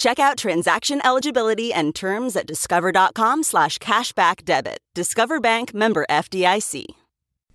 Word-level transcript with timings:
Check 0.00 0.18
out 0.18 0.38
transaction 0.38 1.02
eligibility 1.04 1.74
and 1.74 1.94
terms 1.94 2.34
at 2.34 2.46
discover.com 2.46 3.42
slash 3.42 3.76
cashback 3.78 4.46
debit. 4.46 4.78
Discover 4.94 5.40
Bank 5.40 5.74
member 5.74 6.06
FDIC. 6.08 6.86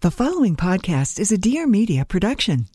The 0.02 0.12
following 0.12 0.56
podcast 0.56 1.20
is 1.20 1.32
a 1.32 1.40
Dear 1.40 1.66
Media 1.66 2.06
production. 2.06 2.68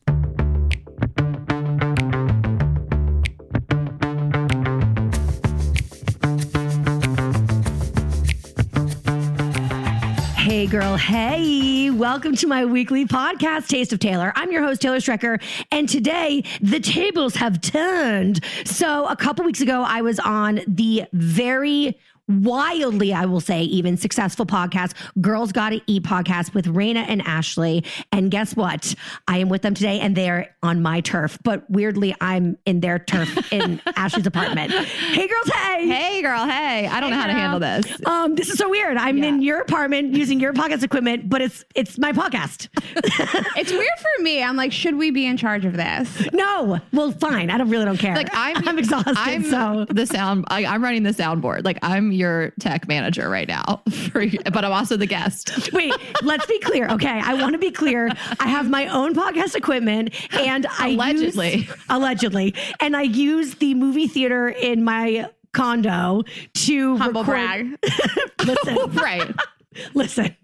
Hey, 10.51 10.67
girl. 10.67 10.97
Hey, 10.97 11.91
welcome 11.91 12.35
to 12.35 12.49
my 12.49 12.65
weekly 12.65 13.07
podcast, 13.07 13.69
Taste 13.69 13.93
of 13.93 14.01
Taylor. 14.01 14.33
I'm 14.35 14.51
your 14.51 14.65
host, 14.65 14.83
Taylor 14.83 14.97
Strecker. 14.97 15.41
And 15.71 15.89
today, 15.89 16.43
the 16.61 16.81
tables 16.81 17.37
have 17.37 17.61
turned. 17.61 18.45
So, 18.65 19.07
a 19.07 19.15
couple 19.15 19.45
weeks 19.45 19.61
ago, 19.61 19.85
I 19.87 20.03
was 20.03 20.19
on 20.19 20.63
the 20.67 21.05
very 21.13 21.97
wildly, 22.31 23.13
I 23.13 23.27
will 23.27 23.41
say, 23.41 23.63
even 23.63 23.97
successful 23.97 24.47
podcast, 24.47 24.95
Girls 25.21 25.53
Gotta 25.53 25.81
Eat 25.87 26.03
podcast 26.03 26.55
with 26.55 26.67
Rayna 26.67 27.05
and 27.09 27.23
Ashley. 27.23 27.85
And 28.13 28.31
guess 28.31 28.57
what? 28.57 28.95
I 29.29 29.39
am 29.39 29.49
with 29.49 29.63
them 29.63 29.75
today 29.75 30.01
and 30.01 30.17
they're 30.17 30.55
on 30.63 30.83
my 30.83 31.01
turf. 31.01 31.39
But 31.43 31.69
weirdly, 31.71 32.15
I'm 32.21 32.57
in 32.67 32.81
their 32.81 32.99
turf 32.99 33.53
in 33.53 33.81
Ashley's 33.97 34.27
apartment. 34.27 34.73
Hey, 34.73 35.27
girls. 35.27 35.49
Hey. 35.53 35.87
Hey, 35.89 36.23
girl. 36.23 36.47
Hey, 36.47 36.87
I 36.87 37.01
don't 37.01 37.11
know 37.11 37.17
how 37.19 37.27
to 37.27 37.33
handle 37.33 37.61
this. 37.61 38.07
Um, 38.07 38.35
this 38.35 38.49
is 38.49 38.59
so 38.59 38.69
weird. 38.69 38.97
I'm 38.97 39.23
in 39.23 39.43
your 39.43 39.61
apartment 39.61 40.15
using 40.15 40.41
your 40.41 40.53
podcast 40.53 40.83
equipment, 40.83 41.29
but 41.29 41.41
it's 41.41 41.65
it's 41.75 41.99
my 41.99 42.13
podcast. 42.13 42.69
It's 43.57 43.73
weird 43.73 43.99
for 43.99 44.23
me. 44.23 44.43
I'm 44.43 44.57
like, 44.57 44.73
should 44.73 44.97
we 44.97 45.11
be 45.11 45.27
in 45.27 45.37
charge 45.37 45.65
of 45.65 45.75
this? 45.75 46.27
no, 46.33 46.81
well, 46.93 47.13
fine. 47.13 47.51
I 47.51 47.59
don't 47.59 47.69
really 47.69 47.85
don't 47.85 47.99
care. 47.99 48.15
Like 48.15 48.31
I'm, 48.33 48.57
I'm 48.69 48.79
exhausted. 48.79 49.15
I'm 49.17 49.45
so 49.45 49.87
the 49.89 50.07
sound. 50.07 50.45
I, 50.49 50.65
I'm 50.65 50.83
running 50.83 51.03
the 51.03 51.11
soundboard. 51.11 51.65
Like 51.65 51.79
I'm 51.83 52.11
your 52.21 52.51
tech 52.61 52.87
manager 52.87 53.29
right 53.29 53.49
now, 53.49 53.83
for, 54.13 54.25
but 54.53 54.65
I'm 54.65 54.73
also 54.73 54.97
the 54.97 55.07
guest. 55.07 55.71
wait. 55.73 55.93
Let's 56.23 56.47
be 56.47 56.59
clear, 56.61 56.89
okay? 56.91 57.21
I 57.25 57.35
want 57.35 57.55
to 57.55 57.59
be 57.59 57.71
clear. 57.73 58.11
I 58.39 58.47
have 58.49 58.71
my 58.71 58.87
own 58.87 59.15
podcast 59.15 59.57
equipment, 59.57 60.15
and 60.35 60.67
I 60.79 60.91
Allegedly. 60.91 61.57
use, 61.57 61.75
allegedly, 61.89 62.55
and 62.79 62.97
I 62.97 63.03
use 63.03 63.55
the 63.57 63.75
movie 63.75 64.07
theater 64.07 64.49
in 64.49 64.85
my 64.85 65.29
condo 65.53 66.23
to 66.55 66.97
Humble 66.99 67.25
record. 67.25 67.81
brag. 67.81 67.93
Listen, 68.47 68.77
right. 68.93 69.35
Listen, 69.95 70.37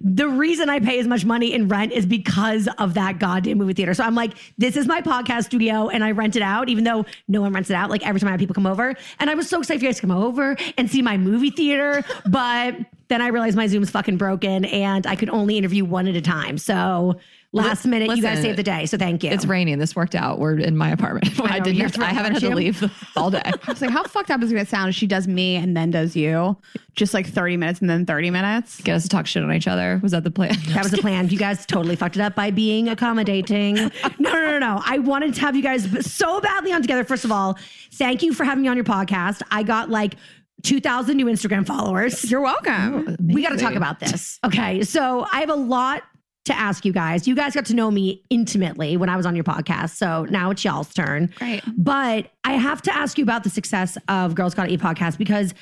the 0.00 0.28
reason 0.28 0.68
I 0.68 0.78
pay 0.78 0.98
as 0.98 1.06
much 1.06 1.24
money 1.24 1.54
in 1.54 1.68
rent 1.68 1.92
is 1.92 2.04
because 2.04 2.68
of 2.78 2.94
that 2.94 3.18
goddamn 3.18 3.58
movie 3.58 3.72
theater. 3.72 3.94
So 3.94 4.04
I'm 4.04 4.14
like, 4.14 4.34
this 4.58 4.76
is 4.76 4.86
my 4.86 5.00
podcast 5.00 5.44
studio, 5.44 5.88
and 5.88 6.04
I 6.04 6.10
rent 6.10 6.36
it 6.36 6.42
out, 6.42 6.68
even 6.68 6.84
though 6.84 7.06
no 7.26 7.40
one 7.40 7.52
rents 7.52 7.70
it 7.70 7.74
out. 7.74 7.88
Like 7.88 8.06
every 8.06 8.20
time 8.20 8.28
I 8.28 8.32
have 8.32 8.40
people 8.40 8.54
come 8.54 8.66
over, 8.66 8.94
and 9.18 9.30
I 9.30 9.34
was 9.34 9.48
so 9.48 9.60
excited 9.60 9.80
for 9.80 9.84
you 9.84 9.88
guys 9.88 9.96
to 9.96 10.02
come 10.02 10.10
over 10.10 10.56
and 10.76 10.90
see 10.90 11.00
my 11.00 11.16
movie 11.16 11.50
theater, 11.50 12.04
but 12.26 12.76
then 13.08 13.22
I 13.22 13.28
realized 13.28 13.56
my 13.56 13.66
Zoom's 13.66 13.90
fucking 13.90 14.18
broken, 14.18 14.66
and 14.66 15.06
I 15.06 15.16
could 15.16 15.30
only 15.30 15.56
interview 15.56 15.84
one 15.84 16.06
at 16.06 16.16
a 16.16 16.22
time. 16.22 16.58
So 16.58 17.18
last 17.54 17.86
minute, 17.86 18.10
you 18.16 18.22
guys 18.22 18.36
listen, 18.36 18.42
saved 18.42 18.58
the 18.58 18.62
day. 18.62 18.86
So 18.86 18.98
thank 18.98 19.22
you. 19.22 19.30
It's 19.30 19.46
raining. 19.46 19.78
This 19.78 19.94
worked 19.94 20.14
out. 20.14 20.38
We're 20.38 20.58
in 20.58 20.76
my 20.76 20.90
apartment. 20.90 21.40
I, 21.40 21.58
know, 21.58 21.64
didn't. 21.64 21.80
have 21.80 21.92
to, 21.92 22.02
i 22.02 22.06
haven't 22.06 22.32
had 22.34 22.42
to 22.42 22.54
leave 22.54 22.92
all 23.16 23.30
day. 23.30 23.42
I 23.44 23.52
was 23.70 23.80
like, 23.80 23.90
how 23.90 24.02
fucked 24.04 24.30
up 24.30 24.42
is 24.42 24.50
it 24.50 24.54
going 24.54 24.64
to 24.64 24.70
sound 24.70 24.90
if 24.90 24.94
she 24.94 25.06
does 25.06 25.28
me 25.28 25.56
and 25.56 25.76
then 25.76 25.90
does 25.90 26.16
you? 26.16 26.56
Just 26.94 27.14
like 27.14 27.26
30 27.26 27.56
minutes 27.56 27.80
and 27.80 27.88
then 27.88 28.06
30 28.06 28.30
minutes. 28.30 28.80
Get 28.80 28.94
us 28.94 29.04
to 29.04 29.08
talk 29.08 29.26
shit 29.26 29.42
on 29.42 29.52
each 29.52 29.68
other. 29.68 30.00
Was 30.02 30.12
that 30.12 30.24
the 30.24 30.30
plan? 30.30 30.56
That 30.68 30.82
was 30.82 30.92
the 30.92 30.98
plan. 30.98 31.28
You 31.28 31.38
guys 31.38 31.64
totally 31.64 31.96
fucked 31.96 32.16
it 32.16 32.22
up 32.22 32.34
by 32.34 32.50
being 32.50 32.88
accommodating. 32.88 33.74
No, 33.74 33.90
no, 34.18 34.32
no, 34.32 34.58
no. 34.58 34.82
I 34.84 34.98
wanted 34.98 35.34
to 35.34 35.40
have 35.40 35.56
you 35.56 35.62
guys 35.62 35.88
so 36.06 36.40
badly 36.40 36.72
on 36.72 36.82
together. 36.82 37.04
First 37.04 37.24
of 37.24 37.32
all, 37.32 37.58
thank 37.92 38.22
you 38.22 38.32
for 38.32 38.44
having 38.44 38.62
me 38.62 38.68
on 38.68 38.76
your 38.76 38.84
podcast. 38.84 39.42
I 39.50 39.62
got 39.62 39.90
like 39.90 40.16
2,000 40.62 41.16
new 41.16 41.26
Instagram 41.26 41.66
followers. 41.66 42.30
You're 42.30 42.40
welcome. 42.40 43.16
we 43.22 43.42
got 43.42 43.50
to 43.50 43.58
talk 43.58 43.74
about 43.74 44.00
this. 44.00 44.40
Okay. 44.44 44.82
So 44.82 45.26
I 45.32 45.40
have 45.40 45.50
a 45.50 45.54
lot 45.54 46.02
to 46.44 46.56
ask 46.56 46.84
you 46.84 46.92
guys. 46.92 47.26
You 47.26 47.34
guys 47.34 47.54
got 47.54 47.64
to 47.66 47.74
know 47.74 47.90
me 47.90 48.22
intimately 48.30 48.96
when 48.96 49.08
I 49.08 49.16
was 49.16 49.26
on 49.26 49.34
your 49.34 49.44
podcast. 49.44 49.90
So 49.90 50.26
now 50.26 50.50
it's 50.50 50.64
y'all's 50.64 50.92
turn. 50.92 51.32
Great. 51.36 51.62
But 51.76 52.30
I 52.44 52.52
have 52.52 52.82
to 52.82 52.94
ask 52.94 53.16
you 53.18 53.24
about 53.24 53.44
the 53.44 53.50
success 53.50 53.96
of 54.08 54.34
Girls 54.34 54.54
Gotta 54.54 54.72
Eat 54.72 54.80
podcast 54.80 55.18
because 55.18 55.54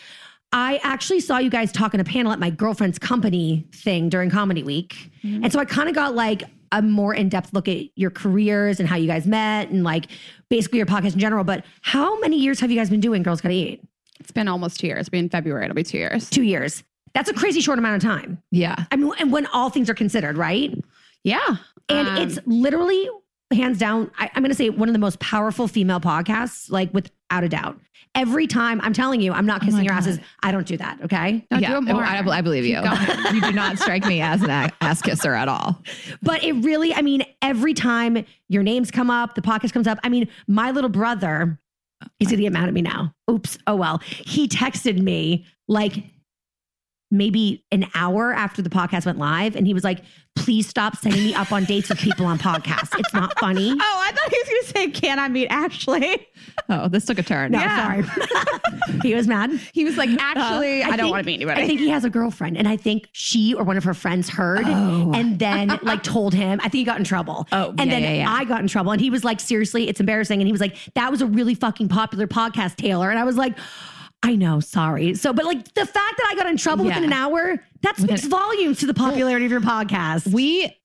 I 0.53 0.81
actually 0.83 1.21
saw 1.21 1.39
you 1.39 1.51
guys 1.51 1.73
talk 1.73 1.95
in 1.95 2.01
a 2.01 2.05
panel 2.05 2.33
at 2.33 2.39
my 2.39 2.51
girlfriend's 2.51 2.99
company 2.99 3.67
thing 3.75 4.09
during 4.09 4.29
Comedy 4.29 4.63
Week. 4.63 5.11
Mm-hmm. 5.25 5.45
And 5.45 5.53
so 5.53 5.59
I 5.59 5.65
kind 5.65 5.89
of 5.89 5.95
got 5.95 6.15
like 6.15 6.43
a 6.73 6.83
more 6.83 7.15
in 7.15 7.29
depth 7.29 7.53
look 7.53 7.69
at 7.69 7.87
your 7.97 8.11
careers 8.11 8.81
and 8.81 8.89
how 8.89 8.97
you 8.97 9.07
guys 9.07 9.27
met 9.27 9.71
and 9.71 9.85
like 9.85 10.07
basically 10.49 10.79
your 10.79 10.87
podcast 10.87 11.15
in 11.15 11.21
general. 11.21 11.45
But 11.45 11.65
how 11.83 12.19
many 12.21 12.39
years 12.39 12.61
have 12.61 12.71
you 12.71 12.77
guys 12.77 12.91
been 12.91 13.01
doing 13.01 13.23
Girls 13.23 13.41
Gotta 13.41 13.55
Eat? 13.55 13.83
It's 14.21 14.31
been 14.31 14.49
almost 14.49 14.81
two 14.81 14.89
years. 14.89 15.07
It'll 15.07 15.13
be 15.13 15.19
in 15.19 15.29
February. 15.29 15.65
It'll 15.65 15.75
be 15.75 15.85
two 15.85 15.99
years. 15.99 16.29
Two 16.29 16.43
years. 16.43 16.83
That's 17.15 17.29
a 17.29 17.35
crazy 17.35 17.61
short 17.61 17.79
amount 17.79 17.97
of 17.97 18.03
time. 18.11 18.43
Yeah. 18.51 18.77
I 18.91 18.97
mean, 18.97 19.13
and 19.19 19.33
when 19.33 19.47
all 19.47 19.71
things 19.71 19.91
are 19.91 19.95
considered, 19.95 20.37
right? 20.37 20.73
Yeah. 21.25 21.57
And 21.89 22.09
Um, 22.09 22.17
it's 22.17 22.39
literally 22.47 23.09
hands 23.53 23.79
down, 23.79 24.11
I, 24.19 24.31
I'm 24.35 24.43
going 24.43 24.51
to 24.51 24.57
say 24.57 24.71
one 24.71 24.89
of 24.89 24.93
the 24.95 24.99
most 24.99 25.21
powerful 25.21 25.69
female 25.69 26.01
podcasts, 26.01 26.71
like 26.71 26.93
without 26.95 27.45
a 27.45 27.49
doubt. 27.49 27.79
Every 28.15 28.47
time 28.47 28.81
I'm 28.83 28.93
telling 28.93 29.21
you, 29.23 29.33
I'm 29.33 29.47
not 29.47 29.61
kissing 29.63 29.79
my 29.79 29.83
your 29.85 29.93
asses. 29.95 30.19
I 30.43 30.53
don't 30.53 30.67
do 30.67 30.77
that. 30.77 30.99
Okay. 31.03 31.47
No, 31.51 31.59
yeah. 31.59 31.71
do 31.71 31.77
it 31.79 31.81
more. 31.93 32.05
I, 32.05 32.19
I 32.19 32.41
believe 32.43 32.65
you. 32.67 32.79
you 33.33 33.41
do 33.41 33.53
not 33.53 33.79
strike 33.79 34.05
me 34.05 34.21
as 34.21 34.43
an 34.43 34.51
ass 34.51 35.01
kisser 35.01 35.33
at 35.35 35.49
all. 35.49 35.83
But 36.23 36.45
it 36.45 36.53
really, 36.53 36.93
I 36.93 37.01
mean, 37.01 37.25
every 37.41 37.73
time 37.73 38.25
your 38.49 38.63
names 38.63 38.91
come 38.91 39.11
up, 39.11 39.35
the 39.35 39.41
podcast 39.41 39.73
comes 39.73 39.87
up. 39.87 39.99
I 40.05 40.11
mean, 40.11 40.29
my 40.47 40.73
little 40.73 40.91
brother, 40.91 41.59
he's 42.19 42.29
going 42.29 42.37
to 42.37 42.43
get 42.43 42.53
mad 42.53 42.69
at 42.69 42.75
me 42.75 42.83
now. 42.83 43.15
Oops. 43.31 43.57
Oh, 43.67 43.77
well. 43.77 43.99
He 44.05 44.47
texted 44.47 45.01
me 45.01 45.47
like 45.67 45.95
maybe 47.13 47.63
an 47.71 47.87
hour 47.95 48.33
after 48.33 48.63
the 48.63 48.71
podcast 48.71 49.05
went 49.07 49.19
live. 49.19 49.55
And 49.55 49.67
he 49.67 49.75
was 49.75 49.85
like, 49.85 50.01
please 50.35 50.67
stop 50.67 50.97
sending 50.97 51.23
me 51.23 51.35
up 51.35 51.53
on 51.53 51.65
dates 51.65 51.91
with 51.91 51.99
people 51.99 52.25
on 52.25 52.39
podcasts. 52.39 52.99
It's 52.99 53.13
not 53.13 53.39
funny. 53.39 53.77
Oh, 53.85 54.05
I 54.05 54.13
thought 54.13 54.31
he 54.31 54.39
was 54.39 54.49
going 54.49 54.63
to 54.63 54.69
say, 54.69 55.01
can 55.01 55.19
I 55.19 55.29
meet 55.29 55.49
Ashley? 55.49 56.27
Oh, 56.69 56.89
this 56.89 57.05
took 57.05 57.19
a 57.19 57.23
turn. 57.23 57.53
No, 57.53 57.59
Yeah. 57.59 58.03
sorry. 58.03 58.27
he 59.03 59.15
was 59.15 59.27
mad. 59.27 59.51
He 59.73 59.85
was 59.85 59.97
like, 59.97 60.11
actually, 60.19 60.83
uh, 60.83 60.91
I, 60.91 60.97
don't 60.97 61.11
want 61.11 61.23
to 61.23 61.27
meet 61.27 61.35
anybody. 61.35 61.63
I 61.63 61.67
think 61.67 61.81
he 61.81 61.89
has 61.89 62.05
a 62.05 62.11
girlfriend, 62.11 62.57
and 62.57 62.67
I 62.67 62.77
think 62.77 63.09
she 63.13 63.55
or 63.55 63.65
one 63.65 63.77
of 63.77 63.85
her 63.85 63.95
friends 63.95 64.29
heard 64.29 64.65
oh. 64.65 65.13
and 65.15 65.39
then 65.39 65.79
like 65.83 66.03
told 66.03 66.35
him. 66.35 66.61
I 66.61 66.65
think 66.65 66.75
he 66.75 66.85
got 66.85 66.99
in 66.99 67.05
trouble. 67.05 67.47
Oh, 67.53 67.71
and 67.71 67.79
yeah, 67.79 67.85
then 67.87 68.03
yeah, 68.03 68.13
yeah. 68.13 68.31
I 68.31 68.45
got 68.45 68.61
in 68.61 68.69
trouble, 68.69 68.93
and 68.93 69.01
he 69.01 69.11
was 69.11 69.25
like, 69.25 69.41
"Seriously, 69.41 69.89
it's 69.89 70.01
embarrassing." 70.01 70.41
And 70.41 70.49
he 70.49 70.53
was 70.53 70.61
like, 70.61 70.77
"That 70.95 71.11
was 71.11 71.21
a 71.21 71.27
really 71.27 71.55
fucking 71.55 71.89
popular 71.89 72.27
podcast, 72.27 72.77
Taylor." 72.77 73.11
And 73.11 73.19
I 73.19 73.25
was 73.25 73.37
like. 73.37 73.57
I 74.23 74.37
know, 74.37 74.61
sorry. 74.61 75.15
So, 75.15 75.33
but 75.33 75.45
like 75.45 75.75
the 75.75 75.85
fact 75.87 76.17
that 76.19 76.29
I 76.31 76.37
got 76.37 76.47
in 76.47 76.57
trouble 76.57 76.85
within 76.85 77.05
an 77.05 77.13
hour, 77.13 77.63
that 77.83 77.97
speaks 77.97 78.25
volumes 78.25 78.79
to 78.81 78.87
the 78.87 78.95
popularity 78.95 79.47
of 79.47 79.51
your 79.51 79.61
podcast. 79.61 80.33
We 80.33 80.77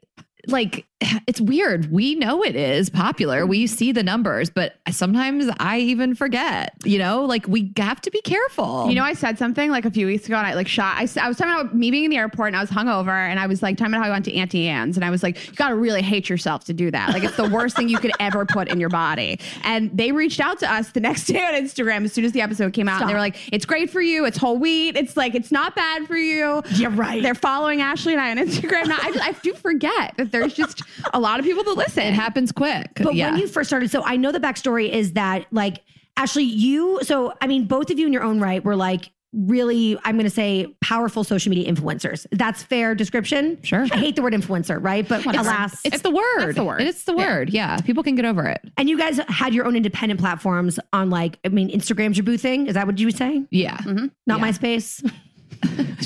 like 0.47 0.87
it's 1.27 1.39
weird. 1.39 1.91
We 1.91 2.15
know 2.15 2.43
it 2.43 2.55
is 2.55 2.89
popular. 2.89 3.45
We 3.45 3.67
see 3.67 3.91
the 3.91 4.03
numbers, 4.03 4.49
but 4.49 4.75
sometimes 4.91 5.49
I 5.59 5.79
even 5.79 6.15
forget. 6.15 6.73
You 6.83 6.99
know, 6.99 7.25
like 7.25 7.47
we 7.47 7.71
have 7.77 8.01
to 8.01 8.11
be 8.11 8.21
careful. 8.21 8.89
You 8.89 8.95
know, 8.95 9.03
I 9.03 9.13
said 9.13 9.37
something 9.37 9.69
like 9.69 9.85
a 9.85 9.91
few 9.91 10.07
weeks 10.07 10.25
ago, 10.25 10.37
and 10.37 10.47
I 10.47 10.53
like 10.53 10.67
shot. 10.67 10.97
I 10.97 11.27
was 11.27 11.37
talking 11.37 11.53
about 11.53 11.75
me 11.75 11.91
being 11.91 12.05
in 12.05 12.11
the 12.11 12.17
airport, 12.17 12.47
and 12.47 12.57
I 12.57 12.61
was 12.61 12.69
hungover, 12.69 13.09
and 13.09 13.39
I 13.39 13.47
was 13.47 13.61
like 13.61 13.77
talking 13.77 13.93
about 13.93 14.03
how 14.03 14.09
I 14.09 14.11
went 14.11 14.25
to 14.25 14.33
Auntie 14.33 14.67
Anne's, 14.67 14.97
and 14.97 15.05
I 15.05 15.09
was 15.09 15.23
like, 15.23 15.47
you 15.47 15.53
got 15.53 15.69
to 15.69 15.75
really 15.75 16.01
hate 16.01 16.29
yourself 16.29 16.65
to 16.65 16.73
do 16.73 16.91
that. 16.91 17.09
Like 17.09 17.23
it's 17.23 17.37
the 17.37 17.49
worst 17.49 17.75
thing 17.75 17.89
you 17.89 17.99
could 17.99 18.11
ever 18.19 18.45
put 18.45 18.67
in 18.67 18.79
your 18.79 18.89
body. 18.89 19.39
And 19.63 19.95
they 19.95 20.11
reached 20.11 20.39
out 20.39 20.59
to 20.59 20.71
us 20.71 20.91
the 20.91 20.99
next 20.99 21.25
day 21.25 21.43
on 21.43 21.53
Instagram 21.53 22.05
as 22.05 22.13
soon 22.13 22.25
as 22.25 22.31
the 22.31 22.41
episode 22.41 22.73
came 22.73 22.89
out. 22.89 23.01
And 23.01 23.09
they 23.09 23.13
were 23.13 23.19
like, 23.19 23.35
it's 23.53 23.65
great 23.65 23.89
for 23.89 24.01
you. 24.01 24.25
It's 24.25 24.37
whole 24.37 24.57
wheat. 24.57 24.95
It's 24.95 25.17
like 25.17 25.35
it's 25.35 25.51
not 25.51 25.75
bad 25.75 26.07
for 26.07 26.17
you. 26.17 26.61
You're 26.71 26.89
right. 26.91 27.21
They're 27.21 27.35
following 27.35 27.81
Ashley 27.81 28.13
and 28.13 28.21
I 28.21 28.31
on 28.31 28.37
Instagram 28.37 28.87
now. 28.87 28.97
I, 28.99 29.19
I 29.21 29.31
do 29.43 29.53
forget 29.53 30.13
that 30.17 30.31
there's 30.41 30.53
just 30.53 30.81
a 31.13 31.19
lot 31.19 31.39
of 31.39 31.45
people 31.45 31.63
that 31.63 31.77
listen. 31.77 32.03
it 32.03 32.13
happens 32.13 32.51
quick. 32.51 32.91
But 32.95 33.15
yeah. 33.15 33.31
when 33.31 33.39
you 33.39 33.47
first 33.47 33.69
started, 33.69 33.91
so 33.91 34.03
I 34.03 34.17
know 34.17 34.31
the 34.31 34.39
backstory 34.39 34.89
is 34.89 35.13
that 35.13 35.45
like 35.51 35.79
Ashley, 36.15 36.43
you 36.43 36.99
so 37.03 37.33
I 37.41 37.47
mean, 37.47 37.65
both 37.65 37.89
of 37.89 37.99
you 37.99 38.07
in 38.07 38.13
your 38.13 38.23
own 38.23 38.39
right 38.39 38.63
were 38.63 38.75
like 38.75 39.11
really, 39.33 39.97
I'm 40.03 40.17
gonna 40.17 40.29
say 40.29 40.67
powerful 40.81 41.23
social 41.23 41.49
media 41.49 41.71
influencers. 41.71 42.25
That's 42.31 42.63
fair 42.63 42.95
description. 42.95 43.61
Sure. 43.61 43.85
I 43.91 43.97
hate 43.97 44.15
the 44.15 44.21
word 44.21 44.33
influencer, 44.33 44.81
right? 44.81 45.07
But 45.07 45.25
alas, 45.25 45.79
it's 45.83 46.01
the 46.01 46.09
word. 46.09 46.49
it's 46.49 46.55
the 46.55 46.63
word. 46.63 46.81
It's 46.81 47.03
the 47.03 47.15
word. 47.15 47.49
Yeah. 47.51 47.77
People 47.81 48.03
can 48.03 48.15
get 48.15 48.25
over 48.25 48.45
it. 48.47 48.61
and 48.77 48.89
you 48.89 48.97
guys 48.97 49.19
had 49.27 49.53
your 49.53 49.65
own 49.65 49.75
independent 49.75 50.19
platforms 50.19 50.79
on 50.93 51.09
like, 51.09 51.37
I 51.45 51.49
mean, 51.49 51.69
Instagram's 51.69 52.17
your 52.17 52.23
boo 52.23 52.37
thing. 52.37 52.67
Is 52.67 52.73
that 52.75 52.87
what 52.87 52.97
you 52.99 53.05
would 53.05 53.17
say? 53.17 53.43
Yeah. 53.51 53.77
Mm-hmm. 53.77 54.07
Not 54.25 54.39
Yeah. 54.39 54.47
MySpace. 54.47 55.11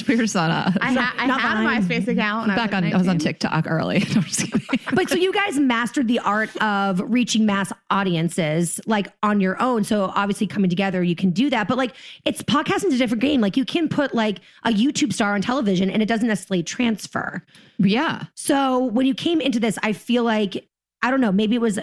We 0.07 0.15
were 0.15 0.23
just 0.23 0.35
on 0.35 0.49
a, 0.51 0.73
I, 0.81 0.93
ha- 0.93 1.15
I 1.17 1.27
not 1.27 1.41
had 1.41 1.59
a 1.59 1.63
mine. 1.63 1.83
MySpace 1.83 2.07
account. 2.07 2.47
when 2.47 2.55
back 2.55 2.73
I 2.73 2.75
was 2.75 2.77
on, 2.77 2.83
like 2.83 2.93
I 2.93 2.97
was 2.97 3.07
on 3.07 3.19
TikTok 3.19 3.65
early. 3.67 3.99
No, 4.11 4.15
I'm 4.17 4.23
just 4.23 4.51
kidding. 4.51 4.79
but 4.93 5.09
so 5.09 5.15
you 5.15 5.31
guys 5.33 5.59
mastered 5.59 6.07
the 6.07 6.19
art 6.19 6.55
of 6.57 7.01
reaching 7.05 7.45
mass 7.45 7.71
audiences 7.89 8.79
like 8.85 9.07
on 9.23 9.39
your 9.39 9.61
own. 9.61 9.83
So 9.83 10.11
obviously 10.15 10.47
coming 10.47 10.69
together, 10.69 11.03
you 11.03 11.15
can 11.15 11.31
do 11.31 11.49
that. 11.49 11.67
But 11.67 11.77
like 11.77 11.93
it's 12.25 12.41
podcasting's 12.41 12.95
a 12.95 12.97
different 12.97 13.21
game. 13.21 13.41
Like 13.41 13.55
you 13.57 13.65
can 13.65 13.87
put 13.87 14.13
like 14.13 14.39
a 14.63 14.69
YouTube 14.71 15.13
star 15.13 15.33
on 15.33 15.41
television 15.41 15.89
and 15.89 16.01
it 16.01 16.07
doesn't 16.07 16.27
necessarily 16.27 16.63
transfer. 16.63 17.43
yeah. 17.79 18.23
So 18.35 18.85
when 18.85 19.05
you 19.05 19.13
came 19.13 19.39
into 19.41 19.59
this, 19.59 19.77
I 19.83 19.93
feel 19.93 20.23
like 20.23 20.67
I 21.01 21.09
don't 21.11 21.21
know, 21.21 21.31
maybe 21.31 21.55
it 21.55 21.61
was 21.61 21.79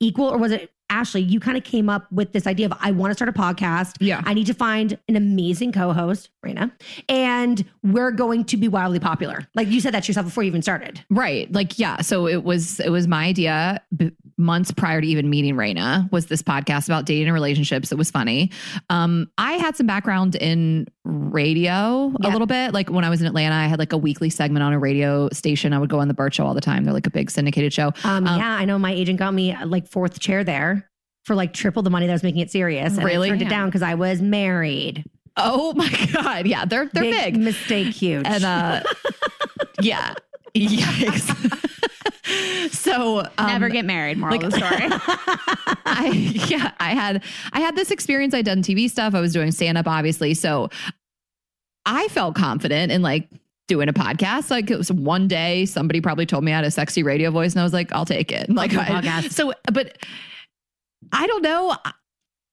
equal 0.00 0.26
or 0.26 0.38
was 0.38 0.52
it 0.52 0.70
Ashley? 0.90 1.22
You 1.22 1.40
kind 1.40 1.56
of 1.56 1.64
came 1.64 1.88
up 1.88 2.10
with 2.12 2.32
this 2.32 2.46
idea 2.46 2.66
of 2.66 2.74
I 2.80 2.90
want 2.90 3.10
to 3.10 3.14
start 3.14 3.28
a 3.28 3.32
podcast. 3.32 3.96
Yeah. 4.00 4.22
I 4.24 4.34
need 4.34 4.46
to 4.46 4.54
find 4.54 4.98
an 5.08 5.16
amazing 5.16 5.72
co-host, 5.72 6.30
Rayna, 6.44 6.70
and 7.08 7.64
we're 7.82 8.10
going 8.10 8.44
to 8.46 8.56
be 8.56 8.68
wildly 8.68 9.00
popular. 9.00 9.46
Like 9.54 9.68
you 9.68 9.80
said 9.80 9.94
that 9.94 10.04
to 10.04 10.08
yourself 10.08 10.26
before 10.26 10.42
you 10.42 10.48
even 10.48 10.62
started. 10.62 11.04
Right. 11.10 11.50
Like, 11.52 11.78
yeah. 11.78 12.00
So 12.00 12.26
it 12.26 12.44
was, 12.44 12.80
it 12.80 12.90
was 12.90 13.06
my 13.06 13.24
idea 13.24 13.82
b- 13.96 14.12
months 14.38 14.70
prior 14.70 15.00
to 15.00 15.06
even 15.06 15.30
meeting 15.30 15.54
Rayna 15.56 16.10
was 16.12 16.26
this 16.26 16.42
podcast 16.42 16.86
about 16.86 17.06
dating 17.06 17.24
and 17.28 17.34
relationships. 17.34 17.90
It 17.90 17.96
was 17.98 18.10
funny. 18.10 18.50
Um, 18.90 19.30
I 19.38 19.52
had 19.54 19.76
some 19.76 19.86
background 19.86 20.34
in 20.34 20.86
radio 21.04 22.12
a 22.22 22.28
little 22.30 22.46
bit. 22.46 22.74
Like 22.74 22.90
when 22.90 23.04
I 23.04 23.10
was 23.10 23.20
in 23.20 23.26
Atlanta, 23.26 23.54
I 23.54 23.66
had 23.66 23.78
like 23.78 23.92
a 23.92 23.96
weekly 23.98 24.28
segment 24.30 24.62
on 24.62 24.72
a 24.72 24.78
radio 24.78 25.28
station. 25.32 25.72
I 25.72 25.78
would 25.78 25.88
go 25.90 26.00
on 26.00 26.08
the 26.08 26.14
Bert 26.14 26.34
show 26.34 26.44
all 26.46 26.54
the 26.54 26.60
time. 26.60 26.84
They're 26.84 26.92
like 26.94 27.06
a 27.06 27.10
big 27.10 27.30
syndicated 27.30 27.72
show. 27.72 27.92
Um, 28.04 28.26
Um, 28.26 28.38
yeah, 28.38 28.50
I 28.56 28.64
know 28.66 28.78
my 28.78 28.92
agent 28.92 29.18
got 29.18 29.32
me 29.32 29.56
like 29.64 29.86
fourth 29.88 30.20
chair 30.20 30.44
there 30.44 30.90
for 31.24 31.34
like 31.34 31.52
triple 31.52 31.82
the 31.82 31.90
money 31.90 32.06
that 32.06 32.12
I 32.12 32.14
was 32.14 32.22
making 32.22 32.40
it 32.42 32.50
serious. 32.50 32.96
And 32.96 33.04
Really? 33.04 33.28
I 33.28 33.30
turned 33.30 33.42
it 33.42 33.48
down 33.48 33.68
because 33.68 33.82
I 33.82 33.94
was 33.94 34.20
married. 34.20 35.04
Oh 35.36 35.72
my 35.76 35.88
God. 36.12 36.46
Yeah. 36.46 36.64
They're, 36.66 36.86
they're 36.92 37.02
big. 37.02 37.36
Mistake 37.36 37.88
huge. 37.94 38.26
and 38.26 38.44
uh 38.44 38.82
yeah 39.80 40.14
yikes 40.54 41.72
so 42.70 43.20
um, 43.38 43.46
Never 43.46 43.68
get 43.68 43.84
married. 43.84 44.18
Moral 44.18 44.44
of 44.44 44.50
the 44.50 44.56
story. 44.56 44.88
I 45.86 46.08
yeah, 46.48 46.72
I 46.80 46.90
had 46.90 47.22
I 47.52 47.60
had 47.60 47.76
this 47.76 47.90
experience. 47.90 48.34
I'd 48.34 48.44
done 48.44 48.62
TV 48.62 48.90
stuff. 48.90 49.14
I 49.14 49.20
was 49.20 49.32
doing 49.32 49.52
stand 49.52 49.78
up, 49.78 49.86
obviously. 49.86 50.34
So 50.34 50.68
I 51.84 52.08
felt 52.08 52.34
confident 52.34 52.90
in 52.92 53.02
like 53.02 53.28
doing 53.68 53.88
a 53.88 53.92
podcast. 53.92 54.50
Like 54.50 54.70
it 54.70 54.76
was 54.76 54.90
one 54.90 55.28
day, 55.28 55.66
somebody 55.66 56.00
probably 56.00 56.26
told 56.26 56.44
me 56.44 56.52
I 56.52 56.56
had 56.56 56.64
a 56.64 56.70
sexy 56.70 57.02
radio 57.02 57.30
voice, 57.30 57.52
and 57.52 57.60
I 57.60 57.64
was 57.64 57.72
like, 57.72 57.92
I'll 57.92 58.06
take 58.06 58.32
it. 58.32 58.48
Like 58.56 58.74
I- 58.74 58.86
podcast. 58.86 59.32
so, 59.32 59.52
but 59.72 59.96
I 61.12 61.26
don't 61.26 61.42
know. 61.42 61.76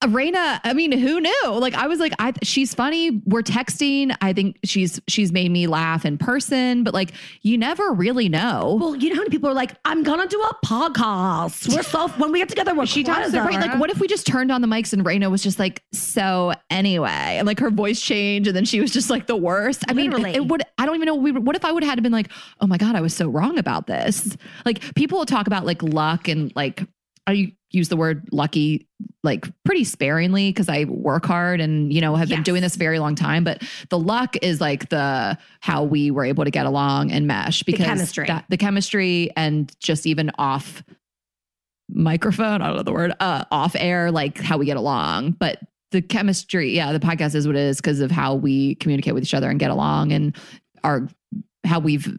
Rayna, 0.03 0.59
I 0.63 0.73
mean, 0.73 0.91
who 0.91 1.19
knew? 1.19 1.43
Like, 1.45 1.73
I 1.73 1.87
was 1.87 1.99
like, 1.99 2.13
I 2.19 2.33
she's 2.43 2.73
funny. 2.73 3.21
We're 3.25 3.41
texting. 3.41 4.15
I 4.21 4.33
think 4.33 4.59
she's 4.63 4.99
she's 5.07 5.31
made 5.31 5.51
me 5.51 5.67
laugh 5.67 6.05
in 6.05 6.17
person, 6.17 6.83
but 6.83 6.93
like, 6.93 7.13
you 7.41 7.57
never 7.57 7.91
really 7.91 8.29
know. 8.29 8.77
well, 8.79 8.95
you 8.95 9.09
know 9.09 9.15
how 9.15 9.21
many 9.21 9.29
people 9.29 9.49
are 9.49 9.53
like, 9.53 9.75
I'm 9.85 10.03
gonna 10.03 10.27
do 10.27 10.41
a 10.41 10.65
podcast. 10.65 11.73
We're 11.73 11.83
so 11.83 12.07
when 12.09 12.31
we 12.31 12.39
get 12.39 12.49
together, 12.49 12.75
we're 12.75 12.85
she 12.85 13.03
talks 13.03 13.33
right. 13.33 13.53
Like, 13.53 13.79
what 13.79 13.89
if 13.89 13.99
we 13.99 14.07
just 14.07 14.27
turned 14.27 14.51
on 14.51 14.61
the 14.61 14.67
mics 14.67 14.93
and 14.93 15.05
Rayna 15.05 15.31
was 15.31 15.41
just 15.41 15.59
like, 15.59 15.83
so 15.91 16.53
anyway, 16.69 17.09
and 17.09 17.47
like 17.47 17.59
her 17.59 17.69
voice 17.69 18.01
changed, 18.01 18.47
and 18.47 18.55
then 18.55 18.65
she 18.65 18.81
was 18.81 18.91
just 18.91 19.09
like 19.09 19.27
the 19.27 19.37
worst. 19.37 19.83
I 19.87 19.93
mean, 19.93 20.11
Literally. 20.11 20.35
it 20.35 20.47
would. 20.47 20.63
I 20.77 20.85
don't 20.85 20.95
even 20.95 21.05
know. 21.05 21.15
We, 21.15 21.31
what 21.31 21.55
if 21.55 21.65
I 21.65 21.71
would 21.71 21.83
have 21.83 21.91
had 21.91 22.03
been 22.03 22.11
like, 22.11 22.31
oh 22.59 22.67
my 22.67 22.77
god, 22.77 22.95
I 22.95 23.01
was 23.01 23.13
so 23.13 23.29
wrong 23.29 23.57
about 23.57 23.87
this. 23.87 24.35
Like 24.65 24.95
people 24.95 25.17
will 25.17 25.25
talk 25.25 25.47
about 25.47 25.65
like 25.65 25.81
luck 25.81 26.27
and 26.27 26.51
like 26.55 26.83
I 27.27 27.55
use 27.71 27.89
the 27.89 27.97
word 27.97 28.27
lucky 28.31 28.87
like 29.23 29.45
pretty 29.63 29.83
sparingly 29.85 30.49
because 30.49 30.67
I 30.67 30.83
work 30.83 31.25
hard 31.25 31.61
and 31.61 31.93
you 31.93 32.01
know 32.01 32.15
have 32.15 32.27
been 32.29 32.43
doing 32.43 32.61
this 32.61 32.75
a 32.75 32.79
very 32.79 32.99
long 32.99 33.15
time. 33.15 33.43
But 33.43 33.63
the 33.89 33.97
luck 33.97 34.35
is 34.41 34.59
like 34.59 34.89
the 34.89 35.37
how 35.61 35.83
we 35.83 36.11
were 36.11 36.25
able 36.25 36.43
to 36.43 36.51
get 36.51 36.65
along 36.65 37.11
and 37.11 37.25
mesh 37.25 37.63
because 37.63 37.85
chemistry. 37.85 38.25
that- 38.27 38.45
the 38.49 38.57
chemistry 38.57 39.29
and 39.35 39.71
just 39.79 40.05
even 40.05 40.31
off 40.37 40.83
microphone, 41.89 42.61
I 42.61 42.67
don't 42.67 42.77
know 42.77 42.83
the 42.83 42.91
word, 42.93 43.13
uh, 43.19 43.45
off 43.51 43.75
air, 43.77 44.11
like 44.11 44.39
how 44.39 44.57
we 44.57 44.65
get 44.65 44.77
along. 44.77 45.31
But 45.31 45.59
the 45.91 46.01
chemistry, 46.01 46.75
yeah, 46.75 46.91
the 46.91 46.99
podcast 46.99 47.35
is 47.35 47.45
what 47.45 47.55
it 47.55 47.61
is 47.61 47.77
because 47.77 47.99
of 47.99 48.09
how 48.09 48.35
we 48.35 48.75
communicate 48.75 49.13
with 49.13 49.23
each 49.23 49.33
other 49.33 49.49
and 49.49 49.59
get 49.59 49.69
along 49.69 50.11
and 50.11 50.35
our 50.83 51.07
how 51.65 51.79
we've 51.79 52.11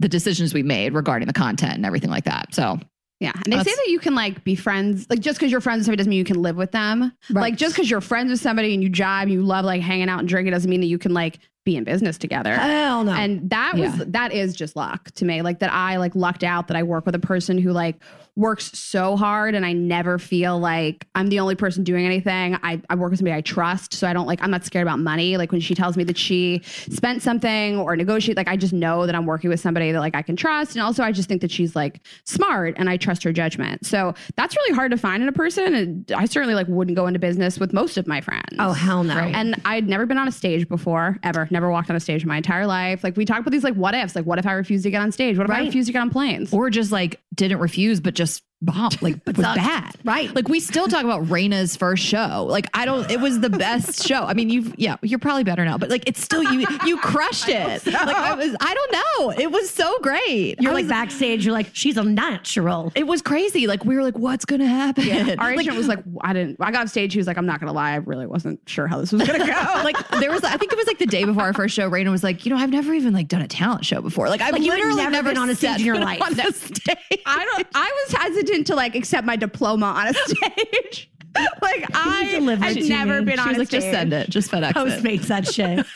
the 0.00 0.08
decisions 0.08 0.54
we 0.54 0.62
made 0.62 0.94
regarding 0.94 1.26
the 1.26 1.32
content 1.34 1.74
and 1.74 1.84
everything 1.84 2.10
like 2.10 2.24
that. 2.24 2.54
So 2.54 2.78
Yeah. 3.20 3.32
And 3.44 3.52
they 3.52 3.58
say 3.58 3.70
that 3.70 3.86
you 3.88 3.98
can 3.98 4.14
like 4.14 4.42
be 4.44 4.54
friends, 4.54 5.06
like 5.10 5.20
just 5.20 5.38
because 5.38 5.52
you're 5.52 5.60
friends 5.60 5.80
with 5.80 5.84
somebody 5.86 5.98
doesn't 5.98 6.10
mean 6.10 6.18
you 6.18 6.24
can 6.24 6.40
live 6.40 6.56
with 6.56 6.72
them. 6.72 7.12
Right. 7.30 7.42
Like 7.42 7.56
just 7.56 7.74
because 7.76 7.90
you're 7.90 8.00
friends 8.00 8.30
with 8.30 8.40
somebody 8.40 8.72
and 8.72 8.82
you 8.82 8.90
jive, 8.90 9.22
and 9.24 9.30
you 9.30 9.42
love 9.42 9.64
like 9.66 9.82
hanging 9.82 10.08
out 10.08 10.20
and 10.20 10.28
drinking 10.28 10.52
doesn't 10.52 10.70
mean 10.70 10.80
that 10.80 10.86
you 10.86 10.98
can 10.98 11.12
like 11.12 11.38
be 11.66 11.76
in 11.76 11.84
business 11.84 12.16
together. 12.16 12.54
Hell 12.56 13.04
no. 13.04 13.12
And 13.12 13.50
that 13.50 13.74
was 13.76 13.94
Yeah. 13.98 14.04
that 14.08 14.32
is 14.32 14.54
just 14.54 14.74
luck 14.74 15.10
to 15.12 15.26
me. 15.26 15.42
Like 15.42 15.58
that 15.58 15.70
I 15.70 15.96
like 15.98 16.14
lucked 16.16 16.42
out 16.44 16.68
that 16.68 16.76
I 16.78 16.82
work 16.82 17.04
with 17.04 17.14
a 17.14 17.18
person 17.20 17.58
who 17.58 17.72
like 17.72 17.96
works 18.36 18.78
so 18.78 19.16
hard 19.16 19.54
and 19.54 19.66
I 19.66 19.72
never 19.72 20.18
feel 20.18 20.58
like 20.58 21.06
I'm 21.14 21.28
the 21.28 21.40
only 21.40 21.54
person 21.54 21.84
doing 21.84 22.06
anything. 22.06 22.56
I, 22.62 22.80
I 22.88 22.94
work 22.94 23.10
with 23.10 23.18
somebody 23.18 23.36
I 23.36 23.40
trust. 23.40 23.94
So 23.94 24.06
I 24.08 24.12
don't 24.12 24.26
like 24.26 24.42
I'm 24.42 24.50
not 24.50 24.64
scared 24.64 24.86
about 24.86 24.98
money. 24.98 25.36
Like 25.36 25.52
when 25.52 25.60
she 25.60 25.74
tells 25.74 25.96
me 25.96 26.04
that 26.04 26.16
she 26.16 26.62
spent 26.64 27.22
something 27.22 27.78
or 27.78 27.96
negotiate, 27.96 28.36
like 28.36 28.48
I 28.48 28.56
just 28.56 28.72
know 28.72 29.06
that 29.06 29.14
I'm 29.14 29.26
working 29.26 29.50
with 29.50 29.60
somebody 29.60 29.92
that 29.92 30.00
like 30.00 30.14
I 30.14 30.22
can 30.22 30.36
trust. 30.36 30.74
And 30.76 30.82
also 30.82 31.02
I 31.02 31.12
just 31.12 31.28
think 31.28 31.40
that 31.42 31.50
she's 31.50 31.76
like 31.76 32.00
smart 32.24 32.74
and 32.78 32.88
I 32.88 32.96
trust 32.96 33.22
her 33.24 33.32
judgment. 33.32 33.84
So 33.84 34.14
that's 34.36 34.56
really 34.56 34.74
hard 34.74 34.90
to 34.92 34.96
find 34.96 35.22
in 35.22 35.28
a 35.28 35.32
person. 35.32 35.74
And 35.74 36.12
I 36.12 36.24
certainly 36.24 36.54
like 36.54 36.68
wouldn't 36.68 36.96
go 36.96 37.06
into 37.06 37.18
business 37.18 37.58
with 37.58 37.72
most 37.72 37.96
of 37.96 38.06
my 38.06 38.20
friends. 38.20 38.56
oh 38.58 38.72
hell 38.72 39.04
no. 39.04 39.18
And 39.18 39.60
I'd 39.64 39.88
never 39.88 40.06
been 40.06 40.18
on 40.18 40.28
a 40.28 40.32
stage 40.32 40.68
before, 40.68 41.18
ever. 41.22 41.48
Never 41.50 41.70
walked 41.70 41.90
on 41.90 41.96
a 41.96 42.00
stage 42.00 42.22
in 42.22 42.28
my 42.28 42.38
entire 42.38 42.66
life. 42.66 43.04
Like 43.04 43.16
we 43.16 43.24
talk 43.24 43.40
about 43.40 43.50
these 43.50 43.64
like 43.64 43.74
what 43.74 43.94
ifs. 43.94 44.14
Like 44.16 44.24
what 44.24 44.38
if 44.38 44.46
I 44.46 44.52
refuse 44.52 44.82
to 44.84 44.90
get 44.90 45.02
on 45.02 45.12
stage? 45.12 45.36
What 45.36 45.46
if 45.48 45.50
I 45.54 45.60
refuse 45.60 45.86
to 45.86 45.92
get 45.92 46.00
on 46.00 46.10
planes? 46.10 46.52
or 46.52 46.70
just 46.70 46.92
like 46.92 47.20
didn't 47.34 47.58
refuse, 47.58 48.00
but 48.00 48.14
just 48.20 48.42
bombed, 48.62 49.00
like 49.02 49.16
was 49.26 49.36
bad. 49.36 49.94
Right. 50.04 50.34
Like 50.34 50.48
we 50.48 50.60
still 50.60 50.88
talk 50.88 51.04
about 51.04 51.24
Rayna's 51.24 51.76
first 51.76 52.02
show. 52.04 52.46
Like 52.48 52.66
I 52.74 52.84
don't. 52.84 53.10
It 53.10 53.20
was 53.20 53.40
the 53.40 53.50
best 53.50 54.06
show. 54.06 54.22
I 54.22 54.34
mean, 54.34 54.50
you've 54.50 54.74
yeah, 54.78 54.96
you're 55.02 55.18
probably 55.18 55.44
better 55.44 55.64
now, 55.64 55.78
but 55.78 55.90
like 55.90 56.04
it's 56.06 56.22
still 56.22 56.42
you. 56.42 56.66
You 56.84 56.96
crushed 56.98 57.48
it. 57.48 57.84
Like 57.86 57.94
I 57.96 58.34
was. 58.34 58.56
I 58.60 58.74
don't 58.74 58.92
know. 58.92 59.30
It 59.42 59.50
was 59.50 59.70
so 59.70 59.98
great. 60.00 60.56
You're 60.60 60.72
I 60.72 60.74
like 60.74 60.84
was- 60.84 60.90
backstage, 60.90 61.44
you're 61.44 61.54
like, 61.54 61.70
she's 61.72 61.96
a 61.96 62.04
natural. 62.04 62.92
It 62.94 63.06
was 63.06 63.22
crazy. 63.22 63.66
Like 63.66 63.84
we 63.84 63.94
were 63.96 64.02
like, 64.02 64.18
what's 64.18 64.44
gonna 64.44 64.66
happen? 64.66 65.38
Our 65.38 65.50
like, 65.56 65.60
agent 65.60 65.76
was 65.76 65.88
like, 65.88 66.00
I 66.22 66.32
didn't. 66.32 66.56
I 66.60 66.70
got 66.70 66.82
off 66.82 66.88
stage. 66.88 67.12
He 67.12 67.18
was 67.18 67.26
like, 67.26 67.38
I'm 67.38 67.46
not 67.46 67.60
gonna 67.60 67.72
lie. 67.72 67.92
I 67.92 67.96
really 67.96 68.26
wasn't 68.26 68.60
sure 68.66 68.86
how 68.86 68.98
this 69.00 69.12
was 69.12 69.22
gonna 69.22 69.38
go. 69.38 69.44
like 69.84 69.96
there 70.20 70.30
was. 70.30 70.44
I 70.44 70.56
think 70.56 70.72
it 70.72 70.76
was 70.78 70.86
like 70.86 70.98
the 70.98 71.06
day 71.06 71.24
before 71.24 71.44
our 71.44 71.52
first 71.52 71.74
show. 71.74 71.90
Rayna 71.90 72.10
was 72.10 72.22
like, 72.22 72.44
you 72.44 72.50
know, 72.50 72.58
I've 72.58 72.70
never 72.70 72.92
even 72.94 73.12
like 73.12 73.28
done 73.28 73.42
a 73.42 73.48
talent 73.48 73.84
show 73.84 74.00
before. 74.00 74.28
Like 74.28 74.40
I've 74.40 74.52
Like, 74.52 74.62
literally 74.62 74.96
never 74.96 75.10
never 75.10 75.28
been 75.30 75.38
on 75.38 75.50
a 75.50 75.54
stage 75.54 75.80
in 75.80 75.86
your 75.86 75.98
life. 75.98 76.22
On 76.22 76.38
a 76.38 76.52
stage. 76.52 76.98
I 77.26 77.44
don't. 77.44 77.66
I 77.74 78.04
was 78.06 78.12
hesitant 78.20 78.49
to 78.64 78.74
like 78.74 78.94
accept 78.94 79.26
my 79.26 79.36
diploma 79.36 79.86
on 79.86 80.08
a 80.08 80.14
stage. 80.26 81.10
like 81.62 81.84
I 81.94 82.28
deliver 82.32 82.64
had 82.64 82.76
never 82.84 83.20
me. 83.20 83.26
been 83.26 83.36
She 83.36 83.40
on 83.40 83.48
was 83.48 83.56
a 83.56 83.60
like, 83.60 83.68
stage. 83.68 83.80
just 83.82 83.92
send 83.92 84.12
it. 84.12 84.30
Just 84.30 84.50
FedEx 84.50 84.70
it. 84.70 84.74
Postmates 84.76 85.26
that 85.28 85.46
shit. 85.46 85.86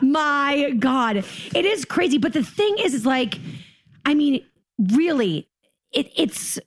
My 0.02 0.70
God. 0.78 1.16
It 1.54 1.64
is 1.64 1.84
crazy. 1.84 2.18
But 2.18 2.32
the 2.34 2.42
thing 2.44 2.76
is, 2.78 2.94
is 2.94 3.04
like, 3.04 3.38
I 4.04 4.14
mean, 4.14 4.44
really, 4.92 5.48
it, 5.92 6.08
it's 6.16 6.58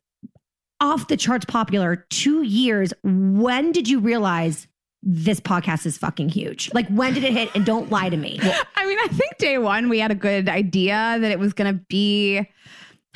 off 0.82 1.08
the 1.08 1.16
charts 1.18 1.46
popular 1.46 2.06
two 2.10 2.44
years. 2.44 2.94
When 3.04 3.72
did 3.72 3.88
you 3.88 4.00
realize 4.00 4.68
this 5.02 5.40
podcast 5.40 5.86
is 5.86 5.98
fucking 5.98 6.28
huge? 6.30 6.74
Like, 6.74 6.88
when 6.90 7.14
did 7.14 7.24
it 7.24 7.32
hit? 7.32 7.50
And 7.56 7.66
don't 7.66 7.90
lie 7.90 8.10
to 8.10 8.18
me. 8.18 8.38
I 8.76 8.86
mean, 8.86 8.98
I 9.00 9.08
think 9.12 9.38
day 9.38 9.58
one 9.58 9.88
we 9.88 10.00
had 10.00 10.12
a 10.12 10.16
good 10.16 10.50
idea 10.50 11.18
that 11.22 11.32
it 11.32 11.40
was 11.40 11.54
going 11.54 11.74
to 11.74 11.82
be. 11.88 12.46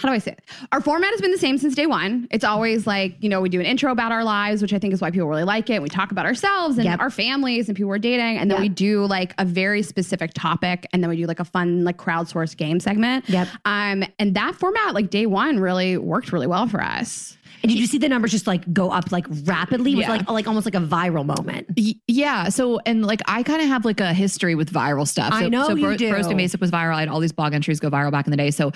How 0.02 0.10
do 0.10 0.14
I 0.16 0.18
say 0.18 0.32
it? 0.32 0.40
Our 0.72 0.82
format 0.82 1.12
has 1.12 1.22
been 1.22 1.32
the 1.32 1.38
same 1.38 1.58
since 1.60 1.76
day 1.76 1.86
one. 1.86 2.28
It's 2.32 2.44
always 2.44 2.88
like, 2.88 3.16
you 3.20 3.30
know, 3.30 3.40
we 3.40 3.50
do 3.50 3.60
an 3.60 3.66
intro 3.66 3.92
about 3.92 4.12
our 4.12 4.24
lives, 4.24 4.62
which 4.62 4.74
I 4.74 4.80
think 4.80 4.94
is 4.94 5.02
why 5.02 5.12
people 5.12 5.28
really 5.28 5.44
like 5.44 5.70
it. 5.70 5.82
We 5.82 5.90
talk 5.90 6.12
about 6.12 6.26
ourselves 6.26 6.78
and 6.78 6.86
Yep. 6.86 7.00
our 7.00 7.10
families 7.12 7.70
and 7.70 7.76
people 7.78 7.90
we're 7.90 8.00
dating. 8.00 8.38
And 8.38 8.50
then 8.50 8.56
Yep. 8.58 8.62
we 8.62 8.70
do 8.70 9.06
like 9.06 9.34
a 9.38 9.46
very 9.46 9.84
specific 9.84 10.32
topic. 10.34 10.88
And 10.92 11.04
then 11.04 11.10
we 11.10 11.18
do 11.18 11.26
like 11.28 11.40
a 11.40 11.46
fun, 11.46 11.84
like 11.84 11.98
crowdsourced 11.98 12.58
game 12.58 12.80
segment. 12.80 13.30
Yep. 13.30 13.48
Um, 13.66 14.04
and 14.18 14.36
that 14.36 14.56
format, 14.56 14.94
like 14.96 15.10
day 15.12 15.28
one, 15.28 15.60
really 15.60 15.98
worked 15.98 16.32
really 16.32 16.48
well 16.48 16.68
for 16.68 16.82
us. 16.82 17.38
And 17.64 17.70
did 17.72 17.78
you 17.80 17.86
see 17.86 18.00
the 18.00 18.10
numbers 18.10 18.32
just 18.32 18.48
like 18.48 18.74
go 18.74 18.90
up 18.90 19.12
like 19.12 19.28
rapidly? 19.44 19.94
Was 19.94 20.06
Yeah. 20.08 20.10
like 20.14 20.28
like 20.32 20.48
almost 20.48 20.66
like 20.66 20.74
a 20.74 20.80
viral 20.80 21.24
moment. 21.24 21.68
Yeah. 22.08 22.50
So, 22.50 22.80
and 22.88 23.06
like, 23.06 23.22
I 23.28 23.44
kind 23.44 23.62
of 23.62 23.68
have 23.68 23.86
like 23.86 24.00
a 24.00 24.16
history 24.16 24.56
with 24.56 24.74
viral 24.74 25.08
stuff. 25.08 25.30
I 25.32 25.48
know 25.48 25.68
so 25.68 25.76
you 25.76 25.86
Bro- 25.86 25.98
do. 25.98 26.12
Was 26.12 26.26
viral. 26.28 26.96
I 26.96 27.02
had 27.02 27.08
all 27.10 27.20
these 27.20 27.32
blog 27.32 27.54
entries 27.54 27.80
go 27.80 27.92
viral 27.92 28.12
back 28.12 28.26
in 28.26 28.32
the 28.32 28.38
day. 28.38 28.50
So, 28.50 28.72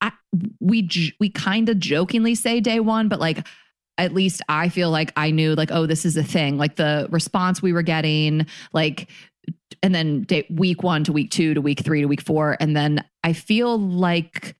I 0.00 0.12
we 0.60 0.88
we 1.20 1.30
kind 1.30 1.68
of 1.68 1.78
jokingly 1.78 2.34
say 2.34 2.60
day 2.60 2.80
one, 2.80 3.08
but 3.08 3.20
like. 3.20 3.46
At 3.98 4.12
least 4.12 4.42
I 4.46 4.68
feel 4.68 4.90
like 4.90 5.10
I 5.16 5.30
knew, 5.30 5.54
like, 5.54 5.70
oh, 5.72 5.86
this 5.86 6.04
is 6.04 6.18
a 6.18 6.22
thing. 6.22 6.58
Like 6.58 6.76
the 6.76 7.08
response 7.10 7.62
we 7.62 7.72
were 7.72 7.80
getting, 7.80 8.46
like, 8.74 9.08
and 9.82 9.94
then 9.94 10.24
day, 10.24 10.46
week 10.50 10.82
one 10.82 11.02
to 11.04 11.14
week 11.14 11.30
two 11.30 11.54
to 11.54 11.62
week 11.62 11.80
three 11.80 12.02
to 12.02 12.06
week 12.06 12.20
four. 12.20 12.58
And 12.60 12.76
then 12.76 13.02
I 13.24 13.32
feel 13.32 13.78
like 13.78 14.54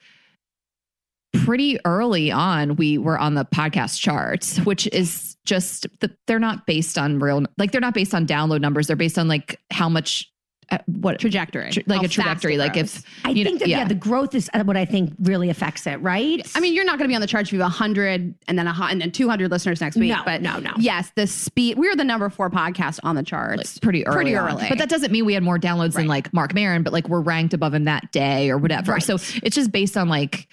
pretty 1.44 1.78
early 1.84 2.30
on 2.30 2.76
we 2.76 2.98
were 2.98 3.18
on 3.18 3.34
the 3.34 3.44
podcast 3.44 4.00
charts 4.00 4.58
which 4.60 4.86
is 4.88 5.36
just 5.44 5.86
the, 6.00 6.10
they're 6.26 6.38
not 6.38 6.66
based 6.66 6.96
on 6.96 7.18
real 7.18 7.44
like 7.58 7.72
they're 7.72 7.80
not 7.80 7.94
based 7.94 8.14
on 8.14 8.26
download 8.26 8.60
numbers 8.60 8.86
they're 8.86 8.96
based 8.96 9.18
on 9.18 9.28
like 9.28 9.60
how 9.70 9.88
much 9.88 10.32
uh, 10.70 10.78
what 10.86 11.18
Trajectory. 11.20 11.70
tr- 11.70 11.80
like 11.86 12.02
a 12.02 12.08
trajectory 12.08 12.56
like 12.56 12.76
if 12.76 13.02
I 13.24 13.30
you 13.30 13.44
know- 13.44 13.50
think 13.50 13.60
that 13.60 13.68
yeah. 13.68 13.84
the 13.86 13.94
growth 13.94 14.34
is 14.34 14.50
what 14.64 14.76
I 14.76 14.84
think 14.84 15.12
really 15.20 15.48
affects 15.48 15.86
it, 15.86 15.96
right? 16.02 16.44
I 16.56 16.60
mean, 16.60 16.74
you're 16.74 16.84
not 16.84 16.98
going 16.98 17.06
to 17.06 17.08
be 17.08 17.14
on 17.14 17.20
the 17.20 17.26
charts 17.28 17.50
if 17.50 17.52
you 17.52 17.60
have 17.60 17.70
100 17.70 18.34
and 18.48 18.58
then 18.58 18.66
a, 18.66 18.72
hu- 18.74 18.82
and 18.84 19.00
then 19.00 19.12
200 19.12 19.48
listeners 19.50 19.80
next 19.80 19.96
week. 19.96 20.10
No, 20.10 20.22
but 20.24 20.42
no, 20.42 20.58
no. 20.58 20.72
Yes, 20.78 21.12
the 21.14 21.26
speed. 21.28 21.78
We 21.78 21.88
were 21.88 21.94
the 21.94 22.02
number 22.04 22.28
four 22.30 22.50
podcast 22.50 22.98
on 23.04 23.14
the 23.14 23.22
charts. 23.22 23.78
pretty 23.78 24.04
early 24.06 24.16
Pretty 24.16 24.36
on. 24.36 24.50
early. 24.50 24.66
but 24.68 24.78
that 24.78 24.88
doesn't 24.88 25.12
mean 25.12 25.24
we 25.24 25.34
had 25.34 25.42
more 25.44 25.58
downloads 25.58 25.92
than 25.94 26.08
like 26.08 26.32
Marc 26.32 26.52
Maron 26.52 26.82
but 26.82 26.92
like 26.92 27.08
we're 27.08 27.20
ranked 27.20 27.54
above 27.54 27.72
him 27.74 27.84
that 27.84 28.10
day 28.10 28.50
or 28.50 28.58
whatever 28.58 28.92
Right. 28.92 29.02
so 29.02 29.14
it's 29.42 29.54
just 29.54 29.70
based 29.70 29.96
on 29.96 30.08
like 30.08 30.48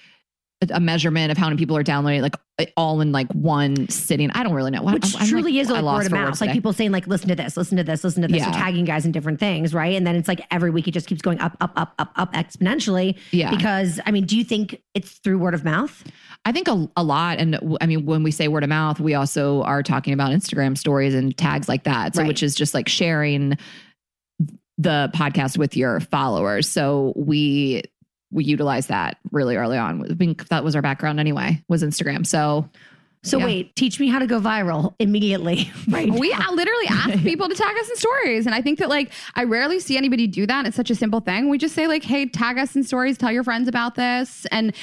a, 0.70 0.80
measurement 0.80 1.30
of 1.32 1.38
how 1.38 1.46
many 1.46 1.56
people 1.56 1.76
are 1.76 1.82
downloading 1.82 2.22
like 2.22 2.34
all 2.76 3.00
in 3.00 3.10
like 3.10 3.26
one 3.32 3.88
sitting 3.88 4.30
I 4.30 4.44
don't 4.44 4.52
really 4.52 4.70
know 4.70 4.82
Which 4.82 5.14
I'm- 5.14 5.22
I'm, 5.22 5.28
truly 5.28 5.52
like, 5.52 5.60
is 5.62 5.70
like 5.70 5.82
word 5.84 6.06
of 6.06 6.12
mouth. 6.12 6.40
Like 6.40 6.52
people 6.52 6.72
saying, 6.72 6.92
like, 6.92 7.06
listen 7.08 7.28
to 7.28 7.34
this, 7.34 7.56
listen 7.56 7.76
to 7.78 7.84
this, 7.84 8.04
listen 8.04 8.22
to 8.22 8.28
this, 8.28 8.38
Yeah. 8.38 8.52
tagging 8.52 8.84
guys 8.84 9.04
in 9.06 9.12
different 9.12 9.40
things, 9.40 9.74
right? 9.74 9.96
And 9.96 10.06
then 10.06 10.14
it's 10.14 10.28
like 10.28 10.40
every 10.50 10.70
week 10.70 10.86
it 10.86 10.92
just 10.92 11.06
keeps 11.08 11.20
going 11.22 11.40
up, 11.40 11.56
up, 11.60 11.72
up, 11.76 11.94
up, 11.98 12.12
up 12.16 12.32
exponentially. 12.32 13.18
Yeah. 13.32 13.50
Because 13.50 13.98
I 14.06 14.10
mean, 14.12 14.24
do 14.26 14.36
you 14.38 14.44
think 14.44 14.80
it's 14.94 15.12
through 15.18 15.38
word 15.38 15.54
of 15.54 15.64
mouth? 15.64 16.04
I 16.44 16.52
think 16.52 16.68
a, 16.68 16.88
a 16.96 17.02
lot. 17.02 17.38
And 17.38 17.54
w- 17.54 17.76
I 17.80 17.86
mean, 17.86 18.04
when 18.06 18.22
we 18.22 18.30
say 18.30 18.46
word 18.48 18.62
of 18.62 18.68
mouth, 18.68 19.00
we 19.00 19.14
also 19.14 19.62
are 19.62 19.82
talking 19.82 20.12
about 20.12 20.30
Instagram 20.30 20.76
stories 20.78 21.14
and 21.14 21.36
tags 21.36 21.68
like 21.68 21.84
that. 21.84 22.14
So, 22.14 22.20
Right. 22.22 22.28
which 22.28 22.42
is 22.42 22.54
just 22.54 22.74
like 22.74 22.88
sharing 22.88 23.56
the 24.76 25.10
podcast 25.14 25.56
with 25.56 25.76
your 25.76 26.00
followers. 26.00 26.68
So 26.68 27.12
we, 27.16 27.82
we 28.34 28.44
utilize 28.44 28.88
that 28.88 29.16
really 29.30 29.56
early 29.56 29.78
on. 29.78 30.04
I 30.10 30.14
think 30.14 30.48
that 30.48 30.64
was 30.64 30.74
our 30.76 30.82
background 30.82 31.20
anyway, 31.20 31.62
was 31.68 31.82
Instagram. 31.82 32.26
So 32.26 32.68
So 33.22 33.38
Yeah. 33.38 33.46
wait, 33.46 33.74
teach 33.74 33.98
me 33.98 34.08
how 34.08 34.18
to 34.18 34.26
go 34.26 34.38
viral 34.38 34.94
immediately, 34.98 35.70
right? 35.88 36.10
we 36.10 36.34
literally 36.52 36.86
ask 36.90 37.12
people 37.22 37.48
to 37.48 37.54
tag 37.54 37.74
us 37.78 37.88
in 37.88 37.96
stories. 37.96 38.44
And 38.44 38.54
I 38.54 38.60
think 38.60 38.78
that 38.80 38.90
like 38.90 39.12
I 39.34 39.44
rarely 39.44 39.80
see 39.80 39.96
anybody 39.96 40.26
do 40.26 40.46
that. 40.46 40.66
It's 40.66 40.76
such 40.76 40.90
a 40.90 40.94
simple 40.94 41.20
thing. 41.20 41.48
We 41.48 41.56
just 41.56 41.74
say 41.74 41.86
like, 41.86 42.02
hey, 42.04 42.26
tag 42.26 42.58
us 42.58 42.76
in 42.76 42.82
stories, 42.84 43.16
tell 43.16 43.32
your 43.32 43.44
friends 43.44 43.66
about 43.66 43.94
this. 43.94 44.46
And 44.50 44.74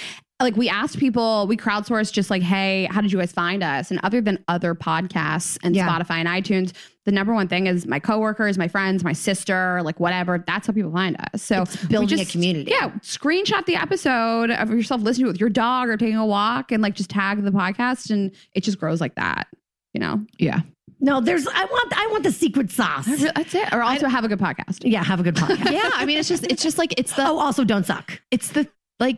like 0.43 0.55
we 0.57 0.69
asked 0.69 0.97
people, 0.97 1.47
we 1.47 1.57
crowdsourced 1.57 2.11
just 2.13 2.29
like, 2.29 2.41
hey, 2.41 2.87
how 2.91 3.01
did 3.01 3.11
you 3.11 3.19
guys 3.19 3.31
find 3.31 3.63
us? 3.63 3.91
And 3.91 3.99
other 4.03 4.21
than 4.21 4.43
other 4.47 4.75
podcasts 4.75 5.57
and 5.63 5.75
Yeah. 5.75 5.87
Spotify 5.87 6.15
and 6.23 6.27
iTunes, 6.27 6.73
the 7.05 7.11
number 7.11 7.33
one 7.33 7.47
thing 7.47 7.67
is 7.67 7.87
my 7.87 7.99
coworkers, 7.99 8.57
my 8.57 8.67
friends, 8.67 9.03
my 9.03 9.13
sister, 9.13 9.81
like 9.83 9.99
whatever. 9.99 10.43
That's 10.45 10.67
how 10.67 10.73
people 10.73 10.91
find 10.91 11.15
us. 11.33 11.41
So 11.41 11.63
It's 11.63 11.81
we 11.81 11.87
building 11.87 12.19
a 12.19 12.25
community. 12.25 12.71
Yeah, 12.71 12.91
screenshot 13.01 13.65
the 13.65 13.75
episode 13.75 14.51
of 14.51 14.69
yourself 14.69 15.01
listening 15.01 15.25
to 15.25 15.29
it 15.29 15.33
with 15.33 15.39
your 15.41 15.49
dog 15.49 15.89
or 15.89 15.97
taking 15.97 16.17
a 16.17 16.25
walk, 16.25 16.71
and 16.71 16.83
like 16.83 16.93
just 16.95 17.09
tag 17.09 17.43
the 17.43 17.51
podcast, 17.51 18.11
and 18.11 18.31
it 18.53 18.61
just 18.63 18.79
grows 18.79 19.01
like 19.01 19.15
that. 19.15 19.47
You 19.93 19.99
know, 20.01 20.23
yeah. 20.37 20.61
no, 20.99 21.19
there's 21.21 21.47
I 21.47 21.65
want 21.65 21.93
I 21.97 22.07
want 22.11 22.23
the 22.23 22.31
secret 22.31 22.69
sauce. 22.69 23.07
that's 23.07 23.55
it. 23.55 23.73
Or 23.73 23.81
also 23.81 24.07
have 24.07 24.23
a 24.23 24.27
good 24.27 24.39
podcast. 24.39 24.81
Yeah, 24.83 25.03
have 25.03 25.19
a 25.19 25.23
good 25.23 25.35
podcast. 25.35 25.71
Yeah. 25.71 25.89
I 25.95 26.05
mean, 26.05 26.19
it's 26.19 26.29
just, 26.29 26.45
it's 26.45 26.61
just 26.61 26.77
like, 26.77 26.93
it's 26.99 27.13
the, 27.15 27.27
oh, 27.27 27.39
also 27.39 27.63
don't 27.63 27.85
suck. 27.85 28.21
it's 28.29 28.49
the 28.51 28.67
like 28.99 29.17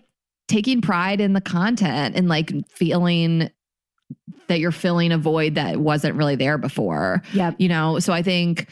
taking 0.53 0.81
pride 0.81 1.19
in 1.19 1.33
the 1.33 1.41
content 1.41 2.15
and 2.15 2.29
like 2.29 2.53
feeling 2.69 3.49
that 4.45 4.59
you're 4.59 4.71
filling 4.71 5.11
a 5.11 5.17
void 5.17 5.55
that 5.55 5.77
wasn't 5.77 6.15
really 6.15 6.35
there 6.35 6.59
before. 6.59 7.23
Yeah. 7.33 7.53
You 7.57 7.69
know, 7.69 7.97
so 7.97 8.13
I 8.13 8.21
think 8.21 8.67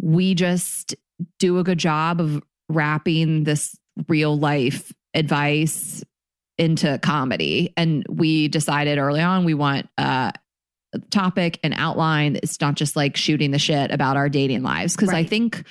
we 0.00 0.34
just 0.34 0.94
do 1.38 1.58
a 1.58 1.62
good 1.62 1.76
job 1.76 2.22
of 2.22 2.42
wrapping 2.70 3.44
this 3.44 3.76
real 4.08 4.38
life 4.38 4.90
advice 5.12 6.02
into 6.56 6.98
comedy. 7.00 7.74
And 7.76 8.06
we 8.08 8.48
decided 8.48 8.96
early 8.96 9.20
on 9.20 9.44
we 9.44 9.52
want 9.52 9.90
uh, 9.98 10.32
a 10.94 10.98
topic 11.10 11.60
and 11.62 11.74
outline. 11.76 12.36
It's 12.36 12.58
not 12.62 12.76
just 12.76 12.96
like 12.96 13.18
shooting 13.18 13.50
the 13.50 13.58
shit 13.58 13.90
about 13.90 14.16
our 14.16 14.30
dating 14.30 14.62
lives. 14.62 14.96
Cause 14.96 15.10
I 15.10 15.24
think 15.24 15.64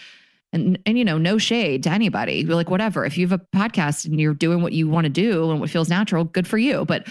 and 0.53 0.79
and 0.86 0.98
you 0.98 1.05
know, 1.05 1.17
no 1.17 1.38
shade 1.38 1.84
to 1.84 1.89
anybody. 1.89 2.43
Like, 2.43 2.70
whatever. 2.70 3.05
If 3.05 3.17
you 3.17 3.27
have 3.27 3.39
a 3.39 3.58
podcast 3.58 4.05
and 4.05 4.20
you're 4.20 4.34
doing 4.34 4.62
what 4.62 4.74
you 4.74 4.89
want 4.89 5.05
to 5.05 5.10
do 5.10 5.51
and 5.51 5.60
what 5.60 5.70
feels 5.70 5.89
natural, 5.89 6.24
good 6.24 6.48
for 6.48 6.58
you. 6.58 6.86
But 6.86 7.08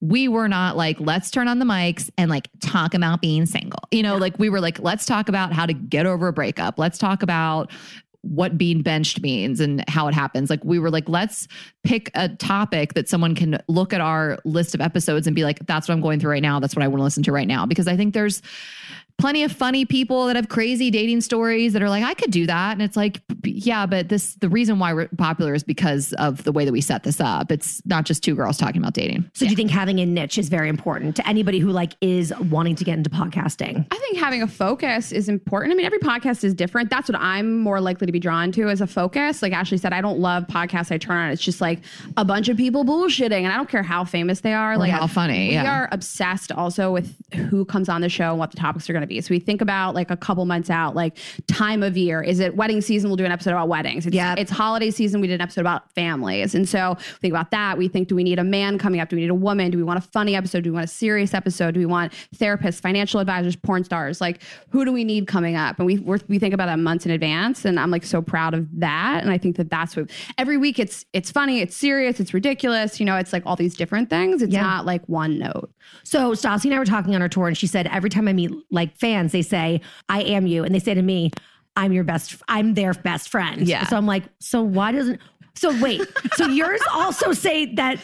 we 0.00 0.28
were 0.28 0.48
not 0.48 0.76
like, 0.76 1.00
let's 1.00 1.30
turn 1.30 1.48
on 1.48 1.58
the 1.58 1.64
mics 1.64 2.10
and 2.18 2.30
like 2.30 2.48
talk 2.60 2.94
about 2.94 3.22
being 3.22 3.46
single. 3.46 3.80
You 3.90 4.02
know, 4.02 4.16
like 4.16 4.38
we 4.38 4.50
were 4.50 4.60
like, 4.60 4.78
let's 4.80 5.06
talk 5.06 5.28
about 5.28 5.52
how 5.52 5.64
to 5.64 5.72
get 5.72 6.04
over 6.04 6.28
a 6.28 6.32
breakup. 6.32 6.78
Let's 6.78 6.98
talk 6.98 7.22
about 7.22 7.70
what 8.20 8.56
being 8.56 8.82
benched 8.82 9.20
means 9.20 9.60
and 9.60 9.84
how 9.88 10.08
it 10.08 10.14
happens. 10.14 10.50
Like 10.50 10.64
we 10.64 10.78
were 10.78 10.90
like, 10.90 11.08
let's 11.08 11.46
pick 11.84 12.10
a 12.14 12.28
topic 12.28 12.94
that 12.94 13.08
someone 13.08 13.34
can 13.34 13.58
look 13.68 13.92
at 13.92 14.00
our 14.00 14.38
list 14.44 14.74
of 14.74 14.80
episodes 14.80 15.26
and 15.26 15.36
be 15.36 15.44
like, 15.44 15.64
that's 15.66 15.88
what 15.88 15.94
I'm 15.94 16.00
going 16.00 16.20
through 16.20 16.30
right 16.30 16.42
now. 16.42 16.58
That's 16.58 16.74
what 16.74 16.82
I 16.82 16.88
want 16.88 17.00
to 17.00 17.04
listen 17.04 17.22
to 17.24 17.32
right 17.32 17.48
now. 17.48 17.66
Because 17.66 17.86
I 17.86 17.96
think 17.96 18.14
there's 18.14 18.40
plenty 19.18 19.42
of 19.44 19.52
funny 19.52 19.84
people 19.84 20.26
that 20.26 20.36
have 20.36 20.48
crazy 20.48 20.90
dating 20.90 21.20
stories 21.20 21.72
that 21.72 21.82
are 21.82 21.88
like, 21.88 22.04
I 22.04 22.14
could 22.14 22.30
do 22.30 22.46
that. 22.46 22.72
And 22.72 22.82
it's 22.82 22.96
like, 22.96 23.22
yeah, 23.44 23.86
but 23.86 24.08
this, 24.08 24.34
the 24.34 24.48
reason 24.48 24.78
why 24.78 24.92
we're 24.92 25.08
popular 25.16 25.54
is 25.54 25.62
because 25.62 26.12
of 26.14 26.44
the 26.44 26.52
way 26.52 26.64
that 26.64 26.72
we 26.72 26.80
set 26.80 27.04
this 27.04 27.20
up. 27.20 27.50
It's 27.52 27.80
not 27.86 28.04
just 28.04 28.22
two 28.22 28.34
girls 28.34 28.58
talking 28.58 28.82
about 28.82 28.92
dating. 28.94 29.30
So 29.34 29.46
do 29.46 29.50
you 29.50 29.56
think 29.56 29.70
having 29.70 29.98
a 30.00 30.06
niche 30.06 30.36
is 30.38 30.48
very 30.48 30.68
important 30.68 31.16
to 31.16 31.28
anybody 31.28 31.58
who 31.58 31.70
like 31.70 31.94
is 32.00 32.32
wanting 32.50 32.74
to 32.76 32.84
get 32.84 32.98
into 32.98 33.08
podcasting? 33.10 33.86
I 33.90 33.96
think 33.98 34.18
having 34.18 34.42
a 34.42 34.46
focus 34.48 35.12
is 35.12 35.28
important. 35.28 35.72
I 35.72 35.76
mean, 35.76 35.86
every 35.86 36.00
podcast 36.00 36.44
is 36.44 36.52
different. 36.54 36.90
That's 36.90 37.08
what 37.08 37.18
I'm 37.20 37.58
more 37.60 37.80
likely 37.80 38.06
to 38.06 38.12
be 38.12 38.20
drawn 38.20 38.52
to 38.52 38.68
as 38.68 38.80
a 38.80 38.86
focus. 38.86 39.42
Like 39.42 39.52
Ashley 39.52 39.78
said, 39.78 39.92
I 39.92 40.00
don't 40.00 40.18
love 40.18 40.46
podcasts 40.48 40.90
I 40.92 40.98
turn 40.98 41.16
on. 41.16 41.30
It's 41.30 41.42
just 41.42 41.60
like 41.60 41.80
a 42.16 42.24
bunch 42.24 42.48
of 42.48 42.56
people 42.56 42.84
bullshitting, 42.84 43.42
and 43.42 43.48
I 43.52 43.56
don't 43.56 43.68
care 43.68 43.82
how 43.82 44.04
famous 44.04 44.40
they 44.40 44.52
are. 44.52 44.76
like 44.76 44.90
how 44.90 45.06
funny, 45.06 45.48
We 45.48 45.54
yeah. 45.54 45.82
are 45.82 45.88
obsessed 45.92 46.52
also 46.52 46.92
with 46.92 47.14
who 47.34 47.64
comes 47.64 47.88
on 47.88 48.00
the 48.00 48.08
show 48.08 48.30
and 48.30 48.38
what 48.38 48.50
the 48.50 48.56
topics 48.56 48.88
are 48.90 48.92
going 48.92 49.02
to 49.02 49.03
be. 49.06 49.20
So 49.20 49.28
we 49.30 49.38
think 49.40 49.60
about 49.60 49.94
like 49.94 50.10
a 50.10 50.16
couple 50.16 50.44
months 50.44 50.70
out, 50.70 50.94
like 50.94 51.16
time 51.46 51.82
of 51.82 51.96
year. 51.96 52.22
Is 52.22 52.40
it 52.40 52.56
wedding 52.56 52.80
season? 52.80 53.10
We'll 53.10 53.16
do 53.16 53.24
an 53.24 53.32
episode 53.32 53.50
about 53.50 53.68
weddings. 53.68 54.06
It's, 54.06 54.14
Yep. 54.14 54.38
it's 54.38 54.50
holiday 54.50 54.90
season. 54.90 55.20
We 55.20 55.26
did 55.26 55.34
an 55.34 55.40
episode 55.40 55.60
about 55.62 55.90
families. 55.92 56.54
And 56.54 56.68
so 56.68 56.96
we 56.98 57.04
think 57.20 57.32
about 57.32 57.50
that. 57.50 57.78
We 57.78 57.88
think, 57.88 58.08
do 58.08 58.14
we 58.16 58.24
need 58.24 58.38
a 58.38 58.44
man 58.44 58.78
coming 58.78 59.00
up? 59.00 59.08
Do 59.08 59.16
we 59.16 59.22
need 59.22 59.30
a 59.30 59.34
woman? 59.34 59.70
Do 59.70 59.78
we 59.78 59.84
want 59.84 59.98
a 59.98 60.02
funny 60.02 60.34
episode? 60.36 60.64
Do 60.64 60.70
we 60.70 60.74
want 60.74 60.84
a 60.84 60.88
serious 60.92 61.34
episode? 61.34 61.74
Do 61.74 61.80
we 61.80 61.86
want 61.86 62.12
therapists, 62.36 62.80
financial 62.80 63.20
advisors, 63.20 63.56
porn 63.56 63.84
stars? 63.84 64.20
Like, 64.20 64.42
who 64.70 64.84
do 64.84 64.92
we 64.92 65.04
need 65.04 65.26
coming 65.26 65.56
up? 65.56 65.78
And 65.78 65.86
we 65.86 65.98
we're, 65.98 66.18
we 66.28 66.38
think 66.38 66.54
about 66.54 66.66
that 66.66 66.78
months 66.78 67.04
in 67.06 67.12
advance. 67.12 67.64
And 67.64 67.78
I'm 67.78 67.90
like 67.90 68.04
so 68.04 68.22
proud 68.22 68.54
of 68.54 68.66
that. 68.80 69.20
And 69.22 69.30
I 69.30 69.38
think 69.38 69.56
that 69.56 69.70
that's 69.70 69.96
what 69.96 70.10
every 70.38 70.56
week 70.56 70.78
it's 70.78 71.04
it's 71.12 71.30
funny, 71.30 71.60
it's 71.60 71.76
serious, 71.76 72.20
it's 72.20 72.34
ridiculous. 72.34 73.00
You 73.00 73.06
know, 73.06 73.16
it's 73.16 73.32
like 73.32 73.42
all 73.46 73.56
these 73.56 73.74
different 73.76 74.10
things. 74.10 74.42
It's 74.42 74.52
Yeah. 74.52 74.62
not 74.62 74.86
like 74.86 75.04
one 75.08 75.38
note. 75.38 75.70
So 76.02 76.32
Stassi 76.32 76.64
and 76.66 76.74
I 76.74 76.78
were 76.78 76.84
talking 76.84 77.14
on 77.14 77.22
our 77.22 77.28
tour, 77.28 77.46
and 77.46 77.56
she 77.56 77.66
said 77.66 77.86
every 77.88 78.08
time 78.10 78.26
I 78.28 78.32
meet 78.32 78.50
like 78.70 78.93
fans, 78.94 79.32
they 79.32 79.42
say, 79.42 79.80
"I 80.08 80.22
am 80.22 80.46
you," 80.46 80.64
and 80.64 80.74
they 80.74 80.78
say 80.78 80.94
to 80.94 81.02
me, 81.02 81.30
"I'm 81.76 81.92
your 81.92 82.04
best. 82.04 82.36
I'm 82.48 82.74
their 82.74 82.94
best 82.94 83.28
friend." 83.28 83.66
Yeah. 83.66 83.86
So 83.86 83.96
I'm 83.96 84.06
like, 84.06 84.24
so 84.40 84.62
why 84.62 84.92
doesn't? 84.92 85.20
So 85.56 85.80
wait, 85.80 86.02
so 86.34 86.46
yours 86.48 86.80
also 86.92 87.32
say 87.32 87.74
that? 87.74 88.00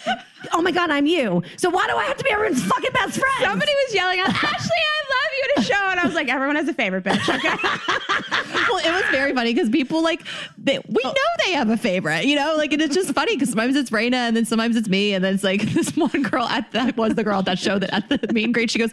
Oh 0.53 0.63
my 0.63 0.71
God, 0.71 0.91
I'm 0.91 1.07
you. 1.07 1.43
So 1.57 1.69
why 1.69 1.87
do 1.87 1.97
I 1.97 2.05
have 2.05 2.17
to 2.17 2.25
be 2.25 2.31
everyone's 2.31 2.65
fucking 2.65 2.93
best 2.93 3.19
friend? 3.19 3.35
Somebody 3.41 3.73
was 3.87 3.95
yelling 3.95 4.21
out, 4.21 4.29
Ashley, 4.29 4.45
I 4.45 5.01
love 5.11 5.33
you 5.37 5.55
to 5.57 5.63
show. 5.63 5.91
And 5.91 6.01
I 6.01 6.07
was 6.07 6.15
like, 6.15 6.29
everyone 6.29 6.57
has 6.57 6.69
a 6.69 6.75
favorite 6.75 7.05
bitch. 7.05 7.29
Okay. 7.29 7.49
well, 8.71 8.79
it 8.79 8.93
was 8.93 9.11
very 9.11 9.35
funny 9.35 9.53
because 9.53 9.69
people 9.69 10.03
like 10.03 10.23
they, 10.59 10.79
we 10.79 11.03
oh. 11.05 11.09
know 11.09 11.45
they 11.45 11.53
have 11.53 11.71
a 11.71 11.77
favorite, 11.77 12.25
you 12.25 12.37
know, 12.37 12.55
like 12.57 12.73
and 12.73 12.81
it's 12.81 12.95
just 12.95 13.13
funny 13.13 13.35
because 13.35 13.51
sometimes 13.51 13.77
it's 13.77 13.91
Rayna 13.91 14.15
and 14.15 14.37
then 14.37 14.45
sometimes 14.45 14.77
it's 14.77 14.89
me, 14.89 15.15
and 15.15 15.25
then 15.25 15.35
it's 15.35 15.45
like 15.45 15.63
this 15.75 15.95
one 15.97 16.23
girl 16.23 16.45
at 16.45 16.71
that 16.73 16.97
was 16.97 17.15
the 17.17 17.25
girl 17.25 17.41
at 17.41 17.47
that 17.47 17.59
show 17.59 17.79
that 17.79 17.93
at 17.93 18.09
the 18.09 18.33
meet 18.33 18.45
and 18.45 18.55
greet, 18.55 18.71
she 18.71 18.79
goes. 18.79 18.93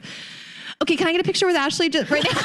Okay, 0.83 0.95
can 0.95 1.07
I 1.07 1.11
get 1.11 1.21
a 1.21 1.23
picture 1.23 1.47
with 1.47 1.55
Ashley 1.55 1.89
just 1.89 2.09
right 2.11 2.23
now? 2.23 2.29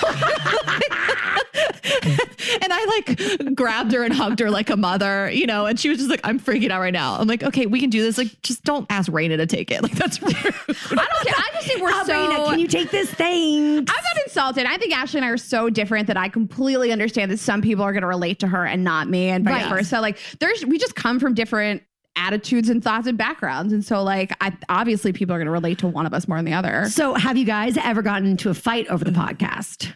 and 2.63 2.73
I 2.73 3.03
like 3.07 3.55
grabbed 3.55 3.93
her 3.93 4.03
and 4.03 4.13
hugged 4.13 4.41
her 4.41 4.51
like 4.51 4.71
a 4.71 4.77
mother, 4.77 5.31
you 5.31 5.47
know, 5.47 5.67
and 5.67 5.79
she 5.79 5.89
was 5.91 5.99
just 5.99 6.11
like, 6.11 6.21
I'm 6.25 6.41
freaking 6.41 6.71
out 6.71 6.81
right 6.81 6.93
now. 6.93 7.17
I'm 7.19 7.29
like, 7.29 7.43
okay, 7.43 7.67
we 7.67 7.79
can 7.79 7.91
do 7.91 8.03
this. 8.03 8.17
Like, 8.19 8.41
just 8.43 8.65
don't 8.65 8.87
ask 8.91 9.13
Rayna 9.13 9.37
to 9.37 9.47
take 9.47 9.71
it. 9.71 9.83
Like, 9.83 9.93
that's 9.93 10.21
rude. 10.23 10.35
I 10.37 10.41
don't 10.47 10.67
care. 10.67 11.35
I 11.37 11.51
just 11.55 11.67
think 11.67 11.83
we're 11.83 11.91
Uh, 11.93 12.05
so. 12.05 12.13
Rayna, 12.15 12.47
can 12.49 12.59
you 12.59 12.67
take 12.69 12.91
this 12.91 13.13
thing? 13.13 13.79
I'm 13.79 13.85
not 13.85 14.17
insulted. 14.27 14.65
I 14.67 14.79
think 14.79 14.97
Ashley 14.97 15.19
and 15.19 15.27
I 15.27 15.29
are 15.29 15.37
so 15.37 15.69
different 15.69 16.07
that 16.07 16.17
I 16.17 16.29
completely 16.31 16.91
understand 16.91 17.31
that 17.31 17.39
some 17.39 17.61
people 17.61 17.85
are 17.85 17.93
going 17.93 18.01
to 18.03 18.09
relate 18.09 18.39
to 18.41 18.49
her 18.49 18.65
and 18.65 18.83
not 18.83 19.09
me, 19.11 19.29
and 19.29 19.45
vice 19.45 19.65
Right. 19.65 19.69
versa. 19.77 20.01
Like, 20.01 20.19
there's 20.41 20.65
we 20.65 20.79
just 20.79 20.95
come 20.95 21.21
from 21.21 21.35
different 21.35 21.83
attitudes 22.17 22.69
and 22.69 22.83
thoughts 22.85 23.07
and 23.07 23.17
backgrounds, 23.19 23.73
and 23.73 23.85
so 23.85 24.03
like, 24.03 24.33
I 24.41 24.53
obviously 24.69 25.13
people 25.13 25.35
are 25.35 25.39
going 25.39 25.47
to 25.47 25.53
relate 25.53 25.79
to 25.79 25.87
one 25.87 26.07
of 26.07 26.15
us 26.15 26.29
more 26.29 26.39
than 26.39 26.45
the 26.45 26.53
other. 26.55 26.87
So, 26.89 27.15
have 27.15 27.37
you 27.37 27.45
guys 27.45 27.77
ever 27.77 28.03
gotten 28.03 28.27
into 28.27 28.51
a 28.51 28.55
fight 28.55 28.87
over 28.89 29.05
the 29.05 29.11
podcast? 29.13 29.93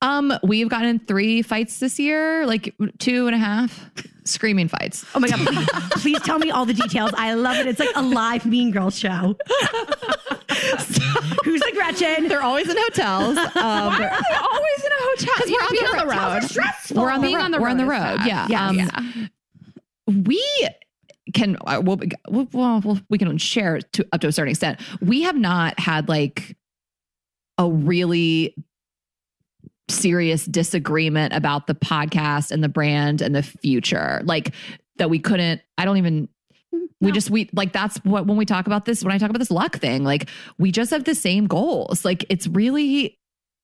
Um, 0.00 0.32
we've 0.42 0.68
gotten 0.68 0.88
in 0.88 0.98
three 0.98 1.42
fights 1.42 1.78
this 1.78 2.00
year, 2.00 2.44
like 2.44 2.74
two 2.98 3.26
and 3.28 3.36
a 3.36 3.38
half 3.38 3.88
screaming 4.24 4.66
fights. 4.66 5.04
Oh 5.14 5.20
my 5.20 5.28
god! 5.28 5.38
Please, 5.46 5.68
please 6.02 6.20
tell 6.22 6.40
me 6.40 6.50
all 6.50 6.66
the 6.66 6.74
details. 6.74 7.12
I 7.16 7.34
love 7.34 7.56
it. 7.56 7.68
It's 7.68 7.78
like 7.78 7.90
a 7.94 8.02
live 8.02 8.44
Mean 8.44 8.72
Girls 8.72 8.98
show. 8.98 9.36
Who's 11.44 11.60
the 11.60 11.70
Gretchen? 11.74 12.28
They're 12.28 12.42
always 12.42 12.68
in 12.68 12.76
hotels. 12.78 13.38
Um, 13.62 13.88
Why 13.92 14.08
are 14.08 14.20
they 14.30 14.36
always 14.36 14.84
in 14.84 14.92
a 14.92 14.94
hotel? 14.98 15.34
Because 15.36 15.50
we're 15.50 15.62
on 15.62 15.70
Being 15.70 15.98
the 15.98 16.06
road. 16.06 16.42
stressful. 16.50 17.00
we're 17.02 17.10
on 17.10 17.20
the 17.20 17.26
Being 17.28 17.36
road. 17.36 17.44
on 17.44 17.50
the 17.52 17.60
we're 17.60 17.68
on 17.68 17.76
the 17.76 17.84
road 17.84 17.96
is 17.96 18.00
road. 18.10 18.16
bad. 18.18 18.50
Yeah. 18.50 18.68
Um, 18.68 18.76
yeah. 18.76 19.26
we 20.26 20.68
can 21.32 21.56
uh, 21.66 21.80
we'll, 21.82 22.00
we'll, 22.28 22.48
well, 22.52 22.98
we 23.08 23.18
can 23.18 23.38
share 23.38 23.80
to 23.80 24.06
up 24.12 24.20
to 24.22 24.28
a 24.28 24.32
certain 24.32 24.50
extent. 24.50 24.80
We 25.00 25.22
have 25.22 25.36
not 25.36 25.78
had 25.78 26.08
like 26.08 26.56
a 27.58 27.70
really 27.70 28.54
serious 29.88 30.44
disagreement 30.46 31.34
about 31.34 31.66
the 31.66 31.74
podcast 31.74 32.50
and 32.50 32.62
the 32.62 32.68
brand 32.68 33.20
and 33.20 33.34
the 33.34 33.42
future. 33.42 34.20
Like 34.24 34.54
that 34.96 35.10
we 35.10 35.18
couldn't. 35.18 35.60
I 35.78 35.84
don't 35.84 35.98
even. 35.98 36.28
We 37.00 37.10
just 37.10 37.30
we 37.30 37.50
like 37.52 37.72
that's 37.72 37.96
what 38.04 38.26
when 38.26 38.36
we 38.36 38.46
talk 38.46 38.66
about 38.66 38.84
this 38.84 39.02
when 39.02 39.12
I 39.12 39.18
talk 39.18 39.28
about 39.28 39.40
this 39.40 39.50
luck 39.50 39.78
thing 39.78 40.04
like 40.04 40.28
we 40.56 40.70
just 40.70 40.92
have 40.92 41.02
the 41.02 41.16
same 41.16 41.48
goals 41.48 42.04
like 42.04 42.24
it's 42.28 42.46
really 42.46 43.18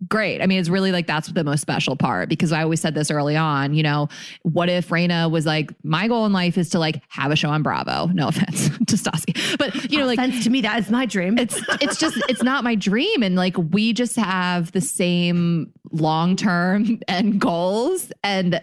great. 0.07 0.43
I 0.43 0.47
mean 0.47 0.61
it's 0.61 0.69
really 0.69 0.93
like 0.93 1.07
that's 1.07 1.29
the 1.29 1.45
most 1.45 1.61
special 1.61 1.97
part 1.97 2.29
because 2.29 2.53
I 2.53 2.63
always 2.63 2.81
said 2.81 2.95
this 2.95 3.11
early 3.11 3.37
on 3.37 3.75
you 3.75 3.83
know 3.83 4.09
what 4.43 4.69
if 4.69 4.89
Rayna 4.89 5.31
was 5.31 5.47
like 5.47 5.73
my 5.83 6.07
goal 6.09 6.27
in 6.27 6.33
life 6.33 6.57
is 6.57 6.71
to 6.71 6.79
like 6.79 7.03
have 7.09 7.31
a 7.31 7.37
show 7.37 7.51
on 7.51 7.63
Bravo. 7.63 8.07
No 8.07 8.29
offense 8.29 8.69
to 8.69 8.97
Stassi 8.97 9.59
but 9.59 9.91
you 9.91 9.99
know 9.99 10.07
like 10.07 10.19
Offense 10.19 10.45
to 10.45 10.51
me, 10.51 10.61
that 10.63 10.79
is 10.79 10.91
my 10.91 11.07
dream. 11.07 11.39
it's 11.39 11.61
it's 11.81 11.99
just 11.99 12.17
it's 12.29 12.43
not 12.43 12.65
my 12.65 12.75
dream. 12.75 13.23
And 13.23 13.37
like 13.37 13.57
we 13.57 13.93
just 13.93 14.17
have 14.17 14.73
the 14.73 14.81
same 14.81 15.73
long 15.91 16.37
term 16.37 17.01
end 17.09 17.41
goals 17.41 18.11
and 18.23 18.63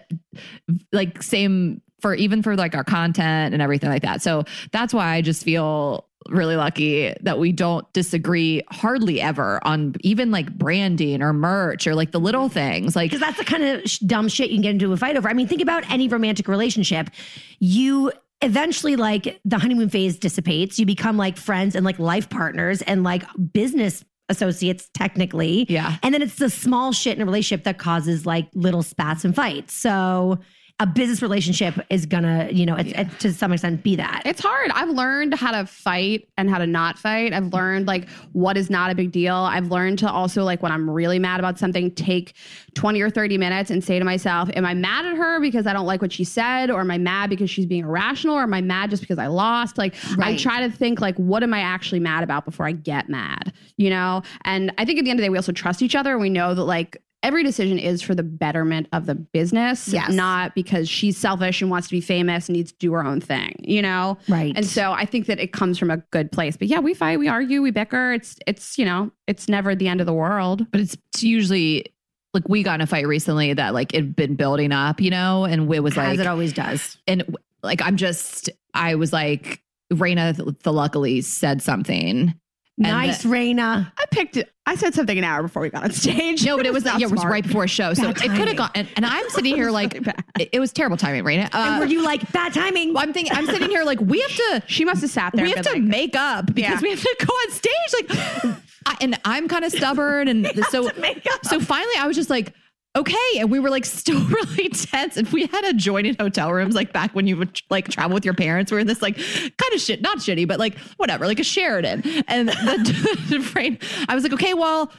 like 0.92 1.22
same 1.22 1.82
for 2.00 2.14
even 2.14 2.42
for 2.42 2.56
like 2.56 2.74
our 2.74 2.84
content 2.84 3.54
and 3.54 3.62
everything 3.62 3.88
like 3.88 4.02
that. 4.02 4.22
So 4.22 4.44
that's 4.72 4.92
why 4.92 5.14
i 5.14 5.22
just 5.22 5.42
feel 5.44 6.06
really 6.28 6.56
lucky 6.56 7.14
that 7.20 7.38
we 7.38 7.52
don't 7.52 7.90
disagree 7.92 8.62
hardly 8.70 9.20
ever 9.20 9.60
on 9.66 9.94
even 10.00 10.30
like 10.30 10.52
branding 10.56 11.22
or 11.22 11.32
merch 11.32 11.86
or 11.86 11.94
like 11.94 12.12
the 12.12 12.20
little 12.20 12.48
things 12.48 12.96
like 12.96 13.10
because 13.10 13.20
that's 13.20 13.38
the 13.38 13.44
kind 13.44 13.62
of 13.62 13.82
sh- 13.88 13.98
dumb 13.98 14.28
shit 14.28 14.50
you 14.50 14.56
can 14.56 14.62
get 14.62 14.70
into 14.70 14.92
a 14.92 14.96
fight 14.96 15.16
over. 15.16 15.28
I 15.28 15.32
mean, 15.32 15.46
think 15.48 15.62
about 15.62 15.88
any 15.90 16.08
romantic 16.08 16.48
relationship. 16.48 17.10
You 17.58 18.12
eventually 18.42 18.96
like 18.96 19.40
the 19.44 19.58
honeymoon 19.58 19.88
phase 19.88 20.18
dissipates. 20.18 20.78
You 20.78 20.86
become 20.86 21.16
like 21.16 21.36
friends 21.36 21.74
and 21.74 21.84
like 21.84 21.98
life 21.98 22.28
partners 22.28 22.82
and 22.82 23.02
like 23.02 23.22
business 23.52 24.04
associates 24.28 24.90
technically. 24.92 25.66
Yeah. 25.68 25.96
And 26.02 26.12
then 26.12 26.22
it's 26.22 26.36
the 26.36 26.50
small 26.50 26.92
shit 26.92 27.16
in 27.16 27.22
a 27.22 27.24
relationship 27.24 27.64
that 27.64 27.78
causes 27.78 28.26
like 28.26 28.48
little 28.54 28.82
spats 28.82 29.24
and 29.24 29.34
fights. 29.34 29.72
So 29.74 30.38
a 30.78 30.86
business 30.86 31.22
relationship 31.22 31.74
is 31.88 32.04
gonna, 32.04 32.50
you 32.52 32.66
know, 32.66 32.74
it's, 32.74 32.92
it, 32.92 33.08
to 33.20 33.32
some 33.32 33.50
extent 33.50 33.82
be 33.82 33.96
that. 33.96 34.20
It's 34.26 34.42
hard. 34.42 34.70
I've 34.74 34.90
learned 34.90 35.32
how 35.32 35.52
to 35.52 35.66
fight 35.66 36.28
and 36.36 36.50
how 36.50 36.58
to 36.58 36.66
not 36.66 36.98
fight. 36.98 37.32
I've 37.32 37.50
learned 37.54 37.86
like 37.86 38.10
what 38.32 38.58
is 38.58 38.68
not 38.68 38.90
a 38.90 38.94
big 38.94 39.10
deal. 39.10 39.34
I've 39.34 39.70
learned 39.70 39.98
to 40.00 40.10
also 40.10 40.44
like 40.44 40.62
when 40.62 40.72
I'm 40.72 40.90
really 40.90 41.18
mad 41.18 41.40
about 41.40 41.58
something, 41.58 41.92
take 41.92 42.34
20 42.74 43.00
or 43.00 43.08
30 43.08 43.38
minutes 43.38 43.70
and 43.70 43.82
say 43.82 43.98
to 43.98 44.04
myself, 44.04 44.50
am 44.54 44.66
I 44.66 44.74
mad 44.74 45.06
at 45.06 45.16
her 45.16 45.40
because 45.40 45.66
I 45.66 45.72
don't 45.72 45.86
like 45.86 46.02
what 46.02 46.12
she 46.12 46.24
said? 46.24 46.70
Or 46.70 46.80
am 46.80 46.90
I 46.90 46.98
mad 46.98 47.30
because 47.30 47.48
she's 47.48 47.64
being 47.64 47.84
irrational? 47.84 48.36
Or 48.36 48.42
am 48.42 48.52
I 48.52 48.60
mad 48.60 48.90
just 48.90 49.00
because 49.00 49.18
I 49.18 49.28
lost? 49.28 49.78
Like 49.78 49.94
I 50.18 50.36
try 50.36 50.60
to 50.60 50.70
think 50.70 51.00
like, 51.00 51.16
what 51.16 51.42
am 51.42 51.54
I 51.54 51.60
actually 51.60 52.00
mad 52.00 52.22
about 52.22 52.44
before 52.44 52.66
I 52.66 52.72
get 52.72 53.08
mad? 53.08 53.54
You 53.78 53.88
know? 53.88 54.22
And 54.44 54.74
I 54.76 54.84
think 54.84 54.98
at 54.98 55.06
the 55.06 55.10
end 55.10 55.20
of 55.20 55.22
the 55.22 55.26
day, 55.28 55.30
we 55.30 55.38
also 55.38 55.52
trust 55.52 55.80
each 55.80 55.94
other. 55.94 56.12
And 56.12 56.20
we 56.20 56.28
know 56.28 56.54
that 56.54 56.64
like 56.64 57.02
every 57.26 57.42
decision 57.42 57.78
is 57.78 58.00
for 58.02 58.14
the 58.14 58.22
betterment 58.22 58.86
of 58.92 59.06
the 59.06 59.14
business, 59.14 59.88
Yes. 59.88 60.12
not 60.12 60.54
because 60.54 60.88
she's 60.88 61.16
selfish 61.18 61.60
and 61.60 61.70
wants 61.70 61.88
to 61.88 61.92
be 61.92 62.00
famous 62.00 62.48
and 62.48 62.56
needs 62.56 62.72
to 62.72 62.78
do 62.78 62.92
her 62.92 63.04
own 63.04 63.20
thing, 63.20 63.56
you 63.62 63.82
know? 63.82 64.16
Right. 64.28 64.52
And 64.56 64.64
so 64.64 64.92
I 64.92 65.04
think 65.04 65.26
that 65.26 65.40
it 65.40 65.52
comes 65.52 65.78
from 65.78 65.90
a 65.90 65.96
good 66.12 66.30
place. 66.32 66.56
But 66.56 66.68
yeah, 66.68 66.78
we 66.78 66.94
fight, 66.94 67.18
we 67.18 67.28
argue, 67.28 67.62
we 67.62 67.70
bicker. 67.72 68.12
It's 68.12 68.36
it's, 68.46 68.78
you 68.78 68.84
know, 68.84 69.10
it's 69.26 69.48
never 69.48 69.74
the 69.74 69.88
end 69.88 70.00
of 70.00 70.06
the 70.06 70.14
world. 70.14 70.66
but 70.70 70.80
it's 70.80 70.96
it's 71.12 71.22
usually 71.22 71.86
like 72.34 72.48
we 72.48 72.62
got 72.62 72.74
in 72.76 72.80
a 72.82 72.86
fight 72.86 73.06
recently 73.08 73.52
that 73.54 73.72
like 73.74 73.94
it 73.94 73.98
had 73.98 74.16
been 74.16 74.34
building 74.34 74.70
up 74.70 75.00
you 75.00 75.10
know 75.10 75.44
and 75.46 75.72
it 75.72 75.82
was 75.82 75.94
as 75.94 75.96
like 75.96 76.08
As 76.14 76.20
it 76.20 76.26
always 76.26 76.52
does. 76.52 76.98
and 77.06 77.24
like 77.62 77.80
I'm 77.82 77.96
just 77.96 78.50
I 78.74 78.94
was 78.96 79.10
like 79.12 79.62
Rayna 79.92 80.36
the, 80.36 80.54
the 80.62 80.72
luckily 80.72 81.22
said 81.22 81.62
something. 81.62 82.34
Nice, 82.78 83.24
Rayna. 83.24 83.90
I 83.98 84.04
picked 84.10 84.36
it. 84.36 84.52
I 84.66 84.74
said 84.74 84.94
something 84.94 85.16
an 85.16 85.24
hour 85.24 85.42
before 85.42 85.62
we 85.62 85.70
got 85.70 85.84
on 85.84 85.92
stage. 85.92 86.44
No, 86.44 86.56
but 86.56 86.66
it 86.66 86.72
was 86.74 86.84
yeah, 86.84 86.98
it 87.00 87.10
was 87.10 87.24
right 87.24 87.42
before 87.42 87.64
a 87.64 87.68
show, 87.68 87.94
so 87.94 88.12
Bad 88.12 88.16
it 88.22 88.30
could 88.36 88.48
have 88.48 88.56
gone. 88.56 88.70
And, 88.74 88.88
and 88.96 89.06
I'm 89.06 89.28
sitting 89.30 89.54
here 89.54 89.70
like 89.80 89.94
really 89.94 90.12
it, 90.38 90.48
it 90.52 90.60
was 90.60 90.72
terrible 90.72 90.96
timing, 90.96 91.24
Rayna. 91.24 91.46
Uh, 91.46 91.58
and 91.58 91.80
were 91.80 91.86
you 91.86 92.02
like 92.04 92.30
bad 92.32 92.52
timing? 92.52 92.92
well, 92.92 93.02
I'm 93.02 93.12
thinking 93.12 93.32
I'm 93.34 93.46
sitting 93.46 93.70
here 93.70 93.84
like 93.84 94.00
we 94.00 94.20
have 94.20 94.30
to 94.36 94.62
She 94.68 94.84
must 94.84 95.00
have 95.00 95.10
sat 95.10 95.32
there. 95.34 95.44
we 95.44 95.52
have 95.52 95.64
to 95.64 95.72
like, 95.72 95.82
make 95.82 96.14
up 96.16 96.46
because 96.52 96.70
Yeah. 96.70 96.80
we 96.82 96.90
have 96.90 97.00
to 97.00 97.16
go 97.26 97.32
on 97.32 97.50
stage 97.52 97.72
like 98.10 98.56
I, 98.86 98.96
and 99.00 99.18
I'm 99.24 99.48
kind 99.48 99.64
of 99.64 99.72
stubborn 99.72 100.28
and 100.28 100.46
so 100.70 100.90
make 100.98 101.24
up. 101.32 101.46
so 101.46 101.58
finally 101.60 101.94
I 101.98 102.06
was 102.06 102.14
just 102.16 102.30
like 102.30 102.52
okay 102.96 103.38
and 103.38 103.50
we 103.50 103.60
were 103.60 103.70
like 103.70 103.84
still 103.84 104.20
really 104.26 104.68
tense 104.70 105.16
and 105.16 105.28
we 105.28 105.46
had 105.46 105.64
adjoining 105.64 106.16
hotel 106.18 106.52
rooms 106.52 106.74
like 106.74 106.92
back 106.92 107.14
when 107.14 107.26
you 107.26 107.36
would 107.36 107.60
like 107.70 107.88
travel 107.88 108.14
with 108.14 108.24
your 108.24 108.34
parents 108.34 108.72
we 108.72 108.78
are 108.78 108.80
in 108.80 108.86
this 108.86 109.02
like 109.02 109.16
kind 109.16 109.72
of 109.74 109.80
shit 109.80 110.00
not 110.00 110.18
shitty 110.18 110.48
but 110.48 110.58
like 110.58 110.76
whatever 110.96 111.26
like 111.26 111.38
a 111.38 111.44
Sheraton 111.44 112.02
and 112.26 112.48
the, 112.48 113.78
I 114.08 114.14
was 114.14 114.24
like 114.24 114.32
okay 114.32 114.54
well 114.54 114.90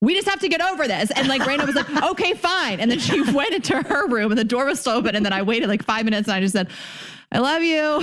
we 0.00 0.14
just 0.14 0.28
have 0.28 0.40
to 0.40 0.48
get 0.48 0.60
over 0.60 0.86
this. 0.86 1.10
And 1.10 1.26
like 1.28 1.42
Rayna 1.42 1.66
was 1.66 1.74
like, 1.74 1.90
okay, 2.10 2.34
fine. 2.34 2.78
And 2.80 2.90
then 2.90 2.98
she 3.00 3.20
went 3.32 3.52
into 3.52 3.82
her 3.82 4.06
room 4.06 4.30
and 4.30 4.38
the 4.38 4.44
door 4.44 4.66
was 4.66 4.80
still 4.80 4.92
open. 4.92 5.16
And 5.16 5.24
then 5.24 5.32
I 5.32 5.42
waited 5.42 5.68
like 5.68 5.82
five 5.82 6.04
minutes 6.04 6.28
and 6.28 6.36
I 6.36 6.40
just 6.40 6.52
said, 6.52 6.68
I 7.32 7.38
love 7.38 7.62
you. 7.62 7.98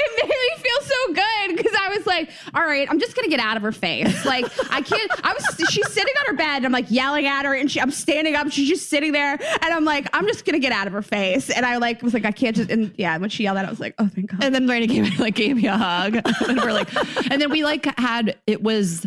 it 0.00 0.10
made 0.22 0.28
me 0.28 0.62
feel 0.62 0.80
so 0.82 1.12
good 1.12 1.56
because 1.56 1.72
I 1.88 1.96
was 1.96 2.06
like, 2.06 2.30
all 2.54 2.62
right, 2.62 2.86
I'm 2.90 3.00
just 3.00 3.16
gonna 3.16 3.28
get 3.28 3.40
out 3.40 3.56
of 3.56 3.62
her 3.62 3.72
face. 3.72 4.24
Like 4.24 4.44
I 4.70 4.82
can't. 4.82 5.10
I 5.24 5.32
was. 5.32 5.70
She's 5.70 5.90
sitting 5.92 6.14
on 6.20 6.26
her 6.26 6.36
bed. 6.36 6.56
And 6.58 6.66
I'm 6.66 6.72
like 6.72 6.90
yelling 6.90 7.26
at 7.26 7.44
her, 7.44 7.54
and 7.54 7.70
she, 7.70 7.80
I'm 7.80 7.90
standing 7.90 8.34
up. 8.34 8.50
She's 8.50 8.68
just 8.68 8.88
sitting 8.88 9.12
there, 9.12 9.32
and 9.32 9.74
I'm 9.74 9.84
like, 9.84 10.08
I'm 10.12 10.26
just 10.26 10.44
gonna 10.44 10.58
get 10.58 10.72
out 10.72 10.86
of 10.86 10.92
her 10.92 11.02
face. 11.02 11.50
And 11.50 11.64
I 11.64 11.76
like 11.76 12.02
was 12.02 12.14
like, 12.14 12.24
I 12.24 12.32
can't 12.32 12.54
just. 12.56 12.70
And 12.70 12.92
yeah, 12.96 13.16
when 13.16 13.30
she 13.30 13.44
yelled 13.44 13.58
at, 13.58 13.64
I 13.64 13.70
was 13.70 13.80
like, 13.80 13.94
oh 13.98 14.08
thank 14.08 14.30
God. 14.30 14.42
And 14.42 14.54
then 14.54 14.66
Rayna 14.66 14.88
came 14.88 15.04
and 15.04 15.18
like 15.18 15.34
gave 15.34 15.56
me 15.56 15.66
a 15.66 15.76
hug. 15.76 16.16
and 16.48 16.60
we're 16.60 16.72
like, 16.72 16.94
and 17.30 17.40
then 17.40 17.50
we 17.50 17.64
like 17.64 17.86
had 17.98 18.36
it 18.46 18.62
was 18.62 19.06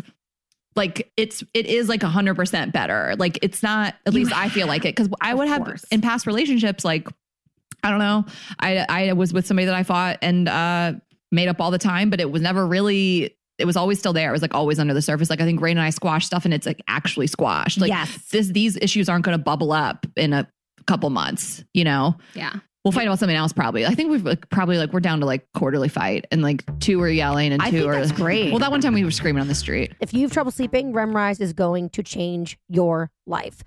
like 0.74 1.12
it's 1.16 1.42
it 1.54 1.66
is 1.66 1.88
like 1.88 2.02
a 2.02 2.08
hundred 2.08 2.34
percent 2.34 2.72
better. 2.72 3.14
Like 3.18 3.38
it's 3.42 3.62
not 3.62 3.94
at 4.06 4.14
least 4.14 4.32
I 4.32 4.48
feel 4.48 4.66
like 4.66 4.84
it 4.84 4.96
because 4.96 5.08
I 5.20 5.34
would 5.34 5.48
have 5.48 5.64
course. 5.64 5.84
in 5.90 6.00
past 6.00 6.26
relationships 6.26 6.84
like 6.84 7.08
I 7.82 7.90
don't 7.90 7.98
know 7.98 8.24
I 8.58 8.86
I 8.88 9.12
was 9.12 9.32
with 9.32 9.46
somebody 9.46 9.66
that 9.66 9.74
I 9.74 9.82
fought 9.82 10.18
and 10.22 10.48
uh 10.48 10.94
made 11.32 11.48
up 11.48 11.60
all 11.60 11.70
the 11.72 11.78
time, 11.78 12.10
but 12.10 12.20
it 12.20 12.30
was 12.30 12.42
never 12.42 12.66
really. 12.66 13.36
It 13.58 13.64
was 13.64 13.76
always 13.76 13.98
still 13.98 14.12
there. 14.12 14.30
It 14.30 14.32
was 14.32 14.42
like 14.42 14.54
always 14.54 14.78
under 14.78 14.94
the 14.94 15.02
surface. 15.02 15.30
Like 15.30 15.40
I 15.40 15.44
think 15.44 15.60
Rayna 15.60 15.72
and 15.72 15.80
I 15.80 15.90
squash 15.90 16.26
stuff, 16.26 16.44
and 16.44 16.54
it's 16.54 16.66
like 16.66 16.80
actually 16.88 17.26
squashed. 17.26 17.80
Like 17.80 17.88
Yes. 17.88 18.28
this, 18.30 18.48
these 18.48 18.76
issues 18.76 19.08
aren't 19.08 19.24
going 19.24 19.36
to 19.36 19.42
bubble 19.42 19.72
up 19.72 20.06
in 20.16 20.32
a 20.32 20.48
couple 20.86 21.10
months. 21.10 21.64
You 21.74 21.84
know, 21.84 22.16
yeah. 22.34 22.54
We'll 22.84 22.90
fight 22.90 23.06
about 23.06 23.20
something 23.20 23.36
else 23.36 23.52
probably. 23.52 23.86
I 23.86 23.94
think 23.94 24.10
we've 24.10 24.24
like, 24.24 24.50
probably 24.50 24.76
like 24.76 24.92
we're 24.92 24.98
down 24.98 25.20
to 25.20 25.26
like 25.26 25.46
quarterly 25.54 25.88
fight 25.88 26.26
and 26.32 26.42
like 26.42 26.64
two 26.80 27.00
are 27.00 27.08
yelling 27.08 27.52
and 27.52 27.62
I 27.62 27.70
two 27.70 27.76
think 27.76 27.88
are 27.88 27.94
that's 27.94 28.10
great. 28.10 28.50
Well, 28.50 28.58
that 28.58 28.72
one 28.72 28.80
time 28.80 28.94
we 28.94 29.04
were 29.04 29.12
screaming 29.12 29.40
on 29.40 29.46
the 29.46 29.54
street. 29.54 29.92
If 30.00 30.12
you 30.12 30.22
have 30.22 30.32
trouble 30.32 30.50
sleeping, 30.50 30.92
Remrise 30.92 31.40
is 31.40 31.52
going 31.52 31.90
to 31.90 32.02
change 32.02 32.58
your 32.68 33.12
life. 33.24 33.62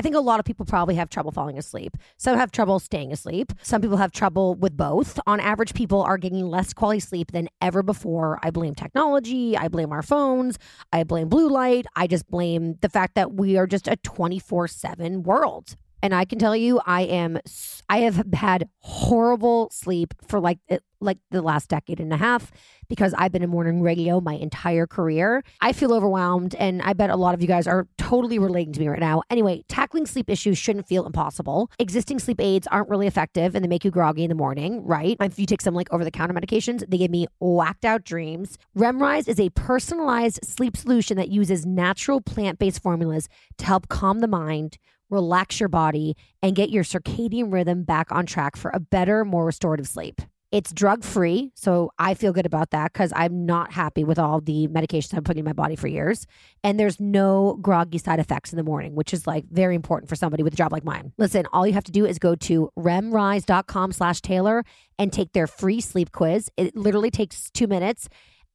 I 0.00 0.02
think 0.02 0.16
a 0.16 0.20
lot 0.20 0.40
of 0.40 0.46
people 0.46 0.64
probably 0.64 0.94
have 0.94 1.10
trouble 1.10 1.30
falling 1.30 1.58
asleep. 1.58 1.94
Some 2.16 2.38
have 2.38 2.50
trouble 2.50 2.80
staying 2.80 3.12
asleep. 3.12 3.52
Some 3.60 3.82
people 3.82 3.98
have 3.98 4.12
trouble 4.12 4.54
with 4.54 4.74
both. 4.74 5.20
On 5.26 5.38
average, 5.38 5.74
people 5.74 6.00
are 6.00 6.16
getting 6.16 6.48
less 6.48 6.72
quality 6.72 7.00
sleep 7.00 7.32
than 7.32 7.50
ever 7.60 7.82
before. 7.82 8.38
I 8.42 8.48
blame 8.48 8.74
technology. 8.74 9.58
I 9.58 9.68
blame 9.68 9.92
our 9.92 10.00
phones. 10.00 10.58
I 10.90 11.04
blame 11.04 11.28
blue 11.28 11.50
light. 11.50 11.84
I 11.96 12.06
just 12.06 12.30
blame 12.30 12.78
the 12.80 12.88
fact 12.88 13.14
that 13.16 13.34
we 13.34 13.58
are 13.58 13.66
just 13.66 13.88
a 13.88 13.96
24 13.96 14.68
7 14.68 15.22
world. 15.22 15.76
And 16.02 16.14
I 16.14 16.24
can 16.24 16.38
tell 16.38 16.56
you, 16.56 16.80
I 16.86 17.02
am, 17.02 17.38
I 17.90 17.98
have 17.98 18.24
had 18.32 18.70
horrible 18.78 19.68
sleep 19.70 20.14
for 20.26 20.40
like 20.40 20.60
at 20.70 20.82
like 21.00 21.18
the 21.30 21.42
last 21.42 21.68
decade 21.68 22.00
and 22.00 22.12
a 22.12 22.16
half 22.16 22.50
because 22.88 23.14
I've 23.16 23.32
been 23.32 23.42
in 23.42 23.50
morning 23.50 23.82
radio 23.82 24.20
my 24.20 24.34
entire 24.34 24.86
career. 24.86 25.42
I 25.60 25.72
feel 25.72 25.92
overwhelmed, 25.92 26.54
and 26.56 26.82
I 26.82 26.92
bet 26.92 27.10
a 27.10 27.16
lot 27.16 27.34
of 27.34 27.40
you 27.40 27.48
guys 27.48 27.66
are 27.66 27.86
totally 27.98 28.38
relating 28.38 28.72
to 28.74 28.80
me 28.80 28.88
right 28.88 29.00
now. 29.00 29.22
Anyway, 29.30 29.64
tackling 29.68 30.06
sleep 30.06 30.28
issues 30.28 30.58
shouldn't 30.58 30.88
feel 30.88 31.06
impossible. 31.06 31.70
Existing 31.78 32.18
sleep 32.18 32.40
aids 32.40 32.66
aren't 32.66 32.88
really 32.88 33.06
effective 33.06 33.54
and 33.54 33.64
they 33.64 33.68
make 33.68 33.84
you 33.84 33.90
groggy 33.90 34.24
in 34.24 34.28
the 34.28 34.34
morning, 34.34 34.84
right? 34.84 35.16
If 35.20 35.38
you 35.38 35.46
take 35.46 35.62
some 35.62 35.74
like 35.74 35.92
over 35.92 36.04
the 36.04 36.10
counter 36.10 36.34
medications, 36.34 36.84
they 36.88 36.98
give 36.98 37.10
me 37.10 37.26
whacked 37.38 37.84
out 37.84 38.04
dreams. 38.04 38.58
Remrise 38.76 39.28
is 39.28 39.38
a 39.38 39.50
personalized 39.50 40.40
sleep 40.44 40.76
solution 40.76 41.16
that 41.16 41.28
uses 41.28 41.64
natural 41.64 42.20
plant 42.20 42.58
based 42.58 42.82
formulas 42.82 43.28
to 43.58 43.66
help 43.66 43.88
calm 43.88 44.18
the 44.18 44.28
mind 44.28 44.78
relax 45.10 45.60
your 45.60 45.68
body, 45.68 46.16
and 46.42 46.54
get 46.54 46.70
your 46.70 46.84
circadian 46.84 47.52
rhythm 47.52 47.82
back 47.82 48.10
on 48.12 48.24
track 48.24 48.56
for 48.56 48.70
a 48.70 48.80
better, 48.80 49.24
more 49.24 49.44
restorative 49.44 49.88
sleep. 49.88 50.22
It's 50.52 50.72
drug 50.72 51.04
free, 51.04 51.52
so 51.54 51.92
I 51.96 52.14
feel 52.14 52.32
good 52.32 52.44
about 52.44 52.70
that 52.70 52.92
because 52.92 53.12
I'm 53.14 53.46
not 53.46 53.72
happy 53.72 54.02
with 54.02 54.18
all 54.18 54.40
the 54.40 54.66
medications 54.66 55.16
I'm 55.16 55.22
putting 55.22 55.40
in 55.40 55.44
my 55.44 55.52
body 55.52 55.76
for 55.76 55.86
years. 55.86 56.26
And 56.64 56.78
there's 56.78 56.98
no 56.98 57.56
groggy 57.62 57.98
side 57.98 58.18
effects 58.18 58.52
in 58.52 58.56
the 58.56 58.64
morning, 58.64 58.96
which 58.96 59.14
is 59.14 59.28
like 59.28 59.44
very 59.48 59.76
important 59.76 60.08
for 60.08 60.16
somebody 60.16 60.42
with 60.42 60.52
a 60.52 60.56
job 60.56 60.72
like 60.72 60.84
mine. 60.84 61.12
Listen, 61.18 61.46
all 61.52 61.68
you 61.68 61.72
have 61.74 61.84
to 61.84 61.92
do 61.92 62.04
is 62.04 62.18
go 62.18 62.34
to 62.34 62.68
remrise.com 62.76 63.92
slash 63.92 64.20
Taylor 64.22 64.64
and 64.98 65.12
take 65.12 65.32
their 65.34 65.46
free 65.46 65.80
sleep 65.80 66.10
quiz. 66.10 66.50
It 66.56 66.76
literally 66.76 67.12
takes 67.12 67.48
two 67.50 67.68
minutes. 67.68 68.08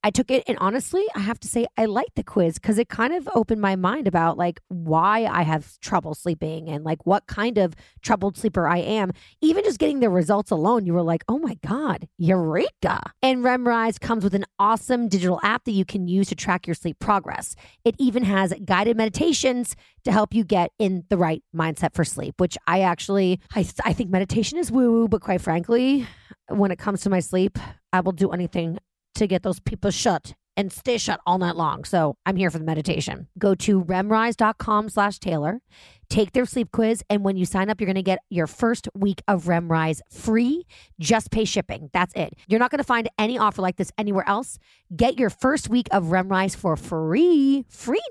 I 0.06 0.12
took 0.12 0.30
it 0.30 0.44
and 0.46 0.56
honestly, 0.60 1.04
I 1.16 1.20
have 1.22 1.40
to 1.40 1.48
say 1.48 1.66
I 1.78 1.86
liked 1.86 2.14
the 2.14 2.22
quiz 2.22 2.60
because 2.60 2.78
it 2.78 2.90
kind 2.90 3.12
of 3.12 3.28
opened 3.34 3.60
my 3.60 3.76
mind 3.76 4.08
about 4.08 4.38
like 4.38 4.62
why 4.68 5.26
I 5.26 5.42
have 5.42 5.80
trouble 5.80 6.14
sleeping 6.14 6.70
and 6.70 6.84
like 6.84 7.08
what 7.08 7.26
kind 7.26 7.58
of 7.58 7.74
troubled 8.04 8.38
sleeper 8.38 8.68
I 8.68 8.78
am. 8.78 9.14
Even 9.42 9.64
just 9.64 9.80
getting 9.80 10.02
the 10.02 10.12
results 10.12 10.52
alone, 10.52 10.86
you 10.86 10.94
were 10.94 11.02
like, 11.02 11.24
oh 11.28 11.40
my 11.40 11.58
God, 11.66 12.08
Eureka. 12.20 13.02
And 13.24 13.44
Remrise 13.44 14.00
comes 14.00 14.24
with 14.24 14.36
an 14.36 14.46
awesome 14.60 15.08
digital 15.08 15.40
app 15.42 15.64
that 15.64 15.72
you 15.72 15.86
can 15.86 16.08
use 16.08 16.28
to 16.30 16.36
track 16.36 16.68
your 16.68 16.76
sleep 16.76 17.00
progress. 17.00 17.56
It 17.84 17.96
even 17.98 18.26
has 18.26 18.54
guided 18.64 18.98
meditations 18.98 19.76
to 20.04 20.12
help 20.12 20.36
you 20.36 20.44
get 20.44 20.70
in 20.78 21.04
the 21.10 21.18
right 21.18 21.44
mindset 21.56 21.96
for 21.96 22.04
sleep, 22.04 22.40
which 22.40 22.60
I 22.68 22.82
actually 22.82 23.40
I, 23.56 23.68
I 23.84 23.94
think 23.94 24.12
meditation 24.12 24.60
is 24.60 24.72
woo-woo, 24.72 25.08
but 25.08 25.22
quite 25.22 25.42
frankly, 25.42 26.06
when 26.48 26.70
it 26.70 26.78
comes 26.78 27.02
to 27.02 27.10
my 27.10 27.22
sleep, 27.22 27.58
I 27.92 28.02
will 28.02 28.12
do 28.12 28.30
anything 28.30 28.78
to 29.16 29.28
get 29.28 29.44
those 29.44 29.60
people 29.60 29.92
shut 29.92 30.34
and 30.58 30.72
stay 30.72 30.98
shut 30.98 31.20
all 31.26 31.38
night 31.38 31.56
long. 31.56 31.84
So 31.84 32.18
I'm 32.26 32.36
here 32.36 32.50
for 32.50 32.60
the 32.60 32.66
meditation. 32.66 33.28
Go 33.38 33.56
to 33.56 33.84
remrise.com 33.84 34.90
slash 34.90 35.20
Taylor, 35.20 35.62
take 36.10 36.32
their 36.32 36.46
sleep 36.46 36.72
quiz, 36.72 37.04
and 37.10 37.24
when 37.24 37.36
you 37.36 37.46
sign 37.46 37.70
up, 37.70 37.82
you're 37.82 37.88
going 37.88 37.96
to 37.96 38.04
get 38.04 38.20
your 38.30 38.48
first 38.48 38.88
week 38.94 39.22
of 39.28 39.46
Remrise 39.46 40.00
free. 40.12 40.66
Just 41.00 41.32
pay 41.32 41.46
shipping. 41.46 41.90
That's 41.94 42.14
it. 42.16 42.36
You're 42.48 42.60
not 42.60 42.72
going 42.72 42.80
to 42.80 42.86
find 42.86 43.10
any 43.20 43.38
offer 43.38 43.62
like 43.62 43.76
this 43.76 43.92
anywhere 43.98 44.28
else. 44.28 44.60
Get 44.96 45.20
your 45.20 45.30
first 45.30 45.70
week 45.70 45.88
of 45.92 46.06
Remrise 46.06 46.56
for 46.56 46.78
free. 46.78 47.66
Free 47.70 48.04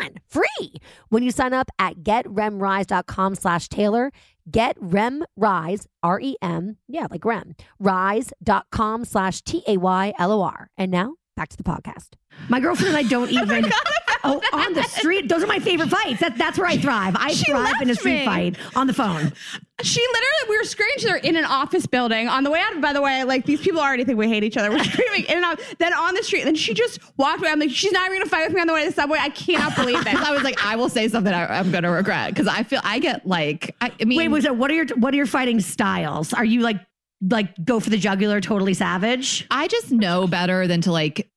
99. 0.00 0.18
Free. 0.28 0.74
When 1.08 1.22
you 1.22 1.30
sign 1.30 1.54
up 1.54 1.70
at 1.78 1.98
getremrise.com 2.02 3.36
slash 3.36 3.68
Taylor, 3.68 4.12
Get 4.50 4.76
Rem 4.80 5.24
Rise, 5.36 5.86
R 6.02 6.20
E 6.20 6.36
M, 6.40 6.76
yeah, 6.88 7.06
like 7.10 7.24
Rem, 7.24 7.54
rise.com 7.78 9.04
slash 9.04 9.42
T 9.42 9.62
A 9.66 9.76
Y 9.76 10.12
L 10.18 10.32
O 10.32 10.42
R. 10.42 10.70
And 10.78 10.90
now 10.90 11.14
back 11.36 11.48
to 11.48 11.56
the 11.56 11.62
podcast. 11.64 12.10
My 12.48 12.60
girlfriend 12.60 12.94
and 12.94 13.06
I 13.06 13.08
don't 13.08 13.30
even. 13.32 13.70
Oh, 14.24 14.40
on 14.52 14.72
the 14.74 14.82
street. 14.84 15.28
Those 15.28 15.42
are 15.42 15.46
my 15.46 15.58
favorite 15.58 15.88
fights. 15.90 16.20
That, 16.20 16.36
that's 16.36 16.58
where 16.58 16.66
I 16.66 16.76
thrive. 16.76 17.16
I 17.18 17.32
She 17.32 17.44
thrive 17.50 17.80
in 17.80 17.90
a 17.90 17.94
street 17.94 18.20
me. 18.20 18.24
fight 18.24 18.56
on 18.76 18.86
the 18.86 18.92
phone. 18.94 19.32
She 19.82 20.00
literally, 20.00 20.50
we 20.50 20.58
were 20.58 20.64
screaming 20.64 20.94
at 21.08 21.16
each 21.16 21.24
in 21.24 21.36
an 21.36 21.46
office 21.46 21.86
building 21.86 22.28
on 22.28 22.44
the 22.44 22.50
way 22.50 22.60
out. 22.60 22.78
By 22.82 22.92
the 22.92 23.00
way, 23.00 23.24
like 23.24 23.46
these 23.46 23.60
people 23.60 23.80
already 23.80 24.04
think 24.04 24.18
we 24.18 24.28
hate 24.28 24.44
each 24.44 24.56
other. 24.58 24.70
We're 24.70 24.84
screaming 24.84 25.24
in 25.24 25.36
and 25.36 25.44
out. 25.44 25.60
Then 25.78 25.94
on 25.94 26.14
the 26.14 26.22
street, 26.22 26.44
then 26.44 26.54
she 26.54 26.74
just 26.74 27.00
walked 27.16 27.40
away. 27.40 27.50
I'm 27.50 27.58
like, 27.58 27.70
she's 27.70 27.92
not 27.92 28.06
even 28.06 28.18
gonna 28.18 28.28
fight 28.30 28.46
with 28.46 28.54
me 28.54 28.60
on 28.60 28.66
the 28.66 28.74
way 28.74 28.84
to 28.84 28.90
the 28.90 28.94
subway. 28.94 29.18
I 29.20 29.30
cannot 29.30 29.74
believe 29.76 30.04
this. 30.04 30.14
I 30.16 30.32
was 30.32 30.42
like, 30.42 30.62
I 30.64 30.76
will 30.76 30.88
say 30.90 31.08
something 31.08 31.32
I, 31.32 31.58
I'm 31.58 31.70
going 31.70 31.84
to 31.84 31.90
regret 31.90 32.30
because 32.34 32.46
I 32.46 32.62
feel 32.62 32.80
I 32.84 32.98
get 32.98 33.26
like, 33.26 33.74
I, 33.80 33.90
I 34.00 34.04
mean, 34.04 34.18
Wait, 34.18 34.28
was 34.28 34.44
it? 34.44 34.54
What 34.54 34.70
are 34.70 34.74
your 34.74 34.86
What 34.96 35.14
are 35.14 35.16
your 35.16 35.26
fighting 35.26 35.60
styles? 35.60 36.34
Are 36.34 36.44
you 36.44 36.60
like 36.60 36.76
like 37.22 37.54
go 37.64 37.80
for 37.80 37.90
the 37.90 37.98
jugular, 37.98 38.40
totally 38.40 38.74
savage? 38.74 39.46
I 39.50 39.66
just 39.68 39.90
know 39.90 40.26
better 40.26 40.66
than 40.66 40.82
to 40.82 40.92
like. 40.92 41.30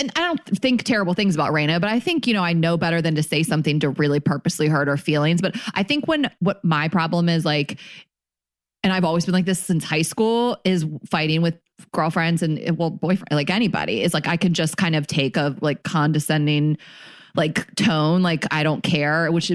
And 0.00 0.10
I 0.16 0.20
don't 0.20 0.58
think 0.58 0.82
terrible 0.82 1.12
things 1.12 1.34
about 1.34 1.52
Rayna, 1.52 1.78
but 1.78 1.90
I 1.90 2.00
think, 2.00 2.26
you 2.26 2.32
know, 2.32 2.42
I 2.42 2.54
know 2.54 2.78
better 2.78 3.02
than 3.02 3.14
to 3.16 3.22
say 3.22 3.42
something 3.42 3.78
to 3.80 3.90
really 3.90 4.18
purposely 4.18 4.66
hurt 4.66 4.88
her 4.88 4.96
feelings. 4.96 5.42
But 5.42 5.56
I 5.74 5.82
think 5.82 6.08
when 6.08 6.30
what 6.38 6.64
my 6.64 6.88
problem 6.88 7.28
is 7.28 7.44
like, 7.44 7.78
and 8.82 8.94
I've 8.94 9.04
always 9.04 9.26
been 9.26 9.34
like 9.34 9.44
this 9.44 9.60
since 9.60 9.84
high 9.84 10.00
school, 10.00 10.56
is 10.64 10.86
fighting 11.10 11.42
with 11.42 11.58
girlfriends 11.92 12.42
and 12.42 12.78
well, 12.78 12.88
boyfriend, 12.88 13.28
like 13.32 13.50
anybody, 13.50 14.02
is 14.02 14.14
like 14.14 14.26
I 14.26 14.38
can 14.38 14.54
just 14.54 14.78
kind 14.78 14.96
of 14.96 15.06
take 15.06 15.36
a 15.36 15.54
like 15.60 15.82
condescending 15.82 16.78
like 17.36 17.74
tone, 17.76 18.22
like 18.22 18.44
I 18.50 18.62
don't 18.62 18.82
care, 18.82 19.30
which 19.32 19.50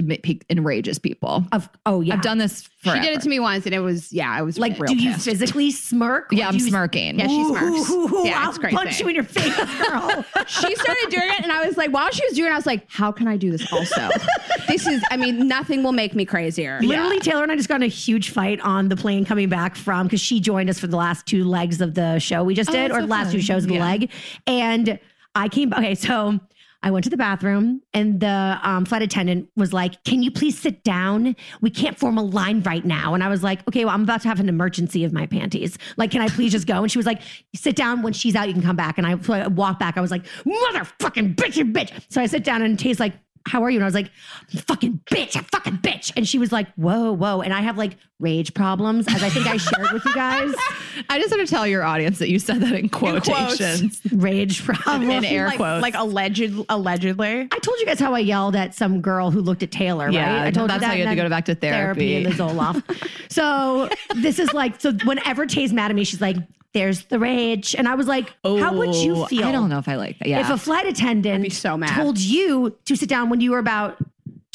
enrages 0.50 0.98
people. 0.98 1.44
Of 1.52 1.68
oh 1.84 2.00
yeah, 2.00 2.14
I've 2.14 2.22
done 2.22 2.38
this 2.38 2.68
She 2.82 2.90
did 3.00 3.16
it 3.16 3.20
to 3.22 3.28
me 3.28 3.40
once, 3.40 3.66
and 3.66 3.74
it 3.74 3.80
was 3.80 4.12
yeah, 4.12 4.30
I 4.30 4.42
was 4.42 4.58
Like, 4.58 4.78
real 4.78 4.92
do 4.92 4.96
you 4.96 5.14
physically 5.14 5.70
smirk? 5.70 6.28
Yeah, 6.32 6.48
I'm 6.48 6.58
smirking. 6.58 7.18
Yeah, 7.18 7.26
she 7.28 7.44
smirks. 7.44 7.90
ooh, 7.90 8.22
Yeah, 8.24 8.42
I'll 8.42 8.48
it's 8.50 8.58
crazy. 8.58 8.76
punch 8.76 9.00
you 9.00 9.08
in 9.08 9.14
your 9.14 9.24
face, 9.24 9.54
girl. 9.88 10.24
she 10.46 10.74
started 10.74 11.06
doing 11.10 11.28
it, 11.30 11.42
and 11.42 11.52
I 11.52 11.66
was 11.66 11.76
like, 11.76 11.90
while 11.90 12.10
she 12.10 12.24
was 12.26 12.34
doing 12.34 12.50
it, 12.50 12.52
I 12.52 12.56
was 12.56 12.66
like, 12.66 12.86
how 12.90 13.12
can 13.12 13.28
I 13.28 13.36
do 13.36 13.50
this 13.50 13.70
also? 13.72 14.08
this 14.68 14.86
is, 14.86 15.02
I 15.10 15.16
mean, 15.16 15.46
nothing 15.48 15.82
will 15.82 15.92
make 15.92 16.14
me 16.14 16.24
crazier. 16.24 16.80
Literally, 16.82 17.18
Taylor 17.20 17.42
and 17.42 17.52
I 17.52 17.56
just 17.56 17.68
got 17.68 17.76
in 17.76 17.82
a 17.82 17.86
huge 17.88 18.30
fight 18.30 18.60
on 18.60 18.88
the 18.88 18.96
plane 18.96 19.24
coming 19.24 19.48
back 19.48 19.76
from 19.76 20.06
because 20.06 20.20
she 20.20 20.40
joined 20.40 20.70
us 20.70 20.78
for 20.78 20.86
the 20.86 20.96
last 20.96 21.26
two 21.26 21.44
legs 21.44 21.80
of 21.80 21.94
the 21.94 22.18
show 22.18 22.42
we 22.44 22.54
just 22.54 22.70
Oh, 22.70 22.72
did, 22.72 22.90
or 22.90 22.94
so 22.94 23.00
the 23.02 23.06
last 23.06 23.26
fun. 23.26 23.32
two 23.32 23.40
shows 23.42 23.64
of 23.64 23.68
the 23.70 23.78
leg. 23.78 24.10
And 24.46 24.98
I 25.34 25.48
came, 25.48 25.72
okay, 25.72 25.94
so 25.94 26.38
I 26.86 26.90
went 26.92 27.02
to 27.02 27.10
the 27.10 27.16
bathroom 27.16 27.82
and 27.92 28.20
the 28.20 28.60
um, 28.62 28.84
flight 28.84 29.02
attendant 29.02 29.50
was 29.56 29.72
like, 29.72 30.04
Can 30.04 30.22
you 30.22 30.30
please 30.30 30.56
sit 30.56 30.84
down? 30.84 31.34
We 31.60 31.68
can't 31.68 31.98
form 31.98 32.16
a 32.16 32.22
line 32.22 32.62
right 32.62 32.84
now. 32.84 33.12
And 33.12 33.24
I 33.24 33.28
was 33.28 33.42
like, 33.42 33.66
Okay, 33.66 33.84
well, 33.84 33.92
I'm 33.92 34.04
about 34.04 34.22
to 34.22 34.28
have 34.28 34.38
an 34.38 34.48
emergency 34.48 35.02
of 35.02 35.12
my 35.12 35.26
panties. 35.26 35.78
Like, 35.96 36.12
can 36.12 36.20
I 36.20 36.28
please 36.28 36.52
just 36.52 36.68
go? 36.68 36.84
And 36.84 36.92
she 36.92 36.96
was 36.96 37.04
like, 37.04 37.22
Sit 37.56 37.74
down. 37.74 38.02
When 38.02 38.12
she's 38.12 38.36
out, 38.36 38.46
you 38.46 38.54
can 38.54 38.62
come 38.62 38.76
back. 38.76 38.98
And 38.98 39.06
I, 39.06 39.16
walked 39.48 39.80
back. 39.80 39.98
I 39.98 40.00
was 40.00 40.12
like, 40.12 40.26
Motherfucking 40.46 41.34
bitch, 41.34 41.56
you 41.56 41.64
bitch. 41.64 41.90
So 42.08 42.20
I 42.20 42.26
sit 42.26 42.44
down 42.44 42.62
and 42.62 42.78
Tay's 42.78 43.00
like, 43.00 43.14
how 43.46 43.62
are 43.62 43.70
you? 43.70 43.78
And 43.78 43.84
I 43.84 43.86
was 43.86 43.94
like, 43.94 44.10
fucking 44.48 45.00
bitch, 45.10 45.40
fucking 45.50 45.78
bitch. 45.78 46.12
And 46.16 46.26
she 46.26 46.36
was 46.36 46.50
like, 46.50 46.66
whoa, 46.74 47.12
whoa. 47.12 47.42
And 47.42 47.54
I 47.54 47.60
have 47.60 47.78
like 47.78 47.96
rage 48.18 48.54
problems, 48.54 49.06
as 49.08 49.22
I 49.22 49.28
think 49.28 49.46
I 49.46 49.58
shared 49.58 49.92
with 49.92 50.04
you 50.04 50.14
guys. 50.14 50.54
I 51.10 51.18
just 51.20 51.30
want 51.30 51.46
to 51.46 51.54
tell 51.54 51.66
your 51.66 51.82
audience 51.82 52.18
that 52.18 52.30
you 52.30 52.38
said 52.38 52.60
that 52.60 52.72
in 52.72 52.88
quotations. 52.88 54.00
Rage 54.12 54.64
problems. 54.64 55.12
In 55.12 55.24
air 55.26 55.46
like, 55.48 55.56
quotes. 55.58 55.82
like 55.82 55.94
alleged, 55.94 56.54
allegedly. 56.70 57.42
I 57.52 57.58
told 57.58 57.78
you 57.78 57.84
guys 57.86 58.00
how 58.00 58.14
I 58.14 58.20
yelled 58.20 58.56
at 58.56 58.74
some 58.74 59.02
girl 59.02 59.30
who 59.30 59.40
looked 59.40 59.62
at 59.62 59.70
Taylor, 59.70 60.10
Yeah, 60.10 60.34
right? 60.38 60.46
I 60.46 60.50
told 60.50 60.70
that's 60.70 60.76
you 60.76 60.80
that. 60.80 60.86
how 60.86 60.92
you 60.94 61.04
had 61.06 61.10
to 61.16 61.22
go 61.22 61.28
back 61.28 61.44
to 61.46 61.54
therapy. 61.54 62.16
and 62.16 62.26
the 62.26 62.30
Zoloft. 62.30 62.82
so 63.30 63.90
this 64.14 64.38
is 64.38 64.52
like, 64.54 64.80
so 64.80 64.92
whenever 65.04 65.44
Tay's 65.44 65.72
mad 65.74 65.90
at 65.90 65.94
me, 65.94 66.04
she's 66.04 66.20
like, 66.22 66.36
there's 66.72 67.04
the 67.06 67.18
rage. 67.18 67.74
And 67.74 67.86
I 67.88 67.94
was 67.94 68.06
like, 68.06 68.34
how 68.44 68.74
would 68.76 68.94
you 68.94 69.16
Oh, 69.16 69.26
feel? 69.26 69.44
I 69.44 69.52
don't 69.52 69.68
know 69.70 69.78
if 69.78 69.88
I 69.88 69.96
like 69.96 70.18
that. 70.20 70.28
Yeah. 70.28 70.40
If 70.40 70.50
a 70.50 70.58
flight 70.58 70.86
attendant 70.86 71.42
be 71.42 71.50
so 71.50 71.76
mad. 71.76 71.94
told 71.94 72.18
you 72.18 72.76
to 72.86 72.96
sit 72.96 73.08
down 73.08 73.30
when 73.30 73.40
you 73.40 73.50
were 73.52 73.58
about 73.58 73.96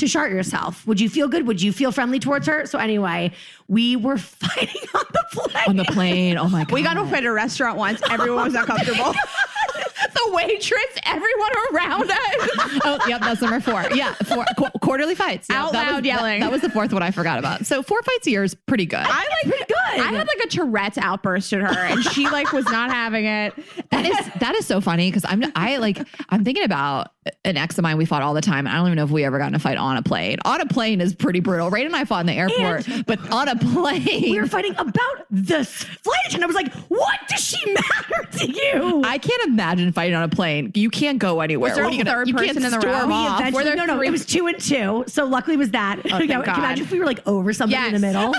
to 0.02 0.08
shart 0.08 0.32
yourself, 0.32 0.86
would 0.86 1.00
you 1.00 1.10
feel 1.10 1.28
good? 1.28 1.48
Would 1.48 1.62
you 1.62 1.72
feel 1.72 1.92
friendly 1.92 2.20
towards 2.20 2.46
her? 2.48 2.66
So 2.66 2.78
anyway, 2.78 3.32
we 3.68 3.96
were 3.96 4.18
fighting 4.20 4.82
on 4.94 5.06
the 5.14 5.26
plane. 5.32 5.64
on 5.68 5.76
the 5.78 5.86
plane. 5.86 6.38
Oh 6.38 6.50
my 6.50 6.66
god. 6.66 6.72
We 6.74 6.84
got 6.84 6.94
to 6.96 7.02
at 7.18 7.24
a 7.26 7.32
restaurant 7.32 7.78
once. 7.78 8.02
Everyone 8.10 8.44
was 8.46 8.56
uncomfortable. 8.56 9.14
the 10.14 10.32
waitress, 10.34 10.82
everyone 11.06 11.52
around 11.74 12.12
us. 12.12 12.18
Oh, 12.84 12.98
yep, 13.08 13.22
that's 13.22 13.42
number 13.42 13.60
four. 13.60 13.86
Yeah, 13.94 14.14
four, 14.26 14.44
qu- 14.58 14.80
quarterly 14.82 15.14
fights. 15.14 15.48
Yep, 15.50 15.58
Out 15.58 15.72
that 15.74 15.86
was- 15.86 15.92
loud 15.94 16.04
that- 16.04 16.08
yelling. 16.08 16.40
That, 16.42 16.52
was 16.52 16.62
the 16.62 16.70
fourth 16.70 16.92
one 16.94 17.04
I 17.04 17.12
forgot 17.12 17.38
about. 17.38 17.66
So 17.66 17.84
four 17.84 18.02
fights 18.02 18.26
a 18.28 18.32
year 18.32 18.44
is 18.44 18.56
pretty 18.56 18.86
good. 18.86 19.00
I 19.00 19.20
like 19.20 19.44
pretty 19.44 19.66
good. 19.66 19.78
I 20.02 20.12
had 20.12 20.28
like 20.28 20.40
a 20.44 20.48
Tourette's 20.48 20.98
outburst 20.98 21.54
at 21.54 21.62
her, 21.62 21.68
and 21.80 22.04
she 22.04 22.28
like 22.30 22.52
was 22.54 22.66
not 22.66 22.90
having 22.92 23.26
it. 23.26 23.54
that 23.92 24.06
is 24.06 24.18
that 24.40 24.56
is 24.56 24.66
so 24.66 24.82
funny 24.82 25.10
because 25.12 25.26
I'm 25.28 25.44
I 25.56 25.78
like 25.78 26.00
I'm 26.30 26.44
thinking 26.44 26.64
about 26.64 27.12
an 27.45 27.55
ex 27.55 27.77
of 27.77 27.84
mine 27.84 27.97
we 27.97 28.05
fought 28.05 28.23
all 28.23 28.34
the 28.34 28.41
time. 28.41 28.65
I 28.67 28.73
don't 28.75 28.88
even 28.88 28.95
know 28.95 29.03
if 29.03 29.12
we 29.12 29.23
ever 29.25 29.38
got 29.38 29.47
in 29.49 29.53
a 29.55 29.60
fight 29.60 29.77
on 29.77 29.95
a 29.95 30.01
plane. 30.01 30.38
On 30.43 30.60
a 30.60 30.65
plane 30.65 31.01
is 31.01 31.13
pretty 31.13 31.39
brutal. 31.39 31.69
Ray 31.69 31.86
and 31.86 31.95
I 31.95 32.03
fought 32.03 32.21
in 32.21 32.25
the 32.25 32.34
airport, 32.34 32.88
but 33.05 33.19
on 33.31 33.47
a 33.47 33.55
plane. 33.55 34.03
we 34.31 34.39
were 34.41 34.47
fighting 34.47 34.71
about 34.77 34.95
the 35.29 35.63
flight 35.63 36.19
attendant. 36.27 36.43
I 36.43 36.47
was 36.47 36.55
like, 36.55 36.73
what 36.89 37.19
does 37.27 37.39
she 37.43 37.73
matter 37.73 38.27
to 38.39 38.51
you? 38.51 39.03
I 39.05 39.19
can't 39.19 39.43
imagine 39.49 39.91
fighting 39.91 40.15
on 40.15 40.23
a 40.23 40.29
plane. 40.29 40.71
You 40.73 40.89
can't 40.89 41.19
go 41.19 41.41
anywhere. 41.41 41.69
Was 41.69 41.75
there 41.75 41.84
What 41.84 41.91
are 41.91 41.93
a 41.93 41.97
you 41.97 42.03
gonna- 42.03 42.15
third 42.17 42.27
you 42.27 42.34
person 42.34 42.63
in 42.65 42.71
the 42.71 42.77
row? 42.79 42.81
storm 42.93 43.07
We 43.10 43.13
off. 43.13 43.39
Eventually- 43.39 43.63
there 43.65 43.75
no, 43.75 43.86
no, 43.86 43.97
three- 43.97 44.07
it 44.07 44.12
was 44.12 44.25
two 44.25 44.47
and 44.47 44.60
two. 44.60 45.03
So 45.07 45.25
luckily 45.25 45.53
it 45.55 45.60
was 45.60 45.69
that. 45.71 45.99
Oh, 45.99 46.01
thank 46.10 46.31
Can 46.31 46.39
you 46.39 46.45
God. 46.45 46.57
imagine 46.57 46.86
if 46.86 46.91
we 46.91 46.97
were 46.99 47.05
like 47.05 47.25
over 47.27 47.53
somebody 47.53 47.86
in 47.88 47.93
the 47.93 47.99
middle? 47.99 48.34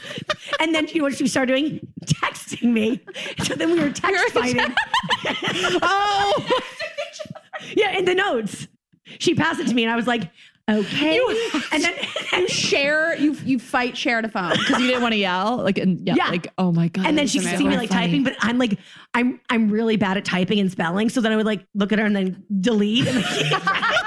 and 0.60 0.74
then 0.74 0.86
you 0.88 0.96
know 0.98 1.04
what 1.04 1.16
she 1.16 1.26
started 1.28 1.54
doing? 1.54 1.86
Texting 2.04 2.72
me. 2.72 3.00
So 3.44 3.54
then 3.54 3.70
we 3.72 3.80
were 3.80 3.90
text 3.90 4.34
fighting. 4.34 4.74
Oh, 5.82 6.48
yeah, 7.76 7.96
in 7.96 8.04
the 8.04 8.14
notes. 8.14 8.68
She 9.18 9.34
passed 9.34 9.58
it 9.60 9.68
to 9.68 9.74
me 9.74 9.84
and 9.84 9.92
I 9.92 9.96
was 9.96 10.06
like, 10.06 10.30
Okay. 10.70 11.18
and 11.72 11.82
then 11.82 11.94
You 12.32 12.46
share, 12.46 13.16
you 13.16 13.32
you 13.44 13.58
fight 13.58 13.96
share 13.96 14.20
the 14.20 14.28
phone. 14.28 14.50
Because 14.50 14.78
you 14.80 14.86
didn't 14.86 15.00
want 15.02 15.12
to 15.12 15.18
yell. 15.18 15.56
Like, 15.56 15.78
and 15.78 16.06
yeah, 16.06 16.14
Yeah. 16.14 16.28
like, 16.28 16.46
oh 16.58 16.72
my 16.72 16.88
God. 16.88 17.06
and 17.06 17.16
then 17.16 17.26
she 17.26 17.40
could 17.40 17.56
see 17.56 17.66
me 17.66 17.76
like 17.78 17.88
funny. 17.88 18.06
typing, 18.06 18.22
but 18.24 18.36
I'm 18.40 18.58
like, 18.58 18.78
I'm 19.14 19.40
I'm 19.48 19.70
really 19.70 19.96
bad 19.96 20.18
at 20.18 20.26
typing 20.26 20.60
and 20.60 20.70
spelling. 20.70 21.08
So 21.08 21.20
then 21.22 21.32
I 21.32 21.36
would 21.36 21.46
like 21.46 21.66
look 21.74 21.90
at 21.92 21.98
her 21.98 22.04
and 22.04 22.14
then 22.14 22.44
delete. 22.60 23.06
And 23.08 23.16
like, 23.24 23.97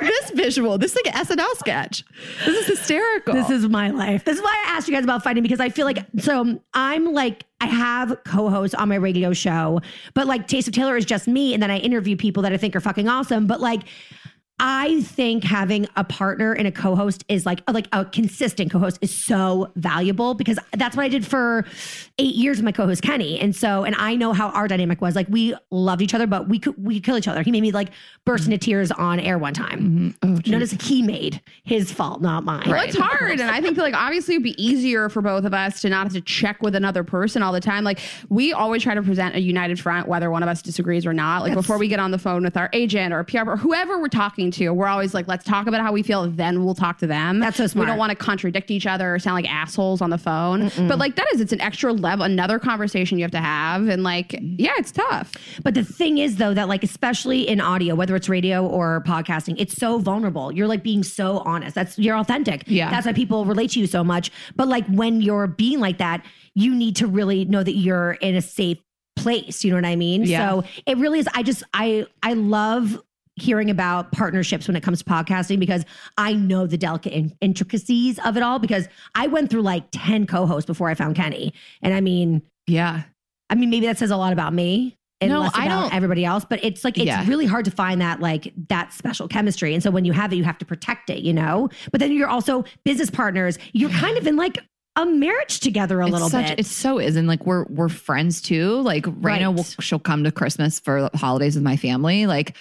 this 0.00 0.30
visual, 0.30 0.78
this 0.78 0.92
is 0.94 1.00
like 1.04 1.14
an 1.14 1.24
SNL 1.24 1.56
sketch. 1.56 2.04
This 2.44 2.56
is 2.56 2.78
hysterical. 2.78 3.34
this 3.34 3.50
is 3.50 3.68
my 3.68 3.90
life. 3.90 4.24
This 4.24 4.36
is 4.36 4.42
why 4.42 4.64
I 4.66 4.70
asked 4.70 4.88
you 4.88 4.94
guys 4.94 5.04
about 5.04 5.22
fighting 5.22 5.42
because 5.42 5.60
I 5.60 5.68
feel 5.68 5.86
like 5.86 6.04
so 6.18 6.60
I'm 6.72 7.12
like 7.12 7.44
I 7.60 7.66
have 7.66 8.18
co-hosts 8.24 8.74
on 8.74 8.88
my 8.88 8.96
radio 8.96 9.32
show, 9.32 9.80
but 10.12 10.26
like 10.26 10.48
Taste 10.48 10.68
of 10.68 10.74
Taylor 10.74 10.96
is 10.96 11.04
just 11.04 11.26
me, 11.26 11.54
and 11.54 11.62
then 11.62 11.70
I 11.70 11.78
interview 11.78 12.16
people 12.16 12.42
that 12.42 12.52
I 12.52 12.56
think 12.56 12.76
are 12.76 12.80
fucking 12.80 13.08
awesome. 13.08 13.46
But 13.46 13.60
like 13.60 13.82
I 14.60 15.02
think 15.02 15.42
having 15.42 15.88
a 15.96 16.04
partner 16.04 16.52
and 16.52 16.68
a 16.68 16.72
co-host 16.72 17.24
is 17.28 17.44
like 17.44 17.60
oh, 17.66 17.72
like 17.72 17.88
a 17.92 18.04
consistent 18.04 18.70
co-host 18.70 18.98
is 19.00 19.12
so 19.12 19.72
valuable 19.74 20.34
because 20.34 20.60
that's 20.72 20.96
what 20.96 21.04
I 21.04 21.08
did 21.08 21.26
for 21.26 21.64
eight 22.18 22.36
years 22.36 22.58
with 22.58 22.64
my 22.64 22.70
co-host 22.70 23.02
Kenny, 23.02 23.40
and 23.40 23.54
so 23.54 23.82
and 23.82 23.96
I 23.96 24.14
know 24.14 24.32
how 24.32 24.50
our 24.50 24.68
dynamic 24.68 25.00
was. 25.00 25.16
Like 25.16 25.26
we 25.28 25.56
loved 25.72 26.02
each 26.02 26.14
other, 26.14 26.28
but 26.28 26.48
we 26.48 26.60
could 26.60 26.74
we 26.82 26.94
could 26.94 27.04
kill 27.04 27.18
each 27.18 27.26
other. 27.26 27.42
He 27.42 27.50
made 27.50 27.62
me 27.62 27.72
like 27.72 27.88
burst 28.24 28.44
into 28.44 28.56
tears 28.58 28.92
on 28.92 29.18
air 29.18 29.38
one 29.38 29.54
time. 29.54 30.14
Mm-hmm. 30.22 30.34
Oh, 30.34 30.50
Notice 30.50 30.70
he 30.70 31.02
made 31.02 31.40
his 31.64 31.90
fault, 31.90 32.22
not 32.22 32.44
mine. 32.44 32.70
Well, 32.70 32.84
it's 32.84 32.96
hard. 32.96 33.40
And 33.40 33.50
I 33.50 33.60
think 33.60 33.76
like 33.76 33.94
obviously 33.94 34.36
it'd 34.36 34.44
be 34.44 34.62
easier 34.62 35.08
for 35.08 35.20
both 35.20 35.44
of 35.44 35.52
us 35.52 35.80
to 35.80 35.88
not 35.88 36.04
have 36.04 36.12
to 36.12 36.20
check 36.20 36.62
with 36.62 36.76
another 36.76 37.02
person 37.02 37.42
all 37.42 37.52
the 37.52 37.60
time. 37.60 37.82
Like 37.82 37.98
we 38.28 38.52
always 38.52 38.84
try 38.84 38.94
to 38.94 39.02
present 39.02 39.34
a 39.34 39.40
united 39.40 39.80
front, 39.80 40.06
whether 40.06 40.30
one 40.30 40.44
of 40.44 40.48
us 40.48 40.62
disagrees 40.62 41.04
or 41.04 41.12
not. 41.12 41.42
Like 41.42 41.54
before 41.54 41.76
we 41.76 41.88
get 41.88 41.98
on 41.98 42.12
the 42.12 42.18
phone 42.18 42.44
with 42.44 42.56
our 42.56 42.70
agent 42.72 43.12
or 43.12 43.24
PR 43.24 43.50
or 43.50 43.56
whoever 43.56 43.98
we're 43.98 44.06
talking 44.08 44.43
to, 44.52 44.70
we're 44.70 44.86
always 44.86 45.14
like, 45.14 45.28
let's 45.28 45.44
talk 45.44 45.66
about 45.66 45.80
how 45.80 45.92
we 45.92 46.02
feel, 46.02 46.30
then 46.30 46.64
we'll 46.64 46.74
talk 46.74 46.98
to 46.98 47.06
them. 47.06 47.40
That's 47.40 47.56
so 47.56 47.66
smart. 47.66 47.86
We 47.86 47.90
don't 47.90 47.98
want 47.98 48.10
to 48.10 48.16
contradict 48.16 48.70
each 48.70 48.86
other 48.86 49.14
or 49.14 49.18
sound 49.18 49.34
like 49.34 49.50
assholes 49.50 50.00
on 50.00 50.10
the 50.10 50.18
phone. 50.18 50.70
But 50.88 50.98
like 50.98 51.16
that 51.16 51.26
is 51.34 51.40
it's 51.40 51.52
an 51.52 51.60
extra 51.60 51.92
level, 51.92 52.24
another 52.24 52.58
conversation 52.58 53.18
you 53.18 53.24
have 53.24 53.30
to 53.32 53.40
have. 53.40 53.88
And 53.88 54.02
like, 54.02 54.38
yeah, 54.40 54.72
it's 54.76 54.92
tough. 54.92 55.32
But 55.62 55.74
the 55.74 55.84
thing 55.84 56.18
is, 56.18 56.36
though, 56.36 56.54
that 56.54 56.68
like, 56.68 56.82
especially 56.82 57.48
in 57.48 57.60
audio, 57.60 57.94
whether 57.94 58.16
it's 58.16 58.28
radio 58.28 58.66
or 58.66 59.02
podcasting, 59.06 59.56
it's 59.58 59.74
so 59.74 59.98
vulnerable. 59.98 60.52
You're 60.52 60.68
like 60.68 60.82
being 60.82 61.02
so 61.02 61.38
honest. 61.38 61.74
That's 61.74 61.98
you're 61.98 62.16
authentic. 62.16 62.64
Yeah. 62.66 62.90
That's 62.90 63.06
why 63.06 63.12
people 63.12 63.44
relate 63.44 63.70
to 63.72 63.80
you 63.80 63.86
so 63.86 64.04
much. 64.04 64.30
But 64.56 64.68
like 64.68 64.86
when 64.86 65.20
you're 65.20 65.46
being 65.46 65.80
like 65.80 65.98
that, 65.98 66.24
you 66.54 66.74
need 66.74 66.96
to 66.96 67.06
really 67.06 67.44
know 67.44 67.62
that 67.62 67.74
you're 67.74 68.12
in 68.12 68.36
a 68.36 68.42
safe 68.42 68.78
place. 69.16 69.64
You 69.64 69.70
know 69.70 69.76
what 69.76 69.84
I 69.86 69.96
mean? 69.96 70.24
Yeah. 70.24 70.50
So 70.50 70.64
it 70.86 70.98
really 70.98 71.18
is. 71.18 71.28
I 71.34 71.42
just, 71.42 71.62
I, 71.72 72.06
I 72.22 72.34
love 72.34 73.00
hearing 73.36 73.68
about 73.70 74.12
partnerships 74.12 74.68
when 74.68 74.76
it 74.76 74.82
comes 74.82 75.00
to 75.02 75.04
podcasting 75.04 75.58
because 75.58 75.84
I 76.16 76.34
know 76.34 76.66
the 76.66 76.78
delicate 76.78 77.12
in- 77.12 77.36
intricacies 77.40 78.18
of 78.24 78.36
it 78.36 78.42
all 78.42 78.58
because 78.58 78.86
I 79.14 79.26
went 79.26 79.50
through 79.50 79.62
like 79.62 79.84
10 79.92 80.26
co-hosts 80.26 80.66
before 80.66 80.88
I 80.88 80.94
found 80.94 81.16
Kenny. 81.16 81.52
And 81.82 81.92
I 81.94 82.00
mean, 82.00 82.42
yeah. 82.66 83.02
I 83.50 83.56
mean, 83.56 83.70
maybe 83.70 83.86
that 83.86 83.98
says 83.98 84.10
a 84.10 84.16
lot 84.16 84.32
about 84.32 84.52
me 84.54 84.96
and 85.20 85.30
No, 85.30 85.40
less 85.40 85.52
I 85.54 85.66
don't- 85.68 85.92
everybody 85.92 86.24
else. 86.24 86.44
But 86.48 86.62
it's 86.64 86.84
like 86.84 86.96
it's 86.96 87.06
Yeah. 87.06 87.26
really 87.26 87.46
hard 87.46 87.64
to 87.64 87.70
find 87.70 88.00
that 88.00 88.20
like 88.20 88.52
that 88.68 88.92
special 88.92 89.26
chemistry. 89.28 89.74
And 89.74 89.82
so 89.82 89.90
when 89.90 90.04
you 90.04 90.12
have 90.12 90.32
it, 90.32 90.36
you 90.36 90.44
have 90.44 90.58
to 90.58 90.64
protect 90.64 91.10
it, 91.10 91.18
you 91.24 91.32
know. 91.32 91.68
But 91.90 92.00
then 92.00 92.12
you're 92.12 92.28
also 92.28 92.64
business 92.84 93.10
partners. 93.10 93.58
You're 93.72 93.90
kind 93.90 94.16
of 94.16 94.26
in 94.26 94.36
like 94.36 94.58
a 94.96 95.04
marriage 95.04 95.58
together 95.58 96.00
a 96.00 96.04
It's 96.06 96.12
little 96.12 96.30
such, 96.30 96.50
bit. 96.50 96.60
It 96.60 96.66
so 96.66 96.98
is, 97.00 97.16
and 97.16 97.26
like 97.26 97.44
we're 97.46 97.64
we're 97.64 97.88
friends 97.88 98.40
too. 98.40 98.80
Like 98.82 99.04
Rayna 99.06 99.46
Right. 99.46 99.48
will 99.48 99.64
she'll 99.80 99.98
come 99.98 100.22
to 100.22 100.30
Christmas 100.30 100.78
for 100.78 101.10
holidays 101.14 101.56
with 101.56 101.64
my 101.64 101.76
family. 101.76 102.26
Like, 102.26 102.56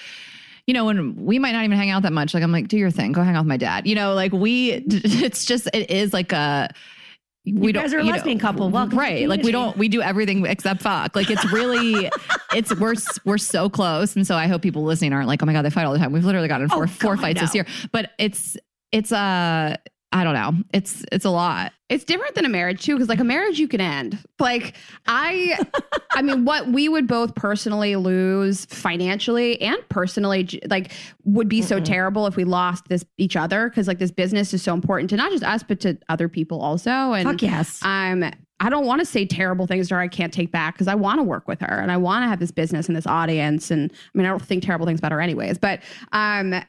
you 0.67 0.73
know, 0.73 0.89
and 0.89 1.17
we 1.17 1.39
might 1.39 1.51
not 1.51 1.63
even 1.63 1.77
hang 1.77 1.89
out 1.89 2.03
that 2.03 2.13
much. 2.13 2.33
Like 2.33 2.43
I'm 2.43 2.51
like, 2.51 2.67
do 2.67 2.77
your 2.77 2.91
thing, 2.91 3.11
go 3.11 3.21
hang 3.21 3.35
out 3.35 3.41
with 3.41 3.49
my 3.49 3.57
dad. 3.57 3.85
You 3.87 3.95
know, 3.95 4.13
like 4.13 4.31
we, 4.31 4.71
it's 4.87 5.45
just 5.45 5.67
it 5.73 5.89
is 5.89 6.13
like 6.13 6.31
a. 6.31 6.69
We 7.45 7.51
You 7.67 7.73
don't, 7.73 7.83
guys 7.83 7.93
are 7.93 7.99
a 7.99 8.03
you 8.03 8.09
know, 8.09 8.15
lesbian 8.15 8.39
couple. 8.39 8.69
Welcome 8.69 8.97
right? 8.97 9.27
Like 9.27 9.43
we 9.43 9.51
don't, 9.51 9.75
we 9.77 9.89
do 9.89 10.01
everything 10.01 10.45
except 10.45 10.81
fuck. 10.81 11.13
Like 11.13 11.29
it's 11.29 11.43
really, 11.51 12.09
it's 12.55 12.73
we're 12.79 12.93
we're 13.25 13.37
so 13.37 13.69
close, 13.69 14.15
and 14.15 14.25
so 14.25 14.35
I 14.35 14.47
hope 14.47 14.61
people 14.61 14.83
listening 14.85 15.11
aren't 15.11 15.27
like, 15.27 15.43
oh 15.43 15.45
my 15.45 15.51
god, 15.51 15.63
they 15.63 15.69
fight 15.69 15.83
all 15.83 15.91
the 15.91 15.99
time. 15.99 16.13
We've 16.13 16.23
literally 16.23 16.47
gotten 16.47 16.69
four 16.69 16.85
Oh, 16.85 16.87
four 16.87 17.15
God, 17.15 17.21
fights 17.21 17.41
this 17.41 17.53
year, 17.53 17.65
but 17.91 18.11
it's 18.17 18.55
it's 18.93 19.11
uh 19.11 19.75
I 20.13 20.23
don't 20.23 20.35
know, 20.35 20.63
it's 20.73 21.03
it's 21.11 21.25
a 21.25 21.31
lot. 21.31 21.73
It's 21.89 22.03
different 22.03 22.35
than 22.35 22.45
a 22.45 22.49
marriage 22.49 22.83
too, 22.83 22.93
because 22.93 23.09
like 23.09 23.19
a 23.19 23.23
marriage 23.23 23.59
you 23.59 23.67
can 23.67 23.81
end. 23.81 24.23
Like 24.39 24.75
I, 25.07 25.59
I 26.11 26.21
mean, 26.21 26.45
what 26.45 26.67
we 26.67 26.87
would 26.87 27.07
both 27.07 27.33
personally 27.33 27.95
lose 27.95 28.65
financially 28.65 29.59
and 29.59 29.77
personally, 29.89 30.61
like, 30.69 30.91
would 31.23 31.49
be 31.49 31.63
so 31.63 31.79
terrible 31.79 32.27
if 32.27 32.35
we 32.35 32.43
lost 32.43 32.87
this 32.89 33.03
each 33.17 33.35
other. 33.35 33.69
Because 33.69 33.87
like 33.87 33.97
this 33.97 34.11
business 34.11 34.53
is 34.53 34.61
so 34.61 34.73
important 34.73 35.09
to 35.09 35.17
not 35.17 35.31
just 35.31 35.43
us, 35.43 35.63
but 35.63 35.79
to 35.81 35.97
other 36.09 36.29
people 36.29 36.61
also. 36.61 36.89
And 36.89 37.27
Fuck 37.27 37.41
yes. 37.41 37.79
I'm. 37.81 38.31
I 38.59 38.69
don't 38.69 38.85
want 38.85 38.99
to 38.99 39.05
say 39.05 39.25
terrible 39.25 39.67
things 39.67 39.89
to 39.89 39.95
her 39.95 39.99
I 39.99 40.07
can't 40.07 40.31
take 40.31 40.51
back 40.51 40.75
because 40.75 40.87
I 40.87 40.95
want 40.95 41.19
to 41.19 41.23
work 41.23 41.49
with 41.49 41.59
her 41.59 41.79
and 41.81 41.91
I 41.91 41.97
want 41.97 42.23
to 42.23 42.29
have 42.29 42.39
this 42.39 42.51
business 42.51 42.87
and 42.87 42.95
this 42.95 43.07
audience. 43.07 43.71
And 43.71 43.91
I 43.91 44.17
mean, 44.17 44.25
I 44.25 44.29
don't 44.29 44.41
think 44.41 44.63
terrible 44.63 44.85
things 44.85 44.99
about 44.99 45.11
her 45.11 45.19
anyways, 45.19 45.57
but 45.57 45.81
um, 46.13 46.63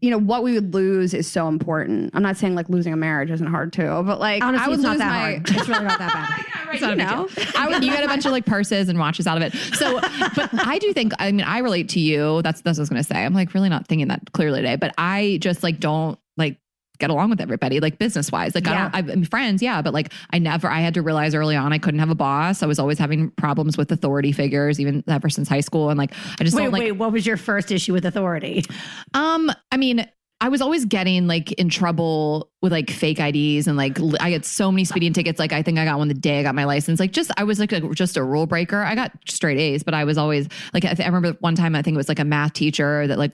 you 0.00 0.10
know, 0.10 0.18
what 0.18 0.44
we 0.44 0.54
would 0.54 0.74
lose 0.74 1.12
is 1.12 1.28
so 1.28 1.48
important. 1.48 2.10
I'm 2.14 2.22
not 2.22 2.36
saying 2.36 2.54
like 2.54 2.68
losing 2.68 2.92
a 2.92 2.96
marriage 2.96 3.30
isn't 3.30 3.46
hard 3.46 3.72
too, 3.72 4.02
but 4.04 4.20
like 4.20 4.44
Honestly, 4.44 4.64
I 4.64 4.68
would 4.68 4.74
it's 4.74 4.82
not 4.84 4.90
lose 4.90 4.98
that 5.00 5.08
my 5.08 5.18
hard. 5.18 5.50
It's 5.50 5.68
really 5.68 5.84
not 5.84 5.98
that 5.98 6.12
bad. 6.12 6.44
Yeah, 6.58 6.66
right, 6.66 6.74
It's 6.74 6.82
not 6.82 6.90
you 6.90 6.96
know. 6.96 7.28
I 7.56 7.68
would, 7.68 7.84
you 7.84 7.90
got 7.90 8.04
a 8.04 8.06
bunch 8.06 8.24
of 8.24 8.30
like 8.32 8.46
purses 8.46 8.88
and 8.88 8.98
watches 8.98 9.26
out 9.26 9.36
of 9.36 9.42
it. 9.42 9.54
So, 9.74 10.00
but 10.36 10.50
I 10.66 10.78
do 10.78 10.92
think, 10.92 11.12
I 11.18 11.32
mean, 11.32 11.44
I 11.44 11.58
relate 11.58 11.88
to 11.90 12.00
you. 12.00 12.42
That's, 12.42 12.60
that's 12.60 12.78
what 12.78 12.82
I 12.82 12.82
was 12.82 12.88
going 12.90 13.02
to 13.02 13.08
say. 13.08 13.24
I'm 13.24 13.34
like 13.34 13.54
really 13.54 13.68
not 13.68 13.88
thinking 13.88 14.08
that 14.08 14.32
clearly 14.32 14.60
today, 14.60 14.76
but 14.76 14.94
I 14.98 15.38
just 15.40 15.62
like 15.62 15.80
don't 15.80 16.18
like 16.36 16.58
get 16.98 17.10
along 17.10 17.30
with 17.30 17.40
everybody, 17.40 17.80
like 17.80 17.98
business 17.98 18.30
wise. 18.32 18.54
Like 18.54 18.66
Yeah. 18.66 18.90
I 18.92 19.00
don't, 19.00 19.10
I'm 19.18 19.24
friends. 19.24 19.62
Yeah. 19.62 19.82
But 19.82 19.94
like 19.94 20.12
I 20.30 20.38
never, 20.38 20.68
I 20.68 20.80
had 20.80 20.94
to 20.94 21.02
realize 21.02 21.34
early 21.34 21.56
on 21.56 21.72
I 21.72 21.78
couldn't 21.78 22.00
have 22.00 22.10
a 22.10 22.14
boss. 22.14 22.62
I 22.62 22.66
was 22.66 22.78
always 22.78 22.98
having 22.98 23.30
problems 23.32 23.76
with 23.78 23.90
authority 23.92 24.32
figures, 24.32 24.80
even 24.80 25.04
ever 25.08 25.28
since 25.28 25.48
high 25.48 25.60
school. 25.60 25.90
And 25.90 25.98
like, 25.98 26.12
I 26.40 26.44
just 26.44 26.56
Wait, 26.56 26.64
don't 26.64 26.72
like, 26.72 26.80
wait. 26.80 26.92
What 26.92 27.12
was 27.12 27.26
your 27.26 27.36
first 27.36 27.70
issue 27.72 27.92
with 27.92 28.04
authority? 28.04 28.64
um, 29.14 29.50
I 29.70 29.76
mean, 29.76 30.06
I 30.40 30.50
was 30.50 30.62
always 30.62 30.84
getting 30.84 31.26
like 31.26 31.50
in 31.52 31.68
trouble 31.68 32.52
with 32.62 32.70
like 32.70 32.90
fake 32.90 33.18
IDs 33.18 33.66
and 33.66 33.76
like 33.76 33.98
li- 33.98 34.18
I 34.20 34.30
get 34.30 34.44
so 34.44 34.70
many 34.70 34.84
speeding 34.84 35.12
tickets. 35.12 35.38
Like 35.40 35.52
I 35.52 35.62
think 35.62 35.80
I 35.80 35.84
got 35.84 35.98
one 35.98 36.06
the 36.06 36.14
day 36.14 36.38
I 36.38 36.42
got 36.44 36.54
my 36.54 36.64
license. 36.64 37.00
Like 37.00 37.10
just 37.10 37.32
I 37.36 37.42
was 37.42 37.58
like 37.58 37.72
a, 37.72 37.80
just 37.92 38.16
a 38.16 38.22
rule 38.22 38.46
breaker. 38.46 38.80
I 38.80 38.94
got 38.94 39.10
straight 39.28 39.58
A's, 39.58 39.82
but 39.82 39.94
I 39.94 40.04
was 40.04 40.16
always 40.16 40.48
like 40.72 40.84
I, 40.84 40.94
th- 40.94 41.00
I 41.00 41.06
remember 41.06 41.36
one 41.40 41.56
time 41.56 41.74
I 41.74 41.82
think 41.82 41.96
it 41.96 41.98
was 41.98 42.08
like 42.08 42.20
a 42.20 42.24
math 42.24 42.52
teacher 42.52 43.08
that 43.08 43.18
like 43.18 43.32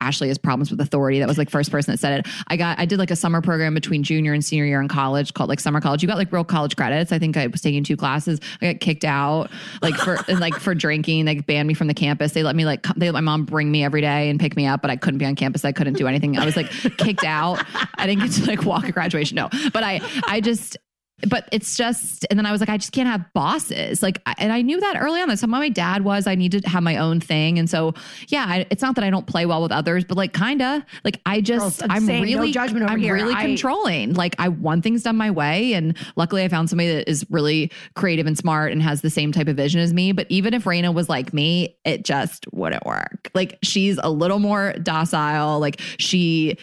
Ashley 0.00 0.28
has 0.28 0.38
problems 0.38 0.70
with 0.70 0.80
authority. 0.80 1.18
That 1.18 1.28
was 1.28 1.38
like 1.38 1.50
first 1.50 1.70
person 1.70 1.92
that 1.92 1.98
said 1.98 2.20
it. 2.20 2.32
I 2.46 2.56
got 2.56 2.78
I 2.78 2.84
did 2.84 2.98
like 2.98 3.10
a 3.10 3.16
summer 3.16 3.40
program 3.40 3.74
between 3.74 4.02
junior 4.02 4.32
and 4.32 4.44
senior 4.44 4.64
year 4.64 4.80
in 4.80 4.88
college 4.88 5.34
called 5.34 5.48
like 5.48 5.60
summer 5.60 5.80
college. 5.80 6.02
You 6.02 6.08
got 6.08 6.18
like 6.18 6.32
real 6.32 6.44
college 6.44 6.76
credits. 6.76 7.10
I 7.10 7.18
think 7.18 7.36
I 7.36 7.48
was 7.48 7.60
taking 7.60 7.82
two 7.84 7.96
classes. 7.96 8.40
I 8.60 8.72
got 8.72 8.80
kicked 8.80 9.04
out 9.04 9.50
like 9.82 9.96
for 9.96 10.18
like 10.34 10.54
for 10.54 10.74
drinking. 10.74 11.24
They 11.24 11.36
banned 11.40 11.66
me 11.66 11.74
from 11.74 11.88
the 11.88 11.94
campus. 11.94 12.32
They 12.32 12.42
let 12.42 12.54
me 12.54 12.64
like 12.64 12.82
they 12.96 13.10
let 13.10 13.14
my 13.14 13.20
mom 13.20 13.44
bring 13.44 13.70
me 13.70 13.84
every 13.84 14.00
day 14.00 14.30
and 14.30 14.38
pick 14.38 14.56
me 14.56 14.66
up, 14.66 14.82
but 14.82 14.90
I 14.90 14.96
couldn't 14.96 15.18
be 15.18 15.24
on 15.24 15.34
campus. 15.34 15.64
I 15.64 15.72
couldn't 15.72 15.94
do 15.94 16.06
anything. 16.06 16.38
I 16.38 16.44
was 16.44 16.56
like 16.56 16.70
kicked 16.70 17.24
out. 17.24 17.64
I 17.96 18.06
didn't 18.06 18.22
get 18.22 18.32
to 18.32 18.46
like 18.46 18.64
walk 18.64 18.88
a 18.88 18.92
graduation. 18.92 19.34
No, 19.34 19.48
but 19.72 19.82
I 19.82 20.00
I 20.26 20.40
just 20.40 20.76
but 21.28 21.48
it's 21.50 21.76
just 21.76 22.24
and 22.30 22.38
then 22.38 22.46
i 22.46 22.52
was 22.52 22.60
like 22.60 22.68
i 22.68 22.76
just 22.76 22.92
can't 22.92 23.08
have 23.08 23.24
bosses. 23.32 24.02
Like 24.02 24.22
and 24.38 24.52
i 24.52 24.62
knew 24.62 24.78
that 24.80 24.96
early 25.00 25.20
on 25.20 25.28
that's 25.28 25.40
how 25.40 25.46
my 25.48 25.68
dad 25.68 26.04
was 26.04 26.26
i 26.26 26.34
needed 26.34 26.62
to 26.62 26.68
have 26.68 26.82
my 26.82 26.96
own 26.96 27.20
thing. 27.20 27.58
And 27.58 27.68
so 27.68 27.94
yeah 28.28 28.44
I, 28.46 28.66
it's 28.70 28.82
not 28.82 28.94
that 28.94 29.04
i 29.04 29.10
don't 29.10 29.26
play 29.26 29.46
well 29.46 29.62
with 29.62 29.72
others 29.72 30.04
but 30.04 30.16
like 30.16 30.32
kinda 30.32 30.84
like 31.04 31.20
i 31.26 31.40
just 31.40 31.80
Girls, 31.80 31.82
I'm 31.90 32.04
saying 32.06 32.22
no 32.24 32.26
really 32.38 32.52
judgment 32.52 32.88
i'm 32.90 33.00
here. 33.00 33.14
really 33.14 33.34
I- 33.34 33.42
controlling. 33.42 34.14
Like 34.14 34.36
i 34.38 34.48
want 34.48 34.84
things 34.84 35.02
done 35.02 35.16
my 35.16 35.30
way 35.30 35.72
and 35.72 35.96
luckily 36.16 36.44
i 36.44 36.48
found 36.48 36.70
somebody 36.70 36.92
that 36.92 37.08
is 37.08 37.26
really 37.30 37.72
creative 37.94 38.26
and 38.26 38.36
smart 38.38 38.72
and 38.72 38.82
has 38.82 39.00
the 39.00 39.10
same 39.10 39.32
type 39.32 39.48
of 39.48 39.56
vision 39.56 39.80
as 39.80 39.92
me. 39.92 40.12
But 40.12 40.26
even 40.28 40.54
if 40.54 40.64
Rayna 40.64 40.94
was 40.94 41.08
like 41.08 41.32
me 41.32 41.76
it 41.84 42.04
just 42.04 42.46
wouldn't 42.52 42.84
work. 42.86 43.30
Like 43.34 43.58
she's 43.62 43.98
a 44.02 44.10
little 44.10 44.38
more 44.38 44.74
docile. 44.82 45.58
Like 45.58 45.80
she 45.98 46.58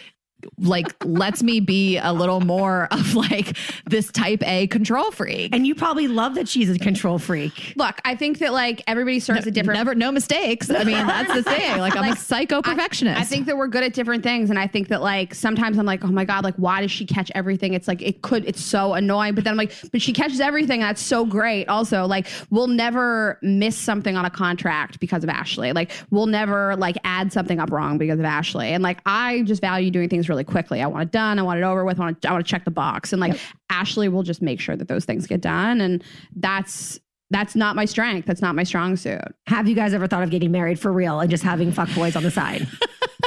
like 0.58 0.94
lets 1.06 1.44
me 1.44 1.60
be 1.60 1.98
a 1.98 2.14
little 2.14 2.42
more 2.42 2.88
of 2.92 3.16
like 3.16 3.58
this 3.86 4.12
type 4.12 4.42
A 4.44 4.68
control 4.68 5.12
freak. 5.12 5.54
And 5.54 5.66
you 5.66 5.76
probably 5.76 6.08
love 6.08 6.36
that 6.36 6.48
she's 6.48 6.70
a 6.70 6.80
control 6.80 7.20
freak. 7.20 7.74
Look, 7.76 8.00
I 8.06 8.16
think 8.16 8.40
that 8.40 8.54
like 8.54 8.82
everybody 8.88 9.20
serves 9.20 9.46
a 9.46 9.52
different. 9.52 9.78
Never, 9.78 9.96
no 9.96 10.12
mistakes. 10.12 10.70
I 10.70 10.84
mean, 10.84 11.06
that's 11.08 11.34
the 11.34 11.44
thing. 11.44 11.78
Like, 11.80 11.96
I'm 11.96 12.06
a 12.06 12.10
Like, 12.10 12.18
psycho 12.20 12.62
perfectionist. 12.62 13.20
I 13.20 13.24
think 13.24 13.46
that 13.48 13.58
we're 13.58 13.68
good 13.68 13.84
at 13.84 13.94
different 13.94 14.24
things, 14.24 14.50
and 14.50 14.60
I 14.60 14.68
think 14.68 14.88
that 14.90 15.02
like 15.02 15.34
sometimes 15.34 15.78
I'm 15.78 15.86
like, 15.86 16.04
oh 16.04 16.08
my 16.08 16.26
god, 16.26 16.44
like 16.44 16.56
why 16.56 16.82
does 16.82 16.92
she 16.92 17.06
catch 17.06 17.32
everything? 17.36 17.74
It's 17.74 17.88
like 17.88 18.02
it 18.02 18.22
could, 18.22 18.46
it's 18.46 18.62
so 18.62 18.94
annoying. 18.94 19.36
But 19.36 19.44
then 19.44 19.52
I'm 19.52 19.58
like, 19.58 19.74
but 19.92 20.02
she 20.02 20.14
catches 20.14 20.40
everything. 20.40 20.80
That's 20.82 21.02
so 21.02 21.26
great. 21.26 21.68
Also, 21.70 22.06
like 22.06 22.28
we'll 22.50 22.68
never 22.68 23.40
miss 23.42 23.78
something 23.78 24.16
on 24.16 24.26
a 24.26 24.30
contract 24.30 25.00
because 25.00 25.24
of 25.24 25.30
Ashley. 25.30 25.74
Like 25.74 25.92
we'll 26.12 26.28
never 26.28 26.76
like 26.76 26.98
add 27.04 27.32
something 27.34 27.60
up 27.60 27.72
wrong 27.72 27.98
because 27.98 28.20
of 28.20 28.26
Ashley. 28.26 28.70
And 28.70 28.84
like 28.84 29.00
I 29.06 29.44
just 29.44 29.62
value 29.62 29.92
doing 29.92 30.10
things 30.10 30.30
really 30.30 30.35
quickly. 30.44 30.82
I 30.82 30.88
want 30.88 31.04
it 31.04 31.12
done. 31.12 31.40
I 31.40 31.42
want 31.42 31.60
it 31.60 31.64
over 31.64 31.86
with. 31.86 32.00
I 32.00 32.04
want 32.04 32.22
to, 32.22 32.30
I 32.30 32.32
want 32.34 32.46
to 32.46 32.50
check 32.50 32.66
the 32.66 32.72
box. 32.72 33.14
And 33.14 33.20
like 33.20 33.40
Ashley 33.70 34.10
will 34.10 34.24
just 34.24 34.42
make 34.42 34.60
sure 34.60 34.76
that 34.76 34.88
those 34.88 35.06
things 35.06 35.28
get 35.28 35.42
done. 35.42 35.82
And 35.82 36.04
that's 36.36 37.00
that's 37.32 37.56
not 37.56 37.76
my 37.76 37.86
strength. 37.86 38.28
That's 38.28 38.42
not 38.42 38.56
my 38.56 38.64
strong 38.64 38.96
suit. 38.96 39.22
Have 39.48 39.68
you 39.68 39.76
guys 39.76 39.94
ever 39.94 40.08
thought 40.08 40.24
of 40.24 40.30
getting 40.30 40.52
married 40.52 40.80
for 40.80 40.92
real 40.92 41.20
and 41.20 41.30
just 41.30 41.44
having 41.44 41.72
fuck 41.72 41.94
boys 41.96 42.16
on 42.16 42.24
the 42.24 42.32
side? 42.32 42.68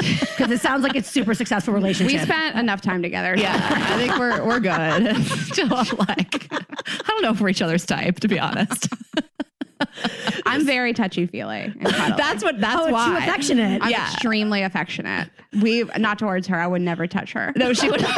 Because 0.00 0.52
it 0.52 0.60
sounds 0.60 0.84
like 0.84 0.94
it's 0.94 1.10
super 1.10 1.34
successful 1.34 1.74
relationship. 1.74 2.20
We 2.20 2.24
spent 2.24 2.56
enough 2.56 2.80
time 2.80 3.02
together. 3.02 3.36
Yeah, 3.36 3.58
I 3.60 3.96
think 3.96 4.16
we're 4.16 4.44
we're 4.46 4.60
good. 4.60 5.16
Still, 5.52 5.68
like, 5.68 6.46
I 6.52 7.04
don't 7.08 7.22
know 7.22 7.32
if 7.32 7.40
we're 7.40 7.48
each 7.48 7.62
other's 7.62 7.84
type, 7.84 8.20
to 8.20 8.28
be 8.28 8.38
honest. 8.38 8.88
I'm 10.46 10.64
very 10.64 10.92
touchy 10.92 11.26
feely. 11.26 11.72
That's 11.80 12.42
what. 12.42 12.60
That's 12.60 12.80
oh, 12.80 12.84
it's 12.84 12.92
why. 12.92 13.08
too 13.08 13.16
affectionate. 13.16 13.82
I'm 13.82 13.90
yeah. 13.90 14.10
extremely 14.10 14.62
affectionate. 14.62 15.30
We 15.60 15.84
not 15.96 16.18
towards 16.18 16.46
her. 16.48 16.56
I 16.58 16.66
would 16.66 16.82
never 16.82 17.06
touch 17.06 17.32
her. 17.32 17.52
No, 17.56 17.72
she 17.72 17.90
would. 17.90 18.00
like 18.02 18.12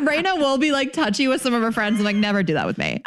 Rayna 0.00 0.38
will 0.38 0.58
be 0.58 0.72
like 0.72 0.92
touchy 0.92 1.28
with 1.28 1.42
some 1.42 1.54
of 1.54 1.62
her 1.62 1.72
friends 1.72 1.96
and 1.96 2.04
like 2.04 2.16
never 2.16 2.42
do 2.42 2.54
that 2.54 2.66
with 2.66 2.78
me. 2.78 3.02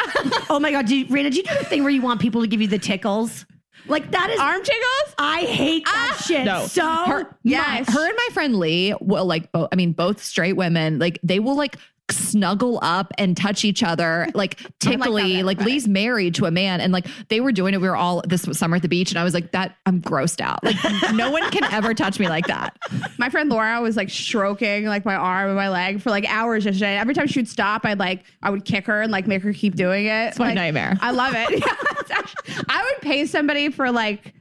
oh 0.49 0.59
my 0.59 0.71
god, 0.71 0.85
do 0.87 0.95
you, 0.95 1.05
Rayna, 1.07 1.31
do 1.31 1.37
you 1.37 1.43
do 1.43 1.55
the 1.57 1.65
thing 1.65 1.83
where 1.83 1.91
you 1.91 2.01
want 2.01 2.21
people 2.21 2.41
to 2.41 2.47
give 2.47 2.61
you 2.61 2.67
the 2.67 2.79
tickles? 2.79 3.45
Like 3.87 4.11
that 4.11 4.29
is 4.29 4.39
Arm 4.39 4.63
tickles? 4.63 5.15
I 5.17 5.41
hate 5.41 5.85
that 5.85 6.11
ah! 6.15 6.23
shit 6.23 6.45
No. 6.45 6.65
so 6.65 6.87
her, 7.05 7.37
yes. 7.43 7.87
her 7.93 8.05
and 8.05 8.17
my 8.17 8.33
friend 8.33 8.55
Lee 8.57 8.95
will 8.99 9.25
like 9.25 9.51
both. 9.51 9.69
I 9.71 9.75
mean, 9.75 9.91
both 9.91 10.23
straight 10.23 10.53
women. 10.53 10.97
Like 10.99 11.19
they 11.23 11.39
will 11.39 11.55
like 11.55 11.77
snuggle 12.11 12.79
up 12.81 13.11
and 13.17 13.35
touch 13.35 13.65
each 13.65 13.81
other 13.83 14.27
like 14.35 14.59
tickly. 14.79 15.41
like 15.43 15.57
right. 15.59 15.67
Lee's 15.67 15.87
married 15.87 16.35
to 16.35 16.45
a 16.45 16.51
man, 16.51 16.81
and 16.81 16.93
like 16.93 17.07
they 17.29 17.39
were 17.39 17.51
doing 17.51 17.73
it. 17.73 17.81
We 17.81 17.87
were 17.87 17.95
all 17.95 18.21
this 18.27 18.43
summer 18.43 18.75
at 18.75 18.81
the 18.81 18.87
beach, 18.87 19.11
and 19.11 19.17
I 19.19 19.23
was 19.23 19.33
like, 19.33 19.51
that 19.53 19.75
I'm 19.85 20.01
grossed 20.01 20.41
out. 20.41 20.63
Like 20.63 20.75
no 21.13 21.31
one 21.31 21.49
can 21.51 21.63
ever 21.73 21.93
touch 21.93 22.19
me 22.19 22.27
like 22.27 22.47
that. 22.47 22.77
My 23.17 23.29
friend 23.29 23.49
Laura 23.49 23.81
was 23.81 23.95
like 23.97 24.09
stroking 24.09 24.85
like 24.85 25.05
my 25.05 25.15
arm 25.15 25.47
and 25.47 25.55
my 25.55 25.69
leg 25.69 26.01
for 26.01 26.09
like 26.09 26.25
hours 26.29 26.65
yesterday. 26.65 26.97
Every 26.97 27.13
time 27.13 27.27
she 27.27 27.39
would 27.39 27.47
stop, 27.47 27.85
I'd 27.85 27.99
like 27.99 28.23
I 28.43 28.49
would 28.49 28.65
kick 28.65 28.85
her 28.87 29.01
and 29.01 29.11
like 29.11 29.25
make 29.27 29.41
her 29.41 29.53
keep 29.53 29.75
doing 29.75 30.05
it. 30.05 30.27
It's 30.29 30.39
my 30.39 30.47
like, 30.47 30.55
nightmare. 30.55 30.97
I 31.01 31.11
love 31.11 31.33
it. 31.35 31.49
Yeah, 31.65 32.17
actually- 32.17 32.65
I 32.69 32.83
would 32.83 33.01
pay 33.01 33.25
somebody 33.25 33.69
for 33.69 33.89
like 33.91 34.35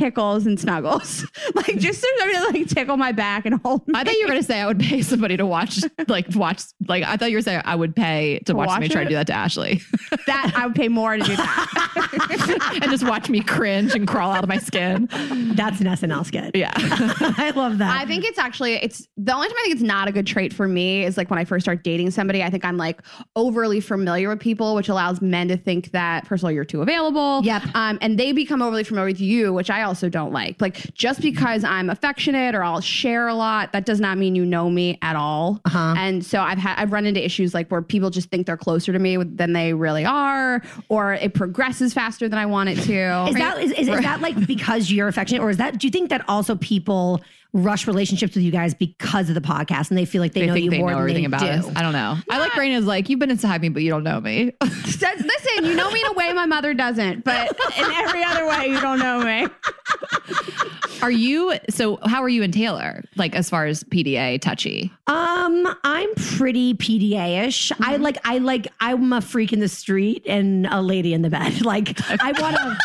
tickles 0.00 0.46
and 0.46 0.58
snuggles, 0.58 1.26
like 1.54 1.76
just 1.76 2.00
somebody 2.00 2.32
to 2.38 2.58
like 2.58 2.68
tickle 2.68 2.96
my 2.96 3.12
back 3.12 3.44
and 3.44 3.60
hold. 3.62 3.86
Me. 3.86 3.94
I 3.94 4.02
thought 4.02 4.14
you 4.14 4.22
were 4.22 4.28
gonna 4.28 4.42
say 4.42 4.60
I 4.60 4.66
would 4.66 4.80
pay 4.80 5.02
somebody 5.02 5.36
to 5.36 5.44
watch, 5.44 5.80
like 6.08 6.26
watch, 6.34 6.62
like 6.88 7.04
I 7.04 7.16
thought 7.16 7.30
you 7.30 7.36
were 7.36 7.42
saying 7.42 7.60
I 7.64 7.76
would 7.76 7.94
pay 7.94 8.40
to 8.46 8.54
watch, 8.54 8.68
watch 8.68 8.80
me 8.80 8.88
try 8.88 9.02
it? 9.02 9.04
to 9.04 9.10
do 9.10 9.16
that 9.16 9.26
to 9.26 9.34
Ashley, 9.34 9.82
that 10.26 10.52
I 10.56 10.66
would 10.66 10.74
pay 10.74 10.88
more 10.88 11.16
to 11.16 11.22
do 11.22 11.36
that. 11.36 12.78
and 12.82 12.90
just 12.90 13.06
watch 13.06 13.28
me 13.28 13.42
cringe 13.42 13.94
and 13.94 14.08
crawl 14.08 14.32
out 14.32 14.42
of 14.42 14.48
my 14.48 14.58
skin. 14.58 15.08
That's 15.54 15.80
an 15.80 15.86
SNL 15.86 16.24
skit. 16.24 16.56
Yeah, 16.56 16.72
I 16.76 17.52
love 17.54 17.78
that. 17.78 18.00
I 18.00 18.06
think 18.06 18.24
it's 18.24 18.38
actually 18.38 18.74
it's 18.74 19.06
the 19.18 19.34
only 19.34 19.48
time 19.48 19.56
I 19.58 19.62
think 19.64 19.74
it's 19.74 19.84
not 19.84 20.08
a 20.08 20.12
good 20.12 20.26
trait 20.26 20.52
for 20.54 20.66
me 20.66 21.04
is 21.04 21.18
like 21.18 21.28
when 21.28 21.38
I 21.38 21.44
first 21.44 21.64
start 21.64 21.84
dating 21.84 22.10
somebody. 22.10 22.42
I 22.42 22.48
think 22.48 22.64
I'm 22.64 22.78
like 22.78 23.02
overly 23.36 23.80
familiar 23.80 24.30
with 24.30 24.40
people, 24.40 24.74
which 24.74 24.88
allows 24.88 25.20
men 25.20 25.48
to 25.48 25.58
think 25.58 25.90
that 25.90 26.26
first 26.26 26.42
of 26.42 26.46
all 26.46 26.52
you're 26.52 26.64
too 26.64 26.80
available. 26.80 27.42
Yep. 27.44 27.62
Um, 27.74 27.98
and 28.00 28.18
they 28.18 28.32
become 28.32 28.62
overly 28.62 28.84
familiar 28.84 29.06
with 29.06 29.20
you, 29.20 29.52
which 29.52 29.68
I 29.68 29.82
also 29.90 30.08
don't 30.08 30.32
like. 30.32 30.60
Like 30.60 30.94
just 30.94 31.20
because 31.20 31.64
I'm 31.64 31.90
affectionate 31.90 32.54
or 32.54 32.62
I'll 32.62 32.80
share 32.80 33.26
a 33.26 33.34
lot, 33.34 33.72
that 33.72 33.84
does 33.84 33.98
not 33.98 34.18
mean 34.18 34.36
you 34.36 34.46
know 34.46 34.70
me 34.70 34.98
at 35.02 35.16
all. 35.16 35.60
Uh-huh. 35.64 35.94
And 35.98 36.24
so 36.24 36.40
I've 36.40 36.58
had 36.58 36.76
I've 36.78 36.92
run 36.92 37.06
into 37.06 37.22
issues 37.24 37.54
like 37.54 37.68
where 37.70 37.82
people 37.82 38.10
just 38.10 38.30
think 38.30 38.46
they're 38.46 38.56
closer 38.56 38.92
to 38.92 38.98
me 39.00 39.16
than 39.16 39.52
they 39.52 39.74
really 39.74 40.04
are, 40.04 40.62
or 40.88 41.14
it 41.14 41.34
progresses 41.34 41.92
faster 41.92 42.28
than 42.28 42.38
I 42.38 42.46
want 42.46 42.68
it 42.68 42.76
to. 42.82 43.26
Is 43.28 43.34
that 43.34 43.60
is, 43.60 43.72
is, 43.72 43.88
is 43.88 44.00
that 44.00 44.20
like 44.20 44.46
because 44.46 44.92
you're 44.92 45.08
affectionate, 45.08 45.42
or 45.42 45.50
is 45.50 45.56
that 45.56 45.78
do 45.78 45.88
you 45.88 45.90
think 45.90 46.10
that 46.10 46.24
also 46.28 46.54
people 46.54 47.20
rush 47.52 47.86
relationships 47.86 48.34
with 48.34 48.44
you 48.44 48.50
guys 48.52 48.74
because 48.74 49.28
of 49.28 49.34
the 49.34 49.40
podcast 49.40 49.90
and 49.90 49.98
they 49.98 50.04
feel 50.04 50.20
like 50.20 50.32
they, 50.32 50.40
they 50.42 50.46
know 50.46 50.54
you 50.54 50.70
they 50.70 50.78
more 50.78 50.90
know 50.90 50.96
than 50.96 51.00
everything 51.02 51.22
they 51.22 51.26
about 51.36 51.40
do? 51.40 51.68
us. 51.68 51.76
I 51.76 51.82
don't 51.82 51.92
know. 51.92 52.16
I 52.30 52.38
like 52.38 52.52
Rayna's 52.52 52.84
like 52.86 53.08
you've 53.08 53.18
been 53.18 53.30
inside 53.30 53.60
me, 53.62 53.68
but 53.70 53.82
you 53.82 53.90
don't 53.90 54.04
know 54.04 54.20
me. 54.20 54.52
Says- 54.84 55.24
Listen, 55.24 55.64
you 55.66 55.74
know 55.74 55.90
me 55.90 56.00
in 56.00 56.06
a 56.06 56.12
way 56.12 56.32
my 56.32 56.46
mother 56.46 56.74
doesn't, 56.74 57.24
but 57.24 57.48
in 57.78 57.84
every 57.92 58.22
other 58.22 58.46
way, 58.46 58.66
you 58.68 58.80
don't 58.80 58.98
know 58.98 59.22
me. 59.22 59.46
are 61.02 61.10
you? 61.10 61.54
So 61.70 61.98
how 62.04 62.22
are 62.22 62.28
you 62.28 62.42
and 62.42 62.52
Taylor? 62.52 63.02
Like 63.16 63.34
as 63.34 63.48
far 63.50 63.66
as 63.66 63.82
PDA 63.84 64.40
touchy? 64.40 64.92
Um, 65.06 65.74
I'm 65.84 66.08
pretty 66.14 66.74
PDA-ish. 66.74 67.72
I 67.72 67.94
Mm-hmm. 67.94 68.02
like 68.02 68.18
I 68.24 68.38
like 68.38 68.68
I'm 68.80 69.12
a 69.12 69.20
freak 69.20 69.52
in 69.52 69.60
the 69.60 69.68
street 69.68 70.22
and 70.26 70.66
a 70.66 70.80
lady 70.82 71.12
in 71.14 71.22
the 71.22 71.30
bed. 71.30 71.64
Like 71.64 71.98
I 72.22 72.32
want 72.40 72.56
to. 72.56 72.78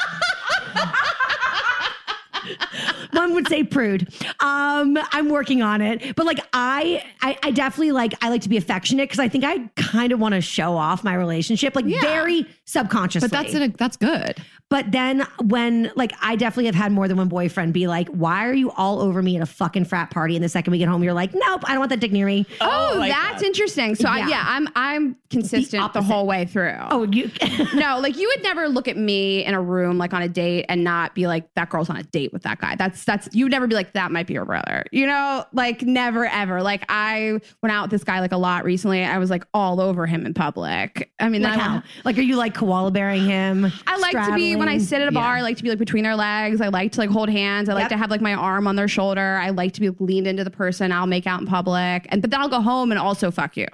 One 3.11 3.33
would 3.33 3.47
say 3.47 3.63
prude. 3.63 4.07
Um, 4.39 4.97
I'm 5.11 5.29
working 5.29 5.61
on 5.61 5.81
it, 5.81 6.15
but 6.15 6.25
like 6.25 6.39
I, 6.53 7.03
I, 7.21 7.37
I 7.43 7.51
definitely 7.51 7.91
like 7.91 8.13
I 8.21 8.29
like 8.29 8.41
to 8.41 8.49
be 8.49 8.57
affectionate 8.57 9.03
because 9.03 9.19
I 9.19 9.27
think 9.27 9.43
I 9.43 9.69
kind 9.75 10.11
of 10.11 10.19
want 10.19 10.35
to 10.35 10.41
show 10.41 10.77
off 10.77 11.03
my 11.03 11.13
relationship, 11.15 11.75
like 11.75 11.85
very 11.85 12.47
subconsciously. 12.65 13.29
But 13.29 13.31
that's 13.43 13.53
an, 13.53 13.75
that's 13.77 13.97
good. 13.97 14.35
But 14.69 14.91
then 14.91 15.25
when 15.43 15.91
like 15.95 16.11
I 16.21 16.35
definitely 16.35 16.65
have 16.65 16.75
had 16.75 16.91
more 16.91 17.07
than 17.07 17.17
one 17.17 17.27
boyfriend 17.27 17.71
be 17.73 17.85
like, 17.87 18.09
"Why 18.09 18.47
are 18.47 18.53
you 18.53 18.71
all 18.71 18.99
over 18.99 19.21
me 19.21 19.35
at 19.35 19.43
a 19.43 19.45
fucking 19.45 19.85
frat 19.85 20.09
party?" 20.09 20.35
And 20.35 20.43
the 20.43 20.49
second 20.49 20.71
we 20.71 20.79
get 20.79 20.87
home, 20.87 21.03
you're 21.03 21.13
like, 21.13 21.33
"Nope, 21.35 21.61
I 21.65 21.69
don't 21.69 21.79
want 21.79 21.91
that 21.91 21.99
dick 21.99 22.11
near 22.11 22.25
me." 22.25 22.47
Oh, 22.61 22.93
oh 22.95 22.99
that's 23.07 23.43
interesting. 23.43 23.93
So 23.93 24.09
I, 24.09 24.19
Yeah. 24.19 24.27
yeah, 24.29 24.43
I'm 24.47 24.67
I'm 24.75 25.15
consistent 25.29 25.71
the, 25.71 25.77
opposite. 25.77 26.11
whole 26.11 26.25
way 26.25 26.45
through. 26.45 26.75
Oh, 26.89 27.03
you. 27.03 27.29
no, 27.75 27.99
like 27.99 28.17
you 28.17 28.27
would 28.35 28.41
never 28.43 28.67
look 28.67 28.87
at 28.87 28.97
me 28.97 29.45
in 29.45 29.53
a 29.53 29.61
room 29.61 29.99
like 29.99 30.13
on 30.13 30.23
a 30.23 30.29
date 30.29 30.65
and 30.67 30.83
not 30.83 31.13
be 31.13 31.27
like 31.27 31.53
that 31.53 31.69
girl's 31.69 31.89
on 31.91 31.97
a 31.97 32.03
date 32.03 32.33
with 32.33 32.41
that 32.43 32.59
guy. 32.59 32.75
That's 32.75 33.03
that's 33.05 33.29
you 33.33 33.45
would 33.45 33.51
never 33.51 33.67
be 33.67 33.75
like 33.75 33.93
that 33.93 34.11
might 34.11 34.25
be 34.25 34.33
your 34.33 34.45
brother. 34.45 34.83
You 34.91 35.05
know, 35.05 35.45
like 35.53 35.83
never 35.83 36.25
ever. 36.25 36.63
Like 36.63 36.85
I 36.89 37.39
went 37.61 37.71
out 37.71 37.83
with 37.83 37.91
this 37.91 38.03
guy 38.03 38.19
like 38.19 38.31
a 38.31 38.37
lot 38.37 38.63
recently. 38.65 39.03
I 39.03 39.19
was 39.19 39.29
like 39.29 39.45
all 39.53 39.79
over 39.79 40.07
him 40.07 40.25
in 40.25 40.33
public. 40.33 41.11
I 41.19 41.29
mean, 41.29 41.43
like 41.43 41.51
then 41.51 41.59
how? 41.59 41.73
went- 41.73 41.85
Like, 42.03 42.17
are 42.17 42.21
you 42.21 42.35
like 42.35 42.54
koala 42.55 42.89
bearing 42.91 43.23
him? 43.25 43.71
I 43.85 43.97
like 43.97 44.13
to 44.13 44.33
be 44.35 44.55
when 44.55 44.67
I 44.67 44.79
sit 44.79 45.01
at 45.01 45.07
a 45.07 45.11
bar. 45.11 45.33
Yeah. 45.35 45.39
I 45.39 45.41
like 45.43 45.57
to 45.57 45.63
be 45.63 45.69
like 45.69 45.77
between 45.79 46.03
their 46.03 46.15
legs. 46.15 46.61
I 46.61 46.69
like 46.69 46.91
to 46.93 46.99
like 46.99 47.09
hold 47.11 47.29
hands. 47.29 47.69
I 47.69 47.73
like 47.73 47.81
Yep. 47.83 47.89
to 47.89 47.97
have 47.97 48.09
like 48.09 48.21
my 48.21 48.33
arm 48.33 48.67
on 48.67 48.75
their 48.75 48.87
shoulder. 48.87 49.37
I 49.41 49.49
like 49.51 49.73
to 49.73 49.81
be 49.81 49.89
leaned 49.99 50.25
into 50.25 50.43
the 50.43 50.49
person. 50.49 50.91
I'll 50.91 51.05
make 51.07 51.27
out 51.27 51.39
in 51.41 51.45
public, 51.45 52.07
and 52.09 52.21
but 52.21 52.31
then 52.31 52.41
I'll 52.41 52.49
go 52.49 52.61
home 52.61 52.91
and 52.91 52.97
also 52.99 53.29
fuck 53.29 53.55
you. 53.57 53.67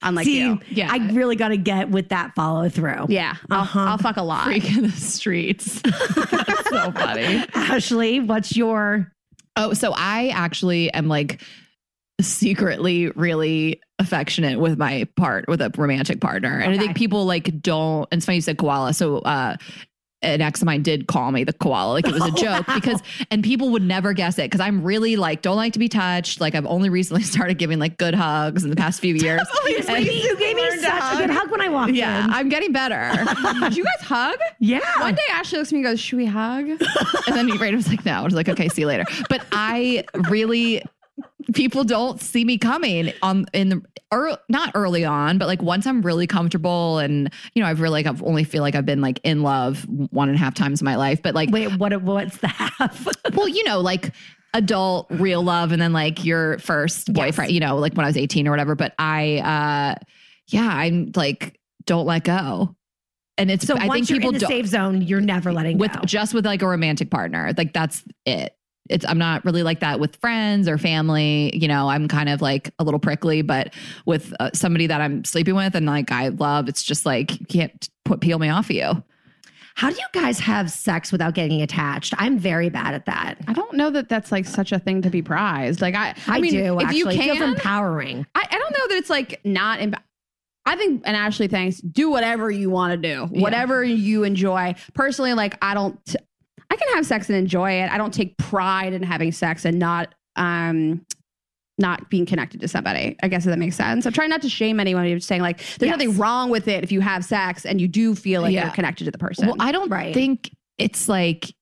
Unlike 0.00 0.26
See, 0.26 0.38
you, 0.38 0.60
Yeah. 0.70 0.88
I 0.92 0.98
really 1.12 1.34
got 1.34 1.48
to 1.48 1.56
get 1.56 1.90
with 1.90 2.10
that 2.10 2.32
follow 2.36 2.68
through. 2.68 3.06
yeah, 3.08 3.34
I'll, 3.50 3.62
Uh-huh. 3.62 3.80
I'll 3.80 3.98
fuck 3.98 4.16
a 4.16 4.22
lot. 4.22 4.44
Freak 4.44 4.76
in 4.76 4.82
the 4.84 4.90
streets. 4.92 5.82
so 6.70 6.92
funny. 6.92 7.44
Ashley, 7.54 8.20
what's 8.20 8.56
your? 8.56 9.12
Oh, 9.56 9.72
so 9.72 9.92
I 9.96 10.28
actually 10.28 10.92
am 10.94 11.08
like 11.08 11.42
secretly 12.20 13.08
really 13.10 13.80
affectionate 13.98 14.58
with 14.58 14.78
my 14.78 15.06
part 15.16 15.48
with 15.48 15.60
a 15.60 15.70
romantic 15.76 16.20
partner. 16.20 16.58
And 16.58 16.72
I 16.72 16.78
think 16.78 16.96
people 16.96 17.24
like 17.26 17.60
don't 17.60 18.08
and 18.10 18.18
it's 18.18 18.26
funny 18.26 18.36
you 18.36 18.42
said 18.42 18.58
koala. 18.58 18.92
So 18.94 19.18
uh 19.18 19.56
an 20.22 20.40
ex 20.40 20.60
of 20.60 20.66
mine 20.66 20.82
did 20.82 21.06
call 21.06 21.30
me 21.30 21.44
the 21.44 21.52
koala, 21.52 21.92
like 21.92 22.08
it 22.08 22.14
was 22.14 22.24
a 22.24 22.30
joke 22.42 22.66
because, 22.74 23.00
and 23.30 23.44
people 23.44 23.70
would 23.70 23.82
never 23.82 24.12
guess 24.12 24.38
it 24.38 24.50
because 24.50 24.60
I'm 24.60 24.82
really 24.82 25.16
like, 25.16 25.42
don't 25.42 25.56
like 25.56 25.74
to 25.74 25.78
be 25.78 25.88
touched. 25.88 26.40
Like 26.40 26.54
I've 26.54 26.66
only 26.66 26.88
recently 26.88 27.22
started 27.34 27.58
giving 27.58 27.78
like 27.78 27.98
good 27.98 28.14
hugs 28.14 28.64
in 28.64 28.70
the 28.70 28.76
past 28.76 29.00
few 29.00 29.14
years. 29.14 29.42
And- 29.88 30.04
you 30.04 30.36
gave 30.36 30.56
me 30.56 30.62
learned 30.62 30.80
to 30.80 30.86
such 30.86 31.14
a 31.14 31.16
good 31.18 31.30
hug 31.30 31.50
when 31.50 31.60
I 31.60 31.68
walked 31.68 31.92
yeah, 31.92 32.24
in. 32.24 32.30
I'm 32.30 32.48
getting 32.48 32.72
better. 32.72 33.12
Did 33.60 33.76
you 33.76 33.84
guys 33.84 34.00
hug? 34.00 34.38
Yeah. 34.58 34.80
One 35.00 35.14
day 35.14 35.22
Ashley 35.30 35.58
looks 35.58 35.70
at 35.70 35.72
me 35.74 35.78
and 35.78 35.84
goes, 35.86 36.00
"Should 36.00 36.16
we 36.16 36.26
hug?" 36.26 36.68
and 36.68 36.78
then 37.28 37.48
Rayna 37.50 37.76
was 37.76 37.88
like, 37.88 38.04
no. 38.04 38.12
I 38.12 38.22
was 38.22 38.34
like, 38.34 38.48
okay, 38.48 38.68
see 38.68 38.82
you 38.82 38.86
later. 38.86 39.04
But 39.28 39.44
I 39.52 40.04
really, 40.28 40.82
people 41.54 41.84
don't 41.84 42.20
see 42.20 42.44
me 42.44 42.58
coming 42.58 43.12
on 43.22 43.46
in 43.52 43.68
the 43.68 43.82
or 44.10 44.38
not 44.48 44.72
early 44.74 45.04
on, 45.04 45.38
but 45.38 45.46
like 45.46 45.62
once 45.62 45.86
I'm 45.86 46.02
really 46.02 46.26
comfortable 46.26 46.98
and 46.98 47.32
you 47.54 47.62
know 47.62 47.68
I've 47.68 47.80
really 47.80 47.92
like 47.92 48.06
I've 48.06 48.22
only 48.22 48.44
feel 48.44 48.62
like 48.62 48.74
I've 48.74 48.86
been 48.86 49.00
like 49.00 49.20
in 49.24 49.42
love 49.42 49.86
one 50.10 50.28
and 50.28 50.36
a 50.36 50.38
half 50.38 50.54
times 50.54 50.80
in 50.80 50.84
my 50.84 50.96
life, 50.96 51.22
but 51.22 51.34
like 51.34 51.50
Wait, 51.50 51.68
what? 51.76 52.00
What's 52.02 52.38
the 52.38 52.48
half? 52.48 53.06
well, 53.34 53.48
you 53.48 53.64
know, 53.64 53.80
like 53.80 54.12
adult 54.54 55.06
real 55.10 55.42
love 55.42 55.72
and 55.72 55.80
then 55.80 55.92
like 55.92 56.24
your 56.24 56.58
first 56.58 57.12
boyfriend, 57.12 57.52
you 57.52 57.60
know, 57.60 57.76
like 57.76 57.94
when 57.94 58.04
I 58.04 58.08
was 58.08 58.16
18 58.16 58.48
or 58.48 58.50
whatever. 58.50 58.74
But 58.74 58.94
I 58.98 59.38
uh 59.38 60.04
yeah, 60.48 60.68
I'm 60.68 61.12
like, 61.14 61.60
don't 61.84 62.06
let 62.06 62.24
go. 62.24 62.74
And 63.36 63.50
it's 63.50 63.66
so 63.66 63.76
I 63.76 63.86
once 63.86 64.08
think 64.08 64.10
you're 64.10 64.18
people 64.18 64.30
in 64.30 64.34
the 64.34 64.40
don't 64.40 64.50
safe 64.50 64.66
zone, 64.66 65.02
you're 65.02 65.20
never 65.20 65.52
letting 65.52 65.76
go. 65.76 65.82
with 65.82 65.92
go. 65.92 66.00
just 66.04 66.34
with 66.34 66.44
like 66.44 66.62
a 66.62 66.66
romantic 66.66 67.10
partner. 67.10 67.52
Like 67.56 67.72
that's 67.72 68.02
it. 68.26 68.54
It's 68.88 69.04
I'm 69.06 69.18
not 69.18 69.44
really 69.44 69.62
like 69.62 69.80
that 69.80 70.00
with 70.00 70.16
friends 70.16 70.68
or 70.68 70.78
family. 70.78 71.56
You 71.56 71.68
know, 71.68 71.88
I'm 71.88 72.08
kind 72.08 72.28
of 72.28 72.40
like 72.40 72.72
a 72.78 72.84
little 72.84 73.00
prickly, 73.00 73.42
but 73.42 73.74
with 74.06 74.34
uh, 74.40 74.50
somebody 74.54 74.86
that 74.86 75.00
I'm 75.00 75.24
sleeping 75.24 75.54
with 75.54 75.74
and 75.74 75.86
like 75.86 76.10
I 76.12 76.28
love, 76.28 76.68
it's 76.68 76.82
just 76.82 77.06
like 77.06 77.38
you 77.38 77.46
can't 77.46 77.88
put 78.04 78.20
peel 78.20 78.38
me 78.38 78.48
off 78.48 78.66
of 78.66 78.76
you. 78.76 79.02
How 79.78 79.90
do 79.90 79.94
you 79.94 80.06
guys 80.12 80.40
have 80.40 80.72
sex 80.72 81.12
without 81.12 81.34
getting 81.34 81.62
attached? 81.62 82.12
I'm 82.18 82.36
very 82.36 82.68
bad 82.68 82.94
at 82.94 83.06
that. 83.06 83.36
I 83.46 83.52
don't 83.52 83.74
know 83.74 83.90
that 83.90 84.08
that's 84.08 84.32
like 84.32 84.44
such 84.44 84.72
a 84.72 84.80
thing 84.80 85.02
to 85.02 85.10
be 85.10 85.22
prized. 85.22 85.80
Like 85.80 85.94
I, 85.94 86.08
I, 86.26 86.38
I, 86.38 86.40
mean, 86.40 86.50
do 86.50 86.80
if 86.80 86.86
actually. 86.86 86.98
you 86.98 87.08
it 87.10 87.16
feels 87.16 87.38
can, 87.38 87.50
empowering. 87.50 88.26
I, 88.34 88.44
I 88.50 88.58
don't 88.58 88.72
know 88.72 88.88
that 88.88 88.96
it's 88.96 89.08
like 89.08 89.40
not. 89.44 89.80
Im- 89.80 89.94
I 90.66 90.74
think, 90.74 91.02
and 91.06 91.16
Ashley 91.16 91.46
thanks. 91.46 91.80
Do 91.80 92.10
whatever 92.10 92.50
you 92.50 92.70
want 92.70 92.90
to 92.90 92.96
do, 92.96 93.26
whatever 93.40 93.84
you 93.84 94.24
enjoy. 94.24 94.74
Personally, 94.94 95.34
like 95.34 95.56
I 95.62 95.74
don't. 95.74 96.16
I 96.70 96.76
can 96.76 96.88
have 96.94 97.06
sex 97.06 97.28
and 97.28 97.38
enjoy 97.38 97.72
it. 97.72 97.90
I 97.90 97.98
don't 97.98 98.12
take 98.12 98.36
pride 98.38 98.92
in 98.92 99.02
having 99.02 99.32
sex 99.32 99.64
and 99.64 99.78
not 99.78 100.14
um 100.36 101.04
not 101.80 102.10
being 102.10 102.26
connected 102.26 102.60
to 102.60 102.66
somebody. 102.68 103.16
I 103.22 103.28
guess 103.28 103.44
if 103.46 103.50
that 103.50 103.58
makes 103.58 103.76
sense. 103.76 104.04
I'm 104.04 104.12
trying 104.12 104.30
not 104.30 104.42
to 104.42 104.48
shame 104.48 104.80
anyone. 104.80 105.04
I'm 105.04 105.16
just 105.16 105.28
saying 105.28 105.42
like 105.42 105.58
there's 105.78 105.88
Yes. 105.88 105.90
nothing 105.92 106.16
wrong 106.18 106.50
with 106.50 106.66
it 106.66 106.82
if 106.82 106.90
you 106.90 107.00
have 107.00 107.24
sex 107.24 107.64
and 107.64 107.80
you 107.80 107.86
do 107.86 108.14
feel 108.16 108.42
like 108.42 108.52
Yeah. 108.52 108.64
you're 108.64 108.74
connected 108.74 109.04
to 109.04 109.10
the 109.12 109.18
person. 109.18 109.46
Well, 109.46 109.56
I 109.60 109.70
don't 109.72 109.88
Right. 109.90 110.12
think 110.12 110.50
it's 110.78 111.08
like 111.08 111.52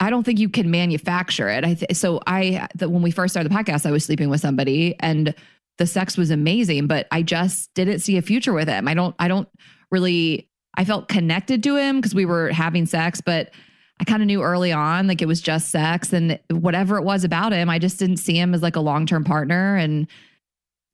I 0.00 0.10
don't 0.10 0.24
think 0.24 0.40
you 0.40 0.48
can 0.48 0.68
manufacture 0.70 1.48
it. 1.48 1.64
I 1.64 1.74
th- 1.74 1.96
so 1.96 2.20
I 2.26 2.66
the, 2.74 2.88
when 2.88 3.02
we 3.02 3.10
first 3.12 3.32
started 3.34 3.52
the 3.52 3.54
podcast, 3.54 3.86
I 3.86 3.90
was 3.92 4.04
sleeping 4.04 4.30
with 4.30 4.40
somebody 4.40 4.96
and 5.00 5.32
the 5.78 5.86
sex 5.86 6.16
was 6.16 6.30
amazing, 6.30 6.86
but 6.88 7.06
I 7.12 7.22
just 7.22 7.72
didn't 7.74 8.00
see 8.00 8.16
a 8.16 8.22
future 8.22 8.52
with 8.52 8.68
him. 8.68 8.88
I 8.88 8.94
don't 8.94 9.14
I 9.18 9.28
don't 9.28 9.48
really 9.90 10.48
I 10.76 10.84
felt 10.84 11.08
connected 11.08 11.62
to 11.64 11.76
him 11.76 11.96
because 12.00 12.14
we 12.14 12.24
were 12.24 12.48
having 12.50 12.86
sex, 12.86 13.20
but 13.20 13.50
I 14.02 14.04
kind 14.04 14.20
of 14.20 14.26
knew 14.26 14.42
early 14.42 14.72
on 14.72 15.06
like 15.06 15.22
it 15.22 15.26
was 15.26 15.40
just 15.40 15.70
sex 15.70 16.12
and 16.12 16.36
whatever 16.50 16.96
it 16.96 17.04
was 17.04 17.22
about 17.22 17.52
him, 17.52 17.70
I 17.70 17.78
just 17.78 18.00
didn't 18.00 18.16
see 18.16 18.36
him 18.36 18.52
as 18.52 18.60
like 18.60 18.74
a 18.74 18.80
long-term 18.80 19.22
partner 19.22 19.76
and 19.76 20.08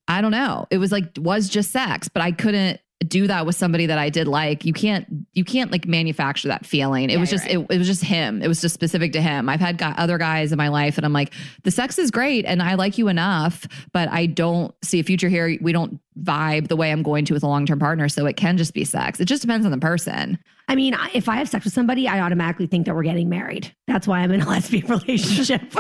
I 0.09 0.21
don't 0.21 0.31
know. 0.31 0.67
It 0.71 0.77
was 0.77 0.93
like 0.93 1.17
was 1.17 1.49
just 1.49 1.71
sex, 1.71 2.09
but 2.09 2.21
I 2.21 2.33
couldn't 2.33 2.81
do 3.07 3.29
that 3.29 3.47
with 3.47 3.55
somebody 3.55 3.87
that 3.87 3.99
I 3.99 4.11
did 4.11 4.27
like. 4.27 4.65
You 4.65 4.73
can't 4.73 5.07
you 5.33 5.45
can't 5.45 5.71
like 5.71 5.87
manufacture 5.87 6.49
that 6.49 6.67
feeling. 6.67 7.11
It 7.11 7.13
Yeah, 7.13 7.21
was 7.21 7.31
just 7.31 7.47
it, 7.47 7.59
it 7.71 7.79
was 7.79 7.87
just 7.87 8.03
him. 8.03 8.43
It 8.43 8.49
was 8.49 8.61
just 8.61 8.75
specific 8.75 9.13
to 9.13 9.21
him. 9.21 9.49
I've 9.49 9.61
had 9.61 9.81
other 9.83 10.19
guys 10.19 10.51
in 10.51 10.59
my 10.59 10.69
life 10.69 10.97
and 10.97 11.07
I'm 11.07 11.13
like 11.13 11.33
the 11.63 11.71
sex 11.71 11.99
is 11.99 12.11
great 12.11 12.45
and 12.45 12.61
I 12.63 12.75
like 12.75 12.99
you 12.99 13.09
enough, 13.09 13.67
but 13.93 14.09
I 14.09 14.27
don't 14.27 14.75
see 14.83 14.99
a 14.99 15.05
future 15.05 15.29
here. 15.29 15.57
We 15.61 15.73
don't 15.73 16.01
vibe 16.21 16.67
the 16.67 16.75
way 16.75 16.91
I'm 16.91 17.05
going 17.05 17.25
to 17.27 17.35
with 17.35 17.45
a 17.45 17.47
long-term 17.47 17.79
partner, 17.79 18.09
so 18.09 18.27
it 18.27 18.37
can 18.37 18.57
just 18.57 18.75
be 18.75 18.85
sex. 18.85 19.21
It 19.21 19.27
just 19.27 19.43
depends 19.43 19.65
on 19.65 19.71
the 19.71 19.79
person. 19.79 20.37
I 20.67 20.75
mean, 20.75 20.97
if 21.15 21.29
I 21.29 21.37
have 21.37 21.49
sex 21.49 21.65
with 21.65 21.73
somebody, 21.73 22.09
I 22.09 22.21
automatically 22.21 22.67
think 22.67 22.87
that 22.87 22.95
we're 22.97 23.05
getting 23.05 23.29
married. 23.29 23.73
That's 23.87 24.09
why 24.09 24.19
I'm 24.19 24.33
in 24.33 24.41
a 24.41 24.49
lesbian 24.49 24.87
relationship. 24.87 25.63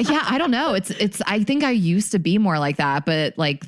Yeah, 0.00 0.24
I 0.28 0.38
don't 0.38 0.52
know. 0.52 0.74
It's 0.74 0.90
it's 0.90 1.20
I 1.26 1.42
think 1.42 1.64
I 1.64 1.72
used 1.72 2.12
to 2.12 2.20
be 2.20 2.38
more 2.38 2.60
like 2.60 2.76
that, 2.76 3.04
but 3.04 3.36
like 3.36 3.64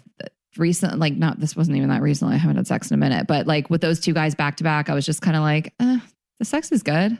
recent 0.57 0.99
like 0.99 1.15
not 1.15 1.39
this 1.41 1.57
wasn't 1.57 1.77
even 1.77 1.89
that 1.89 2.03
recently. 2.03 2.35
I 2.35 2.39
haven't 2.39 2.57
had 2.57 2.67
sex 2.67 2.91
in 2.91 2.95
a 2.95 2.99
minute, 2.99 3.27
but 3.27 3.47
like 3.47 3.71
with 3.71 3.81
those 3.81 4.01
two 4.01 4.13
guys 4.13 4.35
back 4.35 4.57
to 4.57 4.65
back, 4.65 4.89
I 4.89 4.95
was 4.95 5.07
just 5.07 5.23
kind 5.23 5.37
of 5.37 5.43
like, 5.43 5.75
eh, 5.81 5.99
the 6.39 6.45
sex 6.45 6.73
is 6.73 6.83
good. 6.83 7.19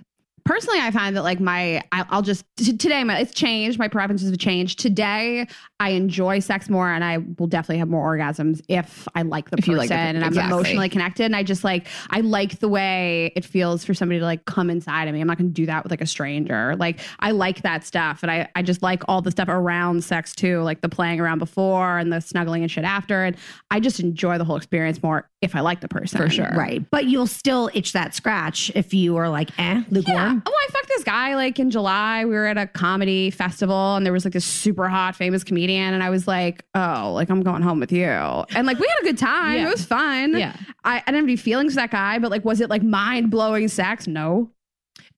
Personally 0.51 0.81
i 0.81 0.91
find 0.91 1.17
that 1.17 1.23
like 1.23 1.39
my 1.39 1.81
I, 1.93 2.05
i'll 2.11 2.23
just 2.23 2.45
t- 2.57 2.77
today 2.77 3.05
my 3.05 3.21
it's 3.21 3.33
changed 3.33 3.79
my 3.79 3.87
preferences 3.87 4.29
have 4.31 4.39
changed 4.41 4.81
today 4.81 5.47
i 5.79 5.91
enjoy 5.91 6.41
sex 6.41 6.69
more 6.69 6.91
and 6.91 7.05
i 7.05 7.19
will 7.39 7.47
definitely 7.47 7.79
have 7.79 7.89
more 7.89 8.17
orgasms 8.17 8.61
if 8.69 9.07
i 9.15 9.23
like 9.23 9.51
the 9.51 9.59
If 9.59 9.67
person 9.67 9.77
like 9.77 9.89
the- 9.91 9.95
and 9.95 10.25
i'm 10.25 10.37
emotionally 10.37 10.89
connected 10.89 11.25
and 11.27 11.37
i 11.37 11.45
just 11.45 11.63
like 11.63 11.87
i 12.11 12.19
like 12.21 12.59
the 12.59 12.69
way 12.69 13.33
it 13.37 13.45
feels 13.45 13.85
for 13.85 13.95
somebody 13.95 14.19
to 14.19 14.25
like 14.25 14.45
come 14.45 14.71
inside 14.71 15.07
of 15.07 15.15
me 15.15 15.21
i'm 15.21 15.29
not 15.29 15.39
gonna 15.39 15.51
do 15.51 15.67
that 15.67 15.85
with 15.85 15.93
like 15.93 16.01
a 16.01 16.07
stranger 16.07 16.75
like 16.77 16.99
i 17.21 17.31
like 17.31 17.63
that 17.63 17.85
stuff 17.85 18.25
and 18.25 18.31
i 18.33 18.49
i 18.57 18.63
just 18.63 18.83
like 18.83 19.05
all 19.07 19.23
the 19.23 19.31
stuff 19.31 19.49
around 19.49 20.03
sex 20.03 20.35
too 20.35 20.63
like 20.63 20.81
the 20.81 20.89
playing 20.89 21.21
around 21.21 21.39
before 21.39 21.97
and 21.97 22.13
the 22.13 22.21
snuggling 22.21 22.63
and 22.63 22.73
shit 22.73 22.83
after 22.83 23.23
and 23.23 23.37
i 23.71 23.79
just 23.79 24.01
enjoy 24.01 24.37
the 24.37 24.45
whole 24.45 24.57
experience 24.57 25.01
more 25.01 25.29
if 25.43 25.55
i 25.55 25.61
like 25.61 25.81
the 25.81 25.89
person 25.89 26.19
For 26.21 26.29
sure. 26.29 26.51
right. 26.57 26.85
But 26.91 27.07
you'll 27.07 27.27
still 27.27 27.71
itch 27.73 27.93
that 27.93 28.15
scratch 28.15 28.71
if 28.75 28.93
you 28.93 29.17
are 29.17 29.29
like, 29.29 29.51
eh, 29.59 29.83
lukewarm. 29.91 30.17
Yeah. 30.17 30.40
Oh, 30.47 30.53
I 30.69 30.73
fucked 30.73 30.89
this 30.89 31.05
guy 31.05 31.35
like 31.35 31.59
in 31.59 31.71
July. 31.71 32.25
We 32.25 32.33
were 32.35 32.47
at 32.47 32.59
a 32.59 32.67
comedy 32.67 33.31
festival 33.31 33.97
and 33.97 34.05
there 34.05 34.13
was 34.13 34.25
like 34.25 34.33
this 34.33 34.45
super 34.45 34.89
hot 34.89 35.17
famous 35.17 35.45
comedian. 35.45 35.95
And 35.95 36.03
I 36.03 36.11
was 36.11 36.27
like, 36.27 36.65
oh, 36.75 37.13
like 37.15 37.31
I'm 37.31 37.43
going 37.43 37.63
home 37.63 37.81
with 37.81 37.93
you. 37.93 38.05
And 38.05 38.67
like 38.67 38.79
we 38.79 38.87
had 38.87 39.01
a 39.03 39.05
good 39.05 39.19
time. 39.19 39.57
Yeah. 39.57 39.69
It 39.69 39.71
was 39.71 39.85
fun. 39.85 40.37
Yeah. 40.37 40.57
I, 40.85 40.97
I 40.97 40.99
didn't 40.99 41.17
have 41.17 41.25
any 41.25 41.37
feelings 41.37 41.75
for 41.75 41.81
that 41.81 41.91
guy, 41.91 42.19
but 42.19 42.31
like, 42.31 42.45
was 42.45 42.61
it 42.61 42.71
like 42.71 42.83
mind 42.83 43.31
blowing 43.31 43.69
sex? 43.69 44.07
No. 44.07 44.51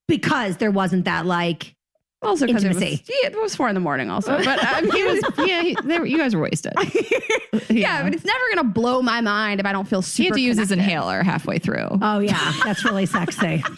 Because 0.08 0.58
there 0.58 0.70
wasn't 0.70 1.04
that 1.04 1.26
like, 1.26 1.74
Also, 2.22 2.46
because 2.46 2.62
it 2.64 2.68
was, 2.68 2.76
Intimacy. 2.76 3.04
yeah, 3.22 3.28
it 3.30 3.40
was 3.42 3.56
four 3.56 3.68
in 3.68 3.74
the 3.74 3.80
morning 3.80 4.08
also. 4.10 4.36
But 4.44 4.58
I 4.62 4.80
mean, 4.80 4.92
He 4.92 5.02
was 5.04 5.22
yeah, 5.48 5.62
he, 5.62 5.76
they 5.84 5.98
were, 5.98 6.06
you 6.06 6.18
guys 6.18 6.34
were 6.36 6.42
wasted. 6.42 6.72
yeah, 7.68 8.02
but 8.04 8.14
it's 8.14 8.24
never 8.24 8.44
going 8.54 8.58
to 8.68 8.72
blow 8.72 9.02
my 9.02 9.20
mind 9.20 9.58
if 9.60 9.66
I 9.66 9.72
don't 9.72 9.88
feel 9.88 10.02
super 10.02 10.22
He 10.22 10.26
had 10.28 10.34
to 10.34 10.40
use 10.40 10.58
his 10.58 10.70
inhaler 10.72 11.22
halfway 11.22 11.58
through. 11.58 11.88
oh 12.00 12.20
yeah, 12.20 12.52
that's 12.64 12.84
really 12.84 13.06
sexy. 13.06 13.64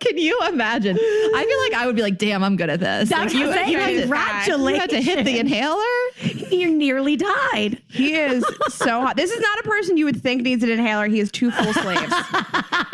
Can 0.00 0.18
you 0.18 0.38
imagine? 0.48 0.96
I 0.98 1.44
feel 1.46 1.58
like 1.60 1.82
I 1.82 1.86
would 1.86 1.94
be 1.96 2.02
like, 2.02 2.18
damn, 2.18 2.42
I'm 2.42 2.56
good 2.56 2.68
at 2.68 2.80
this. 2.80 3.08
That's 3.08 3.32
like, 3.32 3.40
you, 3.40 3.48
what 3.48 3.68
you, 3.68 3.78
saying. 3.78 3.78
had 3.78 3.86
to, 3.94 4.00
Congratulations. 4.00 4.74
you 4.74 4.80
had 4.80 4.90
to 4.90 5.00
hit 5.00 5.24
the 5.24 5.38
inhaler. 5.38 6.50
you 6.50 6.70
nearly 6.74 7.16
died. 7.16 7.80
He 7.88 8.14
is 8.16 8.44
so 8.68 9.00
hot. 9.00 9.16
This 9.16 9.30
is 9.30 9.40
not 9.40 9.58
a 9.60 9.62
person 9.62 9.96
you 9.96 10.04
would 10.06 10.20
think 10.20 10.42
needs 10.42 10.64
an 10.64 10.70
inhaler. 10.70 11.06
He 11.06 11.18
has 11.20 11.30
two 11.30 11.50
full 11.52 11.72
sleeves. 11.72 12.12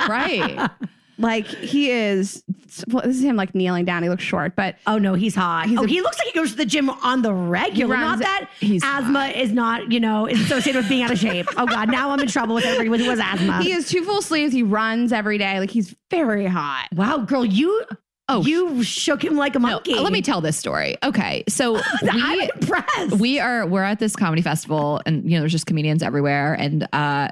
Right. 0.08 0.70
Like 1.18 1.46
he 1.46 1.90
is. 1.90 2.44
Well, 2.88 3.02
this 3.04 3.16
is 3.16 3.24
him 3.24 3.34
like 3.34 3.54
kneeling 3.54 3.84
down. 3.84 4.02
He 4.04 4.08
looks 4.08 4.22
short, 4.22 4.54
but 4.54 4.76
Oh 4.86 4.98
no, 4.98 5.14
he's 5.14 5.34
hot. 5.34 5.66
He's 5.66 5.78
oh, 5.78 5.82
a- 5.84 5.86
he 5.88 6.00
looks 6.00 6.16
like 6.18 6.28
he 6.28 6.32
goes 6.32 6.52
to 6.52 6.56
the 6.56 6.64
gym 6.66 6.88
on 6.90 7.22
the 7.22 7.34
regular. 7.34 7.96
He 7.96 8.00
Not 8.00 8.18
that 8.20 8.48
he's 8.60 8.82
asthma 8.84 9.26
is 9.28 9.50
not, 9.52 9.90
you 9.90 9.98
know, 9.98 10.26
is 10.26 10.40
associated 10.40 10.80
with 10.82 10.88
being 10.88 11.02
out 11.02 11.10
of 11.10 11.18
shape. 11.18 11.46
Oh 11.56 11.66
god, 11.66 11.90
now 11.90 12.10
I'm 12.10 12.20
in 12.20 12.28
trouble 12.28 12.54
with 12.54 12.64
everybody 12.64 13.02
who 13.04 13.10
has 13.10 13.18
asthma. 13.18 13.62
he 13.62 13.70
has 13.72 13.88
two 13.88 14.04
full 14.04 14.22
sleeves. 14.22 14.52
He 14.52 14.62
runs 14.62 15.12
every 15.12 15.38
day. 15.38 15.58
Like 15.58 15.70
he's 15.70 15.94
very 16.10 16.46
hot. 16.46 16.88
wow, 16.92 17.18
girl, 17.18 17.44
you 17.44 17.84
Oh, 18.30 18.42
you 18.44 18.82
shook 18.82 19.24
him 19.24 19.36
like 19.36 19.56
a 19.56 19.58
No, 19.58 19.68
monkey. 19.68 19.94
let 19.94 20.12
me 20.12 20.20
tell 20.20 20.42
this 20.42 20.56
story. 20.58 20.96
Okay, 21.02 21.44
so 21.48 21.80
I'm 22.02 22.36
we 22.38 22.50
impressed. 22.54 23.12
we 23.18 23.40
are 23.40 23.66
we're 23.66 23.82
at 23.82 23.98
this 23.98 24.14
comedy 24.14 24.42
festival, 24.42 25.00
and 25.06 25.24
you 25.24 25.30
know 25.36 25.40
there's 25.40 25.52
just 25.52 25.64
comedians 25.66 26.02
everywhere, 26.02 26.52
and 26.52 26.86
uh, 26.92 27.28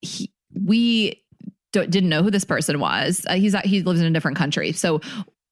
he, 0.00 0.32
we 0.54 1.21
didn't 1.72 2.08
know 2.08 2.22
who 2.22 2.30
this 2.30 2.44
person 2.44 2.78
was. 2.80 3.24
Uh, 3.28 3.34
he's 3.34 3.54
he 3.64 3.82
lives 3.82 4.00
in 4.00 4.06
a 4.06 4.10
different 4.10 4.36
country, 4.36 4.72
so 4.72 5.00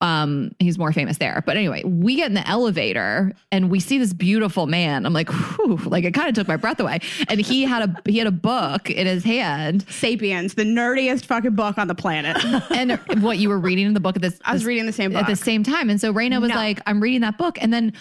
um 0.02 0.50
he's 0.58 0.78
more 0.78 0.92
famous 0.94 1.18
there. 1.18 1.42
But 1.44 1.58
anyway, 1.58 1.82
we 1.84 2.16
get 2.16 2.28
in 2.28 2.34
the 2.34 2.46
elevator 2.48 3.32
and 3.52 3.70
we 3.70 3.80
see 3.80 3.98
this 3.98 4.14
beautiful 4.14 4.66
man. 4.66 5.04
I'm 5.04 5.12
like, 5.12 5.28
whew, 5.30 5.76
like 5.84 6.04
it 6.04 6.14
kind 6.14 6.26
of 6.28 6.34
took 6.34 6.48
my 6.48 6.56
breath 6.56 6.80
away. 6.80 7.00
And 7.28 7.38
he 7.38 7.64
had 7.64 7.82
a 7.90 8.10
he 8.10 8.16
had 8.16 8.26
a 8.26 8.30
book 8.32 8.88
in 8.88 9.06
his 9.06 9.24
hand, 9.24 9.84
Sapiens, 9.90 10.54
the 10.54 10.64
nerdiest 10.64 11.26
fucking 11.26 11.54
book 11.54 11.76
on 11.76 11.86
the 11.88 11.94
planet. 11.94 12.42
and 12.70 12.92
what 13.22 13.36
you 13.36 13.50
were 13.50 13.58
reading 13.58 13.84
in 13.86 13.92
the 13.92 14.00
book 14.00 14.16
at 14.16 14.22
this 14.22 14.38
I 14.44 14.52
was 14.54 14.62
this- 14.62 14.66
reading 14.68 14.86
the 14.86 14.92
same 14.92 15.14
at 15.14 15.26
the 15.26 15.36
same 15.36 15.62
time. 15.64 15.90
And 15.90 16.00
so 16.00 16.14
Rayna 16.14 16.40
was 16.40 16.48
No. 16.48 16.54
like, 16.56 16.80
I'm 16.86 17.02
reading 17.02 17.20
that 17.20 17.36
book. 17.36 17.58
And 17.60 17.70
then 17.70 17.92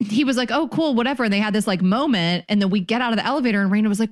he 0.00 0.22
was 0.24 0.36
like, 0.36 0.50
oh, 0.52 0.68
cool, 0.68 0.94
whatever. 0.94 1.22
And 1.24 1.32
they 1.32 1.40
had 1.40 1.52
this 1.52 1.66
like 1.68 1.82
moment. 1.82 2.44
And 2.48 2.60
then 2.60 2.70
we 2.70 2.80
get 2.80 3.00
out 3.00 3.12
of 3.12 3.16
the 3.18 3.24
elevator 3.26 3.60
and 3.62 3.70
Rayna 3.70 3.88
was 3.88 4.00
like, 4.00 4.10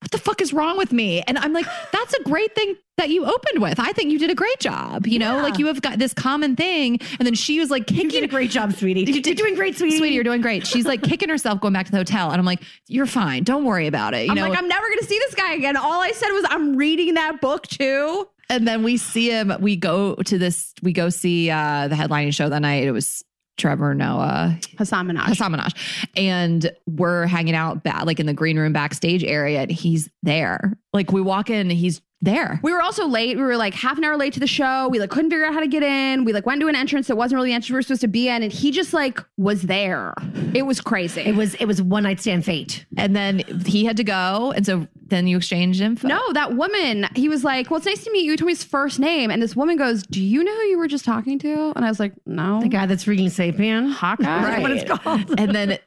what 0.00 0.10
the 0.10 0.18
fuck 0.18 0.40
is 0.40 0.52
wrong 0.52 0.76
with 0.76 0.92
me? 0.92 1.22
And 1.26 1.38
I'm 1.38 1.52
like, 1.52 1.66
that's 1.92 2.12
a 2.14 2.22
great 2.22 2.54
thing 2.54 2.76
that 2.98 3.08
you 3.10 3.24
opened 3.24 3.60
with. 3.62 3.80
I 3.80 3.92
think 3.92 4.10
you 4.12 4.18
did 4.18 4.30
a 4.30 4.34
great 4.34 4.58
job. 4.60 5.06
You 5.06 5.18
know, 5.18 5.36
Yeah. 5.36 5.42
like 5.42 5.58
you 5.58 5.66
have 5.66 5.80
got 5.82 5.98
this 5.98 6.12
common 6.14 6.54
thing. 6.54 6.98
And 7.18 7.26
then 7.26 7.34
she 7.34 7.58
was 7.60 7.70
like 7.70 7.90
you 7.90 8.08
did 8.10 8.22
a 8.22 8.28
great 8.28 8.50
job, 8.50 8.72
sweetie. 8.74 9.00
You 9.00 9.20
You're 9.20 9.34
doing 9.34 9.54
great, 9.54 9.76
sweetie. 9.76 9.96
Sweetie, 9.98 10.14
you're 10.14 10.24
doing 10.24 10.40
great. 10.42 10.66
She's 10.66 10.84
like 10.86 11.02
kicking 11.02 11.28
herself 11.28 11.60
going 11.60 11.72
back 11.74 11.86
to 11.86 11.92
the 11.92 11.98
hotel. 11.98 12.30
And 12.30 12.38
I'm 12.38 12.44
like, 12.46 12.62
you're 12.88 13.06
fine. 13.06 13.42
Don't 13.42 13.64
worry 13.64 13.86
about 13.86 14.14
it. 14.14 14.24
You 14.26 14.30
I'm 14.30 14.36
know, 14.36 14.48
like, 14.48 14.58
I'm 14.58 14.68
never 14.68 14.86
gonna 14.88 15.02
see 15.02 15.18
this 15.18 15.34
guy 15.34 15.54
again. 15.54 15.76
All 15.76 16.00
I 16.00 16.12
said 16.12 16.30
was, 16.32 16.44
I'm 16.48 16.76
reading 16.76 17.14
that 17.14 17.40
book 17.40 17.66
too. 17.66 18.28
and 18.48 18.66
then 18.68 18.82
we 18.84 18.96
see 18.98 19.30
him. 19.30 19.52
We 19.60 19.76
go 19.76 20.14
to 20.14 20.38
this, 20.38 20.72
we 20.82 20.92
go 20.92 21.08
see 21.08 21.50
uh, 21.50 21.88
the 21.88 21.96
headlining 21.96 22.32
show 22.34 22.48
that 22.48 22.60
night. 22.60 22.84
It 22.84 22.92
was 22.92 23.24
Trevor 23.56 23.94
Noah, 23.94 24.58
Hasan 24.78 25.08
Minhaj. 25.08 25.26
Hasan 25.26 25.52
Minhaj. 25.52 26.08
And 26.16 26.70
we're 26.86 27.26
hanging 27.26 27.54
out 27.54 27.82
back, 27.82 28.04
like 28.04 28.20
in 28.20 28.26
the 28.26 28.34
green 28.34 28.58
room 28.58 28.72
backstage 28.72 29.24
area, 29.24 29.62
and 29.62 29.70
he's 29.70 30.08
there. 30.22 30.76
Like 30.92 31.12
we 31.12 31.20
walk 31.20 31.50
in, 31.50 31.70
and 31.70 31.72
he's 31.72 32.00
there. 32.22 32.60
We 32.62 32.72
were 32.72 32.80
also 32.80 33.06
late. 33.06 33.36
We 33.36 33.42
were 33.42 33.56
like 33.56 33.74
half 33.74 33.98
an 33.98 34.04
hour 34.04 34.16
late 34.16 34.32
to 34.34 34.40
the 34.40 34.46
show. 34.46 34.88
We 34.88 34.98
like 34.98 35.10
couldn't 35.10 35.30
figure 35.30 35.44
out 35.44 35.54
how 35.54 35.60
to 35.60 35.68
get 35.68 35.82
in. 35.82 36.24
We 36.24 36.32
like 36.32 36.46
went 36.46 36.60
to 36.60 36.68
an 36.68 36.76
entrance 36.76 37.06
that 37.08 37.16
wasn't 37.16 37.36
really 37.36 37.50
the 37.50 37.54
entrance 37.54 37.70
we 37.70 37.74
were 37.76 37.82
supposed 37.82 38.00
to 38.02 38.08
be 38.08 38.28
in, 38.28 38.42
and 38.42 38.52
he 38.52 38.70
just 38.70 38.92
like 38.92 39.20
was 39.36 39.62
there. 39.62 40.14
It 40.54 40.62
was 40.62 40.80
crazy. 40.80 41.22
It 41.22 41.34
was 41.34 41.54
it 41.54 41.66
was 41.66 41.82
one 41.82 42.04
night 42.04 42.20
stand 42.20 42.44
fate. 42.44 42.86
And 42.96 43.14
then 43.14 43.38
he 43.66 43.84
had 43.84 43.96
to 43.98 44.04
go, 44.04 44.52
and 44.56 44.64
so 44.64 44.86
then 45.08 45.26
you 45.26 45.36
exchanged 45.36 45.80
info. 45.80 46.08
no, 46.08 46.20
that 46.32 46.54
woman. 46.56 47.06
He 47.14 47.28
was 47.28 47.44
like, 47.44 47.70
"Well, 47.70 47.78
it's 47.78 47.86
nice 47.86 48.04
to 48.04 48.12
meet 48.12 48.24
you." 48.24 48.32
He 48.32 48.36
told 48.36 48.46
me 48.46 48.52
his 48.52 48.64
first 48.64 48.98
name, 48.98 49.30
and 49.30 49.40
this 49.42 49.54
woman 49.56 49.76
goes, 49.76 50.02
"Do 50.04 50.22
you 50.22 50.42
know 50.42 50.54
who 50.54 50.62
you 50.62 50.78
were 50.78 50.88
just 50.88 51.04
talking 51.04 51.38
to?" 51.40 51.72
And 51.76 51.84
I 51.84 51.88
was 51.88 52.00
like, 52.00 52.12
"No." 52.26 52.60
The 52.60 52.68
guy 52.68 52.86
that's 52.86 53.06
reading 53.06 53.26
Sapien. 53.26 53.90
hot 53.92 54.18
guy. 54.18 54.42
That's 54.42 54.62
what 54.62 54.70
it's 54.72 54.90
called. 54.90 55.38
and 55.40 55.54
then 55.54 55.78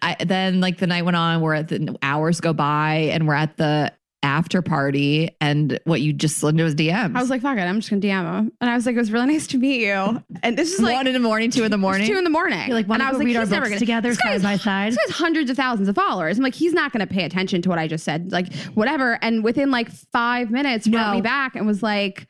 I 0.00 0.16
then 0.24 0.60
like 0.60 0.78
the 0.78 0.86
night 0.86 1.04
went 1.04 1.16
on, 1.16 1.40
we're 1.40 1.54
at 1.54 1.68
the 1.68 1.96
hours 2.02 2.40
go 2.40 2.52
by, 2.52 3.08
and 3.12 3.28
we're 3.28 3.34
at 3.34 3.56
the 3.56 3.92
after 4.22 4.62
party, 4.62 5.30
and 5.40 5.78
what 5.84 6.00
you 6.00 6.12
just 6.12 6.36
slid 6.38 6.54
into 6.54 6.64
his 6.64 6.74
DMs. 6.74 7.16
I 7.16 7.20
was 7.20 7.28
like, 7.30 7.42
"Fuck 7.42 7.58
it, 7.58 7.62
I'm 7.62 7.80
just 7.80 7.90
gonna 7.90 8.00
DM 8.02 8.38
him." 8.38 8.52
And 8.60 8.70
I 8.70 8.74
was 8.76 8.86
like, 8.86 8.94
"It 8.94 8.98
was 8.98 9.10
really 9.10 9.26
nice 9.32 9.46
to 9.48 9.58
meet 9.58 9.80
you." 9.84 10.22
And 10.42 10.56
this 10.56 10.72
is 10.74 10.80
like 10.80 10.94
one 10.94 11.06
in 11.06 11.12
the 11.12 11.18
morning, 11.18 11.50
two 11.50 11.64
in 11.64 11.70
the 11.70 11.78
morning. 11.78 12.06
two 12.06 12.16
in 12.16 12.24
the 12.24 12.30
morning. 12.30 12.60
You're 12.66 12.76
like, 12.76 12.88
and 12.88 13.02
I 13.02 13.08
was 13.10 13.18
like, 13.18 13.26
read 13.26 13.36
our 13.36 13.46
books 13.46 13.68
gonna- 13.68 13.78
together 13.78 14.14
side 14.14 14.42
by 14.42 14.56
side? 14.56 14.92
This 14.92 14.98
guy's 15.06 15.16
hundreds 15.16 15.50
of 15.50 15.56
thousands 15.56 15.88
of 15.88 15.94
followers. 15.96 16.38
I'm 16.38 16.44
like, 16.44 16.54
he's 16.54 16.72
not 16.72 16.92
going 16.92 17.06
to 17.06 17.12
pay 17.12 17.24
attention 17.24 17.62
to 17.62 17.68
what 17.68 17.78
I 17.78 17.88
just 17.88 18.04
said. 18.04 18.30
Like, 18.32 18.52
whatever. 18.74 19.18
And 19.22 19.42
within 19.44 19.70
like 19.70 19.90
five 20.12 20.50
minutes, 20.50 20.86
brought 20.88 21.08
No. 21.10 21.14
me 21.16 21.20
back 21.20 21.56
and 21.56 21.66
was 21.66 21.82
like, 21.82 22.26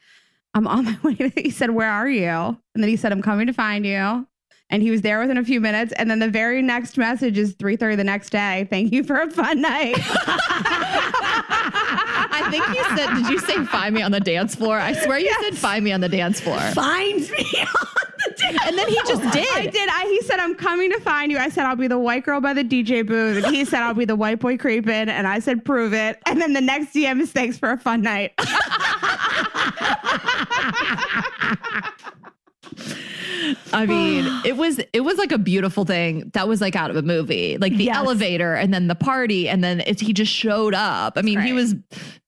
I'm 0.54 0.66
on 0.66 0.84
my 0.84 0.98
way. 1.02 1.32
He 1.36 1.50
said, 1.50 1.70
Where 1.70 1.90
are 1.90 2.08
you? 2.08 2.28
And 2.28 2.82
then 2.82 2.88
he 2.88 2.96
said, 2.96 3.12
I'm 3.12 3.22
coming 3.22 3.46
to 3.48 3.52
find 3.52 3.84
you. 3.86 4.26
And 4.72 4.82
he 4.82 4.90
was 4.90 5.02
there 5.02 5.20
within 5.20 5.38
a 5.38 5.44
few 5.44 5.60
minutes. 5.60 5.92
And 5.96 6.10
then 6.10 6.18
the 6.18 6.28
very 6.28 6.62
next 6.62 6.98
message 6.98 7.38
is 7.38 7.54
3:30 7.54 7.96
the 7.96 8.04
next 8.04 8.30
day. 8.30 8.66
Thank 8.70 8.92
you 8.92 9.04
for 9.04 9.20
a 9.20 9.30
fun 9.30 9.60
night. 9.60 9.96
I 12.32 12.48
think 12.50 12.66
you 12.68 12.82
said, 12.96 13.14
did 13.14 13.28
you 13.28 13.38
say 13.38 13.64
find 13.66 13.94
me 13.94 14.02
on 14.02 14.10
the 14.10 14.20
dance 14.20 14.54
floor? 14.54 14.78
I 14.78 14.94
swear 14.94 15.18
you 15.18 15.34
said 15.42 15.56
find 15.56 15.84
me 15.84 15.92
on 15.92 16.00
the 16.00 16.08
dance 16.08 16.40
floor. 16.40 16.58
Find 16.58 17.20
me 17.20 17.44
on 17.60 17.86
the 18.18 18.34
day. 18.36 18.56
And 18.64 18.78
then 18.78 18.88
he 18.88 18.96
just 19.06 19.22
did. 19.32 19.46
I 19.52 19.66
did. 19.66 19.88
I, 19.90 20.06
he 20.06 20.22
said, 20.22 20.40
I'm 20.40 20.54
coming 20.54 20.90
to 20.92 21.00
find 21.00 21.30
you. 21.30 21.38
I 21.38 21.50
said, 21.50 21.66
I'll 21.66 21.76
be 21.76 21.88
the 21.88 21.98
white 21.98 22.24
girl 22.24 22.40
by 22.40 22.54
the 22.54 22.64
DJ 22.64 23.06
booth. 23.06 23.44
And 23.44 23.54
he 23.54 23.64
said, 23.64 23.82
I'll 23.82 23.94
be 23.94 24.06
the 24.06 24.16
white 24.16 24.40
boy 24.40 24.56
creeping. 24.56 25.08
And 25.08 25.26
I 25.26 25.40
said, 25.40 25.64
prove 25.64 25.92
it. 25.92 26.18
And 26.26 26.40
then 26.40 26.54
the 26.54 26.60
next 26.60 26.94
DM 26.94 27.20
is 27.20 27.32
thanks 27.32 27.58
for 27.58 27.70
a 27.70 27.78
fun 27.78 28.02
night. 28.02 28.32
I 33.72 33.86
mean, 33.86 34.26
it 34.44 34.56
was 34.56 34.80
it 34.92 35.00
was 35.00 35.18
like 35.18 35.32
a 35.32 35.38
beautiful 35.38 35.84
thing 35.84 36.30
that 36.34 36.48
was 36.48 36.60
like 36.60 36.76
out 36.76 36.90
of 36.90 36.96
a 36.96 37.02
movie, 37.02 37.58
like 37.58 37.76
the 37.76 37.84
Yes. 37.84 37.96
elevator 37.96 38.54
and 38.54 38.72
then 38.72 38.88
the 38.88 38.94
party, 38.94 39.48
and 39.48 39.62
then 39.62 39.80
it, 39.80 40.00
he 40.00 40.12
just 40.12 40.32
showed 40.32 40.74
up. 40.74 41.14
I 41.16 41.22
mean, 41.22 41.40
he 41.40 41.52
was 41.52 41.74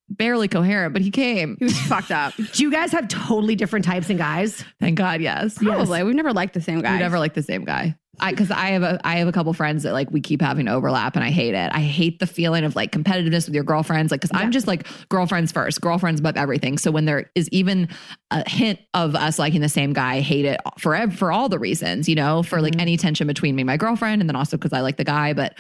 barely 0.09 0.49
coherent, 0.49 0.93
but 0.93 1.03
he 1.03 1.11
came. 1.11 1.57
He 1.59 1.65
was 1.65 1.79
fucked 1.83 2.11
up. 2.11 2.35
Do 2.53 2.63
you 2.63 2.71
guys 2.71 2.93
have 2.93 3.09
totally 3.09 3.57
different 3.57 3.85
types 3.85 4.11
in 4.11 4.17
guys? 4.17 4.65
Thank 4.81 4.99
God, 4.99 5.21
yes. 5.21 5.59
Probably. 5.59 6.03
We've 6.03 6.15
never 6.15 6.33
liked 6.33 6.55
the 6.55 6.61
same 6.61 6.81
guy. 6.83 6.93
We 6.95 6.99
never 6.99 7.19
like 7.19 7.35
the 7.35 7.43
same 7.43 7.65
guy. 7.65 7.97
I 8.21 8.31
because 8.31 8.51
I 8.51 8.67
have 8.67 8.83
a 8.83 9.01
I 9.05 9.17
have 9.17 9.29
a 9.29 9.33
couple 9.33 9.53
friends 9.53 9.83
that 9.83 9.93
like 9.93 10.11
we 10.11 10.21
keep 10.21 10.41
having 10.41 10.67
to 10.67 10.73
overlap 10.73 11.17
and 11.17 11.25
I 11.25 11.31
hate 11.31 11.55
it. 11.55 11.71
I 11.73 11.81
hate 11.81 12.19
the 12.19 12.27
feeling 12.27 12.65
of 12.65 12.77
like 12.77 12.93
competitiveness 12.93 13.47
with 13.47 13.55
your 13.55 13.65
girlfriends. 13.65 14.11
Like 14.11 14.21
because 14.21 14.37
I'm 14.39 14.51
just 14.51 14.67
like 14.67 14.87
girlfriends 15.09 15.53
first, 15.53 15.81
girlfriends 15.81 16.21
above 16.21 16.37
everything. 16.37 16.79
So 16.79 16.91
when 16.91 17.05
there 17.05 17.31
is 17.35 17.49
even 17.51 17.89
a 18.31 18.49
hint 18.49 18.79
of 18.95 19.15
us 19.15 19.39
liking 19.39 19.61
the 19.61 19.69
same 19.69 19.93
guy, 19.93 20.15
I 20.15 20.21
hate 20.21 20.45
it 20.45 20.61
for 20.79 20.95
ev- 20.95 21.17
for 21.17 21.33
all 21.33 21.49
the 21.49 21.59
reasons, 21.59 22.09
you 22.09 22.15
know, 22.15 22.43
for 22.43 22.61
like 22.61 22.73
mm-hmm. 22.73 22.81
any 22.81 22.97
tension 22.97 23.27
between 23.27 23.57
me 23.57 23.63
and 23.63 23.67
my 23.67 23.77
girlfriend, 23.77 24.23
and 24.23 24.29
then 24.29 24.37
also 24.37 24.57
because 24.57 24.73
I 24.73 24.81
like 24.81 24.97
the 24.97 25.05
guy. 25.05 25.33
But 25.33 25.57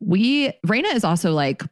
we 0.00 0.52
Rayna 0.66 0.94
is 0.94 1.04
also 1.04 1.32
like 1.32 1.62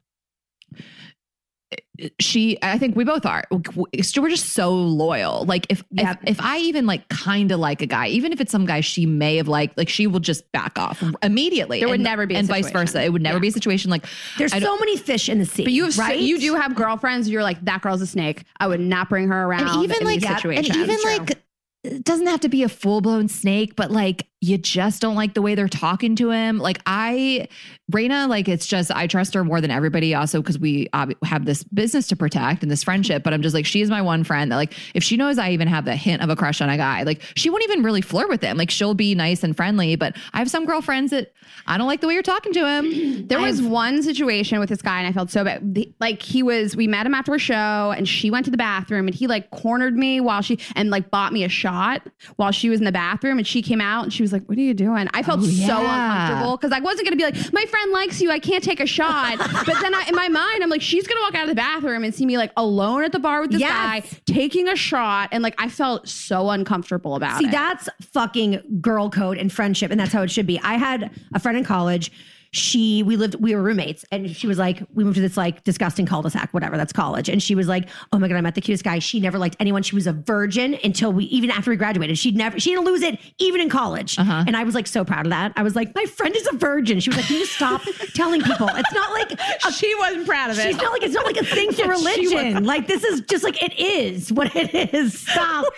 she 2.18 2.58
i 2.62 2.78
think 2.78 2.96
we 2.96 3.04
both 3.04 3.26
are 3.26 3.44
we're 3.50 4.28
just 4.28 4.50
so 4.50 4.72
loyal 4.74 5.44
like 5.44 5.66
if 5.68 5.82
Yep. 5.90 6.18
if, 6.22 6.38
if 6.38 6.40
i 6.40 6.58
even 6.58 6.86
like 6.86 7.08
kind 7.08 7.50
of 7.52 7.60
like 7.60 7.82
a 7.82 7.86
guy 7.86 8.08
even 8.08 8.32
if 8.32 8.40
it's 8.40 8.52
some 8.52 8.66
guy 8.66 8.80
she 8.80 9.06
may 9.06 9.36
have 9.36 9.48
liked 9.48 9.76
like 9.76 9.88
she 9.88 10.06
will 10.06 10.20
just 10.20 10.50
back 10.52 10.78
off 10.78 11.02
immediately 11.22 11.80
There 11.80 11.88
would 11.88 11.94
and, 11.94 12.04
never 12.04 12.26
be 12.26 12.34
and 12.36 12.46
vice 12.46 12.70
versa 12.70 13.02
it 13.02 13.12
would 13.12 13.22
never 13.22 13.40
be 13.40 13.48
a 13.48 13.52
situation 13.52 13.90
like 13.90 14.06
There's 14.38 14.52
so 14.52 14.78
many 14.78 14.96
fish 14.96 15.28
in 15.28 15.38
the 15.38 15.46
sea. 15.46 15.64
But 15.64 15.72
you 15.72 15.84
have 15.84 15.98
right? 15.98 16.18
you 16.18 16.38
do 16.38 16.54
have 16.54 16.74
girlfriends. 16.74 17.28
You're 17.28 17.42
like 17.42 17.64
that 17.64 17.82
girl's 17.82 18.02
a 18.02 18.06
snake. 18.06 18.44
I 18.58 18.66
would 18.66 18.80
not 18.80 19.08
bring 19.08 19.28
her 19.28 19.44
around. 19.44 19.68
and 19.68 19.84
even 19.84 19.98
in 20.00 20.04
like 20.04 20.20
these 20.20 20.44
and 20.44 20.76
even 20.76 20.98
like 21.04 21.42
it 21.84 22.04
doesn't 22.04 22.26
have 22.26 22.40
to 22.40 22.48
be 22.48 22.62
a 22.62 22.68
full-blown 22.68 23.28
snake 23.28 23.74
but 23.76 23.90
like 23.90 24.26
you 24.40 24.56
just 24.58 25.02
don't 25.02 25.16
like 25.16 25.34
the 25.34 25.42
way 25.42 25.54
they're 25.54 25.68
talking 25.68 26.16
to 26.16 26.30
him 26.30 26.58
like 26.58 26.80
i 26.86 27.46
Rayna, 27.90 28.28
like 28.28 28.48
it's 28.48 28.66
just 28.66 28.90
I 28.92 29.06
trust 29.06 29.34
her 29.34 29.42
more 29.44 29.60
than 29.60 29.70
everybody. 29.70 30.14
Also, 30.14 30.40
because 30.40 30.58
we 30.58 30.88
ob- 30.94 31.12
have 31.24 31.44
this 31.44 31.64
business 31.64 32.06
to 32.08 32.16
protect 32.16 32.62
and 32.62 32.70
this 32.70 32.84
friendship. 32.84 33.22
But 33.22 33.34
I'm 33.34 33.42
just 33.42 33.54
like 33.54 33.66
she 33.66 33.80
is 33.80 33.90
my 33.90 34.00
one 34.00 34.22
friend 34.22 34.52
that 34.52 34.56
like 34.56 34.74
if 34.94 35.02
she 35.02 35.16
knows 35.16 35.38
I 35.38 35.50
even 35.50 35.66
have 35.68 35.84
the 35.84 35.96
hint 35.96 36.22
of 36.22 36.30
a 36.30 36.36
crush 36.36 36.60
on 36.60 36.68
a 36.70 36.76
guy, 36.76 37.02
like 37.02 37.20
she 37.34 37.50
won't 37.50 37.64
even 37.64 37.82
really 37.82 38.00
flirt 38.00 38.28
with 38.28 38.42
him. 38.42 38.56
Like 38.56 38.70
she'll 38.70 38.94
be 38.94 39.14
nice 39.14 39.42
and 39.42 39.56
friendly. 39.56 39.96
But 39.96 40.16
I 40.32 40.38
have 40.38 40.48
some 40.50 40.66
girlfriends 40.66 41.10
that 41.10 41.32
I 41.66 41.78
don't 41.78 41.86
like 41.88 42.00
the 42.00 42.06
way 42.06 42.14
you're 42.14 42.22
talking 42.22 42.52
to 42.52 42.66
him. 42.66 43.26
There 43.30 43.40
was 43.40 43.62
one 43.62 44.02
situation 44.02 44.58
with 44.58 44.68
this 44.68 44.82
guy, 44.82 44.98
and 44.98 45.06
I 45.06 45.12
felt 45.12 45.30
so 45.30 45.44
bad. 45.44 45.74
The- 45.74 45.92
Like 46.00 46.20
he 46.22 46.42
was, 46.42 46.74
we 46.74 46.86
met 46.88 47.06
him 47.06 47.14
after 47.14 47.34
a 47.34 47.38
show, 47.38 47.92
and 47.96 48.08
she 48.08 48.30
went 48.30 48.44
to 48.46 48.50
the 48.50 48.56
bathroom, 48.56 49.06
and 49.06 49.14
he 49.14 49.26
like 49.26 49.50
cornered 49.50 49.96
me 49.96 50.20
while 50.20 50.42
she 50.42 50.58
and 50.74 50.90
like 50.90 51.10
bought 51.10 51.32
me 51.32 51.44
a 51.44 51.48
shot 51.48 52.02
while 52.36 52.50
she 52.50 52.68
was 52.70 52.80
in 52.80 52.84
the 52.84 52.92
bathroom, 52.92 53.38
and 53.38 53.46
she 53.46 53.62
came 53.62 53.80
out, 53.80 54.02
and 54.04 54.12
she 54.12 54.22
was 54.22 54.29
like, 54.32 54.44
"What 54.46 54.56
are 54.58 54.60
you 54.62 54.74
doing?" 54.74 55.08
I 55.14 55.22
felt 55.22 55.40
Oh, 55.40 55.44
so 55.44 55.78
uncomfortable 55.78 56.56
because 56.56 56.72
I 56.72 56.80
wasn't 56.80 57.06
gonna 57.06 57.16
be 57.16 57.24
like, 57.24 57.52
"My 57.52 57.64
friend 57.66 57.92
likes 57.92 58.20
you, 58.20 58.30
I 58.30 58.38
can't 58.38 58.62
take 58.64 58.80
a 58.80 58.86
shot," 58.86 59.38
but 59.66 59.76
then 59.80 59.94
I, 59.94 60.04
in 60.08 60.14
my 60.14 60.28
mind, 60.28 60.62
I'm 60.62 60.70
like, 60.70 60.82
she's 60.82 61.06
gonna 61.06 61.20
walk 61.20 61.34
out 61.34 61.42
of 61.44 61.48
the 61.48 61.54
bathroom 61.54 62.04
and 62.04 62.14
see 62.14 62.26
me 62.26 62.38
like 62.38 62.52
alone 62.56 63.04
at 63.04 63.12
the 63.12 63.18
bar 63.18 63.40
with 63.42 63.50
this 63.52 63.60
Yes. 63.60 63.70
guy 63.72 64.02
taking 64.26 64.68
a 64.68 64.76
shot, 64.76 65.28
and 65.32 65.42
like 65.42 65.54
I 65.58 65.68
felt 65.68 66.08
so 66.08 66.50
uncomfortable 66.50 67.14
about 67.14 67.38
See, 67.38 67.46
it. 67.46 67.50
that's 67.50 67.88
fucking 68.12 68.60
girl 68.80 69.10
code 69.10 69.38
and 69.38 69.52
friendship, 69.52 69.90
and 69.90 69.98
that's 70.00 70.12
how 70.12 70.22
it 70.22 70.30
should 70.30 70.46
be. 70.46 70.58
I 70.60 70.74
had 70.74 71.10
a 71.34 71.38
friend 71.40 71.56
in 71.58 71.64
college. 71.64 72.10
She, 72.52 73.02
we 73.04 73.16
lived, 73.16 73.36
we 73.36 73.54
were 73.54 73.62
roommates, 73.62 74.04
and 74.10 74.34
she 74.34 74.46
was 74.48 74.58
like, 74.58 74.82
we 74.92 75.04
moved 75.04 75.14
to 75.16 75.20
this 75.20 75.36
like 75.36 75.62
disgusting 75.62 76.04
cul-de-sac, 76.04 76.52
whatever. 76.52 76.76
That's 76.76 76.92
college, 76.92 77.28
and 77.28 77.40
she 77.42 77.54
was 77.54 77.68
like, 77.68 77.88
oh 78.12 78.18
my 78.18 78.26
god, 78.26 78.36
I 78.36 78.40
met 78.40 78.56
the 78.56 78.60
cutest 78.60 78.82
guy. 78.82 78.98
She 78.98 79.20
never 79.20 79.38
liked 79.38 79.56
anyone. 79.60 79.82
She 79.84 79.94
was 79.94 80.06
a 80.08 80.12
virgin 80.12 80.76
until 80.82 81.12
we, 81.12 81.26
even 81.26 81.50
after 81.50 81.70
we 81.70 81.76
graduated. 81.76 82.18
She'd 82.18 82.36
never, 82.36 82.58
she 82.58 82.70
didn't 82.70 82.86
lose 82.86 83.02
it 83.02 83.20
even 83.38 83.60
in 83.60 83.68
college. 83.68 84.18
Uh-huh. 84.18 84.44
And 84.46 84.56
I 84.56 84.64
was 84.64 84.74
like 84.74 84.86
so 84.88 85.04
proud 85.04 85.26
of 85.26 85.30
that. 85.30 85.52
I 85.56 85.62
was 85.62 85.76
like, 85.76 85.94
my 85.94 86.04
friend 86.06 86.34
is 86.34 86.48
a 86.52 86.56
virgin. 86.56 86.98
She 86.98 87.10
was 87.10 87.18
like, 87.18 87.26
can 87.26 87.36
you 87.36 87.46
stop 87.46 87.82
telling 88.14 88.42
people? 88.42 88.68
It's 88.72 88.92
not 88.92 89.12
like 89.12 89.32
a 89.32 89.72
she 89.72 89.94
wasn't 89.96 90.26
proud 90.26 90.50
of 90.50 90.58
it. 90.58 90.62
She's 90.62 90.76
not 90.76 90.90
like 90.92 91.02
it's 91.04 91.14
not 91.14 91.26
like 91.26 91.36
a 91.36 91.44
thing 91.44 91.72
for 91.72 91.88
religion. 91.88 92.64
Like 92.70 92.86
this 92.86 93.02
is 93.04 93.20
just 93.22 93.42
like 93.42 93.60
it 93.62 93.78
is 93.78 94.32
what 94.32 94.54
it 94.54 94.92
is. 94.94 95.18
Stop 95.20 95.72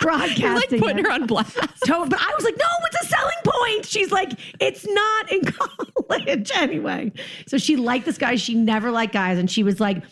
broadcasting. 0.00 0.42
You're 0.42 0.54
like 0.54 0.68
putting 0.70 0.98
it. 0.98 1.06
her 1.06 1.12
on 1.12 1.26
blast. 1.26 1.54
To- 1.54 2.06
but 2.08 2.20
I 2.20 2.32
was 2.34 2.44
like, 2.44 2.56
no, 2.58 2.66
it's 2.86 3.02
a 3.02 3.06
selling 3.08 3.36
point. 3.44 3.86
She's 3.86 4.10
like, 4.10 4.32
it's 4.60 4.86
not 4.86 5.32
in 5.32 5.40
college 6.08 6.50
anyway. 6.56 7.12
So 7.46 7.58
she 7.58 7.76
liked 7.76 8.04
this 8.04 8.18
guy. 8.18 8.36
She 8.36 8.54
never 8.54 8.90
liked 8.90 9.12
guys, 9.12 9.38
and 9.38 9.50
she 9.50 9.62
was 9.62 9.80
like. 9.80 10.02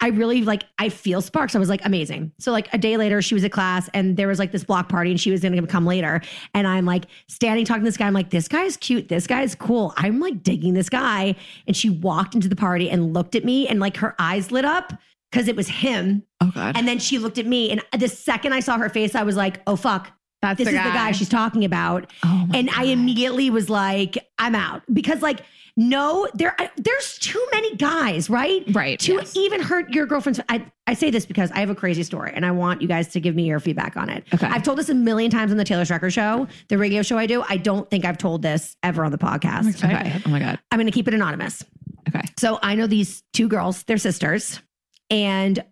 I 0.00 0.08
really 0.08 0.42
like 0.42 0.64
I 0.80 0.88
feel 0.88 1.20
sparks. 1.22 1.54
I 1.54 1.60
was 1.60 1.68
like 1.68 1.84
amazing. 1.84 2.32
So 2.40 2.50
like 2.50 2.68
a 2.74 2.78
day 2.78 2.96
later, 2.96 3.22
she 3.22 3.34
was 3.34 3.44
at 3.44 3.52
class 3.52 3.88
and 3.94 4.16
there 4.16 4.26
was 4.26 4.40
like 4.40 4.50
this 4.50 4.64
block 4.64 4.88
party 4.88 5.12
and 5.12 5.20
she 5.20 5.30
was 5.30 5.42
gonna 5.42 5.64
come 5.68 5.86
later. 5.86 6.20
And 6.54 6.66
I'm 6.66 6.84
like 6.84 7.04
standing 7.28 7.64
talking 7.64 7.84
to 7.84 7.88
this 7.88 7.96
guy. 7.96 8.08
I'm 8.08 8.12
like, 8.12 8.30
this 8.30 8.48
guy 8.48 8.64
is 8.64 8.76
cute. 8.76 9.06
This 9.06 9.28
guy 9.28 9.42
is 9.42 9.54
cool. 9.54 9.94
I'm 9.96 10.18
like 10.18 10.42
digging 10.42 10.74
this 10.74 10.88
guy. 10.88 11.36
And 11.68 11.76
she 11.76 11.88
walked 11.88 12.34
into 12.34 12.48
the 12.48 12.56
party 12.56 12.90
and 12.90 13.14
looked 13.14 13.36
at 13.36 13.44
me 13.44 13.68
and 13.68 13.78
like 13.78 13.96
her 13.98 14.16
eyes 14.18 14.50
lit 14.50 14.64
up 14.64 14.92
because 15.30 15.48
it 15.48 15.56
was 15.56 15.68
him. 15.68 16.24
Oh 16.40 16.50
God. 16.54 16.76
And 16.76 16.86
then 16.86 16.98
she 16.98 17.18
looked 17.18 17.38
at 17.38 17.46
me, 17.46 17.70
and 17.70 17.82
the 17.98 18.08
second 18.08 18.52
I 18.52 18.60
saw 18.60 18.78
her 18.78 18.88
face, 18.88 19.14
I 19.14 19.22
was 19.22 19.36
like, 19.36 19.60
"Oh 19.66 19.76
fuck, 19.76 20.10
That's 20.42 20.58
this 20.58 20.66
the 20.68 20.72
is 20.74 20.78
the 20.78 20.88
guy 20.90 20.94
guy. 20.94 21.12
she's 21.12 21.28
talking 21.28 21.64
about." 21.64 22.10
Oh 22.24 22.46
and 22.52 22.68
I 22.70 22.84
immediately 22.84 23.48
was 23.50 23.70
like, 23.70 24.18
"I'm 24.38 24.54
out," 24.54 24.82
because 24.92 25.22
like, 25.22 25.40
no, 25.76 26.28
there, 26.34 26.54
I- 26.58 26.70
there's 26.76 27.16
too 27.18 27.42
many 27.52 27.76
guys, 27.76 28.28
right? 28.28 28.62
Right, 28.72 28.98
To 29.00 29.14
yes. 29.14 29.34
even 29.36 29.62
hurt 29.62 29.90
your 29.94 30.04
girlfriend's. 30.04 30.38
I 30.50 30.66
I 30.86 30.92
say 30.94 31.10
this 31.10 31.24
because 31.24 31.50
I 31.52 31.60
have 31.60 31.70
a 31.70 31.74
crazy 31.74 32.02
story, 32.02 32.32
and 32.34 32.44
I 32.44 32.50
want 32.50 32.82
you 32.82 32.88
guys 32.88 33.08
to 33.12 33.20
give 33.20 33.34
me 33.34 33.44
your 33.44 33.60
feedback 33.60 33.96
on 33.96 34.10
it. 34.10 34.24
Okay. 34.34 34.46
I've 34.46 34.62
told 34.64 34.78
this 34.78 34.88
a 34.90 34.94
million 34.94 35.30
times 35.30 35.50
on 35.52 35.56
the 35.56 35.64
Taylor 35.64 35.84
Strecker 35.84 36.12
show, 36.12 36.46
the 36.68 36.76
radio 36.76 37.02
show 37.02 37.16
I 37.16 37.26
do. 37.26 37.42
I 37.48 37.56
don't 37.56 37.88
think 37.88 38.04
I've 38.04 38.18
told 38.18 38.42
this 38.42 38.76
ever 38.82 39.04
on 39.04 39.12
the 39.12 39.18
podcast. 39.18 39.82
okay. 39.82 40.20
Oh 40.26 40.28
my 40.28 40.40
God. 40.40 40.58
I'm 40.70 40.78
going 40.78 40.86
to 40.86 40.92
keep 40.92 41.08
it 41.08 41.14
anonymous. 41.14 41.64
Okay. 42.08 42.22
So 42.38 42.58
I 42.62 42.74
know 42.74 42.86
these 42.88 43.22
two 43.32 43.46
girls, 43.48 43.84
they're 43.84 43.96
sisters, 43.96 44.60
and 45.08 45.64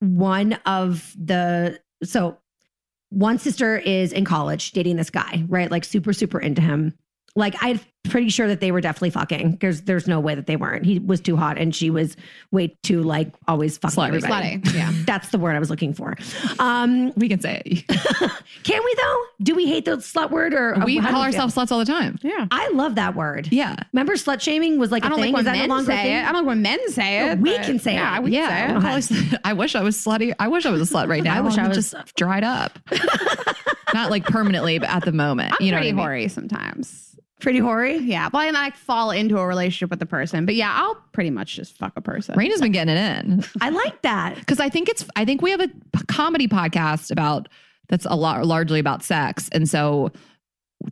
one 0.00 0.54
of 0.66 1.14
the 1.18 1.78
so 2.02 2.38
one 3.10 3.38
sister 3.38 3.76
is 3.76 4.12
in 4.12 4.24
college 4.24 4.72
dating 4.72 4.96
this 4.96 5.10
guy, 5.10 5.44
right? 5.48 5.70
Like 5.70 5.84
super, 5.84 6.12
super 6.12 6.38
into 6.38 6.60
him. 6.60 6.94
Like 7.36 7.54
I'm 7.60 7.78
pretty 8.04 8.30
sure 8.30 8.48
that 8.48 8.60
they 8.60 8.72
were 8.72 8.80
definitely 8.80 9.10
fucking 9.10 9.52
because 9.52 9.82
there's 9.82 10.08
no 10.08 10.18
way 10.18 10.34
that 10.34 10.46
they 10.46 10.56
weren't. 10.56 10.84
He 10.86 10.98
was 10.98 11.20
too 11.20 11.36
hot 11.36 11.58
and 11.58 11.74
she 11.74 11.90
was 11.90 12.16
way 12.50 12.68
too 12.82 13.02
like 13.02 13.30
always 13.46 13.76
fucking 13.76 13.96
Slutty. 13.96 14.06
everybody. 14.16 14.58
Slutty, 14.58 14.74
yeah. 14.74 14.92
That's 15.06 15.28
the 15.28 15.38
word 15.38 15.54
I 15.54 15.58
was 15.58 15.68
looking 15.68 15.92
for. 15.92 16.16
Um, 16.58 17.12
We 17.16 17.28
can 17.28 17.38
say 17.40 17.60
it. 17.66 17.86
can 18.64 18.82
we 18.82 18.94
though? 18.94 19.22
Do 19.42 19.54
we 19.54 19.66
hate 19.66 19.84
the 19.84 19.98
slut 19.98 20.30
word 20.30 20.54
or 20.54 20.74
We 20.86 20.96
how 20.96 21.08
do 21.08 21.12
call 21.12 21.22
feel? 21.22 21.26
ourselves 21.26 21.54
sluts 21.54 21.70
all 21.70 21.78
the 21.78 21.84
time. 21.84 22.18
yeah. 22.22 22.46
I 22.50 22.70
love 22.70 22.94
that 22.94 23.14
word. 23.14 23.48
Yeah. 23.52 23.76
Remember 23.92 24.14
slut 24.14 24.40
shaming 24.40 24.78
was 24.78 24.90
like 24.90 25.04
I 25.04 25.08
a 25.08 25.10
don't 25.10 25.20
thing? 25.20 25.34
like 25.34 25.42
Is 25.42 25.46
when 25.46 25.54
that 25.54 25.68
men 25.68 25.68
no 25.68 25.84
say 25.84 26.02
thing? 26.02 26.16
it. 26.16 26.20
I 26.24 26.32
don't 26.32 26.34
like 26.36 26.46
when 26.46 26.62
men 26.62 26.88
say 26.90 27.20
No, 27.26 27.32
it. 27.32 27.38
we 27.40 27.56
can 27.58 27.78
say 27.78 27.94
yeah, 27.94 28.16
it. 28.16 28.22
we 28.22 28.30
can 28.30 28.40
Yeah, 28.42 28.48
say 28.48 28.54
I 28.54 28.70
it. 28.70 28.74
would 28.74 28.82
call 28.82 28.94
us- 28.96 29.38
I 29.44 29.52
wish 29.52 29.74
I 29.74 29.82
was 29.82 29.96
slutty. 30.02 30.34
I 30.38 30.48
wish 30.48 30.64
I 30.66 30.70
was 30.70 30.90
a 30.90 30.92
slut 30.94 31.08
right 31.08 31.22
now. 31.22 31.36
I 31.38 31.40
wish 31.42 31.58
I 31.58 31.62
I'm 31.64 31.68
was- 31.68 31.76
just 31.92 32.16
dried 32.16 32.42
up. 32.44 32.78
Not 33.94 34.10
like 34.10 34.24
permanently, 34.24 34.78
but 34.78 34.88
at 34.88 35.04
the 35.04 35.12
moment. 35.12 35.54
I'm 35.58 35.64
you 35.64 35.72
know 35.72 35.78
pretty 35.78 35.92
what 35.92 36.00
I 36.00 36.04
mean? 36.04 36.04
hoary 36.04 36.28
sometimes. 36.28 37.07
Pretty 37.40 37.60
hoary. 37.60 37.98
Yeah, 37.98 38.28
but 38.28 38.38
I 38.38 38.50
like 38.50 38.74
fall 38.76 39.12
into 39.12 39.38
a 39.38 39.46
relationship 39.46 39.90
with 39.90 40.00
the 40.00 40.06
person. 40.06 40.44
But 40.44 40.56
yeah, 40.56 40.72
I'll 40.74 40.96
pretty 41.12 41.30
much 41.30 41.54
just 41.54 41.76
fuck 41.76 41.92
a 41.96 42.00
person. 42.00 42.34
Rayna's 42.34 42.60
been 42.60 42.72
getting 42.72 42.96
it 42.96 43.24
in 43.24 43.44
I 43.60 43.68
like 43.70 44.02
that. 44.02 44.34
because 44.36 44.58
I 44.58 44.68
think 44.68 44.88
it's. 44.88 45.04
I 45.14 45.24
think 45.24 45.40
we 45.40 45.50
have 45.52 45.60
a 45.60 45.70
comedy 46.08 46.48
podcast 46.48 47.10
about 47.12 47.48
that's 47.88 48.06
a 48.06 48.16
lot 48.16 48.44
largely 48.44 48.80
about 48.80 49.04
sex, 49.04 49.48
and 49.52 49.68
so 49.68 50.10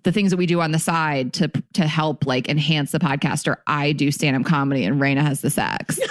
the 0.03 0.11
things 0.13 0.31
that 0.31 0.37
we 0.37 0.47
do 0.47 0.61
on 0.61 0.71
the 0.73 0.79
side 0.79 1.33
to 1.35 1.49
to 1.75 1.87
help 1.87 2.27
like 2.27 2.49
enhance 2.49 2.93
the 2.93 2.99
podcast 3.01 3.49
are 3.49 3.61
I 3.67 3.93
do 3.93 4.11
stand 4.13 4.37
up 4.37 4.45
comedy 4.45 4.85
and 4.85 5.01
Rayna 5.01 5.23
has 5.23 5.41
the 5.41 5.51
sex. 5.51 5.99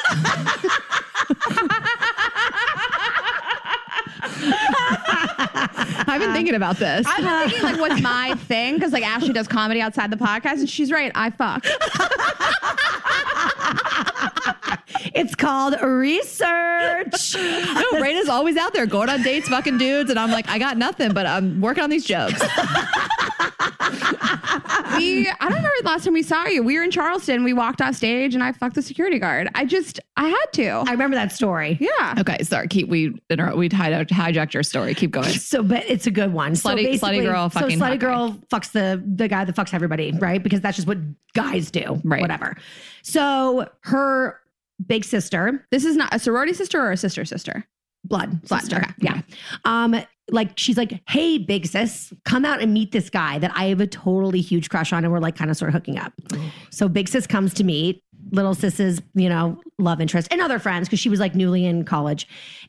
I've 6.08 6.20
been 6.20 6.34
thinking 6.34 6.53
um, 6.53 6.62
about 6.62 6.78
this. 6.78 7.08
I've 7.08 7.24
been 7.24 7.49
thinking 7.49 7.64
like, 7.64 7.80
what's 7.80 8.01
my 8.01 8.36
thing? 8.47 8.76
Because 8.76 8.91
like 8.91 9.03
Ashley 9.03 9.34
does 9.34 9.47
comedy 9.47 9.82
outside 9.82 10.12
the 10.12 10.18
podcast, 10.18 10.60
and 10.60 10.70
she's 10.70 10.91
right. 10.91 11.12
I 11.16 11.30
fuck. 11.30 11.66
It's 15.14 15.34
called 15.36 15.80
research. 15.82 17.36
No, 17.36 18.01
Rayna's 18.01 18.28
always 18.28 18.58
out 18.58 18.74
there 18.74 18.86
going 18.86 19.08
on 19.08 19.22
dates, 19.22 19.47
fucking 19.47 19.78
dudes, 19.78 20.10
and 20.10 20.20
I'm 20.20 20.30
like, 20.30 20.49
I 20.49 20.60
got 20.60 20.78
nothing, 20.78 21.14
but 21.14 21.26
I'm 21.26 21.62
working 21.62 21.84
on 21.84 21.89
these 21.89 22.06
jokes. 22.06 22.41
we, 24.97 25.27
I 25.29 25.36
don't 25.39 25.49
remember 25.49 25.69
the 25.81 25.88
last 25.88 26.03
time 26.05 26.13
we 26.13 26.23
saw 26.23 26.45
you. 26.45 26.63
We 26.63 26.77
were 26.77 26.83
in 26.83 26.91
Charleston. 26.91 27.43
We 27.43 27.53
walked 27.53 27.81
off 27.81 27.95
stage, 27.95 28.33
and 28.33 28.43
I 28.43 28.51
fucked 28.51 28.75
the 28.75 28.81
security 28.81 29.19
guard. 29.19 29.49
I 29.55 29.65
just, 29.65 29.99
I 30.17 30.27
had 30.29 30.45
to. 30.53 30.67
I 30.88 30.91
remember 30.91 31.15
that 31.15 31.31
story. 31.31 31.77
yeah. 31.79 32.15
Okay, 32.19 32.38
sorry. 32.43 32.67
Keep 32.67 32.89
we 32.89 33.19
inter- 33.29 33.55
we 33.55 33.69
hijacked, 33.69 34.09
hijacked 34.09 34.53
your 34.53 34.63
story. 34.63 34.93
Keep 34.93 35.11
going. 35.11 35.25
So, 35.45 35.61
but 35.63 35.83
it's 35.88 36.07
a 36.07 36.11
good 36.11 36.33
one. 36.33 36.55
so 36.55 36.69
Slutty- 36.69 36.79
slutty 36.79 36.91
basically- 37.01 37.21
girl 37.21 37.49
So 37.49 37.59
fucking 37.61 37.77
slutty 37.79 37.81
hot 37.81 37.91
guy. 37.91 37.97
girl 37.97 38.39
fucks 38.51 38.71
the 38.71 39.01
the 39.15 39.27
guy 39.27 39.45
that 39.45 39.55
fucks 39.55 39.73
everybody, 39.73 40.11
right? 40.19 40.41
Because 40.41 40.61
that's 40.61 40.75
just 40.75 40.88
what 40.88 40.97
guys 41.33 41.69
do, 41.71 42.01
Right. 42.03 42.21
Whatever. 42.21 42.55
So 43.03 43.69
her 43.81 44.39
big 44.86 45.03
sister, 45.05 45.65
This 45.71 45.86
is 45.86 45.95
not 45.95 46.13
a 46.13 46.19
sorority 46.19 46.53
sister 46.53 46.81
or 46.81 46.91
a 46.91 46.97
sister 46.97 47.23
sister. 47.25 47.65
Blood, 48.08 48.41
Blood, 48.47 48.62
sister. 48.62 48.78
okay. 48.78 48.93
Yeah. 48.99 49.22
Um, 49.66 49.95
like 50.32 50.58
she's 50.58 50.78
like, 50.78 51.01
hey, 51.08 51.38
big 51.38 51.68
sis, 51.68 52.12
come 52.26 52.45
out 52.45 52.62
and 52.62 52.74
meet 52.74 52.91
this 52.91 53.10
guy 53.10 53.38
that 53.39 53.51
I 53.56 53.66
have 53.66 53.80
a 53.80 53.88
totally 53.88 54.41
huge 54.41 54.70
crush 54.70 54.91
on, 54.91 55.03
and 55.03 55.14
we're 55.14 55.20
like 55.20 55.36
kind 55.36 55.51
of 55.51 55.58
sort 55.58 55.70
of 55.70 55.74
hooking 55.74 55.99
up. 55.99 56.14
So 56.72 56.88
big 56.89 57.08
sis 57.08 57.28
comes 57.28 57.53
to 57.56 57.64
meet 57.64 58.03
little 58.32 58.56
sis's, 58.56 59.01
you 59.14 59.30
know, 59.30 59.62
love 59.78 60.01
interest 60.01 60.28
and 60.32 60.41
other 60.41 60.58
friends 60.58 60.88
because 60.88 60.99
she 60.99 61.10
was 61.10 61.20
like 61.20 61.36
newly 61.36 61.66
in 61.66 61.86
college, 61.86 62.28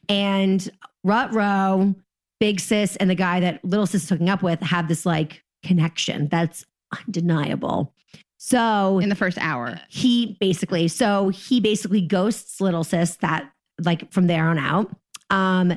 and 0.08 0.68
rut 1.02 1.32
row, 1.32 1.94
big 2.40 2.60
sis, 2.60 2.96
and 2.96 3.08
the 3.08 3.14
guy 3.14 3.40
that 3.40 3.64
little 3.64 3.86
sis 3.86 4.02
is 4.04 4.08
hooking 4.10 4.28
up 4.28 4.42
with 4.42 4.60
have 4.60 4.88
this 4.88 5.06
like 5.06 5.42
connection 5.64 6.28
that's 6.28 6.64
undeniable. 7.06 7.94
So 8.38 8.98
in 8.98 9.08
the 9.08 9.14
first 9.14 9.38
hour. 9.38 9.80
he 9.88 10.36
basically 10.40 10.88
so 10.88 11.30
he 11.30 11.58
basically 11.58 12.02
ghosts 12.02 12.60
little 12.60 12.84
sis 12.84 13.16
that 13.16 13.50
like 13.82 14.12
from 14.12 14.26
there 14.26 14.46
on 14.46 14.58
out 14.58 14.94
um 15.30 15.76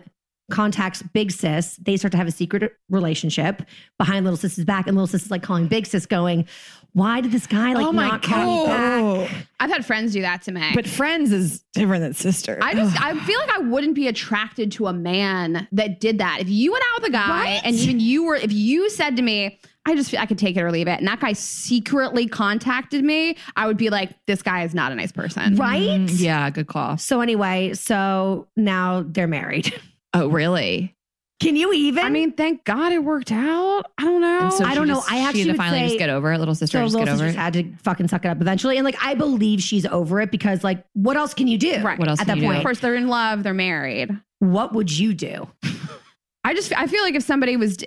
contacts 0.51 1.03
big 1.13 1.31
sis 1.31 1.75
they 1.77 1.95
start 1.95 2.11
to 2.11 2.17
have 2.17 2.27
a 2.27 2.31
secret 2.31 2.73
relationship 2.89 3.61
behind 3.99 4.25
little 4.25 4.35
sis's 4.37 4.65
back 4.65 4.87
and 4.87 4.95
little 4.95 5.05
sis 5.05 5.25
is 5.25 5.31
like 5.31 5.43
calling 5.43 5.67
big 5.67 5.85
sis 5.85 6.07
going 6.07 6.47
why 6.93 7.21
did 7.21 7.31
this 7.31 7.45
guy 7.45 7.73
like 7.73 7.85
Oh 7.85 7.91
my 7.91 8.07
not 8.07 8.23
call 8.23 8.63
me 8.63 8.65
back 8.65 8.99
Oh, 8.99 9.29
I've 9.59 9.69
had 9.69 9.85
friends 9.85 10.11
do 10.11 10.21
that 10.23 10.41
to 10.43 10.51
me. 10.51 10.71
but 10.73 10.87
friends 10.87 11.31
is 11.31 11.63
different 11.73 12.01
than 12.01 12.15
sister. 12.15 12.57
I 12.63 12.73
just 12.73 12.99
I 13.01 13.13
feel 13.25 13.39
like 13.39 13.51
I 13.51 13.59
wouldn't 13.59 13.93
be 13.93 14.07
attracted 14.07 14.71
to 14.73 14.87
a 14.87 14.93
man 14.93 15.67
that 15.71 15.99
did 15.99 16.17
that. 16.17 16.39
If 16.41 16.49
you 16.49 16.71
went 16.71 16.83
out 16.95 17.01
with 17.03 17.09
a 17.09 17.13
guy 17.13 17.29
Right? 17.29 17.61
and 17.63 17.75
even 17.75 17.99
you 17.99 18.23
were 18.25 18.35
if 18.35 18.51
you 18.51 18.89
said 18.89 19.15
to 19.17 19.21
me, 19.21 19.59
I 19.85 19.95
just 19.95 20.13
I 20.15 20.25
could 20.25 20.37
take 20.37 20.55
it 20.57 20.61
or 20.61 20.71
leave 20.71 20.87
it, 20.87 20.99
and 20.99 21.07
that 21.07 21.19
guy 21.19 21.33
secretly 21.33 22.27
contacted 22.27 23.03
me, 23.03 23.37
I 23.55 23.65
would 23.65 23.77
be 23.77 23.89
like, 23.89 24.11
this 24.27 24.41
guy 24.43 24.63
is 24.63 24.73
not 24.75 24.91
a 24.91 24.95
nice 24.95 25.11
person. 25.11 25.55
right 25.55 25.81
Mm, 25.81 26.19
yeah, 26.19 26.49
good 26.49 26.67
call. 26.67 26.97
so 26.97 27.21
anyway 27.21 27.73
so 27.73 28.47
now 28.55 29.03
they're 29.07 29.27
married 29.27 29.73
Oh, 30.13 30.27
really? 30.27 30.95
can 31.41 31.55
you 31.55 31.71
even 31.71 32.03
I 32.03 32.09
mean, 32.09 32.33
thank 32.33 32.65
God 32.65 32.91
it 32.91 33.01
worked 33.03 33.31
out. 33.31 33.83
I 33.97 34.03
don't 34.03 34.19
know. 34.19 34.49
So 34.49 34.65
I 34.65 34.75
don't 34.75 34.87
know. 34.89 35.01
I 35.09 35.19
actually 35.21 35.43
she 35.43 35.47
had 35.47 35.47
would 35.47 35.53
to 35.53 35.57
finally 35.57 35.79
say- 35.79 35.87
just 35.87 35.99
get 35.99 36.09
over 36.09 36.33
it. 36.33 36.37
Little 36.39 36.53
sister 36.55 36.77
so 36.79 36.83
just 36.83 36.93
little 36.95 37.05
get 37.05 37.11
over 37.13 37.19
sisters 37.27 37.35
it. 37.35 37.39
had 37.39 37.53
to 37.53 37.73
fucking 37.83 38.07
suck 38.09 38.25
it 38.25 38.27
up 38.27 38.41
eventually 38.41 38.75
and 38.77 38.83
like 38.83 38.97
i 39.01 39.13
believe 39.15 39.61
she's 39.61 39.85
over 39.85 40.19
it 40.19 40.29
because 40.31 40.63
like 40.65 40.83
what 40.93 41.15
else 41.15 41.33
can 41.33 41.47
you 41.47 41.57
do 41.57 41.81
Right. 41.81 41.97
What 41.97 42.09
else 42.09 42.19
at 42.19 42.25
can 42.27 42.27
that 42.27 42.35
you 42.37 42.41
do? 42.41 42.47
point 42.47 42.57
of 42.57 42.63
course, 42.63 42.79
they're 42.81 42.95
in 42.95 43.07
love. 43.07 43.43
They're 43.43 43.53
married. 43.53 44.11
what 44.39 44.73
would 44.73 44.91
you 44.95 45.13
do 45.13 45.47
I 46.43 46.53
just 46.53 46.71
I 46.77 46.87
feel 46.87 47.01
like 47.03 47.15
if 47.15 47.23
somebody 47.23 47.57
was, 47.57 47.77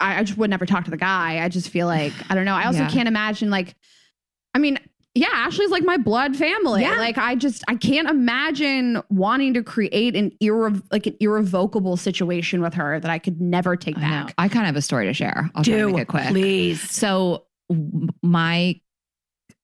I, 0.00 0.20
I 0.20 0.24
just 0.24 0.36
would 0.38 0.50
never 0.50 0.66
talk 0.66 0.84
to 0.84 0.90
the 0.90 0.96
guy. 0.96 1.42
I 1.44 1.48
just 1.48 1.68
feel 1.68 1.86
like 1.86 2.12
I 2.28 2.34
don't 2.34 2.44
know. 2.44 2.54
I 2.54 2.66
also 2.66 2.80
Yeah. 2.80 2.90
can't 2.90 3.08
imagine 3.08 3.50
like, 3.50 3.74
I 4.54 4.58
mean, 4.58 4.78
yeah, 5.14 5.28
Ashley's 5.32 5.70
like 5.70 5.84
my 5.84 5.96
blood 5.96 6.36
family. 6.36 6.82
Yeah. 6.82 6.96
Like 6.96 7.18
I 7.18 7.34
just 7.36 7.62
I 7.68 7.76
can't 7.76 8.08
imagine 8.08 9.00
wanting 9.10 9.54
to 9.54 9.62
create 9.62 10.16
an 10.16 10.32
irre- 10.42 10.82
like 10.92 11.06
an 11.06 11.16
irrevocable 11.20 11.96
situation 11.96 12.62
with 12.62 12.74
her 12.74 12.98
that 13.00 13.10
I 13.10 13.18
could 13.18 13.40
never 13.40 13.76
take 13.76 13.96
I 13.98 14.00
know. 14.00 14.08
back. 14.26 14.34
I 14.38 14.48
kind 14.48 14.62
of 14.62 14.66
have 14.66 14.76
a 14.76 14.82
story 14.82 15.06
to 15.06 15.12
share. 15.14 15.50
I'll 15.54 15.64
try 15.64 15.74
do 15.76 15.96
it 15.98 16.08
quick. 16.08 16.28
please 16.28 16.80
So 16.90 17.46
w- 17.68 18.08
my 18.22 18.80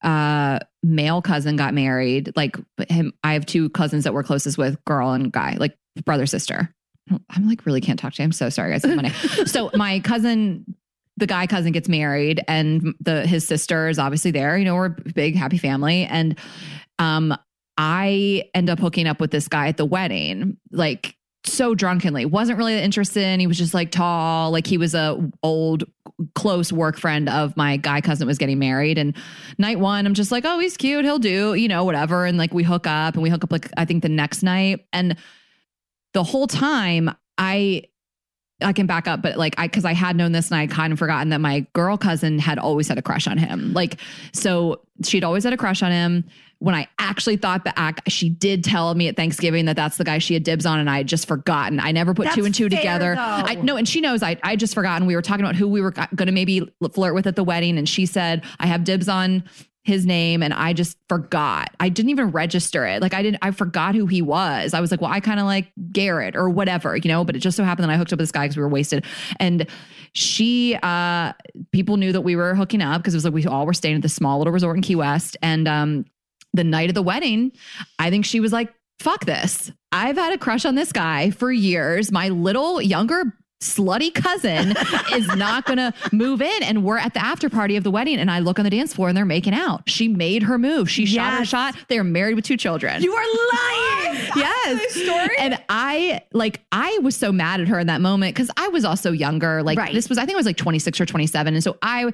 uh 0.03 0.59
male 0.83 1.23
cousin 1.23 1.57
got 1.57 1.75
married. 1.75 2.33
Like 2.37 2.57
him, 2.89 3.13
I 3.25 3.33
have 3.33 3.47
two 3.47 3.71
cousins 3.71 4.05
that 4.05 4.15
we're 4.15 4.23
closest 4.23 4.57
with, 4.59 4.83
girl 4.85 5.13
and 5.13 5.33
guy, 5.33 5.57
like 5.59 5.77
brother 6.05 6.27
sister. 6.27 6.73
I'm 7.11 7.49
like 7.49 7.67
really 7.67 7.81
can't 7.81 7.99
talk 7.99 8.15
to 8.15 8.23
you. 8.23 8.25
I'm 8.25 8.33
So 8.33 8.49
sorry, 8.49 8.73
guys. 8.73 8.85
Monday. 8.85 9.11
so 9.47 9.71
my 9.75 10.01
cousin, 10.01 10.75
the 11.17 11.27
guy 11.27 11.47
cousin 11.47 11.73
gets 11.73 11.89
married, 11.89 12.43
and 12.49 12.95
the 13.01 13.27
his 13.27 13.47
sister 13.47 13.89
is 13.89 13.99
obviously 13.99 14.31
there. 14.31 14.59
You 14.59 14.65
know, 14.65 14.75
we're 14.75 14.87
a 14.87 15.13
big 15.15 15.37
happy 15.37 15.59
family, 15.59 16.05
and 16.05 16.39
um, 16.99 17.37
I 17.79 18.49
end 18.55 18.71
up 18.71 18.79
hooking 18.79 19.07
up 19.07 19.21
with 19.21 19.31
this 19.31 19.49
guy 19.49 19.69
at 19.69 19.77
the 19.77 19.85
wedding, 19.85 20.57
like 20.73 21.17
so 21.45 21.75
drunkenly. 21.75 22.25
wasn't 22.25 22.59
really 22.59 22.75
interested 22.79 23.23
in. 23.23 23.41
He 23.41 23.47
was 23.47 23.59
just 23.59 23.75
like 23.75 23.91
tall, 23.91 24.51
like 24.51 24.67
he 24.67 24.79
was 24.79 24.95
a 24.95 25.31
old 25.43 25.85
close 26.35 26.73
work 26.73 26.99
friend 26.99 27.29
of 27.29 27.57
my 27.57 27.77
guy 27.77 28.01
cousin 28.01 28.27
was 28.27 28.39
getting 28.39 28.59
married. 28.59 28.99
And 28.99 29.15
night 29.59 29.79
one, 29.79 30.07
I'm 30.07 30.15
just 30.15 30.33
like, 30.33 30.45
oh, 30.45 30.59
he's 30.59 30.77
cute, 30.77 31.05
he'll 31.05 31.19
do, 31.19 31.55
you 31.55 31.69
know, 31.69 31.85
whatever. 31.85 32.25
And 32.25 32.39
like 32.39 32.53
we 32.53 32.63
hook 32.63 32.87
up, 32.87 33.15
and 33.15 33.23
we 33.23 33.31
hook 33.31 33.45
up 33.45 33.53
like 33.53 33.71
I 33.77 33.85
think 33.85 34.03
the 34.03 34.09
next 34.09 34.43
night, 34.43 34.87
and 34.93 35.17
the 36.17 36.25
whole 36.25 36.47
time 36.47 37.15
I 37.37 37.83
I 38.63 38.73
can 38.73 38.87
back 38.87 39.07
up, 39.07 39.21
but 39.21 39.37
like 39.37 39.55
I 39.59 39.67
because 39.67 39.85
I 39.85 39.93
had 39.93 40.17
known 40.17 40.33
this 40.33 40.49
and 40.51 40.57
I 40.57 40.63
had 40.63 40.71
kind 40.71 40.91
of 40.91 40.99
forgotten 40.99 41.29
that 41.29 41.43
my 41.43 41.67
girl 41.75 41.99
cousin 41.99 42.39
had 42.39 42.59
always 42.59 42.89
had 42.89 42.97
a 42.97 43.03
crush 43.03 43.27
on 43.27 43.37
him. 43.37 43.75
Like 43.75 44.01
so 44.33 44.81
she'd 45.05 45.25
always 45.25 45.45
had 45.45 45.53
a 45.53 45.59
crush 45.59 45.83
on 45.83 45.93
him. 45.93 46.25
When 46.59 46.75
I 46.75 46.89
actually 46.99 47.37
thought 47.37 47.65
back, 47.65 48.01
she 48.09 48.31
did 48.31 48.65
tell 48.65 48.95
me 48.95 49.09
at 49.09 49.17
Thanksgiving 49.17 49.67
that 49.67 49.77
that's 49.77 49.99
the 49.99 50.05
guy 50.05 50.17
she 50.17 50.33
had 50.33 50.43
dibs 50.43 50.65
on, 50.65 50.79
and 50.79 50.89
I 50.89 50.97
had 50.97 51.07
just 51.07 51.29
forgotten. 51.29 51.79
I 51.81 51.93
never 51.93 52.15
put 52.15 52.33
two 52.33 52.47
and 52.47 52.55
two 52.55 52.71
fair, 52.71 52.79
together. 52.79 53.15
though. 53.15 53.21
I 53.21 53.57
no, 53.57 53.77
and 53.77 53.87
she 53.87 54.01
knows 54.01 54.23
I 54.23 54.39
I 54.43 54.57
just 54.57 54.73
forgotten. 54.73 55.07
We 55.07 55.17
were 55.17 55.21
talking 55.21 55.45
about 55.45 55.57
who 55.57 55.69
we 55.69 55.83
were 55.83 55.91
going 55.91 56.29
to 56.29 56.33
maybe 56.33 56.67
flirt 56.95 57.15
with 57.15 57.27
at 57.27 57.37
the 57.37 57.45
wedding, 57.45 57.77
and 57.77 57.87
she 57.87 58.07
said 58.07 58.43
I 58.59 58.69
have 58.69 58.85
dibs 58.85 59.07
on 59.07 59.45
his 59.87 60.05
name 60.05 60.43
and 60.43 60.53
I 60.53 60.73
just 60.73 60.99
forgot. 61.09 61.71
I 61.79 61.89
didn't 61.91 62.11
even 62.11 62.33
register 62.33 62.85
it. 62.85 63.01
Like 63.01 63.15
I 63.15 63.23
didn't 63.23 63.39
I 63.41 63.53
forgot 63.53 63.95
who 63.95 64.07
he 64.07 64.21
was. 64.21 64.75
I 64.75 64.81
was 64.81 64.91
like, 64.91 65.01
well, 65.01 65.13
I 65.13 65.21
kind 65.21 65.39
of 65.39 65.47
like 65.47 65.71
Garrett 65.93 66.35
or 66.35 66.51
whatever, 66.51 66.97
you 66.97 67.07
know, 67.07 67.25
but 67.25 67.37
it 67.37 67.39
just 67.39 67.57
so 67.57 67.63
happened 67.63 67.89
that 67.89 67.93
I 67.93 67.97
hooked 67.97 68.13
up 68.13 68.19
with 68.19 68.25
this 68.25 68.33
guy 68.33 68.47
because 68.47 68.57
we 68.57 68.65
were 68.65 68.69
wasted. 68.69 69.05
And 69.39 69.69
she 70.13 70.77
uh 70.83 71.35
people 71.71 71.99
knew 71.99 72.11
that 72.11 72.23
we 72.23 72.35
were 72.35 72.57
hooking 72.57 72.83
up 72.83 73.01
because 73.01 73.15
it 73.15 73.19
was 73.19 73.25
like 73.25 73.35
we 73.35 73.47
all 73.47 73.65
were 73.65 73.73
staying 73.73 73.95
at 73.95 74.03
this 74.03 74.13
small 74.13 74.39
little 74.39 74.53
resort 74.53 74.77
in 74.77 74.83
Key 74.83 74.97
West. 74.97 75.37
And 75.41 75.69
um 75.69 76.05
the 76.53 76.65
night 76.65 76.89
of 76.89 76.97
the 76.97 77.03
wedding, 77.03 77.53
I 78.01 78.11
think 78.11 78.25
she 78.25 78.41
was 78.41 78.53
like, 78.53 78.75
fuck 78.99 79.25
this. 79.25 79.71
I've 79.93 80.17
had 80.17 80.33
a 80.33 80.39
crush 80.39 80.65
on 80.65 80.75
this 80.75 80.91
guy 80.91 81.31
for 81.31 81.53
years. 81.53 82.11
My 82.11 82.31
little 82.31 82.83
younger 82.83 83.33
slutty 83.61 84.13
cousin 84.13 84.75
is 85.15 85.27
not 85.37 85.65
going 85.65 85.79
to 85.79 85.93
move 86.13 86.43
in. 86.43 86.63
And 86.63 86.85
we're 86.85 86.99
at 86.99 87.15
the 87.15 87.25
after 87.25 87.49
party 87.49 87.77
of 87.77 87.85
the 87.85 87.91
wedding. 87.91 88.19
And 88.19 88.31
I 88.31 88.41
look 88.41 88.59
on 88.59 88.65
the 88.65 88.71
dance 88.71 88.95
floor 88.95 89.09
and 89.09 89.17
they're 89.17 89.25
making 89.25 89.55
out. 89.55 89.89
She 89.89 90.09
made 90.09 90.43
her 90.45 90.59
move. 90.59 90.91
She 90.91 91.07
shot 91.07 91.33
her 91.39 91.45
shot. 91.45 91.75
They're 91.89 92.05
married 92.05 92.35
with 92.35 92.45
two 92.45 92.57
children. 92.57 93.03
You 93.03 93.13
are 93.15 93.25
lying. 93.25 94.29
yes. 94.37 94.95
Story. 94.95 95.37
And 95.39 95.63
I 95.69 96.21
like 96.33 96.61
I 96.73 96.99
was 97.03 97.17
so 97.17 97.33
mad 97.33 97.61
at 97.61 97.69
her 97.69 97.79
in 97.79 97.87
that 97.87 98.01
moment 98.01 98.35
because 98.35 98.51
I 98.57 98.69
was 98.69 98.85
also 98.85 99.11
younger. 99.13 99.63
Like 99.63 99.79
Right. 99.79 99.93
this 99.95 100.09
was 100.09 100.19
I 100.19 100.27
think 100.27 100.35
I 100.35 100.39
was 100.39 100.47
like 100.47 100.57
26 100.57 101.01
or 101.01 101.07
27. 101.07 101.55
And 101.55 101.65
so 101.65 101.77
I 101.83 102.13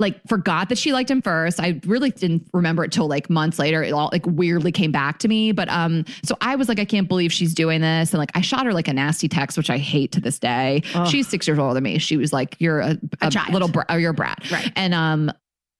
like 0.00 0.20
forgot 0.26 0.70
that 0.70 0.78
she 0.78 0.92
liked 0.92 1.10
him 1.10 1.22
first. 1.22 1.60
I 1.60 1.80
really 1.84 2.10
didn't 2.10 2.48
remember 2.52 2.82
it 2.84 2.90
till 2.90 3.06
like 3.06 3.28
months 3.28 3.58
later. 3.58 3.82
It 3.82 3.92
all 3.92 4.08
like 4.12 4.26
weirdly 4.26 4.72
came 4.72 4.90
back 4.90 5.18
to 5.18 5.28
me. 5.28 5.52
But 5.52 5.68
um, 5.68 6.04
so 6.24 6.36
I 6.40 6.56
was 6.56 6.68
like, 6.68 6.80
I 6.80 6.84
can't 6.84 7.06
believe 7.06 7.32
she's 7.32 7.54
doing 7.54 7.82
this. 7.82 8.12
And 8.12 8.18
like 8.18 8.30
I 8.34 8.40
shot 8.40 8.66
her 8.66 8.72
like 8.72 8.88
a 8.88 8.92
nasty 8.92 9.28
text, 9.28 9.56
which 9.56 9.70
I 9.70 9.78
hate 9.78 10.12
to 10.12 10.20
this 10.20 10.38
day. 10.38 10.82
She's 11.08 11.28
six 11.28 11.46
years 11.46 11.58
older 11.58 11.74
than 11.74 11.84
me. 11.84 11.98
She 11.98 12.16
was 12.16 12.32
like, 12.32 12.56
You're 12.58 12.80
a, 12.80 12.98
a, 13.20 13.30
child. 13.30 13.52
little 13.52 13.70
or 13.88 13.98
you're 13.98 14.12
a 14.12 14.14
brat. 14.14 14.50
Right. 14.50 14.72
And 14.74 14.94
um, 14.94 15.30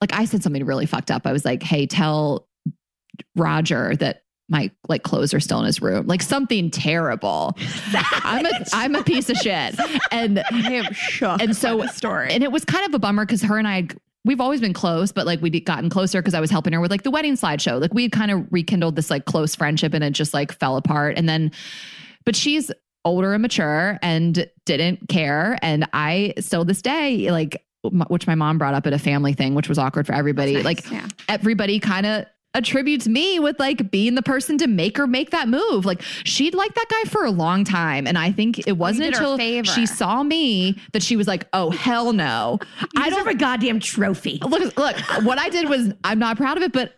like 0.00 0.12
I 0.12 0.26
said 0.26 0.42
something 0.42 0.64
really 0.64 0.86
fucked 0.86 1.10
up. 1.10 1.26
I 1.26 1.32
was 1.32 1.44
like, 1.44 1.62
Hey, 1.62 1.86
tell 1.86 2.46
Roger 3.36 3.96
that 3.96 4.22
my 4.50 4.70
like 4.88 5.04
clothes 5.04 5.32
are 5.32 5.40
still 5.40 5.60
in 5.60 5.66
his 5.66 5.80
room. 5.80 6.06
Like 6.06 6.22
something 6.22 6.70
terrible. 6.70 7.56
I'm 7.94 8.44
a 8.44 8.50
I'm 8.72 8.94
a 8.96 9.04
piece 9.04 9.30
of 9.30 9.36
shit. 9.36 9.78
And 10.10 10.40
I 10.50 10.72
am 10.72 10.92
shocked. 10.92 11.42
and 11.42 11.56
so 11.56 11.86
story. 11.86 12.32
and 12.32 12.42
it 12.42 12.50
was 12.50 12.64
kind 12.64 12.84
of 12.84 12.92
a 12.92 12.98
bummer 12.98 13.24
because 13.24 13.42
her 13.42 13.58
and 13.58 13.68
I 13.68 13.86
we've 14.24 14.40
always 14.40 14.60
been 14.60 14.72
close, 14.74 15.12
but 15.12 15.26
like 15.26 15.40
we'd 15.40 15.64
gotten 15.64 15.88
closer 15.88 16.20
because 16.20 16.34
I 16.34 16.40
was 16.40 16.50
helping 16.50 16.72
her 16.72 16.80
with 16.80 16.90
like 16.90 17.02
the 17.02 17.10
wedding 17.10 17.34
slideshow. 17.34 17.80
Like 17.80 17.94
we 17.94 18.02
had 18.02 18.12
kind 18.12 18.30
of 18.30 18.46
rekindled 18.50 18.96
this 18.96 19.10
like 19.10 19.24
close 19.24 19.54
friendship 19.54 19.94
and 19.94 20.04
it 20.04 20.10
just 20.10 20.34
like 20.34 20.52
fell 20.52 20.76
apart. 20.76 21.16
And 21.16 21.28
then 21.28 21.52
but 22.24 22.36
she's 22.36 22.70
older 23.04 23.32
and 23.32 23.42
mature 23.42 23.98
and 24.02 24.48
didn't 24.66 25.08
care. 25.08 25.58
And 25.62 25.88
I 25.92 26.34
still 26.38 26.64
this 26.64 26.82
day, 26.82 27.30
like 27.30 27.64
which 27.82 28.26
my 28.26 28.34
mom 28.34 28.58
brought 28.58 28.74
up 28.74 28.86
at 28.86 28.92
a 28.92 28.98
family 28.98 29.32
thing, 29.32 29.54
which 29.54 29.68
was 29.68 29.78
awkward 29.78 30.06
for 30.06 30.12
everybody. 30.14 30.54
Nice, 30.54 30.64
Like 30.64 30.90
yeah. 30.90 31.08
everybody 31.28 31.80
kind 31.80 32.04
of 32.04 32.26
attributes 32.54 33.06
me 33.06 33.38
with 33.38 33.58
like 33.60 33.90
being 33.90 34.14
the 34.14 34.22
person 34.22 34.58
to 34.58 34.66
make 34.66 34.96
her 34.96 35.06
make 35.06 35.30
that 35.30 35.48
move. 35.48 35.84
Like 35.84 36.02
she'd 36.24 36.54
liked 36.54 36.74
that 36.74 36.86
guy 36.88 37.08
for 37.08 37.24
a 37.24 37.30
long 37.30 37.64
time. 37.64 38.06
And 38.06 38.18
I 38.18 38.32
think 38.32 38.66
it 38.66 38.76
wasn't 38.76 39.12
did 39.12 39.16
her 39.16 39.24
a 39.24 39.32
until 39.32 39.62
she 39.62 39.86
saw 39.86 40.22
me 40.22 40.80
that 40.92 41.02
she 41.02 41.16
was 41.16 41.26
like, 41.26 41.46
oh, 41.52 41.70
hell 41.70 42.12
no. 42.12 42.58
You 42.80 42.86
I 42.96 43.04
deserve 43.04 43.18
don't 43.18 43.26
have 43.26 43.34
a 43.36 43.38
goddamn 43.38 43.80
trophy. 43.80 44.40
look, 44.42 44.76
look, 44.76 44.96
what 45.24 45.38
I 45.38 45.48
did 45.48 45.68
was 45.68 45.92
I'm 46.04 46.18
not 46.18 46.36
proud 46.36 46.56
of 46.56 46.62
it, 46.62 46.72
but 46.72 46.94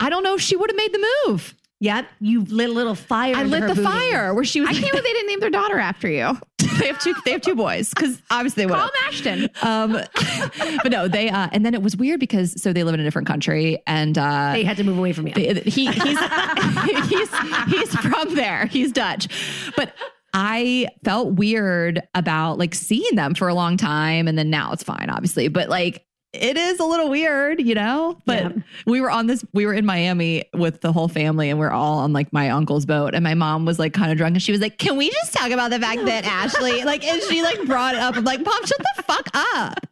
I 0.00 0.10
don't 0.10 0.22
know 0.22 0.34
if 0.34 0.40
she 0.40 0.56
would 0.56 0.70
have 0.70 0.76
made 0.76 0.92
the 0.92 1.06
move. 1.26 1.54
Yep, 1.80 2.06
you 2.20 2.42
lit 2.44 2.70
a 2.70 2.72
little 2.72 2.94
fire. 2.94 3.34
I 3.36 3.42
lit 3.42 3.60
the 3.62 3.74
booty. 3.74 3.82
fire 3.82 4.32
where 4.32 4.44
she 4.44 4.60
was 4.60 4.70
I 4.70 4.72
can't 4.72 4.90
believe 4.90 5.04
they 5.04 5.12
didn't 5.12 5.28
name 5.28 5.40
their 5.40 5.50
daughter 5.50 5.78
after 5.78 6.08
you. 6.08 6.38
they 6.78 6.86
have 6.86 6.98
two 6.98 7.14
they 7.24 7.32
have 7.32 7.42
two 7.42 7.54
boys 7.54 7.90
because 7.90 8.20
obviously 8.30 8.62
they 8.62 8.66
would 8.66 8.74
Call 8.78 8.86
them 8.86 8.94
Ashton. 9.06 9.48
um 9.62 9.92
but 10.82 10.90
no 10.90 11.06
they 11.08 11.28
uh 11.30 11.48
and 11.52 11.64
then 11.66 11.74
it 11.74 11.82
was 11.82 11.96
weird 11.96 12.18
because 12.20 12.60
so 12.60 12.72
they 12.72 12.82
live 12.82 12.94
in 12.94 13.00
a 13.00 13.04
different 13.04 13.28
country 13.28 13.82
and 13.86 14.16
uh 14.18 14.52
They 14.52 14.64
had 14.64 14.76
to 14.78 14.84
move 14.84 14.98
away 14.98 15.12
from 15.12 15.26
you. 15.28 15.34
they- 15.34 15.54
he 15.60 15.86
he's 15.86 16.18
he's 17.08 17.30
he's 17.68 17.94
from 17.96 18.34
there 18.34 18.66
he's 18.66 18.90
dutch 18.92 19.28
but 19.76 19.94
i 20.34 20.86
felt 21.04 21.32
weird 21.34 22.02
about 22.14 22.58
like 22.58 22.74
seeing 22.74 23.14
them 23.14 23.34
for 23.34 23.48
a 23.48 23.54
long 23.54 23.76
time 23.76 24.26
and 24.28 24.36
then 24.38 24.50
now 24.50 24.72
it's 24.72 24.82
fine 24.82 25.08
obviously 25.08 25.48
but 25.48 25.68
like 25.68 26.04
it 26.42 26.56
is 26.56 26.80
a 26.80 26.84
little 26.84 27.08
weird, 27.10 27.60
you 27.60 27.74
know. 27.74 28.18
But 28.26 28.42
Yeah. 28.42 28.48
we 28.86 29.00
were 29.00 29.10
on 29.10 29.26
this. 29.26 29.44
We 29.52 29.66
were 29.66 29.74
in 29.74 29.86
Miami 29.86 30.44
with 30.54 30.80
the 30.80 30.92
whole 30.92 31.08
family, 31.08 31.50
and 31.50 31.58
we're 31.58 31.70
all 31.70 31.98
on 31.98 32.12
like 32.12 32.32
my 32.32 32.50
uncle's 32.50 32.86
boat. 32.86 33.14
And 33.14 33.22
my 33.24 33.34
mom 33.34 33.64
was 33.64 33.78
like 33.78 33.92
kind 33.92 34.10
of 34.12 34.18
drunk, 34.18 34.34
and 34.34 34.42
she 34.42 34.52
was 34.52 34.60
like, 34.60 34.78
"Can 34.78 34.96
we 34.96 35.10
just 35.10 35.32
talk 35.32 35.50
about 35.50 35.70
the 35.70 35.78
fact 35.78 36.04
that 36.04 36.24
Ashley 36.24 36.84
like?" 36.84 37.04
And 37.04 37.22
she 37.24 37.42
like 37.42 37.64
brought 37.66 37.94
it 37.94 38.00
up. 38.00 38.16
I'm 38.16 38.24
like, 38.24 38.44
"Mom, 38.44 38.66
shut 38.66 38.78
the 38.96 39.02
fuck 39.02 39.28
up." 39.34 39.86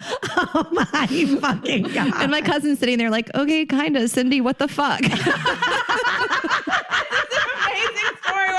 Oh 0.40 0.68
my 0.70 1.06
fucking 1.40 1.82
god! 1.82 2.12
And 2.22 2.30
my 2.30 2.40
cousin's 2.40 2.78
sitting 2.78 2.98
there 2.98 3.10
like, 3.10 3.34
"Okay, 3.34 3.66
kind 3.66 3.96
of, 3.96 4.08
Cindy. 4.08 4.40
What 4.40 4.60
the 4.60 4.68
fuck?" 4.68 5.00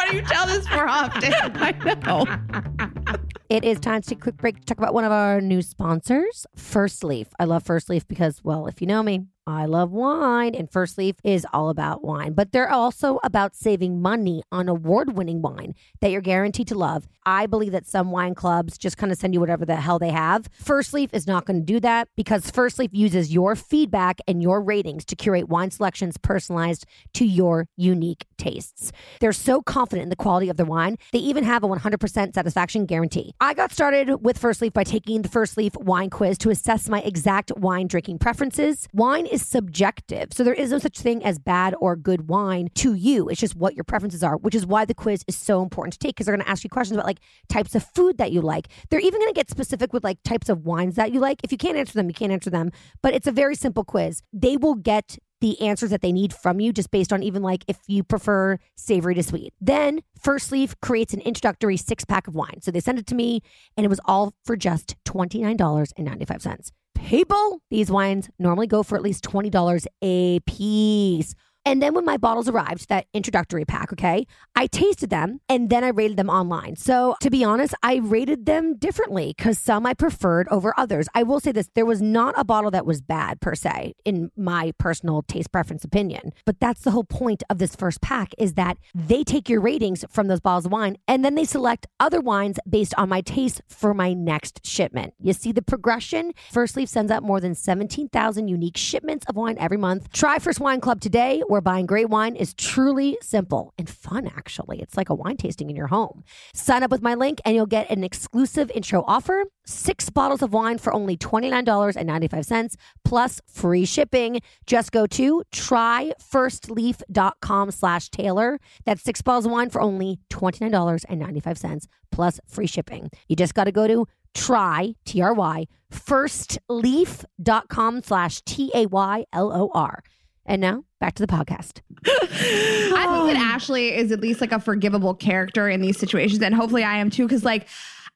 do 0.10 0.18
you 0.18 0.22
tell 0.24 0.48
this 0.48 0.70
more 0.70 0.88
often? 0.88 1.34
I 1.34 1.72
know. 2.06 3.20
It 3.50 3.64
is 3.64 3.80
time 3.80 4.02
to 4.02 4.10
take 4.10 4.20
a 4.20 4.22
quick 4.22 4.38
break 4.38 4.60
to 4.60 4.66
talk 4.66 4.78
about 4.78 4.94
one 4.94 5.04
of 5.04 5.12
our 5.12 5.42
new 5.42 5.62
sponsors, 5.62 6.46
First 6.56 7.04
Leaf. 7.04 7.30
I 7.40 7.46
love 7.46 7.64
First 7.64 7.90
Leaf 7.90 8.08
because, 8.08 8.44
well, 8.44 8.68
if 8.68 8.82
you 8.82 8.88
know 8.88 9.02
me, 9.02 9.26
I 9.50 9.66
love 9.66 9.92
wine, 9.92 10.54
and 10.54 10.72
First 10.72 10.98
Leaf 10.98 11.16
is 11.24 11.46
all 11.52 11.70
about 11.70 12.04
wine, 12.04 12.34
but 12.34 12.52
they're 12.52 12.72
also 12.72 13.20
about 13.24 13.56
saving 13.56 14.02
money 14.02 14.44
on 14.52 14.70
award 14.70 15.18
winning 15.18 15.42
wine 15.42 15.74
that 16.02 16.12
you're 16.12 16.22
guaranteed 16.22 16.68
to 16.68 16.76
love. 16.76 17.08
I 17.26 17.46
believe 17.48 17.72
that 17.74 17.88
some 17.88 18.12
wine 18.12 18.36
clubs 18.36 18.78
just 18.78 18.98
kind 18.98 19.12
of 19.12 19.18
send 19.18 19.34
you 19.34 19.40
whatever 19.40 19.66
the 19.66 19.76
hell 19.76 20.00
they 20.00 20.10
have. 20.10 20.50
First 20.52 20.94
Leaf 20.94 21.14
is 21.14 21.28
not 21.28 21.46
going 21.46 21.60
to 21.60 21.66
do 21.66 21.80
that 21.80 22.08
because 22.16 22.50
First 22.50 22.80
Leaf 22.80 22.92
uses 22.94 23.34
your 23.34 23.56
feedback 23.56 24.20
and 24.28 24.42
your 24.42 24.62
ratings 24.62 25.06
to 25.06 25.16
curate 25.16 25.50
wine 25.50 25.72
selections 25.72 26.18
personalized 26.18 26.86
to 27.14 27.26
your 27.26 27.68
unique 27.76 28.26
tastes. 28.38 28.92
They're 29.20 29.32
so 29.32 29.62
confident 29.62 30.04
in 30.04 30.10
the 30.10 30.16
quality 30.16 30.50
of 30.50 30.58
their 30.58 30.66
wine, 30.66 30.98
they 31.12 31.20
even 31.20 31.44
have 31.44 31.64
a 31.64 31.68
100% 31.68 32.34
satisfaction 32.34 32.86
guarantee. 32.86 33.34
I 33.40 33.54
got 33.54 33.72
started 33.72 34.24
with 34.24 34.38
First 34.38 34.62
Leaf 34.62 34.74
by 34.74 34.84
taking 34.84 35.22
the 35.22 35.30
First 35.30 35.58
Leaf 35.58 35.76
wine 35.76 36.10
quiz 36.10 36.38
to 36.40 36.50
assess 36.50 36.90
my 36.90 37.02
exact 37.02 37.52
wine 37.58 37.88
drinking 37.88 38.20
preferences. 38.20 38.88
Wine 38.94 39.26
is 39.26 39.39
subjective, 39.42 40.30
so 40.32 40.44
there 40.44 40.54
is 40.54 40.72
no 40.72 40.80
such 40.80 41.00
thing 41.00 41.24
as 41.24 41.40
bad 41.40 41.76
or 41.80 41.96
good 41.96 42.30
wine 42.30 42.70
to 42.76 42.94
you. 42.94 43.30
It's 43.30 43.40
just 43.40 43.56
what 43.56 43.76
your 43.76 43.84
preferences 43.84 44.24
are, 44.24 44.38
which 44.38 44.56
is 44.56 44.66
why 44.66 44.86
the 44.86 44.94
quiz 44.94 45.24
is 45.28 45.36
so 45.36 45.62
important 45.62 45.94
to 45.94 46.00
take 46.00 46.16
because 46.16 46.26
they're 46.26 46.36
going 46.36 46.46
to 46.46 46.52
ask 46.52 46.64
you 46.64 46.70
questions 46.70 46.98
about 46.98 47.06
like 47.06 47.20
types 47.48 47.76
of 47.76 47.84
food 47.84 48.18
that 48.18 48.32
you 48.32 48.42
like. 48.42 48.68
They're 48.90 49.00
even 49.00 49.20
going 49.20 49.34
to 49.34 49.38
get 49.40 49.50
specific 49.50 49.94
with 49.94 50.04
like 50.04 50.22
types 50.24 50.50
of 50.50 50.66
wines 50.66 50.96
that 50.96 51.12
you 51.12 51.20
like. 51.20 51.40
If 51.44 51.52
you 51.52 51.58
can't 51.58 51.78
answer 51.78 51.94
them, 51.94 52.08
you 52.08 52.14
can't 52.14 52.32
answer 52.32 52.50
them, 52.50 52.72
but 53.02 53.14
it's 53.14 53.28
a 53.28 53.32
very 53.32 53.56
simple 53.56 53.84
quiz. 53.84 54.22
They 54.34 54.58
will 54.58 54.76
get 54.76 55.18
the 55.42 55.60
answers 55.62 55.90
that 55.90 56.02
they 56.02 56.12
need 56.12 56.34
from 56.34 56.60
you 56.60 56.74
just 56.74 56.92
based 56.92 57.14
on 57.14 57.24
even 57.24 57.42
like 57.42 57.64
if 57.68 57.78
you 57.88 58.04
prefer 58.04 58.58
savory 58.76 59.16
to 59.16 59.24
sweet. 59.24 59.54
Then 59.62 60.02
First 60.22 60.52
Leaf 60.52 60.76
creates 60.82 61.14
an 61.14 61.22
introductory 61.22 61.78
six 61.78 62.04
pack 62.06 62.28
of 62.28 62.36
wine. 62.36 62.62
So 62.62 62.72
they 62.72 62.80
sent 62.80 63.00
it 63.00 63.08
to 63.08 63.16
me 63.16 63.42
and 63.78 63.86
it 63.86 63.90
was 63.90 64.02
all 64.06 64.34
for 64.44 64.56
just 64.56 64.96
$29.95. 65.06 66.72
People, 67.10 67.64
these 67.72 67.90
wines 67.90 68.30
normally 68.38 68.68
go 68.68 68.84
for 68.84 68.96
at 68.96 69.02
least 69.02 69.24
$20 69.24 69.88
a 70.04 70.40
piece. 70.42 71.34
And 71.66 71.82
then 71.82 71.94
when 71.94 72.06
my 72.06 72.18
bottles 72.18 72.48
arrived, 72.50 72.90
that 72.90 73.06
introductory 73.14 73.66
pack, 73.66 73.94
okay, 73.94 74.26
I 74.56 74.68
tasted 74.68 75.10
them 75.10 75.40
and 75.50 75.70
then 75.70 75.84
I 75.84 75.90
rated 75.90 76.18
them 76.18 76.30
online. 76.30 76.76
So 76.76 77.16
to 77.22 77.30
be 77.30 77.44
honest, 77.44 77.74
I 77.84 77.98
rated 77.98 78.46
them 78.46 78.76
differently 78.78 79.34
because 79.38 79.60
some 79.60 79.86
I 79.86 79.94
preferred 79.94 80.48
over 80.50 80.74
others. 80.78 81.08
I 81.14 81.24
will 81.24 81.40
say 81.40 81.52
this 81.52 81.70
there 81.76 81.86
was 81.86 82.02
not 82.02 82.34
a 82.38 82.44
bottle 82.44 82.72
that 82.72 82.86
was 82.86 83.02
bad 83.02 83.42
per 83.42 83.56
se, 83.56 83.94
in 84.06 84.32
my 84.36 84.74
personal 84.78 85.22
taste 85.24 85.52
preference 85.52 85.84
opinion. 85.84 86.34
But 86.46 86.60
that's 86.60 86.82
the 86.82 86.92
whole 86.92 87.04
point 87.04 87.44
of 87.50 87.58
this 87.58 87.76
first 87.76 88.02
pack 88.02 88.34
is 88.38 88.54
that 88.54 88.78
they 88.96 89.24
take 89.24 89.50
your 89.50 89.62
ratings 89.62 90.06
from 90.10 90.28
those 90.28 90.40
bottles 90.40 90.66
of 90.66 90.72
wine 90.72 90.98
and 91.08 91.24
then 91.24 91.36
they 91.36 91.46
select 91.46 91.88
other 92.00 92.22
wines 92.22 92.58
based 92.68 92.94
on 92.98 93.10
my 93.10 93.22
taste 93.22 93.62
for 93.68 93.94
my 93.94 94.14
next 94.14 94.66
shipment. 94.66 95.14
You 95.20 95.34
see 95.34 95.52
the 95.52 95.62
progression? 95.62 96.34
First 96.52 96.78
Leaf 96.78 96.90
sends 96.90 97.12
out 97.12 97.24
more 97.24 97.40
than 97.40 97.54
17,000 97.54 98.48
unique 98.48 98.78
shipments 98.78 99.26
of 99.28 99.36
wine 99.36 99.58
every 99.60 99.78
month. 99.78 100.12
Try 100.12 100.40
First 100.40 100.60
Wine 100.60 100.82
Club 100.82 101.02
today, 101.02 101.44
where 101.50 101.62
buying 101.62 101.86
great 101.86 102.10
wine 102.10 102.36
is 102.36 102.54
truly 102.54 103.18
simple 103.22 103.74
and 103.78 103.90
fun, 103.90 104.28
actually. 104.28 104.82
It's 104.82 104.96
like 104.96 105.10
a 105.10 105.16
wine 105.16 105.38
tasting 105.38 105.70
in 105.70 105.76
your 105.76 105.88
home. 105.88 106.24
Sign 106.54 106.84
up 106.84 106.92
with 106.92 107.02
my 107.02 107.16
link 107.16 107.42
and 107.44 107.56
you'll 107.56 107.66
get 107.66 107.90
an 107.90 108.04
exclusive 108.04 108.72
intro 108.76 109.04
offer 109.08 109.46
six 109.66 110.10
bottles 110.10 110.42
of 110.42 110.54
wine 110.54 110.78
for 110.78 110.94
only 110.94 111.18
$29.95 111.18 112.76
plus 113.06 113.42
free 113.48 113.86
shipping. 113.86 114.42
Just 114.66 114.92
go 114.92 115.06
to 115.08 115.44
tryfirstleaf.com 115.52 117.72
slash 117.72 118.10
Taylor. 118.10 118.60
That's 118.86 119.02
six 119.02 119.22
bottles 119.22 119.46
of 119.46 119.52
wine 119.52 119.70
for 119.70 119.82
only 119.82 120.20
$29.95 120.30 121.88
plus 122.12 122.40
free 122.48 122.68
shipping. 122.68 123.10
You 123.28 123.36
just 123.36 123.54
got 123.54 123.66
to 123.66 123.72
go 123.72 123.88
to 123.88 124.08
try, 124.34 124.96
T-R-Y, 125.06 125.68
firstleaf.com 125.92 128.04
slash 128.04 128.42
T-A-Y-L-O-R. 128.42 130.04
And 130.50 130.60
now 130.60 130.84
back 131.00 131.14
to 131.16 131.26
the 131.26 131.32
podcast. 131.32 131.82
I 132.06 132.18
think 132.26 132.92
that 132.92 133.38
um, 133.38 133.38
Ashley 133.38 133.96
is 133.96 134.12
at 134.12 134.20
least 134.20 134.42
like 134.42 134.52
a 134.52 134.60
forgivable 134.60 135.14
character 135.14 135.70
in 135.70 135.80
these 135.80 135.98
situations, 135.98 136.42
and 136.42 136.56
hopefully 136.56 136.84
I 136.84 136.98
am 136.98 137.10
too. 137.10 137.26
Because 137.26 137.46
like. 137.46 137.68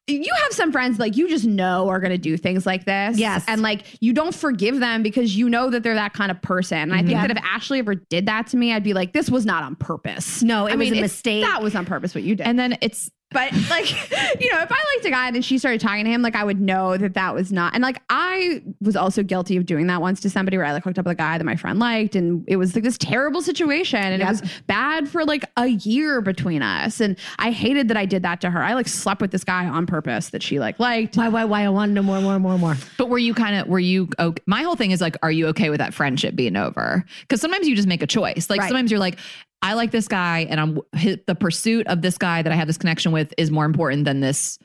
You 0.05 0.34
have 0.43 0.51
some 0.51 0.73
friends 0.73 0.99
like 0.99 1.15
you 1.15 1.29
just 1.29 1.45
know 1.45 1.88
are 1.88 2.01
going 2.01 2.11
to 2.11 2.17
do 2.17 2.36
things 2.36 2.65
like 2.65 2.84
this. 2.84 3.17
Yes. 3.17 3.45
And 3.47 3.61
like 3.61 3.86
you 4.01 4.11
don't 4.11 4.36
forgive 4.36 4.81
them 4.81 5.01
because 5.01 5.38
you 5.38 5.47
know 5.47 5.69
that 5.69 5.81
they're 5.81 5.93
that 5.93 6.11
kind 6.11 6.29
of 6.29 6.41
person. 6.41 6.77
And 6.77 6.93
I 6.93 6.97
think 6.97 7.11
mm-hmm. 7.11 7.21
Yeah. 7.21 7.27
that 7.27 7.38
if 7.38 7.43
Ashley 7.45 7.79
ever 7.79 7.95
did 7.95 8.25
that 8.25 8.47
to 8.47 8.57
me, 8.57 8.73
I'd 8.73 8.84
be 8.84 8.93
like, 8.93 9.13
this 9.13 9.29
was 9.29 9.45
not 9.45 9.63
on 9.63 9.77
purpose. 9.77 10.43
No, 10.43 10.65
it 10.65 10.73
I 10.73 10.75
was 10.75 10.89
mean, 10.89 10.97
a 10.97 11.01
mistake. 11.01 11.45
That 11.45 11.63
was 11.63 11.73
on 11.73 11.86
purpose 11.86 12.13
what 12.13 12.25
you 12.25 12.36
did. 12.36 12.45
And 12.45 12.59
then 12.59 12.77
it's 12.81 13.11
But 13.34 13.51
like, 13.69 13.89
you 14.39 14.51
know, 14.51 14.61
if 14.61 14.71
I 14.71 14.77
liked 14.95 15.05
a 15.05 15.09
guy 15.09 15.27
and 15.27 15.36
then 15.36 15.41
she 15.41 15.57
started 15.57 15.81
talking 15.81 16.05
to 16.05 16.11
him, 16.11 16.21
like 16.21 16.36
I 16.36 16.43
would 16.43 16.61
know 16.61 16.95
that 16.97 17.15
that 17.15 17.34
was 17.34 17.51
not. 17.51 17.73
And 17.73 17.81
like 17.81 18.01
I 18.09 18.61
was 18.81 18.95
also 18.95 19.23
guilty 19.23 19.57
of 19.57 19.65
doing 19.65 19.88
that 19.88 20.01
once 20.01 20.19
to 20.21 20.29
somebody 20.29 20.57
where 20.57 20.65
I 20.65 20.71
like 20.73 20.84
hooked 20.84 20.99
up 20.99 21.05
with 21.05 21.13
a 21.13 21.15
guy 21.15 21.38
that 21.38 21.43
my 21.43 21.55
friend 21.55 21.79
liked, 21.79 22.15
and 22.15 22.43
it 22.47 22.57
was 22.57 22.75
like 22.75 22.84
this 22.84 22.97
terrible 22.97 23.41
situation, 23.41 23.99
and 23.99 24.21
it 24.21 24.25
was 24.25 24.41
bad 24.67 25.09
for 25.09 25.25
like 25.25 25.45
a 25.57 25.67
year 25.67 26.21
between 26.21 26.61
us. 26.61 26.99
And 26.99 27.17
I 27.39 27.51
hated 27.51 27.88
that 27.89 27.97
I 27.97 28.05
did 28.05 28.23
that 28.23 28.39
to 28.41 28.49
her. 28.49 28.61
I 28.61 28.73
like 28.73 28.88
slept 28.88 29.21
with 29.21 29.31
this 29.31 29.43
guy 29.43 29.65
on 29.67 29.86
purpose 29.86 30.29
that 30.29 30.43
she 30.43 30.59
like 30.59 30.79
liked. 30.79 31.17
Why, 31.17 31.29
why, 31.29 31.45
why? 31.45 31.63
I 31.65 31.69
want 31.69 31.89
to 31.89 31.93
know 31.93 32.03
more, 32.03 32.21
more, 32.21 32.39
more, 32.39 32.57
more. 32.57 32.75
But 32.97 33.09
were 33.09 33.17
you 33.17 33.34
kind 33.34 33.55
of 33.55 33.67
were 33.67 33.79
you 33.79 34.09
okay? 34.19 34.41
My 34.45 34.61
whole 34.63 34.75
thing 34.75 34.91
is 34.91 35.01
like, 35.01 35.17
are 35.23 35.31
you 35.31 35.47
okay 35.47 35.69
with 35.69 35.79
that 35.79 35.93
friendship 35.93 36.36
being 36.36 36.55
over? 36.55 37.03
Because 37.21 37.41
sometimes 37.41 37.67
you 37.67 37.75
just 37.75 37.88
make 37.88 38.01
a 38.03 38.07
choice. 38.07 38.49
Like 38.49 38.59
Right. 38.59 38.67
sometimes 38.67 38.91
you're 38.91 38.99
like, 38.99 39.17
I 39.64 39.74
like 39.76 39.91
this 39.91 40.09
guy, 40.09 40.45
and 40.49 40.59
I'm 40.59 40.80
hit 40.91 41.26
the 41.26 41.36
pursuit 41.36 41.88
of 41.88 42.01
this 42.01 42.18
guy 42.18 42.41
that 42.41 42.51
I 42.51 42.55
have 42.55 42.68
this 42.68 42.78
connection 42.78 43.14
with 43.14 43.34
is 43.38 43.49
more 43.49 43.64
important 43.64 44.03
than 44.03 44.20
this 44.20 44.59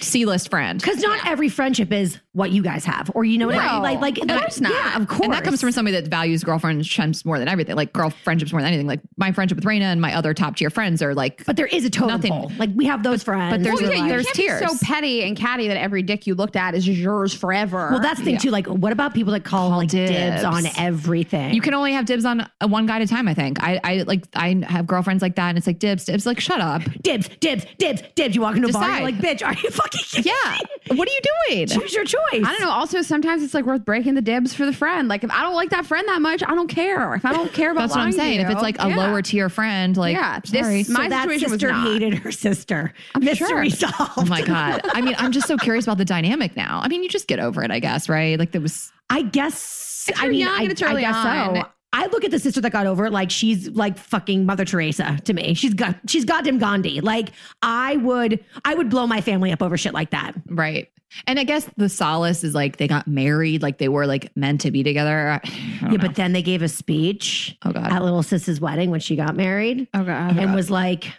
C 0.00 0.24
list 0.24 0.48
friend. 0.48 0.80
Because 0.80 1.00
not 1.00 1.26
every 1.26 1.50
friendship 1.50 1.92
is 1.92 2.18
what 2.34 2.50
you 2.50 2.62
guys 2.62 2.84
have, 2.86 3.10
or 3.14 3.24
you 3.24 3.36
know 3.36 3.46
what 3.46 3.56
I 3.58 3.72
mean. 3.74 3.82
Like, 3.82 4.00
like, 4.00 4.18
of 4.18 4.26
course 4.28 4.60
not. 4.60 4.72
Yeah, 4.72 4.96
of 4.96 5.06
course. 5.06 5.20
And 5.22 5.32
that 5.34 5.44
comes 5.44 5.60
from 5.60 5.70
somebody 5.72 6.00
that 6.00 6.08
values 6.08 6.42
girlfriendships 6.42 7.24
more 7.26 7.38
than 7.38 7.46
everything, 7.46 7.76
like 7.76 7.92
girl 7.92 8.08
friendships 8.08 8.52
more 8.52 8.62
than 8.62 8.68
anything. 8.68 8.86
Like 8.86 9.00
my 9.18 9.32
friendship 9.32 9.56
with 9.56 9.64
Rayna 9.66 9.82
and 9.82 10.00
my 10.00 10.14
other 10.14 10.32
top 10.32 10.56
tier 10.56 10.70
friends 10.70 11.02
are 11.02 11.14
like, 11.14 11.44
But 11.44 11.56
there 11.56 11.66
is 11.66 11.84
a 11.84 11.90
totem 11.90 12.08
Nothing. 12.16 12.32
pole. 12.32 12.52
Like 12.58 12.70
we 12.74 12.86
have 12.86 13.02
those 13.02 13.22
friends. 13.22 13.52
but 13.52 13.62
there's 13.62 13.80
who 13.80 13.86
a- 13.86 13.88
are 13.90 13.98
like- 13.98 14.08
there's 14.08 14.24
can't 14.24 14.36
be 14.36 14.42
tears. 14.44 14.80
so 14.80 14.86
petty 14.86 15.24
and 15.24 15.36
catty 15.36 15.68
that 15.68 15.76
every 15.76 16.02
dick 16.02 16.26
you 16.26 16.34
looked 16.34 16.56
at 16.56 16.74
is 16.74 16.88
yours 16.88 17.34
forever. 17.34 17.88
well, 17.90 18.00
that's 18.00 18.18
the 18.18 18.24
thing 18.24 18.38
too. 18.38 18.50
Like, 18.50 18.66
what 18.66 18.92
about 18.92 19.12
people 19.12 19.32
that 19.34 19.44
call, 19.44 19.68
like 19.70 19.90
dibs. 19.90 20.12
dibs. 20.12 20.44
on 20.44 20.64
everything? 20.78 21.52
you 21.54 21.60
can 21.60 21.74
only 21.74 21.92
have 21.92 22.06
dibs 22.06 22.24
on 22.24 22.40
uh, 22.40 22.66
one 22.66 22.86
guy 22.86 22.96
at 22.96 23.02
a 23.02 23.06
time. 23.06 23.28
I 23.28 23.34
think 23.34 23.62
I, 23.62 23.78
I 23.84 23.96
like 24.06 24.24
I 24.34 24.64
have 24.68 24.86
girlfriends 24.86 25.20
like 25.22 25.36
that, 25.36 25.50
and 25.50 25.58
it's 25.58 25.66
like 25.66 25.78
dibs, 25.78 26.06
dibs. 26.06 26.24
Like 26.24 26.40
shut 26.40 26.60
up. 26.62 26.82
dibs, 27.02 27.28
dibs, 27.40 27.66
dibs, 27.78 28.02
dibs. 28.14 28.34
You 28.34 28.40
walk 28.40 28.56
into 28.56 28.68
a 28.68 28.72
bar, 28.72 28.88
you're 28.90 29.02
like, 29.02 29.16
bitch, 29.18 29.44
are 29.46 29.52
you 29.52 29.68
fucking 29.70 30.00
kidding 30.10 30.32
Yeah, 30.32 30.58
me? 30.90 30.96
what 30.96 31.06
are 31.08 31.12
you 31.12 31.20
doing? 31.50 31.66
Choose 31.66 31.92
your 31.92 32.04
choice. 32.04 32.20
I 32.32 32.40
don't 32.40 32.60
know. 32.60 32.70
Also, 32.70 33.02
sometimes 33.02 33.42
it's 33.42 33.54
like 33.54 33.64
worth 33.66 33.84
breaking 33.84 34.14
the 34.14 34.22
dibs 34.22 34.54
for 34.54 34.64
the 34.66 34.72
friend. 34.72 35.08
Like 35.08 35.24
if 35.24 35.30
I 35.30 35.42
don't 35.42 35.54
like 35.54 35.70
that 35.70 35.86
friend 35.86 36.06
that 36.08 36.20
much, 36.22 36.42
I 36.42 36.54
don't 36.54 36.68
care. 36.68 37.14
If 37.14 37.24
I 37.24 37.32
don't 37.32 37.52
care 37.52 37.70
about 37.70 37.82
That's 37.82 37.90
what 37.92 37.98
I'm 38.00 38.04
lying 38.06 38.12
to 38.12 38.18
saying. 38.18 38.40
If 38.40 38.50
it's 38.50 38.62
like 38.62 38.76
a 38.82 38.88
yeah. 38.88 38.96
lower 38.96 39.22
tier 39.22 39.48
friend, 39.48 39.96
like 39.96 40.14
Yeah, 40.14 40.40
this- 40.40 40.50
sorry. 40.50 40.84
my 40.88 41.04
so 41.04 41.08
that 41.10 41.22
situation 41.24 41.50
was 41.50 41.60
sister 41.60 41.68
not. 41.72 41.86
hated 41.86 42.14
her 42.14 42.32
sister. 42.32 42.92
I'm 43.14 43.24
Mystery 43.24 43.70
sure. 43.70 43.88
solved. 43.90 44.12
Oh 44.16 44.24
my 44.26 44.42
god! 44.42 44.80
I 44.92 45.00
mean, 45.00 45.14
I'm 45.18 45.32
just 45.32 45.46
so 45.48 45.56
curious 45.56 45.84
about 45.84 45.98
the 45.98 46.04
dynamic 46.04 46.56
now. 46.56 46.80
I 46.82 46.88
mean, 46.88 47.02
you 47.02 47.08
just 47.08 47.28
get 47.28 47.38
over 47.40 47.62
it, 47.62 47.70
I 47.70 47.78
guess, 47.80 48.08
right? 48.08 48.38
Like 48.38 48.52
there 48.52 48.60
was. 48.60 48.90
I 49.10 49.22
guess. 49.22 50.06
It's 50.08 50.18
I 50.18 50.24
you're 50.24 50.30
mean, 50.32 50.40
young 50.40 50.54
I, 50.58 50.62
and 50.62 50.72
it's 50.72 50.82
I 50.82 50.90
early 50.90 51.02
guess 51.02 51.14
on. 51.16 51.54
so. 51.56 51.62
I 51.94 52.06
look 52.06 52.24
at 52.24 52.30
the 52.30 52.38
sister 52.38 52.60
that 52.62 52.70
got 52.72 52.86
over 52.86 53.06
it 53.06 53.12
like 53.12 53.30
she's 53.30 53.68
like 53.70 53.98
fucking 53.98 54.46
Mother 54.46 54.64
Teresa 54.64 55.18
to 55.24 55.32
me. 55.34 55.54
She's 55.54 55.74
got 55.74 55.96
she's 56.08 56.24
goddamn 56.24 56.58
Gandhi. 56.58 57.00
Like 57.00 57.32
I 57.60 57.96
would 57.98 58.42
I 58.64 58.74
would 58.74 58.88
blow 58.90 59.06
my 59.06 59.20
family 59.20 59.52
up 59.52 59.62
over 59.62 59.76
shit 59.76 59.92
like 59.94 60.10
that. 60.10 60.32
Right. 60.46 60.88
And 61.26 61.38
I 61.38 61.44
guess 61.44 61.68
the 61.76 61.90
solace 61.90 62.42
is 62.42 62.54
like 62.54 62.78
they 62.78 62.88
got 62.88 63.06
married, 63.06 63.60
like 63.62 63.76
they 63.76 63.88
were 63.88 64.06
like 64.06 64.34
meant 64.34 64.62
to 64.62 64.70
be 64.70 64.82
together. 64.82 65.38
Yeah, 65.44 65.88
know. 65.88 65.98
but 65.98 66.14
then 66.14 66.32
they 66.32 66.40
gave 66.40 66.62
a 66.62 66.68
speech 66.68 67.54
oh 67.66 67.72
god. 67.72 67.92
at 67.92 68.02
little 68.02 68.22
sis's 68.22 68.60
wedding 68.62 68.90
when 68.90 69.00
she 69.00 69.14
got 69.14 69.36
married 69.36 69.86
Oh 69.92 70.04
god. 70.04 70.38
and 70.38 70.54
was 70.54 70.70
like 70.70 71.12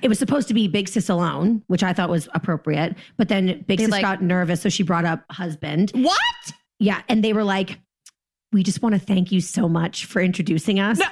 it 0.00 0.08
was 0.08 0.18
supposed 0.18 0.48
to 0.48 0.54
be 0.54 0.68
big 0.68 0.88
sis 0.88 1.10
alone, 1.10 1.62
which 1.66 1.82
I 1.82 1.92
thought 1.92 2.08
was 2.08 2.26
appropriate. 2.34 2.96
But 3.18 3.28
then 3.28 3.62
big 3.66 3.76
They, 3.78 3.84
sis 3.84 3.90
like- 3.90 4.00
got 4.02 4.22
nervous, 4.22 4.62
so 4.62 4.70
she 4.70 4.82
brought 4.82 5.04
up 5.04 5.22
husband. 5.30 5.90
what? 5.94 6.18
Yeah, 6.78 7.02
and 7.10 7.22
they 7.22 7.34
were 7.34 7.44
like, 7.44 7.78
"We 8.52 8.62
just 8.62 8.82
want 8.82 8.94
to 8.94 9.00
thank 9.00 9.32
you 9.32 9.40
so 9.40 9.68
much 9.68 10.06
for 10.06 10.20
introducing 10.20 10.80
us." 10.80 10.98
No. 10.98 11.06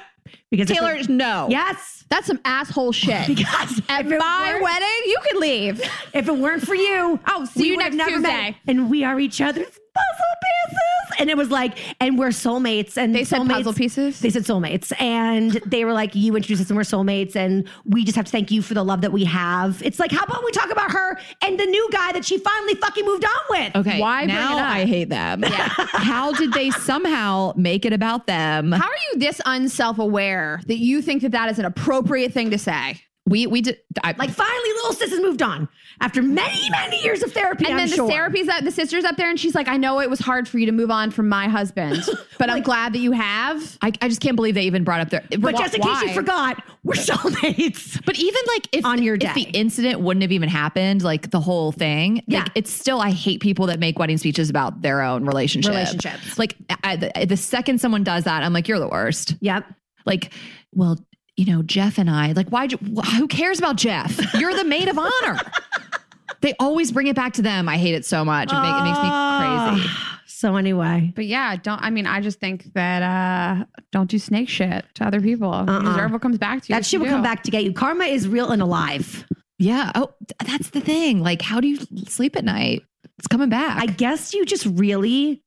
because 0.51 0.67
Taylor, 0.67 0.97
no. 1.07 1.47
yes, 1.49 1.94
That's 2.09 2.27
some 2.27 2.39
asshole 2.45 2.91
shit. 3.03 3.27
because 3.27 3.81
At 3.89 4.05
if 4.05 4.11
it 4.11 4.19
my 4.19 4.59
wedding, 4.61 4.87
you 5.05 5.17
could 5.23 5.39
leave. 5.39 5.81
If 6.13 6.27
it 6.27 6.37
weren't 6.37 6.63
for 6.63 6.75
you, 6.75 7.19
Oh, 7.27 7.45
see 7.45 7.61
we 7.63 7.67
you 7.69 7.77
next 7.77 7.95
never 7.95 8.19
met. 8.19 8.29
Tuesday. 8.45 8.57
And 8.67 8.89
we 8.89 9.03
are 9.03 9.19
each 9.19 9.41
other's 9.41 9.65
puzzle 9.65 10.35
pieces. 10.41 10.79
And 11.17 11.29
it 11.29 11.37
was 11.37 11.49
like, 11.49 11.77
and 12.01 12.19
we're 12.19 12.27
soulmates. 12.29 12.97
And 12.97 13.15
They 13.15 13.23
said 13.23 13.39
soulmates, 13.39 13.49
puzzle 13.53 13.73
pieces? 13.73 14.19
They 14.19 14.29
said 14.29 14.43
soulmates. 14.43 14.91
And 15.01 15.53
they 15.65 15.85
were 15.85 15.93
like, 15.93 16.13
you 16.15 16.35
introduced 16.35 16.61
us 16.63 16.69
and 16.69 16.75
we're 16.75 16.83
soulmates. 16.83 17.35
And 17.37 17.69
we 17.85 18.03
just 18.03 18.17
have 18.17 18.25
to 18.25 18.31
thank 18.31 18.51
you 18.51 18.61
for 18.61 18.73
the 18.73 18.83
love 18.83 18.99
that 19.01 19.13
we 19.13 19.23
have. 19.23 19.81
It's 19.81 19.97
like, 19.97 20.11
how 20.11 20.25
about 20.25 20.43
we 20.43 20.51
talk 20.51 20.69
about 20.71 20.91
her 20.91 21.17
and 21.41 21.57
the 21.57 21.65
new 21.65 21.87
guy 21.93 22.11
that 22.11 22.25
she 22.25 22.37
finally 22.37 22.75
fucking 22.75 23.05
moved 23.05 23.23
on 23.23 23.31
with? 23.49 23.75
Okay. 23.77 23.99
Why 24.01 24.25
bring 24.25 24.35
now 24.35 24.57
it 24.57 24.61
up? 24.61 24.67
I 24.67 24.85
hate 24.85 25.09
them. 25.09 25.43
How 25.47 26.33
did 26.33 26.51
they 26.51 26.71
somehow 26.71 27.53
make 27.55 27.85
it 27.85 27.93
about 27.93 28.27
them? 28.27 28.73
How 28.73 28.85
are 28.89 28.93
you 29.13 29.19
this 29.19 29.39
unself-aware 29.45 30.59
that 30.67 30.77
you 30.77 31.01
think 31.01 31.21
that 31.21 31.31
that 31.31 31.49
is 31.49 31.57
an 31.59 31.65
appropriate 31.65 31.94
thing 32.03 32.51
to 32.51 32.57
say? 32.57 33.01
we 33.27 33.47
we 33.47 33.61
did 33.61 33.79
I, 34.03 34.13
Like 34.17 34.29
finally, 34.29 34.69
little 34.75 34.93
sis 34.93 35.09
has 35.09 35.19
moved 35.19 35.41
on 35.41 35.67
after 35.99 36.21
many, 36.21 36.69
many 36.69 37.01
years 37.01 37.23
of 37.23 37.31
therapy. 37.33 37.65
And 37.65 37.73
I'm 37.73 37.79
then 37.79 37.89
the 37.89 37.95
sure. 37.95 38.09
therapy's 38.09 38.47
up, 38.47 38.63
the 38.63 38.71
sister's 38.71 39.03
up 39.03 39.17
there, 39.17 39.29
and 39.29 39.39
she's 39.39 39.55
like, 39.55 39.67
"I 39.67 39.77
know 39.77 39.99
it 39.99 40.09
was 40.09 40.19
hard 40.19 40.47
for 40.47 40.59
you 40.59 40.67
to 40.67 40.71
move 40.71 40.91
on 40.91 41.09
from 41.09 41.27
my 41.27 41.47
husband, 41.47 42.03
but 42.37 42.51
I'm 42.51 42.61
glad 42.61 42.93
that 42.93 42.99
you 42.99 43.13
have." 43.13 43.77
I, 43.81 43.91
I 43.99 44.09
just 44.09 44.21
can't 44.21 44.35
believe 44.35 44.53
they 44.53 44.65
even 44.65 44.83
brought 44.83 44.99
up 45.01 45.09
their. 45.09 45.23
But 45.39 45.57
just 45.57 45.73
in 45.73 45.81
case 45.81 46.01
you 46.03 46.13
forgot, 46.13 46.61
we're 46.83 46.93
soulmates. 46.93 47.99
But 48.05 48.19
even 48.19 48.41
like 48.47 48.67
if 48.71 48.85
On 48.85 49.01
your 49.01 49.15
if 49.15 49.33
the 49.33 49.45
day. 49.45 49.51
incident 49.55 50.01
wouldn't 50.01 50.21
have 50.21 50.31
even 50.31 50.49
happened, 50.49 51.01
like 51.01 51.31
the 51.31 51.39
whole 51.39 51.71
thing, 51.71 52.21
Yeah. 52.27 52.41
like 52.41 52.51
it's 52.53 52.71
still 52.71 53.01
I 53.01 53.09
hate 53.09 53.41
people 53.41 53.65
that 53.67 53.79
make 53.79 53.97
wedding 53.97 54.19
speeches 54.19 54.51
about 54.51 54.83
their 54.83 55.01
own 55.01 55.25
relationship. 55.25 55.71
Relationships. 55.71 56.37
Like 56.37 56.55
I, 56.83 56.95
the, 56.97 57.25
the 57.25 57.37
second 57.37 57.81
someone 57.81 58.03
does 58.03 58.25
that, 58.25 58.43
I'm 58.43 58.53
like, 58.53 58.67
you're 58.67 58.77
the 58.79 58.87
worst. 58.87 59.35
Yep. 59.41 59.65
Like, 60.05 60.31
well, 60.73 60.99
you 61.37 61.45
know, 61.45 61.61
Jeff 61.63 61.97
and 61.97 62.09
I, 62.09 62.31
like, 62.31 62.49
why? 62.49 62.67
Who 62.67 63.27
cares 63.27 63.59
about 63.59 63.75
Jeff? 63.75 64.33
You're 64.35 64.53
the 64.55 64.63
maid 64.63 64.87
of 64.87 64.97
honor. 64.97 65.39
they 66.41 66.53
always 66.59 66.91
bring 66.91 67.07
it 67.07 67.15
back 67.15 67.33
to 67.33 67.41
them. 67.41 67.67
I 67.67 67.77
hate 67.77 67.95
it 67.95 68.05
so 68.05 68.23
much. 68.23 68.51
It, 68.51 68.55
make, 68.55 68.75
it 68.75 68.83
makes 68.83 68.97
me 68.97 69.03
crazy. 69.03 69.09
Ah. 69.09 70.11
So 70.27 70.57
anyway, 70.57 71.13
But 71.15 71.25
yeah, 71.25 71.55
don't. 71.55 71.81
I 71.81 71.89
mean, 71.89 72.05
I 72.05 72.19
just 72.19 72.39
think 72.39 72.73
that 72.73 73.01
uh 73.01 73.65
don't 73.91 74.09
do 74.09 74.19
snake 74.19 74.49
shit 74.49 74.85
to 74.95 75.05
other 75.05 75.21
people. 75.21 75.51
Uh-uh. 75.51 75.79
You 75.79 75.85
deserve 75.89 76.11
what 76.11 76.21
comes 76.21 76.37
back 76.37 76.61
to 76.63 76.67
you. 76.69 76.75
that 76.75 76.85
shit 76.85 76.99
will 76.99 77.07
come 77.07 77.23
back 77.23 77.43
to 77.43 77.51
get 77.51 77.63
you. 77.63 77.71
Karma 77.71 78.03
is 78.03 78.27
real 78.27 78.51
and 78.51 78.61
alive. 78.61 79.25
Yeah. 79.57 79.91
Oh, 79.95 80.13
that's 80.45 80.71
the 80.71 80.81
thing. 80.81 81.21
Like, 81.21 81.41
how 81.41 81.61
do 81.61 81.67
you 81.69 81.77
sleep 82.07 82.35
at 82.35 82.43
night? 82.43 82.83
It's 83.17 83.27
coming 83.27 83.47
back. 83.49 83.81
I 83.81 83.85
guess 83.85 84.33
you 84.33 84.45
just 84.45 84.65
really, 84.65 85.41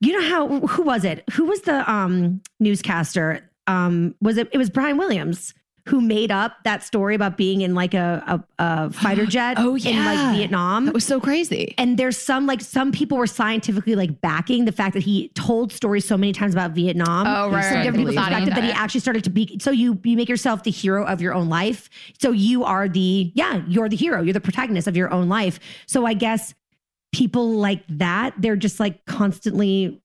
you 0.00 0.12
know 0.12 0.28
how 0.28 0.66
who 0.68 0.82
was 0.82 1.04
it? 1.04 1.24
Who 1.32 1.46
was 1.46 1.62
the 1.62 1.90
um 1.90 2.40
newscaster? 2.60 3.50
Um, 3.66 4.14
was 4.20 4.36
it? 4.38 4.48
It 4.52 4.58
was 4.58 4.70
Brian 4.70 4.96
Williams 4.96 5.54
who 5.88 6.00
made 6.00 6.30
up 6.30 6.58
that 6.62 6.80
story 6.84 7.12
about 7.12 7.36
being 7.36 7.60
in 7.62 7.74
like 7.74 7.92
a 7.92 8.22
a, 8.58 8.64
a 8.64 8.92
fighter 8.92 9.26
jet. 9.36 9.56
Oh, 9.58 9.74
in 9.74 9.82
yeah. 9.82 10.12
like 10.12 10.36
Vietnam. 10.36 10.84
that 10.86 10.94
was 10.94 11.04
so 11.04 11.20
crazy. 11.20 11.74
and 11.76 11.98
there's 11.98 12.16
some 12.16 12.46
like 12.46 12.60
some 12.60 12.92
people 12.92 13.18
were 13.18 13.26
scientifically 13.26 13.96
like 13.96 14.20
backing 14.20 14.64
the 14.64 14.70
fact 14.70 14.94
that 14.94 15.02
he 15.02 15.28
told 15.30 15.72
stories 15.72 16.06
so 16.06 16.16
many 16.16 16.32
times 16.32 16.54
about 16.54 16.70
Vietnam. 16.70 17.26
Oh, 17.26 17.50
right, 17.50 17.64
So 17.64 17.74
right. 17.74 17.82
giving 17.82 18.00
people 18.06 18.14
perspective 18.14 18.54
that 18.54 18.62
he 18.62 18.70
actually 18.70 19.00
started 19.00 19.24
to 19.24 19.30
be. 19.30 19.58
So 19.60 19.72
you 19.72 19.98
you 20.04 20.16
make 20.16 20.28
yourself 20.28 20.62
the 20.62 20.70
hero 20.70 21.04
of 21.04 21.20
your 21.20 21.34
own 21.34 21.48
life. 21.48 21.90
So 22.20 22.30
you 22.30 22.62
are 22.62 22.88
the 22.88 23.32
yeah 23.34 23.62
you're 23.66 23.88
the 23.88 23.96
hero. 23.96 24.22
You're 24.22 24.34
the 24.34 24.40
protagonist 24.40 24.86
of 24.86 24.96
your 24.96 25.12
own 25.12 25.28
life. 25.28 25.58
So 25.86 26.06
I 26.06 26.14
guess 26.14 26.54
people 27.12 27.50
like 27.54 27.82
that 27.88 28.34
they're 28.38 28.56
just 28.56 28.78
like 28.80 29.04
constantly 29.04 30.00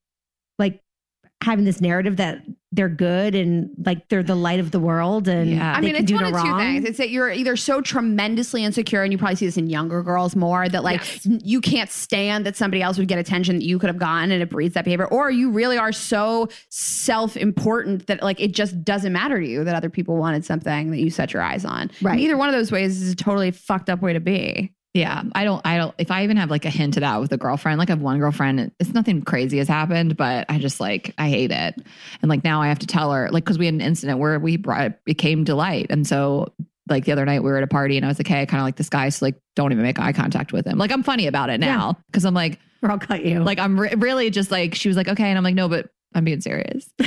having 1.41 1.65
this 1.65 1.79
narrative 1.79 2.17
that 2.17 2.41
they're 2.71 2.89
good 2.89 3.35
and 3.35 3.69
like 3.85 4.09
they're 4.09 4.23
the 4.23 4.35
light 4.35 4.59
of 4.59 4.71
the 4.71 4.79
world 4.79 5.27
and 5.27 5.51
Yeah. 5.51 5.71
I 5.73 5.79
mean, 5.79 5.93
can 5.93 6.03
it's 6.03 6.07
do 6.07 6.15
one 6.15 6.23
no 6.23 6.29
of 6.35 6.43
two 6.43 6.49
wrong. 6.49 6.59
things. 6.59 6.85
It's 6.85 6.97
that 6.97 7.11
you're 7.11 7.31
either 7.31 7.55
so 7.55 7.79
tremendously 7.79 8.63
insecure, 8.63 9.03
and 9.03 9.11
you 9.11 9.17
probably 9.17 9.35
see 9.35 9.45
this 9.45 9.55
in 9.55 9.67
younger 9.67 10.03
girls 10.03 10.35
more, 10.35 10.67
that 10.67 10.83
like 10.83 11.01
you 11.23 11.61
can't 11.61 11.89
stand 11.89 12.45
that 12.45 12.55
somebody 12.55 12.81
else 12.81 12.97
would 12.97 13.07
get 13.07 13.19
attention 13.19 13.59
that 13.59 13.65
you 13.65 13.79
could 13.79 13.88
have 13.88 13.99
gotten, 13.99 14.31
and 14.31 14.41
it 14.41 14.49
breeds 14.49 14.73
that 14.73 14.83
behavior. 14.83 15.05
Or 15.05 15.31
you 15.31 15.51
really 15.51 15.77
are 15.77 15.91
so 15.91 16.49
self-important 16.69 18.07
that 18.07 18.21
like 18.21 18.39
it 18.41 18.51
just 18.53 18.83
doesn't 18.83 19.13
matter 19.13 19.39
to 19.39 19.47
you 19.47 19.63
that 19.63 19.75
other 19.75 19.89
people 19.89 20.17
wanted 20.17 20.43
something 20.43 20.91
that 20.91 20.97
you 20.99 21.09
set 21.09 21.33
your 21.33 21.43
eyes 21.43 21.63
on. 21.65 21.89
Right. 22.01 22.13
And 22.13 22.21
either 22.21 22.35
one 22.35 22.49
of 22.49 22.55
those 22.55 22.71
ways 22.71 23.01
is 23.01 23.13
a 23.13 23.15
totally 23.15 23.51
fucked 23.51 23.89
up 23.89 24.01
way 24.01 24.13
to 24.13 24.19
be. 24.19 24.73
Yeah, 24.97 25.21
I 25.35 25.43
don't. 25.43 25.61
I 25.63 25.77
don't. 25.77 25.93
If 25.99 26.09
I 26.09 26.23
even 26.23 26.37
have 26.37 26.49
like 26.49 26.65
a 26.65 26.71
hint 26.71 26.97
of 26.97 27.01
that 27.01 27.19
with 27.21 27.31
a 27.31 27.37
girlfriend, 27.37 27.77
like 27.77 27.89
I 27.89 27.93
have 27.93 28.01
one 28.01 28.17
girlfriend, 28.17 28.71
it's 28.79 28.93
nothing 28.93 29.21
crazy 29.21 29.59
has 29.59 29.67
happened, 29.67 30.17
but 30.17 30.47
I 30.49 30.57
just 30.57 30.79
like 30.79 31.13
I 31.19 31.29
hate 31.29 31.51
it, 31.51 31.75
and 32.21 32.29
like 32.29 32.43
now 32.43 32.63
I 32.63 32.67
have 32.67 32.79
to 32.79 32.87
tell 32.87 33.11
her, 33.11 33.29
like, 33.29 33.43
because 33.43 33.59
we 33.59 33.65
had 33.65 33.75
an 33.75 33.81
incident 33.81 34.17
where 34.17 34.39
we 34.39 34.57
brought 34.57 34.93
it 35.05 35.13
came 35.19 35.45
to 35.45 35.53
light, 35.53 35.87
and 35.91 36.07
so 36.07 36.51
like 36.89 37.05
the 37.05 37.11
other 37.11 37.25
night 37.25 37.43
we 37.43 37.51
were 37.51 37.57
at 37.57 37.63
a 37.63 37.67
party, 37.67 37.95
and 37.95 38.05
I 38.05 38.09
was 38.09 38.17
like, 38.17 38.27
hey, 38.27 38.41
I 38.41 38.45
kind 38.47 38.59
of 38.59 38.65
like 38.65 38.77
this 38.77 38.89
guy, 38.89 39.09
so 39.09 39.25
like 39.25 39.35
don't 39.55 39.71
even 39.71 39.83
make 39.83 39.99
eye 39.99 40.13
contact 40.13 40.51
with 40.51 40.65
him. 40.65 40.79
Like 40.79 40.91
I'm 40.91 41.03
funny 41.03 41.27
about 41.27 41.51
it 41.51 41.59
now 41.59 41.97
because 42.07 42.25
I'm 42.25 42.33
like, 42.33 42.57
or 42.81 42.89
I'll 42.89 42.97
cut 42.97 43.23
you. 43.23 43.43
like 43.43 43.59
I'm 43.59 43.79
re- 43.79 43.93
really 43.95 44.31
just 44.31 44.49
like 44.49 44.73
she 44.73 44.87
was 44.87 44.97
like, 44.97 45.09
okay, 45.09 45.25
and 45.25 45.37
I'm 45.37 45.43
like, 45.43 45.53
no, 45.55 45.69
but 45.69 45.91
I'm 46.15 46.23
being 46.23 46.41
serious. 46.41 46.89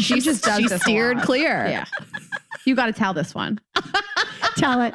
She 0.00 0.20
just 0.20 0.44
does 0.44 0.58
she 0.58 0.68
steered 0.68 1.20
clear. 1.22 1.66
Yeah. 1.68 1.84
You 2.66 2.74
got 2.74 2.86
to 2.86 2.92
tell 2.92 3.14
this 3.14 3.34
one. 3.34 3.58
tell 4.56 4.82
it. 4.82 4.94